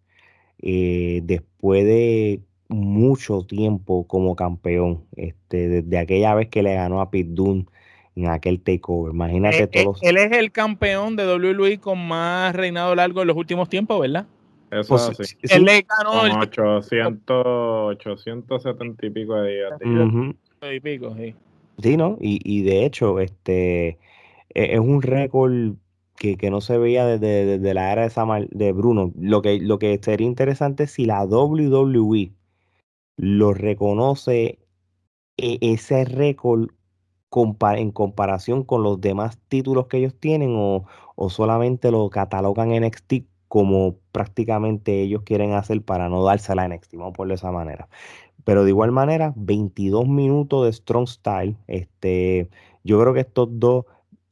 eh, 0.60 1.22
después 1.24 1.82
de 1.86 2.42
mucho 2.68 3.40
tiempo 3.46 4.06
como 4.06 4.36
campeón. 4.36 5.04
Este, 5.16 5.68
desde 5.68 5.96
aquella 5.98 6.34
vez 6.34 6.48
que 6.48 6.62
le 6.62 6.74
ganó 6.74 7.00
a 7.00 7.10
Pete 7.10 7.30
Dunne 7.32 7.64
en 8.14 8.26
aquel 8.28 8.60
takeover. 8.60 9.14
Imagínate 9.14 9.62
Eh, 9.62 9.68
eh, 9.72 9.82
todos. 9.82 10.02
él 10.02 10.18
es 10.18 10.30
el 10.32 10.52
campeón 10.52 11.16
de 11.16 11.24
WWE 11.24 11.78
con 11.78 12.06
más 12.06 12.54
reinado 12.54 12.94
largo 12.94 13.22
en 13.22 13.28
los 13.28 13.36
últimos 13.38 13.70
tiempos, 13.70 13.98
¿verdad? 13.98 14.26
Eso 14.70 14.88
Pues, 14.90 15.08
es 15.08 15.20
así. 15.20 15.36
sí, 15.42 15.54
Él 15.54 15.64
le 15.64 15.86
ganó 15.88 16.26
el 16.26 16.32
800, 16.32 17.46
870 17.46 19.06
y 19.06 19.10
pico 19.10 19.36
de 19.36 19.54
días. 19.56 19.72
ujú. 19.82 20.34
y 20.70 20.80
pico, 20.80 21.14
sí. 21.16 21.34
Sí, 21.82 21.96
¿no? 21.96 22.18
Y, 22.20 22.40
y 22.44 22.62
de 22.62 22.84
hecho, 22.84 23.20
este 23.20 23.88
e- 24.54 24.74
es 24.74 24.80
un 24.80 25.00
récord 25.00 25.76
que, 26.16 26.36
que 26.36 26.50
no 26.50 26.60
se 26.60 26.78
veía 26.78 27.06
desde, 27.06 27.44
desde 27.46 27.74
la 27.74 27.92
era 27.92 28.02
de, 28.02 28.10
Samar- 28.10 28.48
de 28.50 28.72
Bruno. 28.72 29.12
Lo 29.18 29.42
que, 29.42 29.60
lo 29.60 29.78
que 29.78 29.98
sería 30.02 30.26
interesante 30.26 30.84
es 30.84 30.92
si 30.92 31.06
la 31.06 31.24
WWE 31.24 32.34
lo 33.18 33.54
reconoce 33.54 34.60
e- 35.38 35.58
ese 35.62 36.04
récord 36.06 36.70
en 37.76 37.90
comparación 37.92 38.62
con 38.64 38.82
los 38.82 39.00
demás 39.00 39.38
títulos 39.48 39.86
que 39.88 39.98
ellos 39.98 40.14
tienen 40.18 40.54
o, 40.56 40.86
o 41.16 41.30
solamente 41.30 41.90
lo 41.90 42.08
catalogan 42.10 42.68
en 42.70 42.76
NXT 42.78 43.26
como 43.48 43.98
prácticamente 44.12 45.02
ellos 45.02 45.22
quieren 45.24 45.52
hacer 45.52 45.82
para 45.82 46.08
no 46.08 46.24
dársela 46.24 46.62
a 46.62 46.66
NXT, 46.66 46.96
vamos 46.96 47.12
a 47.12 47.16
ponerlo 47.16 47.32
de 47.34 47.36
esa 47.36 47.52
manera. 47.52 47.88
Pero 48.44 48.64
de 48.64 48.70
igual 48.70 48.92
manera, 48.92 49.32
22 49.36 50.08
minutos 50.08 50.64
de 50.66 50.72
Strong 50.72 51.08
Style. 51.08 51.56
Este, 51.68 52.50
yo 52.84 53.00
creo 53.00 53.14
que 53.14 53.20
estos 53.20 53.48
dos, 53.52 53.86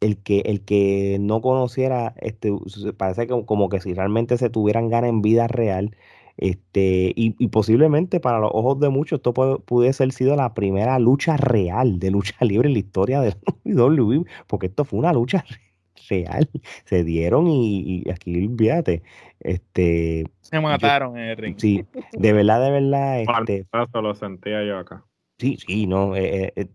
el 0.05 0.18
que, 0.18 0.40
el 0.40 0.60
que 0.60 1.16
no 1.20 1.40
conociera, 1.40 2.14
este, 2.18 2.52
parece 2.97 3.26
que 3.26 3.44
como 3.47 3.68
que 3.68 3.81
si 3.81 3.94
realmente 3.94 4.36
se 4.36 4.51
tuvieran 4.51 4.89
ganas 4.90 5.10
en 5.10 5.22
vida 5.22 5.48
real, 5.48 5.97
este, 6.36 7.12
y, 7.14 7.31
posiblemente 7.48 8.18
para 8.20 8.39
los 8.40 8.51
ojos 8.52 8.81
de 8.81 8.89
muchos, 8.89 9.18
esto 9.18 9.32
puede, 9.32 9.59
pudiese 9.60 10.02
haber 10.02 10.12
sido 10.12 10.36
la 10.36 10.52
primera 10.52 10.98
lucha 10.98 11.36
real 11.36 11.98
de 11.98 12.10
lucha 12.10 12.35
libre 12.44 12.68
en 12.68 12.74
la 12.74 12.81
historia 12.81 13.20
de 13.20 13.35
WWE, 13.64 14.24
porque 14.47 14.66
esto 14.66 14.85
fue 14.85 14.98
una 14.98 15.12
lucha 15.12 15.44
real. 16.10 16.51
Se 16.85 17.02
dieron 17.05 17.47
y, 17.48 18.05
aquí, 18.10 18.48
fíjate, 18.59 19.02
este. 19.40 20.24
Se 20.40 20.60
mataron 20.60 21.16
en 21.16 21.31
el 21.31 21.36
ring. 21.36 21.56
Sí, 21.59 21.85
de 22.12 22.32
verdad, 22.32 22.62
de 22.62 22.70
verdad. 22.70 23.20
Este, 23.48 23.66
lo 24.02 24.14
sentía 24.14 24.64
yo 24.64 24.78
acá. 24.78 25.05
Sí, 25.39 25.56
sí, 25.56 25.86
no. 25.86 26.14
Eh, 26.14 26.44
eh, 26.44 26.52
eh, 26.56 26.68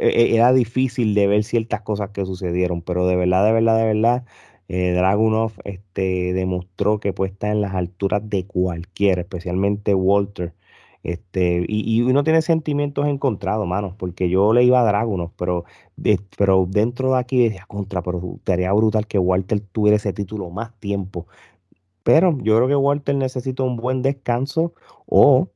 era 0.00 0.52
difícil 0.52 1.14
de 1.14 1.26
ver 1.26 1.44
ciertas 1.44 1.82
cosas 1.82 2.10
que 2.10 2.24
sucedieron, 2.26 2.82
pero 2.82 3.06
de 3.06 3.16
verdad, 3.16 3.44
de 3.46 3.52
verdad, 3.52 3.78
de 3.78 3.84
verdad 3.84 4.24
eh, 4.68 4.94
este, 5.64 6.32
demostró 6.32 7.00
que 7.00 7.12
puede 7.12 7.32
estar 7.32 7.50
en 7.50 7.60
las 7.60 7.74
alturas 7.74 8.28
de 8.28 8.46
cualquiera, 8.46 9.22
especialmente 9.22 9.94
Walter. 9.94 10.54
Este, 11.02 11.64
y, 11.66 12.02
uno 12.02 12.24
tiene 12.24 12.42
sentimientos 12.42 13.06
encontrados, 13.06 13.66
manos, 13.66 13.94
porque 13.96 14.28
yo 14.28 14.52
le 14.52 14.64
iba 14.64 14.80
a 14.80 14.84
Dragunov, 14.84 15.32
pero, 15.36 15.64
pero 16.36 16.66
dentro 16.68 17.12
de 17.12 17.18
aquí 17.18 17.42
decía 17.42 17.64
contra, 17.66 18.02
pero 18.02 18.34
estaría 18.36 18.72
brutal 18.72 19.06
que 19.06 19.18
Walter 19.18 19.60
tuviera 19.60 19.96
ese 19.96 20.12
título 20.12 20.50
más 20.50 20.72
tiempo. 20.78 21.26
Pero 22.02 22.36
yo 22.42 22.56
creo 22.56 22.68
que 22.68 22.76
Walter 22.76 23.14
necesita 23.16 23.62
un 23.62 23.76
buen 23.76 24.02
descanso 24.02 24.74
o 25.06 25.48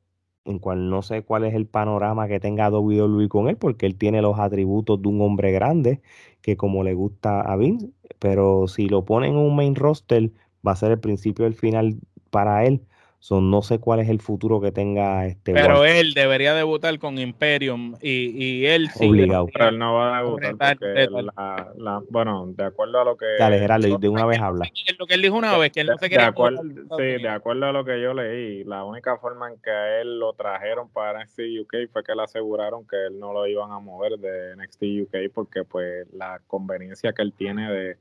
en 0.45 0.59
cual 0.59 0.89
no 0.89 1.01
sé 1.01 1.23
cuál 1.23 1.43
es 1.45 1.53
el 1.55 1.65
panorama 1.67 2.27
que 2.27 2.39
tenga 2.39 2.69
WWE 2.69 3.27
con 3.29 3.49
él, 3.49 3.57
porque 3.57 3.85
él 3.85 3.95
tiene 3.97 4.21
los 4.21 4.39
atributos 4.39 5.01
de 5.01 5.07
un 5.09 5.21
hombre 5.21 5.51
grande, 5.51 6.01
que 6.41 6.57
como 6.57 6.83
le 6.83 6.93
gusta 6.93 7.41
a 7.41 7.55
Vince, 7.57 7.89
pero 8.19 8.67
si 8.67 8.87
lo 8.89 9.05
ponen 9.05 9.33
en 9.33 9.39
un 9.39 9.55
main 9.55 9.75
roster, 9.75 10.31
va 10.65 10.73
a 10.73 10.75
ser 10.75 10.91
el 10.91 10.99
principio 10.99 11.45
del 11.45 11.55
final 11.55 11.97
para 12.29 12.65
él 12.65 12.81
no 13.31 13.61
sé 13.61 13.79
cuál 13.79 13.99
es 13.99 14.09
el 14.09 14.21
futuro 14.21 14.61
que 14.61 14.71
tenga 14.71 15.25
este. 15.25 15.53
Pero 15.53 15.83
él 15.83 16.13
debería 16.13 16.53
debutar 16.53 16.97
con 16.99 17.17
Imperium 17.17 17.95
y, 18.01 18.43
y 18.43 18.65
él 18.67 18.89
sí. 18.89 19.07
Obligado. 19.07 19.47
Pero 19.51 19.69
él 19.69 19.79
no 19.79 19.95
va 19.95 20.17
a 20.17 20.23
debutar 20.23 20.77
porque 20.77 21.07
la, 21.09 21.73
la, 21.77 22.01
bueno, 22.09 22.45
de 22.55 22.63
acuerdo 22.65 23.01
a 23.01 23.03
lo 23.03 23.17
que. 23.17 23.25
Dale, 23.39 23.59
Gerardo, 23.59 23.97
de 23.97 24.09
una 24.09 24.25
vez 24.25 24.39
habla. 24.39 24.69
Lo 24.99 25.07
que 25.07 25.15
él 25.15 25.21
dijo 25.21 25.35
una 25.35 25.57
vez, 25.57 25.71
que 25.71 25.81
él 25.81 25.87
no 25.87 25.97
se 25.97 26.09
quería. 26.09 26.25
De 26.25 26.29
acuerdo, 26.29 26.61
sí, 26.63 27.03
de 27.03 27.29
acuerdo 27.29 27.65
a 27.65 27.71
lo 27.71 27.83
que 27.83 28.01
yo 28.01 28.13
leí, 28.13 28.63
la 28.63 28.83
única 28.83 29.17
forma 29.17 29.49
en 29.49 29.59
que 29.59 29.71
a 29.71 30.01
él 30.01 30.19
lo 30.19 30.33
trajeron 30.33 30.89
para 30.89 31.23
NXT 31.23 31.39
UK 31.61 31.73
fue 31.91 32.03
que 32.03 32.15
le 32.15 32.23
aseguraron 32.23 32.87
que 32.87 33.07
él 33.07 33.19
no 33.19 33.33
lo 33.33 33.47
iban 33.47 33.71
a 33.71 33.79
mover 33.79 34.19
de 34.19 34.55
NXT 34.55 34.83
UK 35.03 35.33
porque, 35.33 35.63
pues, 35.63 36.07
la 36.13 36.39
conveniencia 36.47 37.13
que 37.13 37.21
él 37.21 37.33
tiene 37.35 37.71
de 37.71 37.97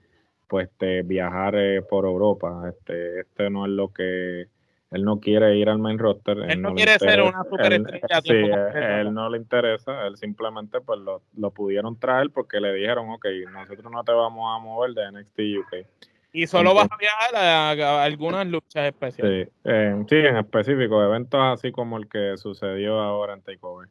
pues 0.47 0.69
de 0.79 1.03
viajar 1.03 1.57
eh, 1.57 1.83
por 1.83 2.05
Europa. 2.05 2.63
Este, 2.69 3.21
este 3.21 3.51
no 3.51 3.65
es 3.65 3.73
lo 3.73 3.93
que 3.93 4.47
él 4.95 5.05
no 5.05 5.19
quiere 5.19 5.57
ir 5.57 5.69
al 5.69 5.79
main 5.79 5.99
roster. 5.99 6.39
Él, 6.49 6.63
no, 6.63 6.73
quiere 6.73 6.99
ser 6.99 7.21
una 7.21 7.43
superestrella. 7.43 8.21
Sí, 8.23 8.33
él, 8.33 9.13
no 9.13 9.29
le 9.29 9.39
interesa. 9.39 10.07
Él 10.07 10.17
simplemente 10.17 10.81
pues 10.81 11.01
lo, 11.01 11.23
lo, 11.37 11.51
pudieron 11.51 11.99
traer 11.99 12.31
porque 12.31 12.61
le 12.61 12.73
dijeron, 12.73 13.11
ok, 13.11 13.27
nosotros 13.53 13.91
no 13.91 14.05
te 14.05 14.13
vamos 14.13 14.57
a 14.57 14.63
mover 14.63 14.93
de 14.93 15.11
NXT 15.11 15.41
UK. 15.61 15.87
Y 16.33 16.47
solo 16.47 16.75
vas 16.75 16.89
a 16.91 16.97
viajar 16.97 17.35
a, 17.35 18.05
algunas 18.05 18.47
luchas 18.47 18.87
especiales. 18.87 19.49
Sí, 19.49 19.71
sí, 20.09 20.17
en 20.17 20.37
específico, 20.37 21.03
eventos 21.03 21.41
así 21.41 21.73
como 21.73 21.97
el 21.97 22.09
que 22.09 22.37
sucedió 22.37 23.01
ahora 23.01 23.35
en 23.35 23.43
Takeover. 23.43 23.89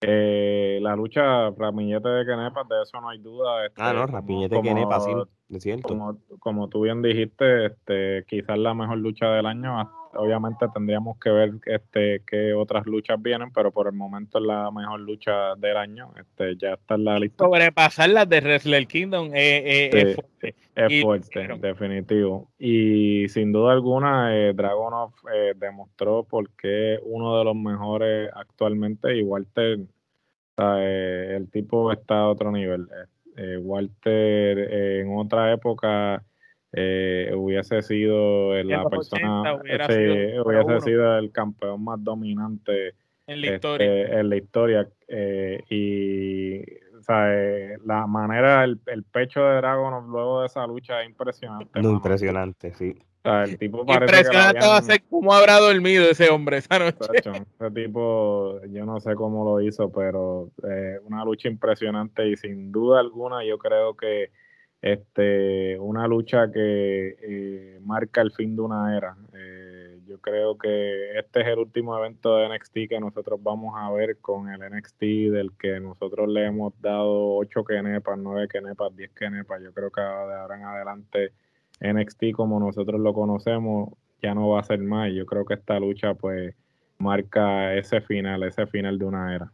Eh, 0.00 0.78
la 0.82 0.94
lucha 0.94 1.50
Rapiñete 1.50 2.08
de 2.08 2.26
Kenepa, 2.26 2.64
de 2.68 2.82
eso 2.82 3.00
no 3.00 3.08
hay 3.08 3.18
duda. 3.18 3.66
Este, 3.66 3.82
ah, 3.82 3.92
no, 3.92 4.06
Rapiñete 4.06 4.56
de 4.56 4.62
Kenepa, 4.62 5.00
sí, 5.00 5.10
es 5.50 5.62
cierto. 5.62 5.88
Como, 5.88 6.18
como 6.38 6.68
tú 6.68 6.82
bien 6.82 7.02
dijiste, 7.02 7.66
este, 7.66 8.24
quizás 8.26 8.58
la 8.58 8.74
mejor 8.74 8.98
lucha 8.98 9.30
del 9.30 9.46
año 9.46 9.78
obviamente 10.16 10.66
tendríamos 10.72 11.18
que 11.18 11.30
ver 11.30 11.52
este 11.66 12.22
qué 12.26 12.54
otras 12.54 12.86
luchas 12.86 13.20
vienen, 13.20 13.52
pero 13.52 13.70
por 13.70 13.86
el 13.86 13.92
momento 13.92 14.38
es 14.38 14.44
la 14.44 14.70
mejor 14.70 15.00
lucha 15.00 15.54
del 15.56 15.76
año. 15.76 16.12
Este 16.18 16.56
ya 16.56 16.74
está 16.74 16.94
en 16.94 17.04
la 17.04 17.18
lista. 17.18 17.44
Sobrepasar 17.44 18.10
las 18.10 18.28
de 18.28 18.40
Wrestle 18.40 18.86
Kingdom 18.86 19.28
eh, 19.34 19.62
eh, 19.64 19.90
es 19.92 20.14
fuerte. 20.14 20.54
Es 20.74 21.02
fuerte, 21.02 21.48
definitivo. 21.60 22.50
Y 22.58 23.28
sin 23.28 23.52
duda 23.52 23.72
alguna, 23.72 24.36
eh, 24.36 24.52
Dragonov 24.52 25.12
eh, 25.32 25.54
demostró 25.56 26.24
por 26.24 26.50
qué 26.50 26.98
uno 27.02 27.38
de 27.38 27.44
los 27.44 27.56
mejores 27.56 28.30
actualmente, 28.34 29.16
y 29.16 29.22
Walter, 29.22 29.78
el 30.58 31.50
tipo 31.50 31.92
está 31.92 32.20
a 32.20 32.28
otro 32.28 32.50
nivel. 32.50 32.88
Walter 33.58 34.58
en 34.58 35.16
otra 35.16 35.52
época 35.52 36.24
eh, 36.72 37.32
hubiese 37.34 37.80
sido 37.82 38.54
la 38.62 38.88
persona, 38.88 39.54
hubiese 39.54 40.80
sido 40.80 41.16
el 41.18 41.32
campeón 41.32 41.82
más 41.84 42.02
dominante 42.02 42.94
en 43.26 43.40
la 43.40 43.54
historia. 43.54 44.02
Este, 44.02 44.18
en 44.18 44.28
la 44.28 44.36
historia 44.36 44.88
eh, 45.08 45.62
y 45.70 46.56
eh, 47.08 47.78
la 47.84 48.06
manera, 48.06 48.64
el, 48.64 48.78
pecho 49.10 49.40
de 49.44 49.56
Dragon 49.56 50.06
luego 50.08 50.40
de 50.40 50.46
esa 50.46 50.66
lucha 50.66 51.02
es 51.02 51.08
impresionante. 51.08 51.80
impresionante, 51.80 52.74
sí. 52.74 52.98
El 53.26 53.58
tipo 53.58 53.84
impresionante 53.86 54.66
va 54.66 54.78
a 54.78 54.82
ser 54.82 55.02
cómo 55.08 55.32
habrá 55.32 55.58
dormido 55.58 56.04
ese 56.04 56.30
hombre 56.30 56.58
esa 56.58 56.78
noche. 56.78 56.96
ese 57.12 57.70
tipo, 57.74 58.60
yo 58.66 58.84
no 58.84 59.00
sé 59.00 59.14
cómo 59.14 59.44
lo 59.44 59.60
hizo, 59.60 59.90
pero 59.90 60.50
una 61.04 61.24
lucha 61.24 61.48
impresionante 61.48 62.28
y 62.28 62.36
sin 62.36 62.72
duda 62.72 63.00
alguna 63.00 63.44
yo 63.44 63.58
creo 63.58 63.96
que 63.96 64.30
este, 64.82 65.78
una 65.80 66.06
lucha 66.06 66.52
que 66.52 67.16
eh, 67.20 67.80
marca 67.82 68.20
el 68.20 68.32
fin 68.32 68.54
de 68.54 68.62
una 68.62 68.96
era. 68.96 69.16
Eh, 69.34 70.00
yo 70.06 70.20
creo 70.20 70.56
que 70.56 71.18
este 71.18 71.40
es 71.40 71.46
el 71.48 71.58
último 71.58 71.98
evento 71.98 72.36
de 72.36 72.48
NXT 72.48 72.74
que 72.88 73.00
nosotros 73.00 73.42
vamos 73.42 73.74
a 73.76 73.90
ver 73.90 74.18
con 74.18 74.48
el 74.48 74.60
NXT 74.60 75.00
del 75.32 75.50
que 75.58 75.80
nosotros 75.80 76.28
le 76.28 76.46
hemos 76.46 76.80
dado 76.80 77.34
8 77.36 77.64
kenepas, 77.64 78.16
9 78.18 78.46
kenepas, 78.48 78.94
10 78.94 79.10
kenepas. 79.12 79.60
Yo 79.62 79.72
creo 79.72 79.90
que 79.90 80.00
de 80.00 80.06
ahora 80.06 80.56
en 80.56 80.62
adelante 80.64 81.32
NXT 81.80 82.32
como 82.34 82.58
nosotros 82.60 83.00
lo 83.00 83.12
conocemos 83.12 83.90
ya 84.22 84.34
no 84.34 84.48
va 84.48 84.60
a 84.60 84.64
ser 84.64 84.80
más. 84.80 85.12
Yo 85.12 85.26
creo 85.26 85.44
que 85.44 85.54
esta 85.54 85.78
lucha 85.78 86.14
pues 86.14 86.54
marca 86.98 87.74
ese 87.74 88.00
final, 88.00 88.42
ese 88.42 88.66
final 88.66 88.98
de 88.98 89.04
una 89.04 89.34
era. 89.34 89.52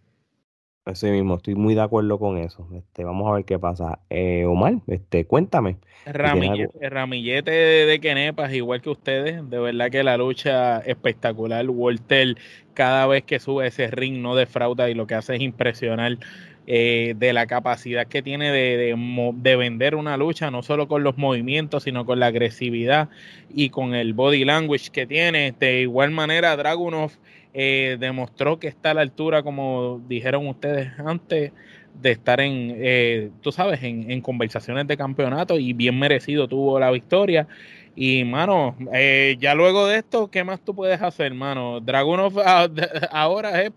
Así 0.85 1.09
mismo, 1.09 1.36
estoy 1.36 1.55
muy 1.55 1.77
de 1.77 1.81
acuerdo 1.81 2.19
con 2.19 2.39
eso. 2.39 2.66
Este, 2.74 3.05
vamos 3.05 3.31
a 3.31 3.35
ver 3.35 3.44
qué 3.44 3.57
pasa. 3.57 4.01
Eh, 4.11 4.44
Omar, 4.47 4.78
este, 4.89 5.27
cuéntame. 5.27 5.77
Ramillete, 6.07 6.90
ramillete 6.90 7.53
de, 7.53 7.86
de 7.86 8.01
Kenepas, 8.01 8.53
igual 8.53 8.82
que 8.82 8.90
ustedes. 8.90 9.49
De 9.49 9.61
verdad 9.61 9.90
que 9.90 10.03
la 10.03 10.16
lucha 10.16 10.81
espectacular. 10.81 11.70
Walter, 11.70 12.36
cada 12.74 13.07
vez 13.07 13.23
que 13.23 13.39
sube 13.39 13.69
ese 13.69 13.93
ring, 13.93 14.23
no 14.23 14.35
defrauda 14.35 14.90
y 14.90 14.94
lo 14.94 15.07
que 15.07 15.15
hace 15.15 15.36
es 15.36 15.43
impresionar 15.43 16.19
eh, 16.66 17.14
de 17.16 17.32
la 17.32 17.47
capacidad 17.47 18.06
que 18.06 18.22
tiene 18.22 18.52
de, 18.52 18.94
de, 19.34 19.56
vender 19.56 19.94
una 19.94 20.16
lucha, 20.16 20.51
no 20.51 20.62
solo 20.62 20.86
con 20.89 21.02
los 21.02 21.18
movimientos, 21.18 21.82
sino 21.82 22.06
con 22.06 22.20
la 22.20 22.26
agresividad 22.26 23.09
y 23.52 23.70
con 23.70 23.94
el 23.94 24.14
body 24.14 24.44
language 24.44 24.90
que 24.90 25.06
tiene. 25.06 25.55
De 25.59 25.80
igual 25.80 26.12
manera, 26.12 26.56
Dragunov 26.56 27.10
eh, 27.55 27.97
demostró 27.98 28.59
que 28.59 28.68
está 28.68 28.93
a 28.93 28.94
la 28.94 29.02
altura, 29.02 29.43
como 29.43 30.01
dijeron 30.09 30.47
ustedes 30.47 30.93
antes, 30.98 31.52
de 32.01 32.10
estar 32.10 32.40
en, 32.40 32.74
eh, 32.78 33.30
tú 33.43 33.52
sabes, 33.52 33.82
en, 33.82 34.20
conversaciones 34.22 34.86
de 34.86 34.97
campeonato 34.97 35.59
y 35.59 35.72
bien 35.72 35.98
merecido 35.98 36.48
tuvo 36.48 36.78
la 36.80 36.90
victoria. 36.90 37.47
Y, 37.94 38.24
mano, 38.24 38.74
eh, 38.93 39.36
ya 39.39 39.55
luego 39.55 39.86
de 39.86 39.98
esto, 39.98 40.31
¿qué 40.31 40.44
más 40.44 40.60
tú 40.60 40.74
puedes 40.74 41.01
hacer, 41.02 41.35
mano? 41.35 41.81
Dragunov 41.81 42.35
ahora 43.12 43.62
es 43.62 43.70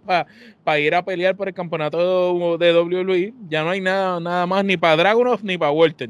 para 0.64 0.80
ir 0.80 0.96
a 0.96 1.04
pelear 1.04 1.36
por 1.36 1.48
el 1.48 1.54
campeonato 1.54 2.58
de 2.58 2.74
WWE. 2.74 3.34
Ya 3.50 3.64
no 3.64 3.72
hay 3.72 3.82
nada, 3.82 4.20
nada 4.20 4.46
más 4.46 4.64
ni 4.64 4.78
para 4.78 4.96
Dragunov 4.96 5.44
ni 5.44 5.58
para 5.58 5.72
Walter. 5.72 6.10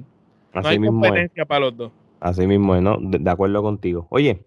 No 0.54 0.68
hay 0.68 0.80
competencia 0.80 1.46
para 1.46 1.62
los 1.62 1.78
dos. 1.78 1.92
Así 2.20 2.48
mismo, 2.48 2.80
¿no? 2.80 2.98
de 3.00 3.30
acuerdo 3.30 3.62
contigo. 3.62 4.08
Oye, 4.10 4.46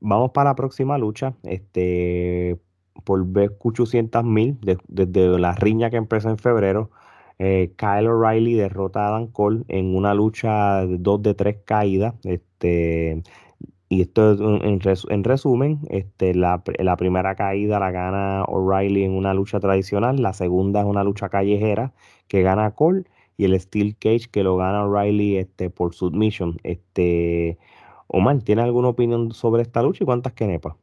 Vamos 0.00 0.30
para 0.30 0.50
la 0.50 0.56
próxima 0.56 0.98
lucha. 0.98 1.34
Este, 1.42 2.58
por 3.04 3.26
ver 3.26 3.56
800 3.58 4.24
mil, 4.24 4.58
desde 4.86 5.38
la 5.38 5.54
riña 5.54 5.90
que 5.90 5.96
empezó 5.96 6.30
en 6.30 6.38
febrero, 6.38 6.90
eh, 7.38 7.72
Kyle 7.76 8.08
O'Reilly 8.08 8.54
derrota 8.54 9.04
a 9.04 9.08
Adam 9.08 9.28
Cole 9.28 9.62
en 9.68 9.94
una 9.94 10.14
lucha 10.14 10.86
de 10.86 10.98
dos 10.98 11.22
de 11.22 11.34
tres 11.34 11.58
caídas. 11.64 12.14
Este, 12.24 13.22
y 13.88 14.02
esto 14.02 14.32
en, 14.32 14.80
en 14.84 15.24
resumen, 15.24 15.80
este, 15.88 16.34
la, 16.34 16.62
la, 16.78 16.96
primera 16.96 17.34
caída 17.36 17.78
la 17.78 17.90
gana 17.90 18.44
O'Reilly 18.44 19.04
en 19.04 19.12
una 19.12 19.32
lucha 19.32 19.60
tradicional, 19.60 20.20
la 20.20 20.34
segunda 20.34 20.80
es 20.80 20.86
una 20.86 21.04
lucha 21.04 21.30
callejera 21.30 21.92
que 22.26 22.42
gana 22.42 22.72
Cole 22.72 23.04
y 23.38 23.44
el 23.44 23.58
Steel 23.58 23.96
Cage 23.96 24.28
que 24.30 24.42
lo 24.42 24.56
gana 24.56 24.84
O'Reilly 24.84 25.38
este, 25.38 25.70
por 25.70 25.94
submission. 25.94 26.58
Este, 26.64 27.56
Omar, 28.08 28.42
¿tiene 28.42 28.62
alguna 28.62 28.88
opinión 28.88 29.32
sobre 29.32 29.62
esta 29.62 29.82
lucha 29.82 30.04
y 30.04 30.06
cuántas 30.06 30.32
quenepas? 30.34 30.74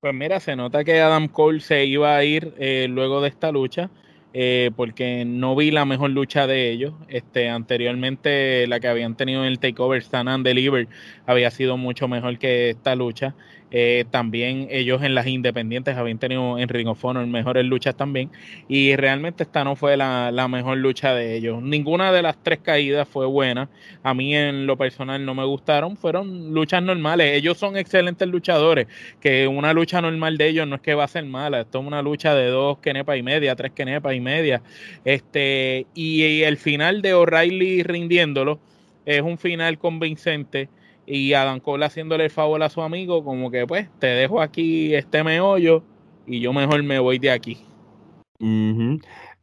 Pues 0.00 0.14
mira, 0.14 0.38
se 0.38 0.54
nota 0.54 0.84
que 0.84 1.00
Adam 1.00 1.28
Cole 1.28 1.60
se 1.60 1.86
iba 1.86 2.14
a 2.14 2.22
ir 2.24 2.54
eh, 2.58 2.86
luego 2.90 3.22
de 3.22 3.28
esta 3.28 3.50
lucha. 3.50 3.90
Eh, 4.36 4.72
porque 4.74 5.24
no 5.24 5.54
vi 5.54 5.70
la 5.70 5.84
mejor 5.84 6.10
lucha 6.10 6.48
de 6.48 6.70
ellos. 6.70 6.94
Este, 7.08 7.48
anteriormente 7.48 8.66
la 8.66 8.80
que 8.80 8.88
habían 8.88 9.16
tenido 9.16 9.42
en 9.42 9.46
el 9.46 9.60
Takeover 9.60 10.02
Stand 10.02 10.28
and 10.28 10.44
Deliver 10.44 10.88
había 11.24 11.52
sido 11.52 11.76
mucho 11.76 12.08
mejor 12.08 12.38
que 12.38 12.70
esta 12.70 12.96
lucha. 12.96 13.36
Eh, 13.70 14.04
también 14.10 14.68
ellos 14.70 15.02
en 15.02 15.16
las 15.16 15.26
independientes 15.26 15.96
habían 15.96 16.18
tenido 16.18 16.58
en 16.58 16.68
Ring 16.68 16.86
of 16.86 17.04
Honor 17.04 17.26
mejores 17.26 17.64
luchas 17.64 17.96
también. 17.96 18.30
Y 18.68 18.94
realmente 18.96 19.42
esta 19.42 19.64
no 19.64 19.74
fue 19.74 19.96
la, 19.96 20.46
mejor 20.48 20.78
lucha 20.78 21.14
de 21.14 21.34
ellos. 21.34 21.62
Ninguna 21.62 22.12
de 22.12 22.22
las 22.22 22.36
tres 22.42 22.60
caídas 22.60 23.08
fue 23.08 23.26
buena. 23.26 23.68
A 24.02 24.14
mí 24.14 24.34
en 24.34 24.66
lo 24.66 24.76
personal 24.76 25.24
no 25.24 25.34
me 25.34 25.44
gustaron. 25.44 25.96
Fueron 25.96 26.54
luchas 26.54 26.82
normales. 26.82 27.36
Ellos 27.36 27.58
son 27.58 27.76
excelentes 27.76 28.28
luchadores. 28.28 28.86
Que 29.20 29.48
una 29.48 29.72
lucha 29.72 30.00
normal 30.00 30.38
de 30.38 30.48
ellos 30.48 30.68
no 30.68 30.76
es 30.76 30.82
que 30.82 30.94
va 30.94 31.04
a 31.04 31.08
ser 31.08 31.24
mala. 31.24 31.62
Esto 31.62 31.80
es 31.80 31.86
una 31.86 32.02
lucha 32.02 32.34
de 32.34 32.46
dos 32.46 32.78
kenepas 32.78 33.18
y 33.18 33.22
media, 33.22 33.56
tres 33.56 33.72
kenepas 33.72 34.14
y 34.14 34.20
media. 34.20 34.62
Este, 35.04 35.86
y 35.94 36.42
el 36.42 36.58
final 36.58 37.02
de 37.02 37.14
O'Reilly 37.14 37.82
rindiéndolo 37.82 38.60
es 39.06 39.20
un 39.20 39.38
final 39.38 39.78
convincente 39.78 40.68
y 41.06 41.32
Adam 41.34 41.60
Cole 41.60 41.86
haciéndole 41.86 42.24
el 42.24 42.30
favor 42.30 42.62
a 42.62 42.70
su 42.70 42.82
amigo, 42.82 43.24
como 43.24 43.50
que 43.50 43.66
pues 43.66 43.88
te 43.98 44.06
dejo 44.06 44.40
aquí 44.40 44.94
este 44.94 45.22
meollo 45.24 45.82
y 46.26 46.40
yo 46.40 46.52
mejor 46.52 46.82
me 46.82 46.98
voy 46.98 47.18
de 47.18 47.30
aquí. 47.30 47.58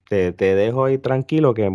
te, 0.08 0.56
dejo 0.56 0.86
ahí 0.86 0.98
tranquilo 0.98 1.54
que, 1.54 1.70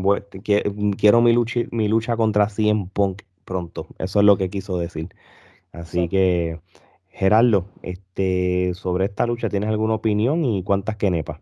quiero 0.99 1.23
mi 1.23 1.33
lucha, 1.33 1.61
mi 1.71 1.89
lucha 1.89 2.17
contra 2.17 2.49
Cien 2.49 2.89
Punk 2.89 3.23
pronto. 3.45 3.87
Eso 3.99 4.21
es 4.21 4.27
lo 4.27 4.37
que 4.37 4.51
quiso 4.51 4.79
decir. 4.79 5.09
Así 5.73 6.09
que, 6.09 6.61
Gerardo, 7.09 7.67
este, 7.83 8.73
sobre 8.75 9.07
esta 9.07 9.27
lucha, 9.27 9.49
¿tienes 9.49 9.71
alguna 9.71 9.95
opinión 9.95 10.45
y 10.45 10.63
cuántas 10.63 10.97
quenepas? 10.97 11.41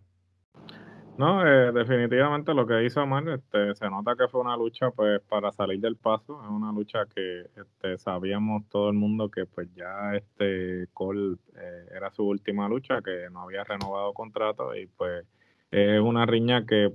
No, 1.17 1.47
eh, 1.47 1.71
definitivamente 1.71 2.53
lo 2.55 2.67
que 2.67 2.85
hizo 2.85 3.01
Omar, 3.01 3.29
este, 3.29 3.75
se 3.77 3.89
nota 3.89 4.17
que 4.17 4.27
fue 4.27 4.41
una 4.41 4.57
lucha 4.57 4.91
pues 4.91 5.21
para 5.23 5.53
salir 5.53 5.79
del 5.79 5.95
paso, 5.97 6.43
es 6.43 6.51
una 6.51 6.73
lucha 6.73 7.07
que 7.07 7.47
este, 7.57 7.99
sabíamos 7.99 8.69
todo 8.69 8.89
el 8.91 8.97
mundo 8.97 9.31
que 9.31 9.47
pues 9.47 9.69
ya 9.77 10.17
este 10.17 10.89
Cole 10.93 11.37
eh, 11.57 11.87
era 11.95 12.11
su 12.11 12.25
última 12.25 12.69
lucha, 12.69 13.01
que 13.01 13.31
no 13.31 13.43
había 13.43 13.63
renovado 13.63 14.13
contrato 14.13 14.75
y 14.75 14.87
pues 14.87 15.25
es 15.71 16.01
una 16.01 16.27
riña 16.27 16.67
que 16.67 16.93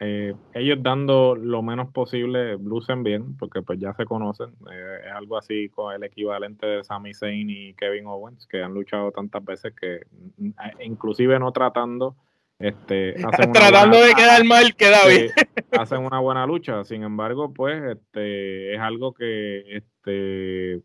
eh, 0.00 0.34
ellos 0.52 0.78
dando 0.82 1.34
lo 1.34 1.62
menos 1.62 1.90
posible 1.92 2.58
lucen 2.58 3.02
bien, 3.02 3.38
porque 3.38 3.62
pues 3.62 3.78
ya 3.78 3.94
se 3.94 4.04
conocen, 4.04 4.50
es 4.70 5.12
algo 5.12 5.38
así 5.38 5.70
con 5.70 5.94
el 5.94 6.02
equivalente 6.02 6.66
de 6.66 6.84
Sami 6.84 7.14
Zayn 7.14 7.48
y 7.48 7.72
Kevin 7.74 8.06
Owens, 8.06 8.46
que 8.46 8.62
han 8.62 8.74
luchado 8.74 9.12
tantas 9.12 9.42
veces 9.42 9.72
que 9.74 10.00
mm, 10.36 10.50
inclusive 10.82 11.38
no 11.38 11.52
tratando 11.52 12.16
este, 12.62 13.14
Tratando 13.52 14.00
de 14.00 14.14
quedar 14.14 14.44
mal, 14.44 14.74
queda 14.76 15.06
bien. 15.08 15.30
hacen 15.72 16.04
una 16.04 16.20
buena 16.20 16.46
lucha. 16.46 16.84
Sin 16.84 17.02
embargo, 17.02 17.52
pues, 17.52 17.82
este, 17.96 18.74
es 18.74 18.80
algo 18.80 19.12
que 19.12 19.76
este, 19.76 20.82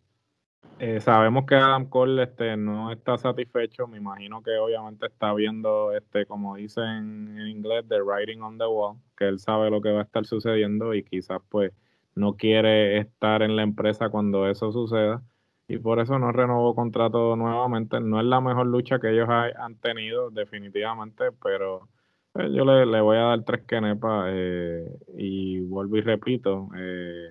eh, 0.79 0.99
sabemos 1.01 1.45
que 1.45 1.55
Adam 1.55 1.87
Cole 1.87 2.23
este, 2.23 2.57
no 2.57 2.91
está 2.91 3.17
satisfecho. 3.17 3.87
Me 3.87 3.97
imagino 3.97 4.41
que 4.41 4.57
obviamente 4.57 5.05
está 5.05 5.33
viendo, 5.33 5.93
este, 5.93 6.25
como 6.25 6.55
dicen 6.55 7.37
en 7.37 7.47
inglés, 7.47 7.85
the 7.87 8.01
writing 8.01 8.41
on 8.41 8.57
the 8.57 8.65
wall, 8.65 8.97
que 9.15 9.27
él 9.27 9.39
sabe 9.39 9.69
lo 9.69 9.81
que 9.81 9.91
va 9.91 10.01
a 10.01 10.03
estar 10.03 10.25
sucediendo 10.25 10.93
y 10.93 11.03
quizás 11.03 11.41
pues 11.49 11.71
no 12.15 12.35
quiere 12.35 12.97
estar 12.97 13.43
en 13.43 13.55
la 13.55 13.61
empresa 13.61 14.09
cuando 14.09 14.49
eso 14.49 14.71
suceda 14.71 15.21
y 15.67 15.77
por 15.77 15.99
eso 15.99 16.17
no 16.17 16.31
renovó 16.31 16.73
contrato 16.75 17.35
nuevamente. 17.35 17.99
No 17.99 18.19
es 18.19 18.25
la 18.25 18.41
mejor 18.41 18.67
lucha 18.67 18.99
que 18.99 19.11
ellos 19.11 19.27
han 19.29 19.75
tenido, 19.75 20.29
definitivamente, 20.29 21.25
pero 21.43 21.89
eh, 22.35 22.49
yo 22.53 22.65
le, 22.65 23.01
voy 23.01 23.17
a 23.17 23.21
dar 23.21 23.43
tres 23.43 23.63
quenepas 23.65 24.27
eh, 24.29 24.87
y 25.17 25.59
vuelvo 25.61 25.97
y 25.97 26.01
repito, 26.01 26.69
eh, 26.77 27.29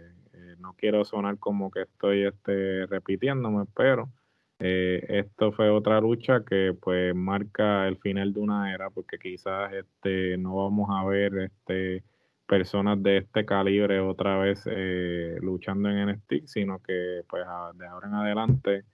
no 0.58 0.74
quiero 0.74 1.04
sonar 1.04 1.38
como 1.38 1.70
que 1.70 1.82
estoy 1.82 2.24
este, 2.24 2.86
repitiéndome, 2.86 3.66
pero 3.74 4.10
esto 4.58 5.52
fue 5.52 5.68
otra 5.68 6.00
lucha 6.00 6.42
que 6.42 6.74
pues 6.80 7.14
marca 7.14 7.86
el 7.86 7.98
final 7.98 8.32
de 8.32 8.40
una 8.40 8.72
era, 8.72 8.88
porque 8.88 9.18
quizás 9.18 9.72
este, 9.74 10.38
no 10.38 10.56
vamos 10.56 10.88
a 10.90 11.04
ver 11.04 11.38
este 11.38 12.02
personas 12.46 13.02
de 13.02 13.18
este 13.18 13.44
calibre 13.44 14.00
otra 14.00 14.38
vez 14.38 14.62
eh, 14.66 15.36
luchando 15.40 15.90
en 15.90 16.08
NXT, 16.08 16.46
sino 16.46 16.80
que 16.80 17.22
pues 17.28 17.44
de 17.74 17.86
ahora 17.86 18.08
en 18.08 18.14
adelante, 18.14 18.84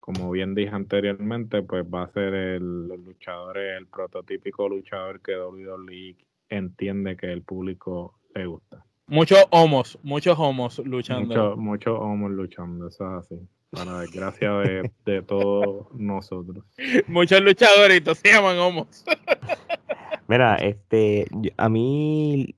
como 0.00 0.30
bien 0.30 0.54
dije 0.54 0.70
anteriormente, 0.70 1.62
pues 1.62 1.84
va 1.84 2.04
a 2.04 2.12
ser 2.12 2.34
el, 2.34 2.88
luchador, 2.88 3.58
el 3.58 3.86
prototípico 3.86 4.68
luchador 4.68 5.20
que 5.20 5.36
WWE 5.36 6.16
entiende 6.48 7.16
que 7.16 7.32
el 7.32 7.42
público 7.42 8.18
le 8.34 8.46
gusta. 8.46 8.84
Muchos 9.06 9.44
homos, 9.50 9.98
muchos 10.02 10.38
homos 10.38 10.78
luchando. 10.78 11.56
Muchos 11.56 11.98
homos 12.00 12.30
luchando, 12.30 12.88
eso 12.88 13.18
es 13.18 13.24
así. 13.24 13.48
Para 13.70 14.00
desgracia 14.00 14.52
de, 14.58 14.90
de 15.04 15.22
todos 15.22 15.92
nosotros. 15.94 16.64
Muchos 17.08 17.40
luchadores 17.40 18.02
se 18.18 18.32
llaman 18.32 18.58
homos. 18.58 19.04
Mira, 20.28 20.56
este, 20.56 21.26
a 21.56 21.68
mí 21.68 22.54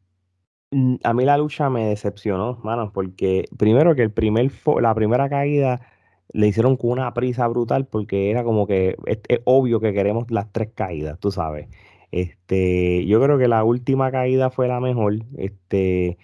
a 1.02 1.12
mí 1.12 1.24
la 1.24 1.38
lucha 1.38 1.70
me 1.70 1.86
decepcionó, 1.86 2.58
mano, 2.62 2.92
porque 2.92 3.44
primero 3.56 3.94
que 3.94 4.02
el 4.02 4.10
primer 4.10 4.50
la 4.80 4.94
primera 4.94 5.28
caída 5.28 5.80
le 6.32 6.48
hicieron 6.48 6.76
con 6.76 6.90
una 6.90 7.14
prisa 7.14 7.46
brutal 7.46 7.86
porque 7.86 8.30
era 8.30 8.42
como 8.44 8.66
que 8.66 8.96
es, 9.06 9.20
obvio 9.44 9.80
que 9.80 9.92
queremos 9.92 10.30
las 10.30 10.52
tres 10.52 10.70
caídas, 10.74 11.18
tú 11.20 11.30
sabes. 11.30 11.68
Este, 12.10 13.04
yo 13.06 13.20
creo 13.22 13.38
que 13.38 13.48
la 13.48 13.64
última 13.64 14.10
caída 14.10 14.50
fue 14.50 14.68
la 14.68 14.80
mejor, 14.80 15.18
este, 15.36 16.18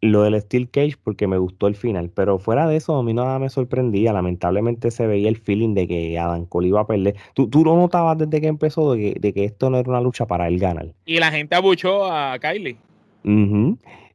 lo 0.00 0.22
del 0.22 0.40
Steel 0.40 0.70
Cage 0.70 0.96
porque 1.02 1.26
me 1.26 1.38
gustó 1.38 1.66
el 1.66 1.76
final, 1.76 2.10
pero 2.10 2.38
fuera 2.38 2.66
de 2.68 2.76
eso 2.76 2.96
a 2.96 3.02
mí 3.02 3.14
nada 3.14 3.38
me 3.38 3.48
sorprendía, 3.48 4.12
lamentablemente 4.12 4.90
se 4.90 5.06
veía 5.06 5.28
el 5.28 5.36
feeling 5.36 5.74
de 5.74 5.88
que 5.88 6.18
Adam 6.18 6.46
Cole 6.46 6.68
iba 6.68 6.80
a 6.80 6.86
perder. 6.86 7.16
¿Tú, 7.34 7.48
tú 7.48 7.64
lo 7.64 7.74
notabas 7.76 8.18
desde 8.18 8.40
que 8.40 8.48
empezó 8.48 8.92
de 8.92 9.14
que, 9.14 9.20
de 9.20 9.32
que 9.32 9.44
esto 9.44 9.70
no 9.70 9.78
era 9.78 9.88
una 9.88 10.00
lucha 10.00 10.26
para 10.26 10.48
él 10.48 10.58
ganar? 10.58 10.94
Y 11.06 11.18
la 11.18 11.30
gente 11.30 11.54
abuchó 11.54 12.04
a 12.04 12.38
Kylie. 12.38 12.76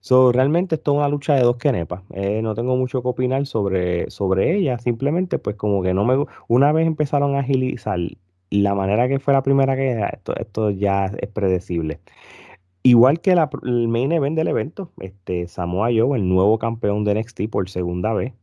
So, 0.02 0.32
realmente 0.32 0.76
esto 0.76 0.92
es 0.92 0.98
una 0.98 1.10
lucha 1.10 1.36
de 1.36 1.42
dos 1.42 1.58
kenepas. 1.58 2.04
Eh, 2.14 2.42
no 2.42 2.56
tengo 2.56 2.78
mucho 2.78 3.02
que 3.02 3.10
opinar 3.10 3.46
sobre, 3.46 4.10
sobre 4.10 4.56
ella. 4.56 4.78
Simplemente, 4.80 5.40
pues, 5.40 5.56
como 5.56 5.82
que 5.84 5.94
no 5.94 6.06
me. 6.06 6.26
Una 6.48 6.72
vez 6.72 6.88
empezaron 6.88 7.36
a 7.36 7.40
agilizar 7.40 8.00
la 8.50 8.76
manera 8.76 9.08
que 9.08 9.20
fue 9.20 9.34
la 9.34 9.44
primera 9.44 9.76
que 9.76 10.00
esto, 10.14 10.36
esto 10.36 10.72
ya 10.72 11.06
es 11.06 11.30
predecible. 11.30 12.00
Igual 12.82 13.20
que 13.20 13.32
el 13.32 13.88
main 13.90 14.12
event 14.12 14.38
del 14.38 14.48
evento, 14.48 14.92
este 15.00 15.48
Samoa 15.48 15.90
Joe, 15.94 16.18
el 16.18 16.28
nuevo 16.28 16.58
campeón 16.58 17.04
de 17.04 17.16
NXT 17.16 17.50
por 17.52 17.70
segunda 17.70 18.14
vez. 18.14 18.34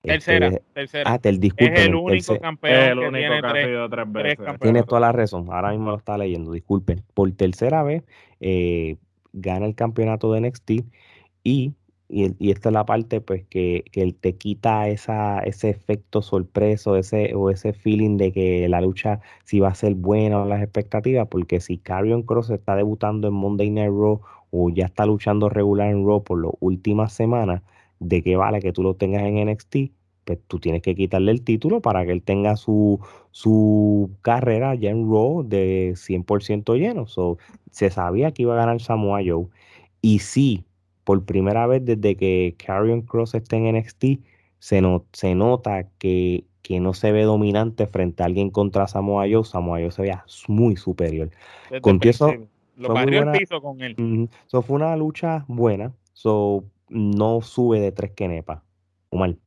Tercera, 0.00 0.48
este, 0.48 0.62
tercera. 0.72 1.12
Ah, 1.12 1.18
te, 1.18 1.30
disculpen, 1.32 1.76
es 1.76 1.86
el 1.86 1.94
único 1.94 2.38
campeón 2.40 2.98
que 2.98 3.18
tiene 3.18 3.40
tres, 3.40 4.12
veces. 4.12 4.60
Tienes 4.60 4.86
toda 4.86 5.02
la 5.02 5.12
razón. 5.12 5.46
Ahora 5.50 5.70
mismo 5.70 5.90
lo 5.90 5.98
está 5.98 6.18
leyendo. 6.18 6.52
Disculpen. 6.52 7.02
Por 7.14 7.30
tercera 7.32 7.82
vez, 7.84 8.02
eh, 8.40 8.96
gana 9.32 9.66
el 9.66 9.74
campeonato 9.74 10.32
de 10.32 10.40
NXT 10.40 10.70
y, 11.44 11.74
y, 12.08 12.50
esta 12.50 12.68
es 12.68 12.72
la 12.72 12.84
parte 12.86 13.20
pues 13.20 13.44
que, 13.48 13.84
que 13.92 14.12
te 14.12 14.36
quita 14.36 14.88
esa, 14.88 15.40
ese 15.40 15.70
efecto 15.70 16.22
sorpreso 16.22 16.96
ese, 16.96 17.34
o 17.34 17.50
ese 17.50 17.72
feeling 17.72 18.16
de 18.18 18.32
que 18.32 18.68
la 18.68 18.80
lucha 18.80 19.20
si 19.44 19.60
va 19.60 19.68
a 19.68 19.74
ser 19.74 19.94
buena 19.94 20.42
o 20.42 20.46
las 20.46 20.62
expectativas, 20.62 21.28
porque 21.28 21.60
si 21.60 21.78
Carrion 21.78 22.22
Cross 22.22 22.50
está 22.50 22.76
debutando 22.76 23.28
en 23.28 23.34
Monday 23.34 23.70
Night 23.70 23.90
Raw 23.90 24.20
o 24.50 24.70
ya 24.70 24.86
está 24.86 25.06
luchando 25.06 25.48
regular 25.48 25.90
en 25.90 26.06
Raw 26.06 26.22
por 26.22 26.42
las 26.44 26.52
últimas 26.60 27.12
semanas, 27.14 27.62
¿de 28.00 28.22
qué 28.22 28.36
vale 28.36 28.60
que 28.60 28.72
tú 28.72 28.82
lo 28.82 28.94
tengas 28.96 29.22
en 29.24 29.48
NXT? 29.48 30.01
Pues 30.24 30.38
tú 30.46 30.60
tienes 30.60 30.82
que 30.82 30.94
quitarle 30.94 31.32
el 31.32 31.42
título 31.42 31.80
para 31.80 32.04
que 32.04 32.12
él 32.12 32.22
tenga 32.22 32.56
su, 32.56 33.00
su 33.32 34.10
carrera 34.22 34.74
ya 34.74 34.90
en 34.90 35.10
Raw 35.10 35.42
de 35.42 35.92
100% 35.94 36.76
lleno. 36.78 37.06
So, 37.06 37.38
se 37.70 37.90
sabía 37.90 38.32
que 38.32 38.42
iba 38.42 38.54
a 38.54 38.58
ganar 38.58 38.80
Samoa 38.80 39.20
Joe. 39.26 39.46
Y 40.00 40.20
sí, 40.20 40.64
por 41.04 41.24
primera 41.24 41.66
vez 41.66 41.84
desde 41.84 42.16
que 42.16 42.54
Carrion 42.64 43.02
Cross 43.02 43.34
está 43.34 43.56
en 43.56 43.76
NXT, 43.76 44.04
se, 44.58 44.82
se 45.12 45.34
nota 45.34 45.88
que, 45.98 46.44
que, 46.62 46.78
no 46.78 46.94
se 46.94 47.10
ve 47.10 47.22
dominante 47.22 47.86
frente 47.88 48.22
a 48.22 48.26
alguien 48.26 48.50
contra 48.50 48.86
Samoa 48.86 49.26
Joe. 49.30 49.44
Samoa 49.44 49.80
Joe 49.80 49.90
se 49.90 50.02
veía 50.02 50.24
muy 50.46 50.76
superior. 50.76 51.30
eso, 52.02 52.32
lo 52.76 52.96
el 52.96 53.30
piso 53.32 53.60
con 53.60 53.80
él. 53.80 54.28
so, 54.46 54.62
fue 54.62 54.76
una 54.76 54.96
lucha 54.96 55.44
buena. 55.48 55.92
So, 56.12 56.64
no 56.88 57.40
sube 57.40 57.80
de 57.80 57.92
tres 57.92 58.12
quenepas. 58.12 58.62
Mal. 59.10 59.38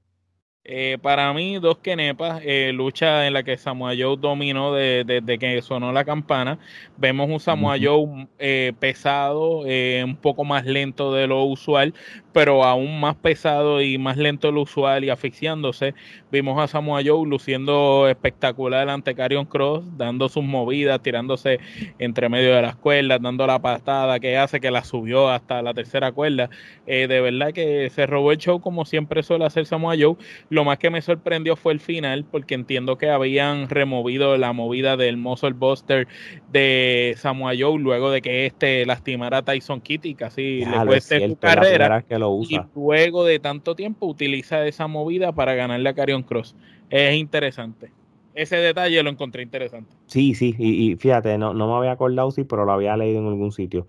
Eh, 0.68 0.98
para 1.00 1.32
mí, 1.32 1.60
dos 1.60 1.78
kenepas, 1.78 2.42
eh, 2.44 2.72
lucha 2.74 3.28
en 3.28 3.34
la 3.34 3.44
que 3.44 3.56
Samoa 3.56 3.94
Joe 3.96 4.18
dominó 4.18 4.74
desde 4.74 5.38
que 5.38 5.62
sonó 5.62 5.92
la 5.92 6.04
campana. 6.06 6.58
Vemos 6.98 7.30
un 7.30 7.40
Samoa 7.40 7.78
Joe 7.80 8.28
eh, 8.40 8.74
pesado, 8.80 9.60
un 9.60 10.16
poco 10.16 10.44
más 10.44 10.66
lento 10.66 11.14
de 11.14 11.28
lo 11.28 11.44
usual, 11.44 11.94
pero 12.34 12.64
aún 12.64 13.00
más 13.00 13.16
pesado 13.16 13.80
y 13.80 14.00
más 14.00 14.18
lento 14.18 14.48
de 14.48 14.54
lo 14.54 14.62
usual 14.64 15.04
y 15.04 15.12
asfixiándose. 15.12 15.94
Vimos 16.32 16.60
a 16.60 16.68
Samoa 16.68 17.02
Joe 17.06 17.28
luciendo 17.28 18.08
espectacular 18.10 18.90
ante 18.90 19.14
Carion 19.14 19.46
Cross, 19.46 19.86
dando 19.98 20.30
sus 20.30 20.44
movidas, 20.44 21.00
tirándose 21.04 21.60
entre 22.00 22.28
medio 22.28 22.56
de 22.56 22.64
las 22.64 22.76
cuerdas, 22.76 23.22
dando 23.22 23.46
la 23.46 23.60
patada 23.60 24.20
que 24.20 24.36
hace 24.36 24.60
que 24.60 24.72
la 24.72 24.84
subió 24.84 25.30
hasta 25.30 25.62
la 25.62 25.76
tercera 25.76 26.12
cuerda. 26.12 26.50
de 26.88 27.22
verdad 27.22 27.54
que 27.54 27.88
se 27.92 28.08
robó 28.08 28.32
el 28.32 28.40
show 28.40 28.60
como 28.60 28.84
siempre 28.86 29.22
suele 29.22 29.46
hacer 29.46 29.68
Samoa 29.68 29.94
Joe 29.98 30.16
lo 30.56 30.64
más 30.64 30.80
que 30.80 30.90
me 30.90 31.02
sorprendió 31.02 31.56
fue 31.56 31.74
el 31.74 31.80
final, 31.80 32.26
porque 32.26 32.56
entiendo 32.56 32.98
que 32.98 33.10
habían 33.10 33.70
removido 33.70 34.38
la 34.38 34.54
movida 34.54 34.98
del 34.98 35.18
Muscle 35.18 35.52
Buster 35.52 36.08
de 36.52 37.14
Samoa 37.18 37.54
Joe 37.58 37.78
luego 37.78 38.10
de 38.10 38.22
que 38.22 38.46
este 38.46 38.86
lastimara 38.86 39.40
a 39.40 39.42
Tyson 39.44 39.82
Kitty, 39.82 40.16
casi 40.16 40.66
le 40.66 40.86
cueste 40.86 41.28
su 41.28 41.36
carrera. 41.36 42.04
Y 42.10 42.60
luego 42.74 43.26
de 43.26 43.40
tanto 43.40 43.76
tiempo 43.76 44.08
utiliza 44.08 44.66
esa 44.66 44.88
movida 44.88 45.34
para 45.34 45.54
ganarle 45.54 45.90
a 45.90 45.94
Carion 45.94 46.24
Cross. 46.24 46.56
Es 46.90 47.16
interesante. 47.16 47.92
Ese 48.34 48.56
detalle 48.58 49.04
lo 49.04 49.10
encontré 49.10 49.44
interesante. 49.44 49.96
Sí, 50.08 50.36
sí, 50.36 50.56
y, 50.58 50.96
fíjate, 50.96 51.38
no, 51.38 51.54
no 51.54 51.68
me 51.68 51.78
había 51.78 51.92
acordado, 51.92 52.32
sí, 52.32 52.44
pero 52.44 52.66
lo 52.66 52.72
había 52.72 52.98
leído 52.98 53.20
en 53.20 53.28
algún 53.28 53.52
sitio. 53.52 53.88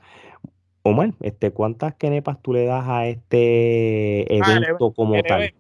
Omar, 0.82 1.14
este, 1.20 1.51
¿cuántas 1.51 1.94
kenepas 1.94 2.40
tú 2.43 2.52
le 2.52 2.64
das 2.64 2.84
a 2.86 3.06
este 3.09 4.26
ah, 4.40 4.56
evento 4.56 4.93
como 4.93 5.20
tal? 5.22 5.52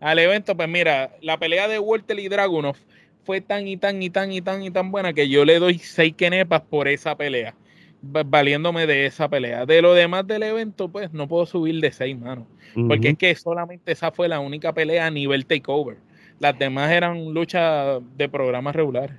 Al 0.00 0.18
evento, 0.18 0.56
pues 0.56 0.68
mira, 0.68 1.16
la 1.20 1.38
pelea 1.38 1.68
de 1.68 1.78
Walter 1.78 2.18
y 2.18 2.28
Dragunov 2.28 2.76
fue 3.24 3.40
tan 3.40 3.66
y 3.66 3.76
tan 3.76 4.02
y 4.02 4.10
tan 4.10 4.32
y 4.32 4.40
tan 4.40 4.62
y 4.62 4.70
tan 4.70 4.90
buena 4.90 5.12
que 5.12 5.28
yo 5.28 5.44
le 5.44 5.58
doy 5.58 5.78
seis 5.78 6.14
kenepas 6.14 6.62
por 6.62 6.88
esa 6.88 7.16
pelea, 7.16 7.54
valiéndome 8.02 8.86
de 8.86 9.06
esa 9.06 9.28
pelea. 9.28 9.66
De 9.66 9.82
lo 9.82 9.94
demás 9.94 10.26
del 10.26 10.42
evento, 10.42 10.88
pues 10.88 11.12
no 11.12 11.26
puedo 11.26 11.46
subir 11.46 11.80
de 11.80 11.90
seis 11.90 12.18
manos, 12.18 12.46
porque 12.88 13.10
es 13.10 13.18
que 13.18 13.34
solamente 13.34 13.92
esa 13.92 14.12
fue 14.12 14.28
la 14.28 14.40
única 14.40 14.72
pelea 14.72 15.06
a 15.06 15.10
nivel 15.10 15.46
takeover. 15.46 15.96
Las 16.38 16.58
demás 16.58 16.90
eran 16.90 17.32
luchas 17.32 18.00
de 18.16 18.28
programas 18.28 18.76
regulares. 18.76 19.16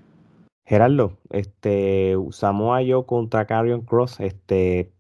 Gerardo, 0.66 1.18
este, 1.32 2.16
Samoa 2.32 2.82
yo 2.82 3.06
contra 3.06 3.46
Carrion 3.46 3.82
Cross, 3.82 4.20
este, 4.20 4.92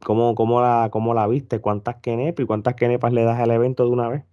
¿cómo, 0.00 0.34
cómo, 0.34 0.60
la, 0.60 0.88
¿cómo 0.90 1.14
la 1.14 1.26
viste? 1.26 1.60
¿Cuántas 1.60 1.96
kenepas 1.96 2.42
y 2.42 2.46
cuántas 2.46 2.74
kenepas 2.74 3.12
le 3.12 3.22
das 3.22 3.38
al 3.38 3.50
evento 3.50 3.84
de 3.84 3.90
una 3.90 4.08
vez? 4.08 4.24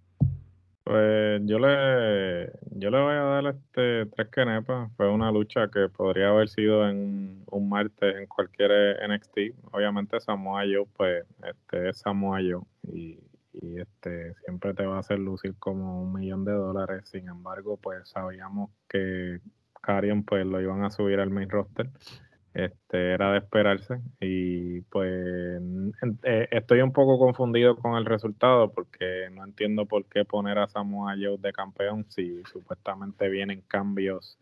Pues 0.84 1.40
yo 1.44 1.58
le, 1.60 2.50
yo 2.72 2.90
le 2.90 3.00
voy 3.00 3.14
a 3.14 3.22
dar 3.22 3.46
este 3.46 4.06
tres 4.06 4.28
kenepas. 4.28 4.90
Fue 4.96 5.08
una 5.08 5.30
lucha 5.30 5.68
que 5.68 5.88
podría 5.88 6.30
haber 6.30 6.48
sido 6.48 6.88
en 6.88 7.44
un 7.50 7.68
martes 7.68 8.16
en 8.16 8.26
cualquier 8.26 8.98
NXT. 9.08 9.38
Obviamente 9.72 10.18
Samoa 10.20 10.62
Joe, 10.62 10.86
pues 10.96 11.24
este 11.46 11.90
es 11.90 11.98
Samoa 11.98 12.40
Joe 12.40 12.62
y, 12.92 13.18
y 13.52 13.80
este 13.80 14.34
siempre 14.44 14.74
te 14.74 14.84
va 14.84 14.96
a 14.96 15.00
hacer 15.00 15.20
lucir 15.20 15.54
como 15.58 16.02
un 16.02 16.12
millón 16.12 16.44
de 16.44 16.52
dólares. 16.52 17.08
Sin 17.08 17.28
embargo, 17.28 17.76
pues 17.76 18.08
sabíamos 18.08 18.70
que 18.88 19.40
Carion 19.80 20.24
pues 20.24 20.44
lo 20.46 20.60
iban 20.60 20.84
a 20.84 20.90
subir 20.90 21.20
al 21.20 21.30
main 21.30 21.48
roster 21.48 21.90
este, 22.54 23.12
era 23.12 23.32
de 23.32 23.38
esperarse 23.38 24.00
y 24.20 24.82
pues 24.82 25.62
eh, 26.22 26.48
estoy 26.50 26.80
un 26.80 26.92
poco 26.92 27.18
confundido 27.18 27.76
con 27.76 27.96
el 27.96 28.04
resultado 28.04 28.72
porque 28.72 29.28
no 29.32 29.44
entiendo 29.44 29.86
por 29.86 30.04
qué 30.06 30.24
poner 30.24 30.58
a 30.58 30.68
Samoa 30.68 31.14
Joe 31.14 31.38
de 31.38 31.52
campeón 31.52 32.04
si 32.08 32.42
supuestamente 32.44 33.28
vienen 33.28 33.62
cambios 33.62 34.38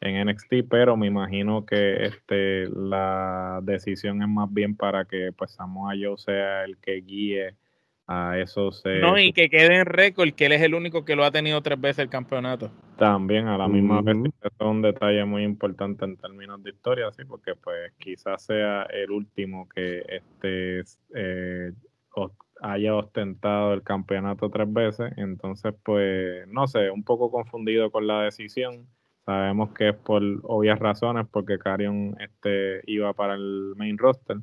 en 0.00 0.26
NXT, 0.28 0.68
pero 0.68 0.96
me 0.96 1.06
imagino 1.06 1.64
que 1.64 2.06
este 2.06 2.68
la 2.68 3.60
decisión 3.62 4.20
es 4.22 4.28
más 4.28 4.52
bien 4.52 4.76
para 4.76 5.04
que 5.04 5.30
pues 5.32 5.52
Samoa 5.52 5.94
Joe 6.00 6.18
sea 6.18 6.64
el 6.64 6.76
que 6.78 7.00
guíe 7.02 7.54
a 8.12 8.38
esos... 8.38 8.82
no, 8.84 9.18
y 9.18 9.32
que 9.32 9.48
quede 9.48 9.80
en 9.80 9.86
récord 9.86 10.32
que 10.32 10.46
él 10.46 10.52
es 10.52 10.62
el 10.62 10.74
único 10.74 11.04
que 11.04 11.16
lo 11.16 11.24
ha 11.24 11.30
tenido 11.30 11.62
tres 11.62 11.80
veces 11.80 12.00
el 12.00 12.10
campeonato. 12.10 12.70
También 12.98 13.48
a 13.48 13.56
la 13.56 13.68
misma 13.68 14.02
vez, 14.02 14.16
eso 14.16 14.54
es 14.60 14.66
un 14.66 14.82
detalle 14.82 15.24
muy 15.24 15.44
importante 15.44 16.04
en 16.04 16.16
términos 16.16 16.62
de 16.62 16.70
historia, 16.70 17.10
sí, 17.12 17.24
porque 17.24 17.54
pues 17.54 17.92
quizás 17.98 18.44
sea 18.44 18.82
el 18.84 19.10
último 19.10 19.68
que 19.68 20.02
este 20.08 20.82
eh, 21.14 21.72
haya 22.62 22.94
ostentado 22.94 23.74
el 23.74 23.82
campeonato 23.82 24.48
tres 24.48 24.72
veces, 24.72 25.12
entonces 25.16 25.74
pues 25.84 26.46
no 26.48 26.66
sé, 26.68 26.90
un 26.90 27.02
poco 27.02 27.30
confundido 27.30 27.90
con 27.90 28.06
la 28.06 28.22
decisión. 28.22 28.86
Sabemos 29.24 29.72
que 29.72 29.90
es 29.90 29.94
por 29.94 30.22
obvias 30.42 30.78
razones, 30.78 31.26
porque 31.30 31.58
Carion 31.58 32.16
este, 32.20 32.82
iba 32.86 33.12
para 33.14 33.34
el 33.34 33.74
main 33.76 33.98
roster, 33.98 34.38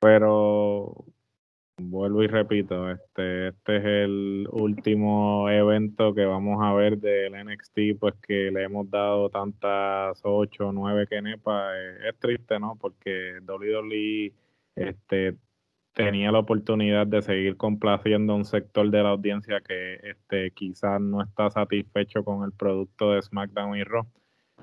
pero 0.00 1.04
Vuelvo 1.76 2.22
y 2.22 2.28
repito, 2.28 2.88
este, 2.88 3.48
este 3.48 3.76
es 3.78 3.84
el 3.84 4.46
último 4.52 5.50
evento 5.50 6.14
que 6.14 6.24
vamos 6.24 6.62
a 6.62 6.72
ver 6.72 6.98
del 6.98 7.32
NXT, 7.32 7.98
pues 7.98 8.14
que 8.24 8.52
le 8.52 8.62
hemos 8.62 8.88
dado 8.90 9.28
tantas 9.28 10.20
ocho 10.22 10.68
o 10.68 10.72
nueve 10.72 11.08
kenepas. 11.08 11.74
Eh, 11.76 12.08
es 12.10 12.18
triste, 12.20 12.60
¿no? 12.60 12.76
Porque 12.80 13.40
WWE 13.44 14.32
este, 14.76 15.36
tenía 15.94 16.30
la 16.30 16.38
oportunidad 16.40 17.08
de 17.08 17.22
seguir 17.22 17.56
complaciendo 17.56 18.34
a 18.34 18.36
un 18.36 18.44
sector 18.44 18.88
de 18.90 19.02
la 19.02 19.10
audiencia 19.10 19.60
que 19.60 19.94
este, 20.04 20.52
quizás 20.52 21.00
no 21.00 21.22
está 21.22 21.50
satisfecho 21.50 22.24
con 22.24 22.44
el 22.44 22.52
producto 22.52 23.12
de 23.12 23.22
SmackDown 23.22 23.76
y 23.76 23.82
Raw. 23.82 24.06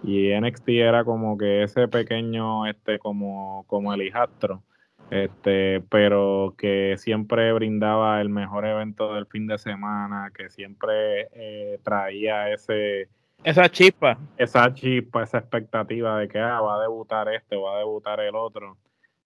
Y 0.03 0.29
NXT 0.39 0.69
era 0.69 1.03
como 1.03 1.38
que 1.38 1.63
ese 1.63 1.89
pequeño, 1.89 2.67
este, 2.67 2.99
como, 2.99 3.65
como 3.67 3.93
el 3.93 4.01
hijastro 4.03 4.63
este, 5.11 5.81
pero 5.89 6.55
que 6.57 6.95
siempre 6.97 7.53
brindaba 7.53 8.19
el 8.21 8.29
mejor 8.29 8.65
evento 8.65 9.13
del 9.13 9.27
fin 9.27 9.45
de 9.45 9.57
semana, 9.57 10.31
que 10.35 10.49
siempre 10.49 11.27
eh, 11.33 11.79
traía 11.83 12.49
ese 12.51 13.09
esa 13.43 13.69
chispa, 13.69 14.17
esa 14.38 14.73
chispa, 14.73 15.23
esa 15.23 15.39
expectativa 15.39 16.17
de 16.19 16.27
que 16.27 16.39
ah, 16.39 16.61
va 16.61 16.77
a 16.77 16.81
debutar 16.81 17.27
este, 17.33 17.55
va 17.55 17.75
a 17.75 17.79
debutar 17.79 18.19
el 18.19 18.35
otro. 18.35 18.77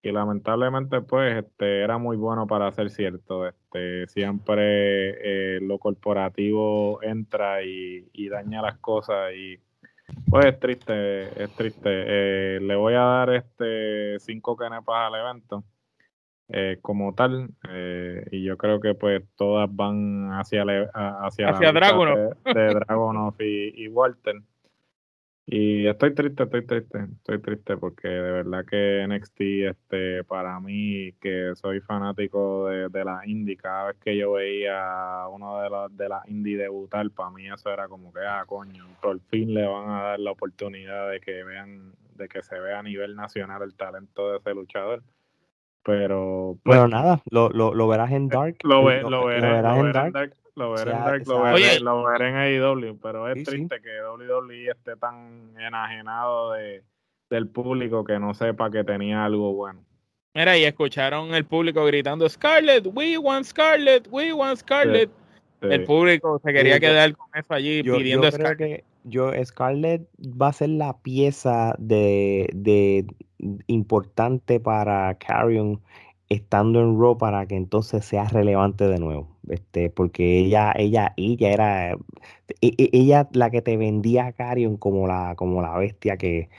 Y 0.01 0.11
lamentablemente, 0.11 1.01
pues, 1.01 1.43
este, 1.43 1.81
era 1.81 1.97
muy 1.97 2.15
bueno 2.15 2.45
para 2.47 2.71
ser 2.71 2.91
cierto. 2.91 3.47
Este, 3.47 4.07
siempre 4.07 5.55
eh, 5.55 5.59
lo 5.61 5.79
corporativo 5.79 7.01
entra 7.01 7.63
y, 7.63 8.07
y 8.13 8.29
daña 8.29 8.61
las 8.61 8.77
cosas 8.77 9.33
y 9.35 9.59
pues 10.29 10.45
es 10.45 10.59
triste, 10.59 11.43
es 11.43 11.49
triste. 11.55 11.89
Eh, 11.89 12.59
le 12.61 12.75
voy 12.75 12.93
a 12.93 12.99
dar 12.99 13.29
este 13.31 14.19
cinco 14.19 14.55
canepas 14.55 15.07
al 15.07 15.19
evento. 15.19 15.63
Eh, 16.49 16.77
como 16.79 17.15
tal 17.15 17.49
eh, 17.71 18.23
y 18.31 18.43
yo 18.43 18.55
creo 18.55 18.79
que 18.79 18.93
pues 18.93 19.23
todas 19.35 19.67
van 19.75 20.29
hacia 20.33 20.63
hacia, 20.93 21.49
hacia 21.49 21.71
Dragonov 21.71 22.37
de, 22.43 22.53
Dragonov 22.85 23.33
y, 23.41 23.87
Walter. 23.87 24.35
Y 25.47 25.87
estoy 25.87 26.13
triste 26.13 26.43
estoy 26.43 26.63
triste 26.67 26.99
estoy 27.17 27.41
triste 27.41 27.77
porque 27.77 28.07
de 28.09 28.31
verdad 28.31 28.63
que 28.63 29.07
NXT 29.07 29.41
este 29.71 30.23
para 30.25 30.59
mí 30.59 31.13
que 31.19 31.53
soy 31.55 31.81
fanático 31.81 32.67
de, 32.67 32.89
de 32.89 33.05
la 33.05 33.21
indie 33.25 33.57
cada 33.57 33.87
vez 33.87 33.97
que 33.97 34.15
yo 34.15 34.33
veía 34.33 35.23
a 35.23 35.29
uno 35.29 35.59
de 35.61 35.69
las 35.71 35.97
de 35.97 36.09
las 36.09 36.27
indie 36.29 36.57
debutar 36.57 37.09
para 37.09 37.31
mí 37.31 37.47
eso 37.47 37.71
era 37.71 37.87
como 37.87 38.13
que 38.13 38.19
ah 38.19 38.43
coño 38.45 38.85
por 39.01 39.19
fin 39.31 39.51
le 39.51 39.65
van 39.65 39.89
a 39.89 40.03
dar 40.03 40.19
la 40.19 40.31
oportunidad 40.31 41.09
de 41.09 41.19
que 41.19 41.43
vean 41.43 41.93
de 42.15 42.27
que 42.27 42.43
se 42.43 42.59
vea 42.59 42.79
a 42.79 42.83
nivel 42.83 43.15
nacional 43.15 43.63
el 43.63 43.73
talento 43.73 44.31
de 44.31 44.37
ese 44.37 44.53
luchador 44.53 45.01
pero. 45.85 46.57
Pues, 46.63 46.77
bueno, 46.77 46.87
nada, 46.87 47.21
lo, 47.29 47.49
lo, 47.49 47.73
lo, 47.73 47.87
verás 47.87 48.11
en 48.11 48.27
Dark. 48.27 48.57
Lo, 48.63 48.83
verás 48.83 49.77
en 49.77 49.91
Dark. 50.11 50.33
Lo 50.55 50.71
veré 50.71 50.91
en 50.91 50.99
Dark, 50.99 51.27
lo 51.27 51.43
veré, 51.43 51.79
lo 51.79 52.03
veré 52.03 52.29
en 52.29 52.35
AEW, 52.35 52.97
pero 53.01 53.29
es 53.29 53.43
triste 53.43 53.81
que 53.81 54.01
WWE 54.01 54.71
esté 54.71 54.95
tan 54.95 55.53
enajenado 55.59 56.53
de, 56.53 56.81
del 57.29 57.47
público 57.47 58.03
que 58.03 58.19
no 58.19 58.33
sepa 58.33 58.71
que 58.71 58.83
tenía 58.83 59.25
algo 59.25 59.53
bueno. 59.53 59.81
Mira, 60.33 60.57
y 60.57 60.63
escucharon 60.63 61.33
el 61.35 61.45
público 61.45 61.85
gritando, 61.85 62.27
Scarlett, 62.27 62.87
we 62.93 63.17
want 63.17 63.45
Scarlett, 63.45 64.07
we 64.09 64.33
want 64.33 64.57
Scarlett. 64.57 65.09
El 65.61 65.83
público 65.83 66.39
se 66.43 66.53
quería 66.53 66.79
quedar 66.79 67.15
con 67.15 67.27
eso 67.33 67.53
allí 67.53 67.81
pidiendo 67.81 68.29
yo 68.29 68.37
creo 68.37 68.57
Que 68.57 68.83
yo, 69.03 69.31
Scarlett 69.43 70.07
va 70.19 70.49
a 70.49 70.53
ser 70.53 70.69
la 70.69 70.97
pieza 70.97 71.75
de, 71.77 72.49
de 72.53 73.05
importante 73.67 74.59
para 74.59 75.15
Carrion 75.17 75.81
estando 76.29 76.79
en 76.81 76.99
Raw 76.99 77.17
para 77.17 77.45
que 77.45 77.55
entonces 77.55 78.05
sea 78.05 78.25
relevante 78.25 78.87
de 78.87 78.99
nuevo. 78.99 79.27
Este, 79.49 79.89
porque 79.89 80.39
ella, 80.39 80.73
ella, 80.75 81.13
ella 81.17 81.51
era 81.51 81.91
e, 82.61 82.73
e, 82.77 82.89
ella 82.93 83.29
la 83.33 83.49
que 83.51 83.61
te 83.61 83.77
vendía 83.77 84.27
a 84.27 84.31
Carrion 84.33 84.77
como 84.77 85.07
la, 85.07 85.35
como 85.35 85.61
la 85.61 85.77
bestia 85.77 86.17
que 86.17 86.49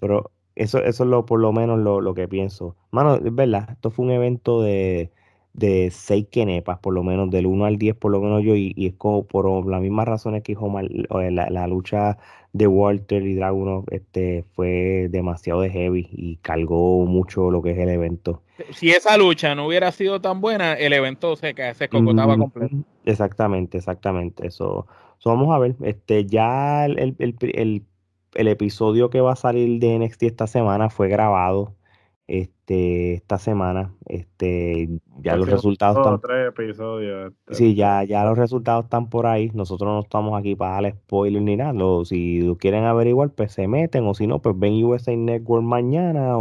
pero 0.00 0.30
eso, 0.56 0.78
eso 0.82 1.04
es 1.04 1.10
lo 1.10 1.24
por 1.26 1.40
lo 1.40 1.52
menos 1.52 1.78
lo, 1.78 2.00
lo, 2.00 2.14
que 2.14 2.26
pienso. 2.28 2.76
Mano, 2.90 3.16
es 3.16 3.34
verdad, 3.34 3.68
esto 3.70 3.90
fue 3.90 4.06
un 4.06 4.10
evento 4.10 4.62
de, 4.62 5.12
de 5.52 5.90
6 5.90 6.26
kenepas, 6.30 6.78
por 6.78 6.94
lo 6.94 7.02
menos 7.02 7.30
del 7.30 7.46
1 7.46 7.64
al 7.64 7.78
10, 7.78 7.96
por 7.96 8.12
lo 8.12 8.20
menos 8.20 8.42
yo, 8.42 8.54
y, 8.56 8.74
es 8.76 8.94
como 8.94 9.26
por 9.26 9.66
las 9.68 9.80
mismas 9.80 10.06
razones 10.08 10.42
que 10.42 10.52
dijo 10.52 10.72
la, 11.10 11.50
la, 11.50 11.66
lucha 11.68 12.18
de 12.52 12.66
Walter 12.66 13.22
y 13.22 13.34
Dragunov 13.34 13.84
este, 13.90 14.44
fue 14.54 15.08
demasiado 15.10 15.60
de 15.60 15.70
heavy 15.70 16.08
y 16.10 16.36
cargó 16.36 17.04
mucho 17.06 17.50
lo 17.50 17.62
que 17.62 17.72
es 17.72 17.78
el 17.78 17.88
evento. 17.88 18.42
Si 18.72 18.90
esa 18.90 19.16
lucha 19.16 19.54
no 19.54 19.66
hubiera 19.66 19.92
sido 19.92 20.20
tan 20.20 20.40
buena, 20.40 20.74
el 20.74 20.92
evento 20.92 21.36
se, 21.36 21.54
se 21.74 21.88
cocotaba 21.88 22.36
completo. 22.36 22.76
Exactamente, 23.04 23.78
exactamente. 23.78 24.46
Eso, 24.46 24.86
vamos 25.24 25.54
a 25.54 25.58
ver. 25.58 25.76
Este, 25.82 26.26
ya 26.26 26.86
el, 26.86 27.14
el, 27.18 27.84
el 28.34 28.48
episodio 28.48 29.10
que 29.10 29.20
va 29.20 29.32
a 29.32 29.36
salir 29.36 29.78
de 29.78 29.98
NXT 29.98 30.22
esta 30.24 30.46
semana 30.46 30.90
fue 30.90 31.08
grabado 31.08 31.74
este, 32.26 32.57
esta 32.68 33.38
semana. 33.38 33.94
Este, 34.06 34.88
ya 35.20 35.36
los 35.36 35.48
resultados 35.48 35.98
están. 35.98 36.20
Tres 36.20 36.48
episodios. 36.48 37.32
Este. 37.32 37.54
Sí, 37.54 37.74
ya, 37.74 38.04
ya 38.04 38.24
los 38.24 38.36
resultados 38.36 38.84
están 38.84 39.08
por 39.08 39.26
ahí. 39.26 39.50
Nosotros 39.54 39.88
no 39.88 40.00
estamos 40.00 40.38
aquí 40.38 40.54
para 40.54 40.74
darle 40.74 40.92
spoiler 40.92 41.42
ni 41.42 41.56
nada. 41.56 41.72
si 42.04 42.40
lo 42.40 42.56
quieren 42.56 42.84
averiguar, 42.84 43.30
pues 43.30 43.52
se 43.52 43.68
meten, 43.68 44.06
o 44.06 44.14
si 44.14 44.26
no, 44.26 44.40
pues 44.40 44.58
ven 44.58 44.82
USA 44.84 45.16
Network 45.16 45.64
mañana 45.64 46.36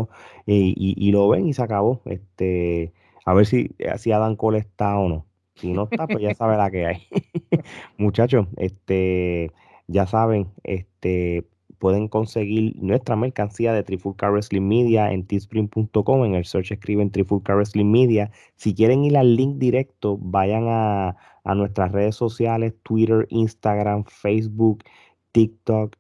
y, 0.45 1.12
lo 1.12 1.30
ven 1.30 1.48
y 1.48 1.54
se 1.54 1.64
acabó. 1.64 2.02
Este, 2.06 2.94
a 3.26 3.34
ver 3.34 3.45
si, 3.45 3.76
si 3.98 4.12
Adam 4.12 4.36
Cole 4.36 4.60
está 4.60 4.98
o 4.98 5.10
no. 5.10 5.26
Si 5.56 5.72
no 5.72 5.88
está, 5.91 6.08
pues 6.08 6.22
ya 6.22 6.34
sabe 6.36 6.56
la 6.58 6.70
que 6.70 6.86
hay. 6.86 7.08
Muchachos, 7.98 8.48
este, 8.58 9.52
ya 9.88 10.06
saben, 10.06 10.49
este, 10.64 11.45
pueden 11.80 12.08
conseguir 12.08 12.76
nuestra 12.82 13.16
mercancía 13.16 13.74
de 13.74 13.84
Trifulca 13.84 14.30
Wrestling 14.30 14.68
Media 14.68 15.12
en 15.12 15.26
teespring.com. 15.26 16.26
En 16.26 16.36
el 16.36 16.45
search 16.45 16.72
escriben 16.72 17.12
Trifulca 17.12 17.56
Wrestling 17.56 17.91
Media. 17.91 18.32
Si 18.56 18.74
quieren 18.74 19.04
ir 19.04 19.18
al 19.18 19.36
link 19.36 19.58
directo, 19.58 20.18
vayan 20.20 20.66
a, 20.68 21.16
nuestras 21.56 21.94
redes 21.94 22.16
sociales, 22.16 22.74
Twitter, 22.84 23.26
Instagram, 23.30 24.04
Facebook, 24.06 24.84
TikTok 25.32 25.95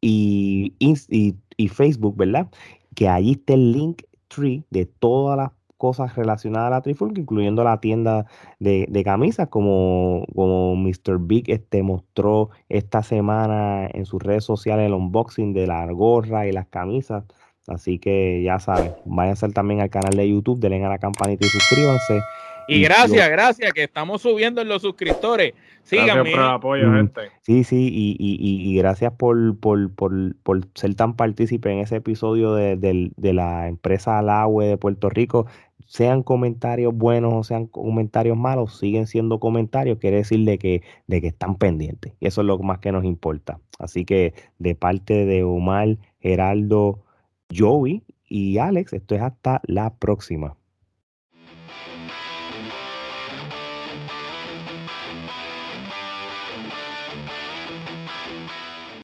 y, 0.00 0.74
y, 0.78 1.34
y 1.56 1.68
Facebook, 1.68 2.16
¿verdad? 2.16 2.48
Que 2.94 3.08
allí 3.08 3.32
está 3.32 3.54
el 3.54 3.72
link 3.72 4.02
tree 4.28 4.64
de 4.70 4.86
todas 4.86 5.36
las 5.36 5.50
cosas 5.82 6.14
relacionadas 6.14 6.68
a 6.68 6.70
la 6.70 6.80
Trifulca, 6.80 7.20
incluyendo 7.20 7.64
la 7.64 7.80
tienda 7.80 8.26
de, 8.60 9.02
camisas, 9.04 9.48
como, 9.48 10.24
como 10.32 10.76
Mr. 10.76 11.18
Big 11.18 11.50
este, 11.50 11.82
mostró 11.82 12.50
esta 12.68 13.02
semana 13.02 13.88
en 13.92 14.06
sus 14.06 14.22
redes 14.22 14.44
sociales 14.44 14.86
el 14.86 14.94
unboxing 14.94 15.52
de 15.52 15.66
la 15.66 15.84
gorra 15.90 16.46
y 16.46 16.52
las 16.52 16.68
camisas. 16.68 17.24
Así 17.66 17.98
que 17.98 18.44
ya 18.44 18.60
saben, 18.60 18.92
váyanse 19.06 19.48
también 19.48 19.80
al 19.80 19.90
canal 19.90 20.12
de 20.12 20.30
YouTube, 20.30 20.60
denle 20.60 20.84
a 20.84 20.88
la 20.88 20.98
campanita 20.98 21.44
y 21.44 21.48
suscríbanse. 21.48 22.22
Y, 22.68 22.82
gracias, 22.82 23.28
gracias, 23.28 23.72
que 23.72 23.82
estamos 23.82 24.22
subiendo 24.22 24.60
en 24.60 24.68
los 24.68 24.82
suscriptores. 24.82 25.52
Síganme. 25.82 26.30
Gracias 26.30 26.34
por 26.34 26.44
el 26.44 26.50
apoyo, 26.50 26.92
gente. 26.92 27.20
Sí, 27.40 27.64
sí, 27.64 27.88
y, 27.92 28.16
y, 28.18 28.70
y 28.70 28.76
gracias 28.76 29.12
por, 29.12 29.58
por, 29.58 29.92
por, 29.94 30.12
por, 30.42 30.60
ser 30.74 30.94
tan 30.94 31.16
partícipe 31.16 31.72
en 31.72 31.80
ese 31.80 31.96
episodio 31.96 32.54
de, 32.54 32.76
de 32.76 33.32
la 33.32 33.68
empresa 33.68 34.18
Alaue 34.18 34.66
de 34.66 34.76
Puerto 34.76 35.10
Rico 35.10 35.46
sean 35.92 36.22
comentarios 36.22 36.96
buenos 36.96 37.34
o 37.34 37.44
sean 37.44 37.66
comentarios 37.66 38.34
malos, 38.34 38.78
siguen 38.78 39.06
siendo 39.06 39.38
comentarios, 39.38 39.98
quiere 39.98 40.16
decir 40.16 40.42
de 40.46 40.56
que, 40.56 40.80
de 41.06 41.20
que 41.20 41.26
están 41.26 41.56
pendientes. 41.56 42.14
Y 42.18 42.28
eso 42.28 42.40
es 42.40 42.46
lo 42.46 42.58
más 42.60 42.78
que 42.78 42.92
nos 42.92 43.04
importa. 43.04 43.60
Así 43.78 44.06
que 44.06 44.32
de 44.58 44.74
parte 44.74 45.26
de 45.26 45.44
Omar, 45.44 45.98
Geraldo, 46.18 47.04
Joey 47.54 48.04
y 48.26 48.56
Alex, 48.56 48.94
esto 48.94 49.16
es 49.16 49.20
hasta 49.20 49.60
la 49.64 49.94
próxima. 49.94 50.56